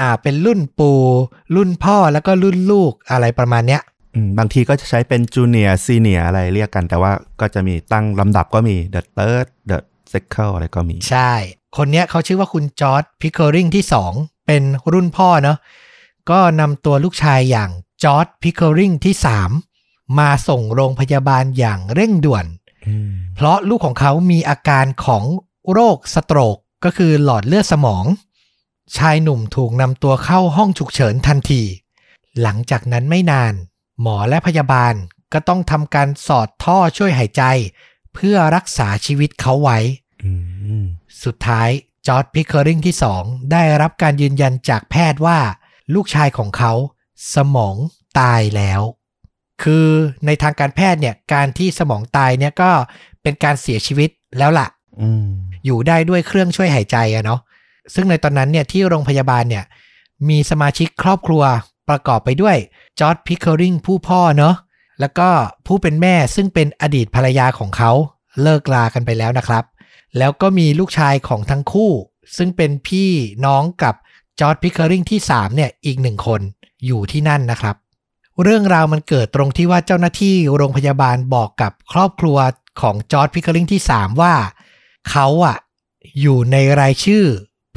[0.01, 0.99] อ่า เป็นรุ่นปู่
[1.55, 3.81] รุ่นพ่อแล้วก็รุ่นลูกอะไรประมาณเนี้ย
[4.15, 7.11] อืมบางทีก็จะใช้เป็น junior seniorนียอะไรเรียกกัน แต่ว่า
[7.41, 9.77] ก็จะมีตั้งลำดับก็มี the third the
[10.11, 11.33] second อะไรก็มี ใช่
[11.77, 14.13] คนเนี้ยเขาชื่อว่าคุณจอร์จพิคเคอริงที่สอง
[14.47, 15.57] เป็นรุ่นพ่อเนาะ
[16.29, 17.69] ก็นำตัวลูกชายอย่าง
[18.03, 19.51] จอร์จพิคเคอริงที่สาม
[20.17, 22.45] มาส่งโรงพยาบาลอย่างเร่งด่วน
[22.87, 25.23] อืมเพราะลูกของเขามีอาการของ
[25.71, 28.05] โรคสโตรกก็คือหลอดเลือดสมอง
[28.97, 31.63] ชายหนุ่มถูกนำตัวเข้าห้องฉุกเฉินทันที
[32.41, 33.53] หลังจากนั้นไม่นาน
[34.01, 34.93] หมอและพยาบาล
[35.33, 37.43] ก็ต้องทำการสอดท่อช่วยหายใจ
[38.13, 39.77] เพื่อรักษาชีวิตเขาไว้
[40.23, 40.31] อื
[40.83, 40.85] ม
[41.23, 41.69] สุดท้าย
[42.07, 45.39] จอร์ดพิคเคอริงที่สองได้รับการยืนยันจากแพทย์ว่า
[45.93, 46.73] ลูกชายของเขา
[47.35, 47.75] สมอง
[48.19, 48.81] ตายแล้ว
[49.63, 49.85] คือ
[50.25, 52.71] ในทางการแพทย์เนี่ยการที่สมองตายเนี่ยก็
[53.21, 54.67] เป็นการเสียชีวิตแล้วล่ะ
[55.01, 55.25] อืม
[55.65, 57.39] อยู่ได้ด้วยเครื่องช่วยหายใจอะเนาะ
[57.93, 59.63] ซึ่งในตอนนั้นเนี่ยที่โรงพยาบาลเนี่ย
[60.29, 61.43] มีสมาชิกครอบครัว
[61.89, 62.57] ประกอบไปด้วย
[62.99, 64.55] จอร์จพิคเคอริงผู้พ่อเนาะ
[64.99, 65.29] แล้วก็
[65.65, 67.91] ผู้เป็นแม่ซึ่งเป็นอดีตภรรยาของเขา
[68.41, 69.63] เลิกลากันไปแล้วนะครับ
[70.17, 71.91] แล้วก็มีลูกชายของทั้งคู่
[72.37, 73.09] ซึ่งเป็นพี่
[73.45, 73.95] น้องกับ
[74.39, 76.41] จอร์จพิคเคอริงที่3เนี่ยอีกหนึ่งคน
[76.85, 77.75] อยู่ที่นั่นนะครับ
[78.43, 82.37] เรื่องราวมันเกิดตรงที่ว่าเจ้าหน้าที่โรงพยาบาลบอกกับครอบครัว
[82.81, 84.35] ของจอร์ดพิคเคอริงที่ 3 ว่า
[85.09, 85.57] เขาอะ
[86.19, 87.25] อยู่ในรายชื่อ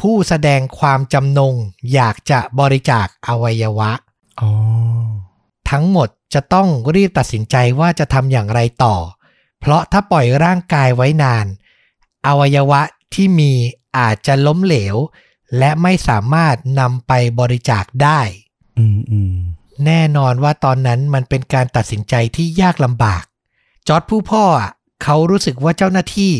[0.00, 1.54] ผู้แสดงความจำนง
[1.94, 3.90] อยากจะบริจาคอวัยวะ
[4.40, 4.50] อ๋อ
[5.70, 11.46] ทั้งหมดจะต้องรีบตัดสินใจว่าจะทำอย่างไรต่อเเพราะถ้าปล่อยร่างกายไว้นาน
[12.26, 12.80] อวัยวะ
[13.14, 13.52] ที่มี
[13.98, 14.96] อาจจะล้มเหลว
[15.58, 18.20] และไม่สามารถนำไปบริจาคได้
[18.78, 19.36] อืมอืม
[19.86, 23.24] แน่นอนว่าตอนนั้นมันเป็นการตัดสินใจที่ยากลำบาก
[23.88, 24.72] จอร์ดผู้พ่ออะ
[25.02, 26.32] เขารู้สึกว่าเจ้าหน้าที่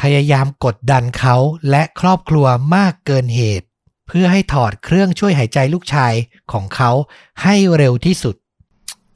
[0.00, 1.36] พยายามกดดันเขา
[1.70, 2.46] และครอบครัว
[2.76, 3.66] มากเกินเหตุ
[4.08, 6.12] เพื่อให้ถอดเครื่องช่วยหายใจลูกชาย
[6.52, 6.90] ของเขา
[7.42, 8.36] ให้เร็วที่สุด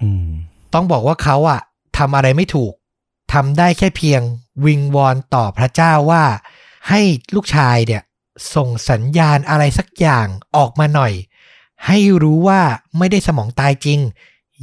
[0.02, 0.30] อืม
[0.74, 1.60] ต้องบอกว่าเขาอะ
[1.98, 2.72] ทำอะไรไม่ถูก
[3.32, 4.22] ทำได้แค่เพียง
[4.64, 6.24] วิงวอนต่อพระเจ้าว่า
[6.88, 7.00] ให้
[7.34, 8.02] ลูกชายเนี่ย
[8.54, 10.26] ส่งสัญญาณอะไรสักอย่าง
[10.56, 11.12] ออกมาหน่อย
[11.86, 12.60] ให้รู้ว่า
[12.98, 13.98] ไม่ได้สมองตายจริง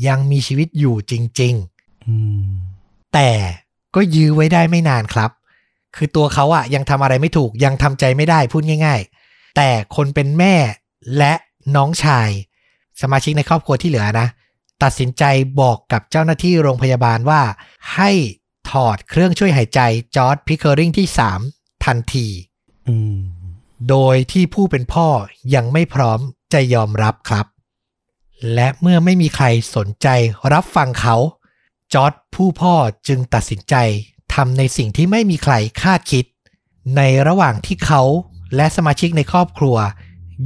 [0.08, 1.54] ยังมีชีวิตอยู่จริง
[2.08, 2.16] อื
[2.48, 3.30] มๆแต่
[3.96, 5.32] ก็ยื้อไว้ได้ไม่นานครับ
[5.96, 10.56] คือตัวเขาอะยังทำอะไรไม่ถูกยังทำใจไม่ได้พูดง่าย ๆ แต่คนเป็นแม่
[11.18, 11.34] และ
[11.76, 12.30] น้องชาย
[13.02, 14.28] สมาชิกในครอบครัวที่เหลือนะ
[14.84, 15.24] ตัดสินใจ
[15.62, 17.42] บอกกับเจ้าหน้าที่โรงพยาบาลว่า
[17.96, 18.12] ให้
[18.72, 19.80] ถอดเครื่องช่วยหายใจ
[20.16, 21.08] จอร์ดพิเคอริงที่
[21.46, 22.28] 3ทันที
[22.88, 23.20] อืม
[23.90, 25.08] โดยที่ผู้เป็นพ่อ
[25.56, 26.20] ยังไม่พร้อม
[26.54, 27.46] จะยอมรับครับ
[28.54, 29.46] และเมื่อไม่มีใคร
[29.76, 30.08] สนใจ
[30.54, 31.16] รับฟังเขา
[31.94, 32.76] จอร์ดผู้พ่อ
[33.08, 33.76] จึงตัดสินใจ
[34.34, 36.26] ทำในสิ่งที่ไม่มีใครคาดคิด
[36.98, 38.02] ในระหว่างที่เขา
[38.56, 39.78] และสมาชิกในครอบครัว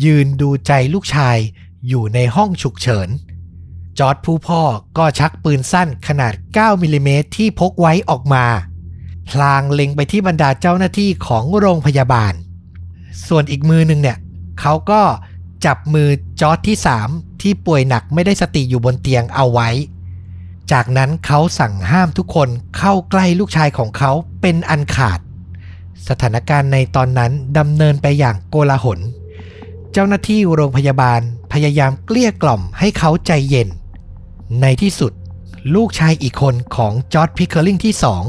[0.03, 1.37] ยืนดูใจลูกชาย
[1.87, 3.09] อยู่ในห้องฉุกเฉิน
[3.99, 4.61] จอร์ดผู้พ่อ
[4.97, 8.45] ก็ชักปืนสั้นขนาด 9มิลลิเมตรที่พกไว้ออกมา
[9.29, 12.33] พลางเล็งไปที่บรรดาเจ้าหน้าที่ของโรงพยาบาล
[13.27, 14.17] ส่วนอีกมือหนึ่งเนี่ย
[14.59, 15.01] เขาก็
[15.65, 16.09] จับมือ
[16.41, 16.77] จอร์ดที่
[17.09, 19.69] 3ที่ป่วยหนักไม่ได้สติอยู่บนเตียงเอาไว้
[20.71, 24.11] จากนั้นเขาสั่งห้ามทุกคนเข้าใกล้ลูกชายของเขา
[24.41, 25.19] เป็นอันขาด
[26.07, 28.99] สถานการณ์ในตอนนั้นดำเนินไปอย่างโกลาหล
[29.91, 31.19] เจ้าหน้าที่โรงพยาบาล
[31.53, 33.67] พยายามเกลี้ยกล่อมให้เขาใจเย็น
[34.61, 35.11] ในที่สุด
[35.75, 38.23] ลูกชายอีกคนของจอร์ดพิคเคอร์ลิงที่สอง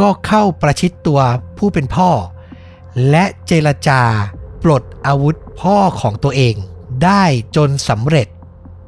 [0.00, 1.20] ก็เข้าประชิดตัว
[1.58, 2.10] ผู้เป็นพ่อ
[3.10, 4.02] และเจรจา
[4.62, 6.54] ปลดอาวุธพ่อของตัวเอง
[7.04, 7.24] ได้
[7.56, 8.28] จนสำเร็จ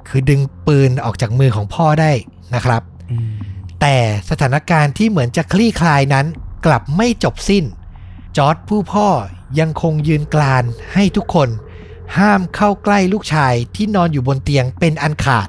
[0.09, 2.13] คือดึงปืนออกจากมือของพ่อได้
[2.55, 3.31] นะครับอืม
[3.81, 3.97] แต่
[4.31, 6.27] สถานการณ์ที่เหมือนจะคลี่คลายนั้น
[6.67, 7.65] กลับไม่จบสิ้น
[8.37, 9.09] จอร์ดผู้พ่อ
[9.59, 10.65] ยังคงยืนกลาน
[10.95, 11.49] ให้ทุกคน
[12.19, 15.49] ห้ามเข้าใกล้ลูกชายที่นอนอยู่บนเตียงเป็นอันขาด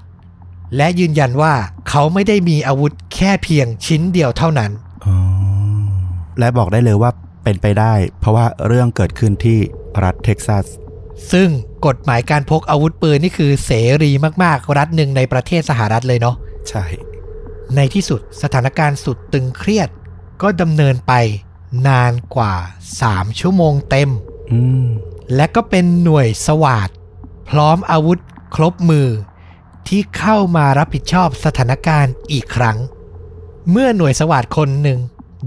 [0.78, 1.54] และยืนยันว่า
[1.90, 4.72] เขาไม่ได้มีอาวุธแค่เพียงชิ้นเดียวเท่านั้น
[5.06, 5.16] อ๋อ
[6.40, 7.12] และบอกได้เลยว่า
[7.44, 9.60] เป็นไปได้ เพราะว่าเรื่องเกิดขึ้นที่
[10.04, 10.66] รัฐเท็กซัส
[11.32, 11.50] ซึ่ง
[11.88, 13.72] กฎหมายการพกอาวุธปืนนี่คือเส
[14.04, 14.12] รี
[14.44, 16.36] มากๆ รัฐหนึ่งในประเทศสหรัฐเลยเนาะ
[16.70, 16.86] ใช่
[17.76, 19.90] ในที่สุดสถานการณ์สุดตึงเครียด
[20.42, 21.14] ก็ดำเนินไป
[21.88, 22.54] นานกว่า
[22.98, 24.10] 3 ชั่วโมงเต็ม
[24.52, 24.88] อืม
[25.36, 26.90] และก็เป็นหน่วยสวาด
[27.50, 28.20] พร้อมอาวุธ
[28.56, 29.08] ครบมือ
[29.88, 32.78] ที่เข้ามารับผิดชอบสถานการณ์อีกครั้ง
[33.72, 35.00] เมื่อหน่วยสวาดคนหนึ่ง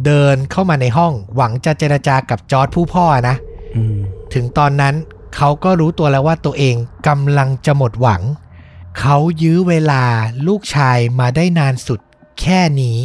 [0.05, 3.37] เดินเข้ามาในห้อง หวังจะเจรจากับจอร์ดผู้พ่อนะ
[3.77, 3.99] อืม
[4.35, 4.95] ถึงตอนนั้น
[5.37, 6.77] เขาก็รู้ตัวแล้วว่าตัวเอง
[7.09, 8.23] กำลังจะหมดหวัง
[9.01, 10.03] เขายื้อเวลา
[10.47, 12.01] ลูกชายมาได้นานสุด
[12.41, 12.99] แค่นี้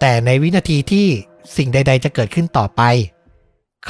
[0.00, 1.06] แต่ในวินาทีที่
[1.56, 2.82] สิ่งใด ๆ จะเกิดขึ้นต่อไป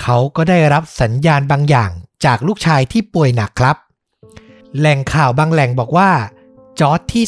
[0.00, 1.90] เขาก็ได้รับสัญญาณบางอย่าง
[2.24, 3.76] จากลูกชายที่ป่วยหนักครับ
[4.78, 6.10] แหล่งข่าวบางแหล่งบอกว่า
[6.80, 7.24] จอร์ดที่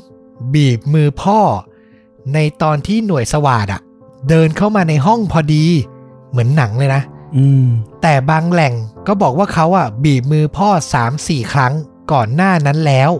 [0.00, 1.40] 3 บีบมือพ่อ
[2.34, 3.82] ในตอนที่หน่วยสวาดอะ
[4.28, 5.64] เดินเข้ามาในห้องพอดี
[6.30, 7.02] เหมือนหนังเลยนะ
[7.36, 7.66] อืม
[8.02, 8.74] แต่บางแหล่ง
[9.06, 10.68] ก็บอกว่าเขาอะบีบมือพ่อ
[11.10, 11.72] 3-4ครั้ง
[12.12, 13.10] ก่อนหน้านั้นแล้ว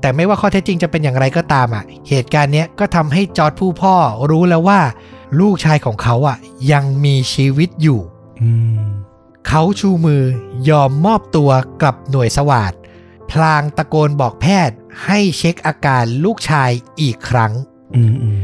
[0.00, 3.94] แต่ไม่ว่าข้อเท็จจริงจะเป็นอย่างไรก็ตามอะ เหตุการณ์เนี้ยก็ทำให้จอร์ดผู้พ่อ
[4.30, 4.80] รู้แล้วว่า
[5.40, 6.38] ลูกชายของเขาอะ
[6.72, 8.00] ยังมีชีวิตอยู่
[8.42, 8.80] อืม
[9.46, 10.22] เขาชูมือ
[10.68, 11.50] ยอมมอบตัว
[11.82, 12.72] กับหน่วยสวาด
[13.30, 16.70] พลางตะโกนบอกแพทย์ให้เช็คอาการลูกชาย
[17.00, 17.52] อีกครั้ง
[17.96, 18.40] อืมอืม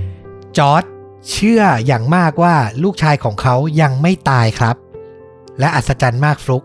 [0.59, 0.85] จอร์ด
[1.31, 4.77] เชื่ออย่างมากว่าลูกชายของเขายังไม่ตายครับ
[5.59, 6.65] และอัศจรรย์มากฟลุก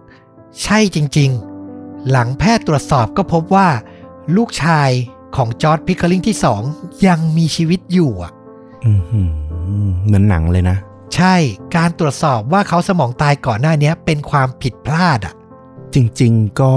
[0.64, 3.68] ใช่จริงๆ หลังแพทย์ตรวจสอบก็พบว่า
[4.36, 4.90] ลูกชาย
[5.36, 6.62] ของจอร์ดพิคเคอริงที่สอง
[7.08, 8.32] ยังมีชีวิตอยู่อะ
[8.86, 9.30] อืมอืม
[10.06, 10.78] เหมือนหนังเลยนะ
[11.16, 11.36] ใช่
[11.76, 15.34] การตรวจสอบว่าเขาสมองตายก่อนหน้านี้เป็นความผิดพลาดอะ
[15.94, 16.74] จริงๆก็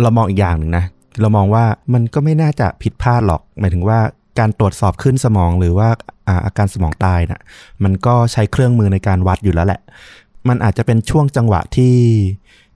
[0.00, 0.84] เรามองอีกอย่างหนึ่งนะ
[1.20, 3.98] เรามองว่ามันก็ไม่น่าจะผิดพลาดหรอก หมายถึงว่า
[4.38, 5.88] การตรวจสอบขึ้นสมองหรือว่า
[6.28, 7.40] อาอาการสมองตายนะ่ะ
[7.84, 9.80] มันก็ใช้เครื่องมือในการวัดอยู่แล้วแหละ
[10.48, 11.96] มันอาจจะเป็นช่วงจังหวะที่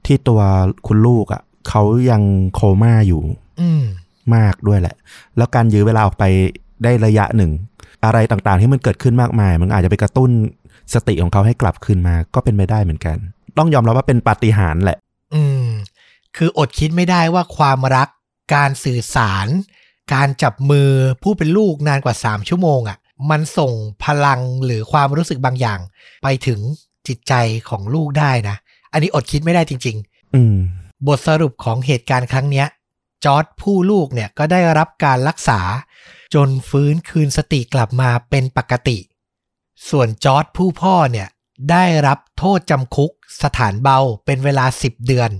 [0.06, 0.40] ที่ตัว
[0.86, 2.22] คุณลูกอะ่ะเขายัง
[2.54, 3.22] โคม่าอยู่
[3.60, 3.84] อืม
[4.34, 4.94] มากด้วยแหละ
[5.36, 6.24] แล้วการยื้อเวลาออกไป
[6.84, 7.52] ได้ระยะหนึ่ง
[8.04, 10.30] อะไรต่างๆที่มันเกิดขึ้นมากมาย มันอาจจะไปกระตุ้น
[10.94, 13.16] สติของเขาให้กลับคืนมา ก็เป็นไปได้เหมือนกัน
[13.58, 14.98] ต้องยอมรับว่าเป็นปาฏิหาริย์แหละ
[15.34, 15.66] อืม
[16.36, 18.08] คืออดคิดไม่ได้ว่าความรัก
[18.54, 19.46] การสื่อสาร
[20.12, 20.90] การจับมือ
[21.22, 22.98] ผู้เป็นลูกนานกว่า 3 ชั่วโมงอะ่ะ
[23.30, 23.72] มันส่ง
[24.04, 25.80] พลังหรือความรู้สึกบางอย่าง
[26.22, 26.60] ไปถึง
[27.06, 27.34] จิตใจ
[27.68, 28.56] ของลูกได้นะ
[28.92, 29.96] อันนี้อดคิดไม่ได้จริง
[30.34, 32.66] อืมๆบทสรุปของเหตุการณ์ครั้งเนี้ย
[33.24, 35.60] จอร์ดผู้ลูกเนี่ยก็ได้รับการรักษา
[36.34, 38.98] จนฟื้นคืนสติกลับมาเป็นปกติ
[39.90, 41.28] ส่วนจอร์ดผู้พ่อเนี่ย
[41.70, 43.10] ได้รับโทษจำคุก
[43.42, 45.30] สถานเบาเป็นเวลา 10 เดือน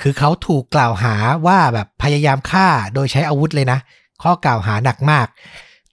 [0.00, 1.14] คือเขาถูกกล่าวหา
[1.46, 3.78] ว่าแบบพยายามฆ่าโดยใช้อาวุธเลยนะ
[4.22, 5.26] ข้อกล่าวหาหนักมาก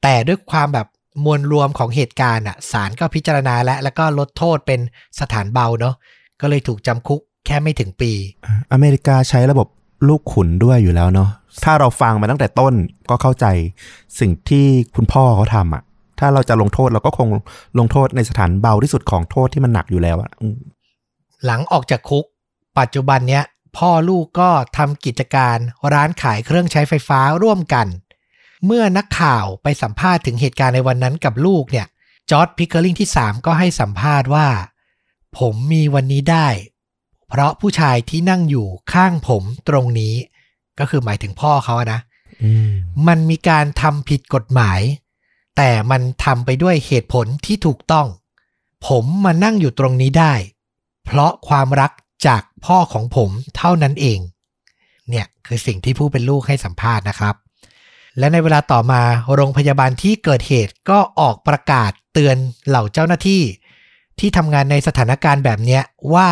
[0.03, 0.87] แต่ด้วยความแบบ
[1.25, 4.79] มวลรวมของเหตุการณ์อะศาลก็พิจารณาและแล้วก็ลดโทษเป็น
[5.19, 5.95] สถานเบาเนาะ
[6.41, 8.11] ก็เลยถูกจำคุกแค่ไม่ถึงปี
[8.73, 9.67] อเมริกาใช้ระบบ
[10.07, 11.29] ลูกขุนด้วยอยู่แล้วเนาะ
[11.63, 12.73] ถ้าเราฟังมาตั้งแต่ต้น
[13.09, 13.45] ก็เข้าใจ
[14.19, 15.83] สิ่งที่คุณพ่อเขาทำอะ่ะ
[16.19, 17.27] ถ้าเราจะลงโทษเราก็คง
[17.79, 20.57] ลงโทษในสถานเบาที่สุดของโทษที่มันหนักอยู่แล้วอะ่ะอืม
[21.45, 22.25] หลังออกจากคุก
[22.79, 23.43] ปัจจุบันเนี้ย
[23.77, 25.57] พ่อลูกก็ทำกิจการ
[25.93, 27.87] ร้านขายเครื่องใช้ไฟฟ้าร่วมกัน
[28.65, 31.87] เมื่อนักข่าวไปสัมภาษณ์ถึงเหตุการณ์ในวันนั้นกับลูกเนี่ย
[32.29, 34.47] จอร์ดพิกเกอร์ลิงที่ 3 ก็ให้สัมภาษณ์ว่า
[35.39, 36.47] ผมมีวันนี้ได้
[37.29, 40.13] เพราะผู้ชายที่นั่งอยู่ข้างผมตรงนี้
[40.79, 41.99] ก็คือหมายถึงพ่อเขาอะนะ
[42.43, 42.69] อืม
[43.07, 44.79] มันมีการทำผิดกฎหมาย
[45.57, 48.07] แต่มันทำไปด้วยเหตุผลที่ถูกต้อง
[48.87, 50.33] ผมมานั่งอยู่ตรงนี้ได้
[51.05, 51.91] เพราะความรัก
[52.27, 54.19] จากพ่อของผมเท่านั้นเอง
[55.09, 57.35] เนี่ยคือสิ่งที่ผู้เป็นลูกให้สัมภาษณ์นะครับ
[58.19, 59.01] และในเวลาต่อมา
[59.35, 62.37] โรงพยาบาลที่เกิดเหตุก็ออกประกาศเตือน
[62.67, 63.41] เหล่าเจ้าหน้าที่
[64.19, 65.81] ที่ทำงานในสถานการณ์แบบเนี้ย
[66.13, 66.29] ว่า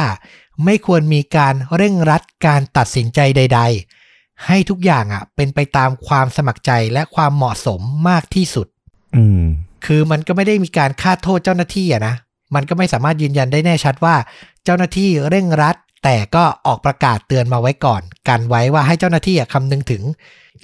[0.65, 3.59] ไม่ควรมีการเร่งรัดการตัดสินใจใด
[4.03, 8.67] ๆ ให้ทุกอย่างอะ เป็นไปตามความสมัครใจและความเหมาะสมมากที่สุด
[9.15, 9.43] อืม
[9.85, 12.15] คือมันก็ไม่ได้มีการคาดโทษเจ้าหน้าที่อะนะ
[12.55, 14.15] มันก็ไม่สามารถยืนยันได้แน่ชัดว่า
[14.63, 20.03] เจ้าหน้าที่เร่งรัด แต่ก็ออกประกาศเตือนมาไว้ก่อน กันไว้ว่าให้เจ้าหน้าที่อะคำนึงถึง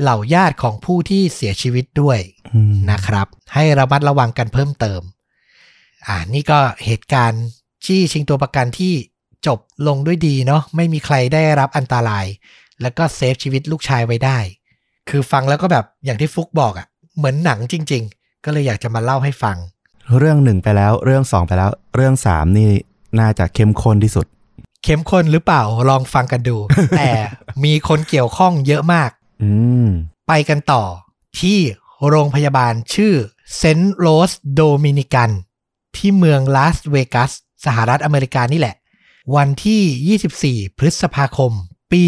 [0.01, 2.19] เหล่าญาติของผู้ที่เสียชีวิตด้วย
[2.53, 5.01] อืมนะครับ ให้ระมัดระวังกันเพิ่มเติม
[6.07, 7.43] อ่านี่ก็เหตุการณ์
[7.85, 8.93] จี้ชิงตัวประกันที่
[9.47, 12.25] จบลงด้วยดีเนาะไม่มีใครได้รับอันตราย
[12.81, 14.37] แล้วก็ save ชีวิตลูกชายไว้ได้
[15.09, 16.87] คือฟังแล้วก็แบบอย่างที่ฟุกบอกอะ่ะ
[17.17, 19.57] เหมือนหนังจริง ๆ ก็เลยอยากจะมาเล่าให้ฟัง
[20.17, 22.69] เรื่องหนึ่งไปแล้วเรื่องสองไปแล้ว เรื่องสามนี่
[23.19, 24.25] น่าจะเข้มข้นที่สุด
[24.83, 26.57] เข้มข้นหรือเปล่าลองฟังกันดู
[26.97, 27.09] แต่
[27.63, 29.16] มีคนเกี่ยวข้องเยอะมากอืม
[30.27, 30.83] ไปกันต่อ
[31.39, 31.59] ที่
[32.07, 33.13] โรงพยาบาลชื่อ
[33.57, 35.29] เซนต์โรสโดมินิกัน
[35.95, 37.31] ที่เมืองลาสเวกัส
[37.65, 38.75] สหรัฐอเมริกานี่แหละ
[39.35, 41.51] วันที่ 24 พฤษภาคม
[41.91, 42.03] ปี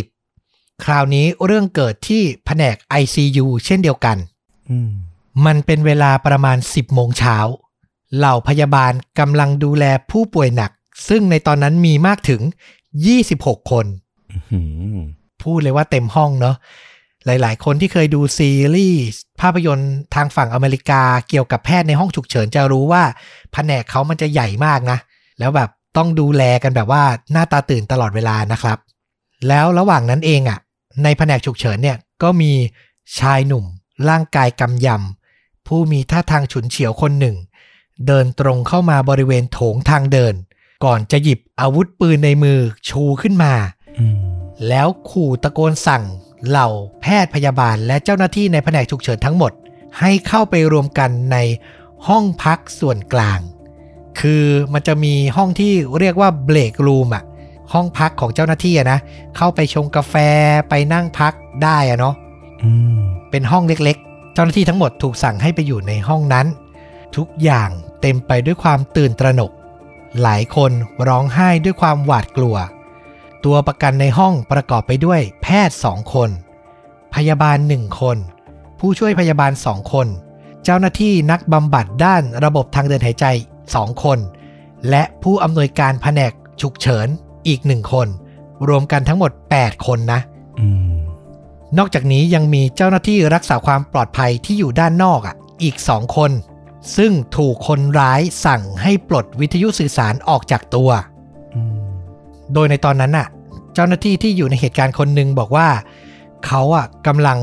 [0.00, 4.16] 2010 คราวนี้เรื่องเกิดที่แผนก ICU เช่นเดียวกัน
[4.70, 4.90] อืม
[5.46, 7.36] มันเป็นเวลาประมาณ 10 โมงเช้า
[8.16, 10.70] เหล่าพยาบาลกำลังดูแลผู้ป่วยหนัก
[11.08, 12.40] ซึ่งในตอนนั้นมีมากถึง
[13.06, 13.86] 26 คน
[14.52, 14.60] อื
[14.98, 14.98] ม
[15.48, 16.56] พูดเลยว่าเต็มห้องเนาะ
[17.26, 23.02] หลาย ๆ คนที่เคยดูซีรีส์ภาพยนตร์ทางฝั่งอเมริกาเกี่ยวกับแพทย์ในห้องฉุกเฉินจะรู้ว่า
[23.52, 24.98] แผนกเขามันจะใหญ่มากนะ
[25.38, 27.02] แล้วแบบต้องดูแลกันแบบว่า
[27.32, 28.78] หน้าตาตื่นตลอดเวลานะครับ
[29.48, 30.58] แล้วระหว่างนั้นเองอะ่ะ
[31.02, 32.52] ในแผนกฉุกเฉินเนี่ยก็มี
[33.18, 33.64] ชายหนุ่ม
[34.08, 37.36] ร่างกายกำยำผู้มีท่าทางฉุนเฉียวคนหนึ่ง
[38.06, 40.34] เดินตรงเข้ามาบริเวณโถงทางเดิน
[40.84, 42.58] ก่อนจะหยิบอาวุธปืนในมือ
[42.88, 43.54] ชูขึ้นมา
[44.68, 46.04] แล้วขู่ตะโกนสั่ง
[46.48, 46.68] เหล่า
[47.00, 49.52] แพทย์พยาบาลและเจ้าหน้าที่ในแผนกฉุกเฉินทั้งหมด
[50.00, 51.36] ให้เข้าไปรวมกันใน
[52.08, 53.40] ห้องพักส่วนกลาง
[54.20, 57.24] คือมันจะมีห้องที่เรียกว่าเบรกรูมอะ
[57.72, 58.98] ห้องพักของเจ้าหน้าที่ะนะ
[59.36, 60.14] เข้าไปชงกาแฟ
[60.68, 61.32] ไปนั่งพัก
[61.64, 62.14] ได้อะเนาะ
[63.30, 66.46] เป็นห้องเล็กๆ เจ้าหน้าที่ทั้งหมดถูกสั่งให้ไปอยู่ในห้องนั้น
[67.16, 67.70] ทุกอย่าง
[68.00, 69.52] เต็มไปด้วยความตื่นตระหนก
[70.22, 70.72] หลายคน
[71.08, 72.56] ร้องไห้ด้วยความหวาดกลัว
[73.44, 76.30] ตัวประกันในห้องประกอบไปด้วยแพทย์สองคน
[77.14, 78.16] พยาบาลหนึ่งคน
[78.78, 80.06] ผู้ช่วยพยาบาลสองคน
[80.64, 83.26] เจ้าหน้าที่นักบำบัดด้านระบบทางเดินหายใจ
[83.74, 84.18] สองคน
[84.90, 87.08] และผู้อำนวยการแผนกฉุกเฉิน
[87.48, 88.08] อีกหนึ่งคน
[88.68, 90.20] รวมกันทั้งหมด 8 คนนะ
[90.60, 90.92] อืม
[91.78, 96.30] นอกจากนี้ยังมีเจ้าหน้าที่รักษาความปลอดภัยที่อยู่ด้านนอกอะ อีกสองคน
[96.96, 101.17] ซึ่งถูกคนร้ายสั่งให้ปลดวิทยุสื่อสารออกจากตัวอืม
[102.54, 103.28] โดยในตอนนั้นน่ะ
[103.74, 105.68] เจ้าหน้าที่ที่อยู่ในเหตุการณ์คนหนึ่งบอกว่า
[106.46, 107.38] เขาอะกำลัง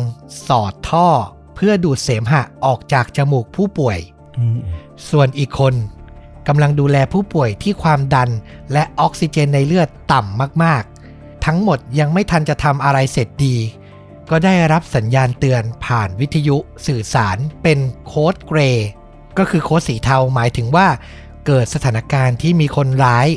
[0.48, 1.08] สอดท่อ
[1.56, 4.00] เพื่อดูดเสมหะออกจากจมูกผู้ป่วย
[4.38, 4.58] อืม
[5.10, 5.74] ส่วนอีกคน
[6.48, 8.30] กำลังดูแลผู้ป่วยที่ความดัน
[8.74, 13.56] และออกซิเจนในเลือดต่ำมากๆ ทั้งหมดยังไม่ทันจะทำอะไรเสร็จดี
[14.30, 16.58] ก็ได้รับสัญญาณเตือนผ่านวิทยุ
[16.88, 18.88] สื่อสารเป็นโค้ดเกรย์
[19.38, 20.88] ก็คือโค้ดสีเทาหมายถึงว่า
[21.46, 23.28] เกิดสถานการณ์ที่มีคนร้าย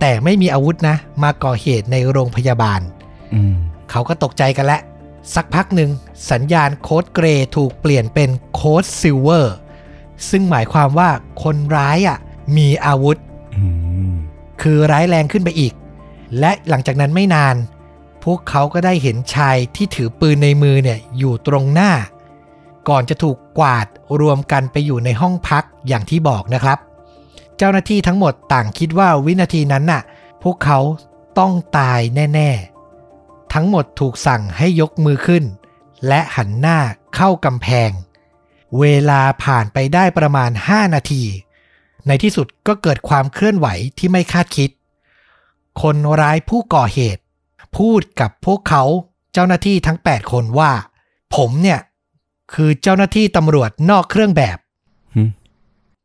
[0.00, 2.80] แต่ไม่มีอาวุธนะ มาก่อเหตุในโรงพยาบาล
[3.34, 3.54] อืม
[3.90, 4.80] เขาก็ตกใจกันแล้ว
[5.34, 5.90] สักพักหนึ่ง
[6.30, 9.56] สัญญาณโค้ดเกรย์ถูกเปลี่ยนเป็นโค้ดซิลเวอร์
[10.30, 11.10] ซึ่งหมายความว่า
[11.42, 12.18] คนร้ายอะ
[12.56, 13.16] มีอาวุธ
[13.56, 13.66] อื
[14.10, 14.12] ม
[14.62, 15.72] คือร้ายแรงขึ้นไปอีก
[16.38, 17.56] และหลังจากนั้นไม่นาน
[18.24, 21.92] พวกเขาก็ได้เห็นชายที่ถือปืนในมือเนี่ยอยู่ตรงหน้า
[22.88, 23.86] ก่อนจะถูกกวาด
[24.20, 26.78] รวมกันไปอยู่ในห้องพักอย่างที่บอกนะครับ
[27.58, 30.02] เจ้าหน้าที่ทั้งหมดต่างคิดว่าวินาทีนั้นน่ะ
[30.42, 30.78] พวกเขา
[31.38, 32.00] ต้องตาย
[32.34, 35.44] แน่ๆ ทั้งหมดถูกสั่งให้ยกมือขึ้น
[36.06, 36.78] และหันหน้า
[37.16, 37.90] เข้ากำแพง
[38.80, 41.22] เวลาผ่านไปได้ประมาณ 5 นาที
[42.06, 43.66] ในที่สุดก็เกิดความเคลื่อนไหว
[43.98, 44.70] ที่ไม่คาดคิด
[45.82, 47.22] คนร้ายผู้ก่อเหตุ
[47.76, 48.82] พูดกับพวกเขา
[49.32, 50.72] เจ้าหน้าที่ทั้ง 8 คนว่า
[51.36, 51.80] ผมเนี่ย
[52.54, 54.58] คือเจ้าหน้าที่ตำรวจนอกเครื่องแบบ
[55.14, 55.22] หึ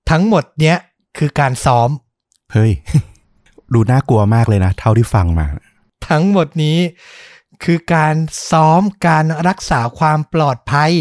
[0.09, 0.77] ทั้งหมดเนี้ย
[1.17, 1.89] คือการซ้อม
[2.53, 2.71] เฮ้ย
[3.73, 5.45] ดูน่ากลัวมากเลยนะ เท่าที่ฟังมา
[6.09, 6.77] ทั้งหมดนี้
[7.63, 8.15] คือการ
[8.51, 10.91] ซ้อมการรักษาความปลอดภัย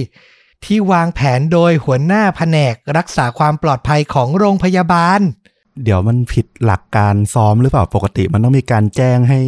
[0.65, 5.21] ที่วางแผนโดยหัวหน้าแผนกรักษาความปลอดภัยของโรงพยาบาล
[5.83, 9.41] เดี๋ยวมันผิดหลักการซ้อมหรือเปล่าปกติ มันต้องมีการแจ้งให้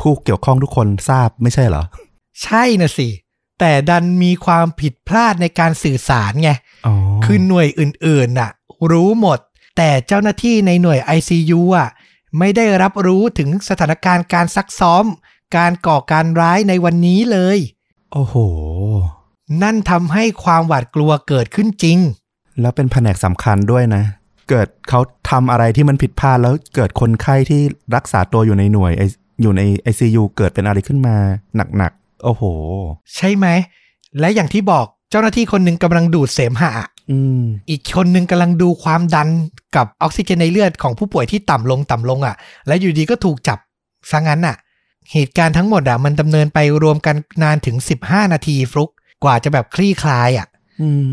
[0.00, 1.82] ผู้เกี่ยวข้องทุกคนทราบไม่ใช่เหรอ
[2.42, 3.08] ใช่นะสิ
[3.60, 6.50] แต่ดันมีความผิดพลาดในการสื่อสารไง
[6.86, 6.94] อ๋อ
[7.24, 8.50] คือหน่วยอื่นๆน่ะ
[8.90, 9.38] รู้หมด
[9.76, 11.88] แต่เจ้าหน้าที่ในหน่วย ICU อะ
[12.38, 15.04] ไม่ได้รับรู้ถึงสถานการณ์การซักซ้อม
[15.56, 17.58] การก่อการร้ายในวันนี้เลย
[18.12, 18.36] โอ้โห
[19.62, 21.98] นั่นทำให้ความหวาดกลัวเกิดขึ้นจริง
[22.60, 24.04] แล้วเป็นแผนกสำคัญด้วยนะ
[24.50, 25.00] เกิดเขา
[25.30, 27.60] ทำอะไรที่มันผิดพลาดแล้วเกิดคนไข้ที่
[27.96, 31.16] รักษาตัวอยู่ในหน่วย I- อยู่ใน ICU เกิดเป็นอะไรขึ้นมา
[31.76, 32.42] หนักๆ โอ้โห
[33.16, 33.46] ใช่ไหม
[34.20, 36.72] และอย่างที่บอกเจ้าหน้าที่คนหนึ่งกำลังดูดเสมหะ
[37.10, 39.28] อืมอีกคนหนึ่งกำลังดูความดัน
[39.76, 43.58] กับออกซิเจนในเลือดของผู้ป่วยที่ต่ำลงต่ำลงอะ และอยู่ดีก็ถูกจับ
[44.10, 44.56] ซะงั้นอะ
[45.12, 47.76] เหตุการณ์ทั้งหมดอะมันดำเนินไปรวมกันนานถึง
[48.06, 48.90] 15 นาทีฟลุก
[49.24, 50.46] กว่าจะแบบคลี่คลายอะ
[50.82, 51.10] อืม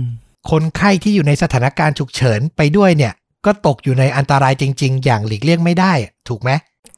[0.52, 3.14] คนไข้ที่อยู่ในสถานการณ์ฉุกเฉินไปด้วยเนี่ย
[3.46, 6.52] ก็ตกอยู่ในอันตรายจริง ๆ อย่างหลีกเลี่ยงไม่ได้อะถูกไหม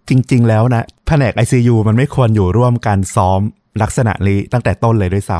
[0.09, 3.41] จริง ๆ แล้วนะแผนก ICU มันไม่ควรอยู่ร่วมการซ้อม
[3.81, 5.39] ลักษณะนี้ตั้งแต่ต้นเลยด้วยซ้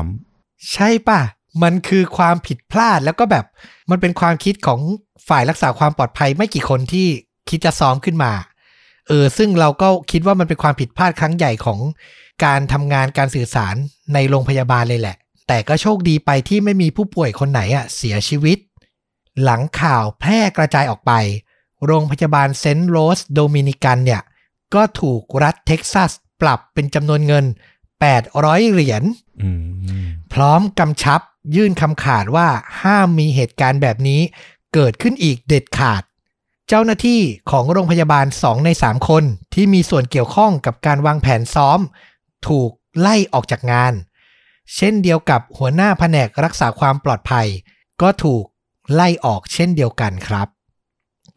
[0.72, 1.20] ใช่ป่ะ
[1.62, 3.44] มันคือความผิดพลาดแล้วก็แบบ
[3.90, 4.80] มันเป็นความคิดของ
[5.28, 7.08] ฝ่ายรักษาความปลอดภัยไม่กี่คนที่
[7.48, 8.32] คิดจะซ้อมขึ้นมา
[9.08, 11.80] เออ ซึ่งเราก็คิดว่ามันเป็นความผิดพลาดครั้งใหญ่ของ
[12.44, 13.74] การทำงานการสื่อสาร
[14.14, 15.16] ในโรงพยาบาลเลยแหละ
[15.48, 18.58] แต่ก็โชคดีไปที่ไม่มีผู้ป่วยคนไหนอะเสียชีวิต
[19.42, 21.12] หลังข่าวแพร่กระจายออกไป
[21.86, 24.22] โรงพยาบาลเซนต์โรสโดมินิกันเนี่ย
[24.74, 26.10] ก็ถูกรัฐเท็กซัส
[26.42, 27.44] ปรับเป็นจำนวนเงิน
[28.04, 31.20] 800 เหรียญอืมพร้อมกำชับ
[31.56, 32.48] ยื่นคำขาดว่า
[32.82, 34.20] ห้ามมีเหตุการณ์แบบนี้
[34.74, 36.02] เกิดขึ้นอีกเด็ดขาด
[36.68, 37.20] เจ้าหน้าที่
[37.50, 39.24] ของโรงพยาบาล 2 ใน 3 คน
[39.54, 41.80] ที่มีส่วนเกี่ยวข้องกับการวางแผนซ้อม
[42.48, 42.70] ถูก
[43.00, 43.92] ไล่ออกจากงาน
[44.76, 47.46] เช่นเดียวกับหัวหน้าแผนกรักษาความปลอดภัย
[48.02, 48.44] ก็ถูก
[48.94, 50.48] ไล่ออกเช่นเดียวกันครับ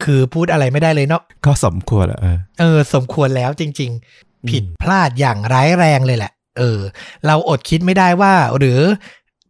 [0.04, 6.80] คือพูดอะไรไม่ได้เลยเนาะก็สมควรอะเออเออ สมควรแล้วจริง ๆ ผิดพลาดอย่างร้ายแรงเลยแหละ เออ
[7.26, 8.80] เราอดคิดไม่ได้ว่า หรือ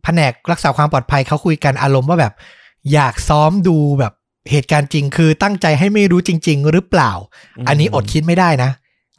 [0.04, 2.34] แผนกรักษาความปลอดภัยเขาคุยกันอารมณ์ว่าแบบ
[2.94, 4.14] อยากซ้อมดูแบบ
[4.52, 7.12] เหตุการณ์จริงคือตั้งใจให้ไม่รู้จริง ๆ หรือเปล่า
[7.58, 8.70] อืมอันนี้อดคิดไม่ได้นะ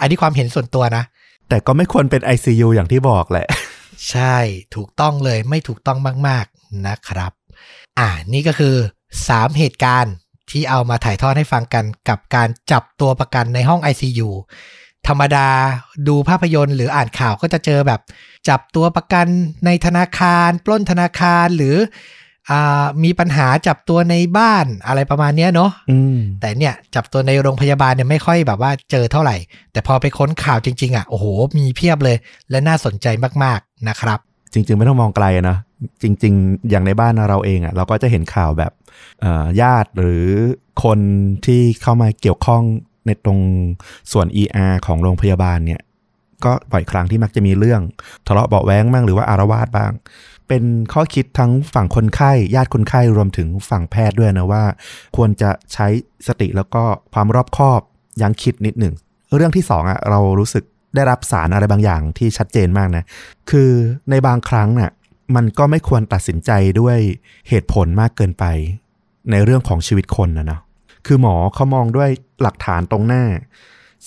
[0.01, 1.05] อันนี้ความเห็นส่วนตัวนะ
[1.49, 3.47] แต่ก็ไม่ควรเป็น ICU อย่างที่บอกแหละ
[4.11, 4.37] ใช่
[4.75, 5.99] ถูกต้องเลยไม่ถูกต้อง
[6.29, 7.33] มาก ๆนะครับ
[7.99, 8.75] อ่านี่ก็คือ
[9.17, 10.15] 3 เหตุการณ์
[10.51, 14.29] ที่เอามาถ่ายทอดให้ฟังกันกับการจับตัวประกันในห้อง ICU
[15.09, 15.49] ธรรมดา
[16.09, 18.01] ดูภาพยนตร์หรืออ่านข่าวก็จะเจอแบบ
[18.49, 19.27] จับตัวประกัน
[19.67, 21.77] ในธนาคาร ปล้นธนาคารหรือ
[22.51, 29.37] อามีปัญหาจับตัวในบ้านอะไรประมาณเนี้ยเนาะอืมแต่เนี่ยจับตัวในโรงพยาบาลเนี่ยไม่ค่อยแบบว่าเจอเท่าไหร่
[29.73, 31.27] แต่พอไปค้นข่าวจริง ๆอะโอ้โห
[31.59, 32.17] มีเพียบเลย
[32.51, 33.07] และน่าสนใจ
[33.45, 34.19] มากๆนะครับ
[34.53, 35.57] จริง ๆ ไม่ต้องมองไกลนะ
[36.03, 38.73] จริง ๆ อย่างในบ้านเราเองอะ่ะ เราก็จะเห็นข่าวแบบ
[39.21, 40.29] เอ่อญาติหรือ
[40.85, 40.99] คน
[41.47, 42.63] ที่เข้ามาเกี่ยวข้อง
[43.11, 43.41] ในตรง
[44.13, 45.81] ส่วน ER ของโรงพยาบาลเนี่ย
[46.45, 47.81] ก็บ่อยครั้งที่มักจะมีเรื่อง
[48.27, 49.93] ทะเลาะเบาแว้งบ้างหรือว่าอารวาสบ้าง
[50.49, 54.65] เป็นข้อคิดทั้งฝั่งคนไข้ญาติคนไข้รวมถึงฝั่งแพทย์ด้วยนะว่า
[55.17, 55.87] ควรจะใช้
[56.27, 56.83] สติแล้วก็
[57.15, 57.81] ความรอบคอบ
[58.21, 58.95] ยั้งคิดนิดหนึ่ง
[59.37, 60.65] เรื่องที่สองอะเรารู้สึก
[60.95, 63.05] ได้รับสารอะไรบางอย่างที่ชัดเจนมากนะ
[63.51, 63.71] คือ
[64.11, 64.93] ในบางครั้งน่ะ
[65.37, 66.51] มันก็ไม่ควรตัดสินใจ
[66.81, 66.99] ด้วย
[67.49, 68.45] เหตุผลมากเกินไป
[69.31, 70.61] ในเรื่องของชีวิตคนนะเนาะ
[71.07, 72.11] คือหมอเขามองด้วย
[72.43, 73.25] หลักฐานตรงหน้า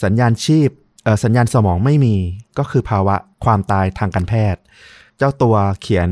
[0.03, 0.69] สัญญาณชีพ
[1.03, 2.15] เอ่อสัญญาณสมองไม่มี
[2.57, 3.15] ก็คือภาวะ
[3.45, 4.61] ความตายทางการแพทย์
[5.17, 6.09] เจ้าตัวเขียน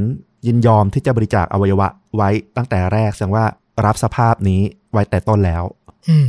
[0.48, 3.46] ยินยอมที่จะบริจาคอวัยวะไว้ตั้งแต่แรกแสดงว่า
[3.86, 5.64] รับสภาพนี้ไว้แต่ต้นแล้ว
[6.10, 6.28] อืม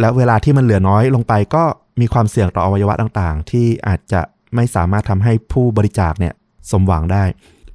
[0.00, 1.64] แล้วเวลาที่มันเหลือน้อยลงไปก็
[2.00, 4.20] มีความเสี่ยงต่ออวัยวะต่างๆ ที่อาจจะ
[4.54, 6.34] ไม่สามารถทำให้ผู้บริจาคเนี่ย
[6.70, 7.24] สมหวังได้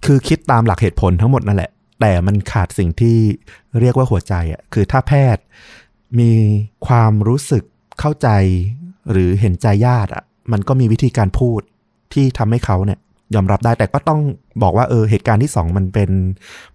[0.05, 1.71] คือคิดตามหลักเหตุผลทั้งหมดนั่นแหละ
[2.01, 3.17] แต่มันขาดสิ่งที่
[3.79, 5.43] เรียกว่าหัวใจอะคือถ้าแพทย์
[6.19, 6.31] มี
[6.87, 7.63] ความรู้สึก
[7.99, 8.29] เข้าใจ
[9.11, 11.61] หรือเห็นใจญาติอะ มันก็มีวิธีการพูด
[12.13, 12.99] ที่ทำให้เขาเนี่ย
[13.35, 14.21] ยอมรับได้แต่ก็ต้อง
[14.63, 16.09] บอกว่าเออเหตุการณ์ที่สองมันเป็น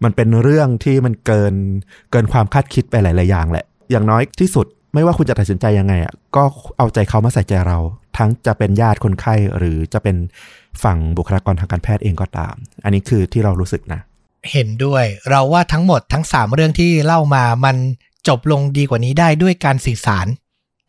[0.04, 1.54] มันเป็นเรื่องที่มันเกิน
[2.10, 6.42] เกินความคาดคิดไปหลาย ๆ อย่างแหละ อย่างน้อยที่สุดไม่ว่าคุณจะตัดสินใจยังไงอะก็
[6.78, 7.78] เอาใจเขามาใส่ใจเรา
[8.16, 10.16] ทั้งจะเป็นญาติคนไข้หรือจะเป็น
[10.82, 12.54] ฝั่งบุคลากรทางการแพทย์เองก็ตาม
[12.84, 14.00] อันนี้คือที่เรารู้สึกนะ
[14.50, 17.76] เห็นด้วยเราว่าทั้งหมดทั้ง 3 เรื่องที่เล่ามามัน
[18.28, 20.26] จบลงดีกว่านี้ได้ด้วยการสื่อสาร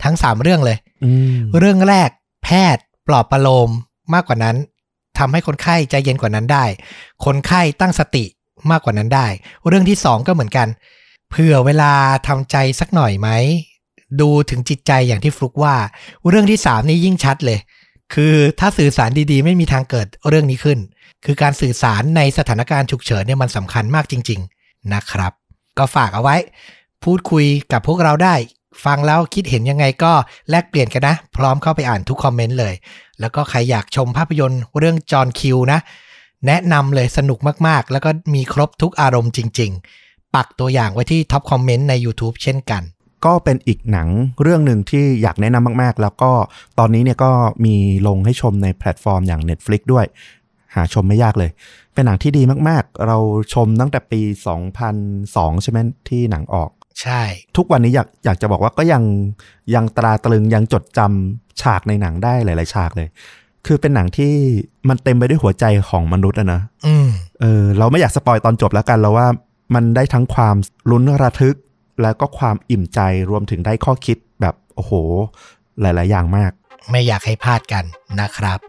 [0.03, 2.10] ทั้ง3เรื่องเลยอืมเรื่องแรก
[2.43, 3.69] แพทย์ปลอบประโลม
[4.14, 4.57] มากกว่านั้น
[5.18, 6.65] ทำให้คนไข้ใจเย็นกว่านั้นได้
[7.26, 8.26] คนไข้ตั้งสติ
[8.72, 9.27] มากกว่านั้นได้
[9.68, 10.68] เรื่องที่สองก็เหมือนกัน
[11.30, 11.93] เผื่อเวลา
[12.27, 13.30] ทำใจสักหน่อยไหม
[14.22, 15.76] ดูถึงจิตใจอย่างที่ฟลุกว่า
[16.27, 17.60] เรื่องที่สามนี่ยิ่งชัดเลย
[18.14, 20.80] คือถ้าสื่อสารดีๆ ไม่มีทางเกิดเรื่องนี้ขึ้น
[21.26, 25.31] คือการสื่อสารในสถานการณ์ฉุกเฉินเนี่ยมันสำคัญมากจริง ๆนะครับ
[25.77, 26.35] ก็ฝากเอาไว้
[27.03, 28.35] พูดคุยกับพวกเราได้
[28.85, 30.13] ฟังแล้วคิดเห็นยังไงก็
[30.49, 32.73] แลกเปลี่ยนกันนะ พร้อมเข้าไปอ่านทุกคอมเมนต์เลย
[33.19, 35.80] แล้วก็ใครอยากชมภาพยนตร์เรื่องจอห์นคิวนะ
[36.47, 39.71] แนะนำเลยสนุกมากๆ แล้วก็มีครบทุกอารมณ์จริง
[40.03, 42.81] ๆ ปักตัวอย่างไว้ที่ท็อปคอมเมนต์ใน YouTube เช่นกัน
[43.25, 44.09] ก็เป็นอีกหนัง
[44.41, 46.31] เรื่องหนึ่งที่อยากแนะนำมากๆ แล้วก็
[46.80, 47.31] ตอนนี้เนี่ยก็
[47.65, 47.75] มี
[48.07, 50.05] ลงให้ชมในแพลตฟอร์มอย่าง Netflix ด้วย
[50.75, 51.51] หาชมไม่ยากเลย
[51.93, 53.17] เป็นหนังที่ดีมากๆ เรา
[53.53, 54.21] ชมตั้งแต่ปี
[54.91, 55.77] 2002 ใช่ไหม
[56.09, 56.69] ที่หนังออก
[57.02, 57.22] ใช่
[57.57, 59.03] ทุกวันนี้อยากอยากจะบอกว่าก็ยัง
[59.76, 63.07] ยังตราตรึงยังจดจำฉากในหนังได้หลาย ๆ ฉากเลย
[63.65, 64.34] คือเป็นหนังที่
[64.90, 67.10] มันเต็มไปด้วยหัวใจของมนุษย์อะนะอืม
[67.41, 69.28] เออ เราไม่อยาก spoil ตอนจบแล้วกันเราว่า
[69.76, 70.56] มันได้ทั้งความ
[70.91, 71.57] ลุ้นระทึก
[72.02, 72.99] แล้วก็ความอิ่มใจ
[73.30, 74.91] รวมถึงได้ข้อคิดแบบโอ้โห
[75.82, 76.52] หลาย ๆ อย่างมาก
[76.91, 77.86] ไม่อยากให้พลาดกัน
[78.20, 78.60] นะครับ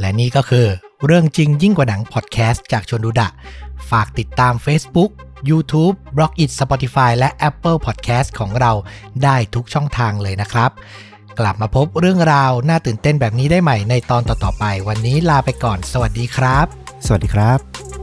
[0.00, 0.66] และนี่ก็คือ
[1.06, 3.28] เรื่องจริงยิ่งกว่าหนังพอดแคสต์จากชวนดูดะ
[3.90, 5.10] ฝากติดตาม Facebook
[5.48, 8.72] YouTube b l o g i t Spotify และ Apple Podcast ของเรา
[9.24, 10.70] ได้ทุกช่องทางเลยนะครับ
[11.38, 16.66] กลับมาพบเรื่องราวน่าตื่นเต้นแบบนี้ได้ใหม่ในตอนต่อๆไป วันนี้ลาไปก่อน สวัสดีครับ
[17.06, 17.93] สวัสดีครับ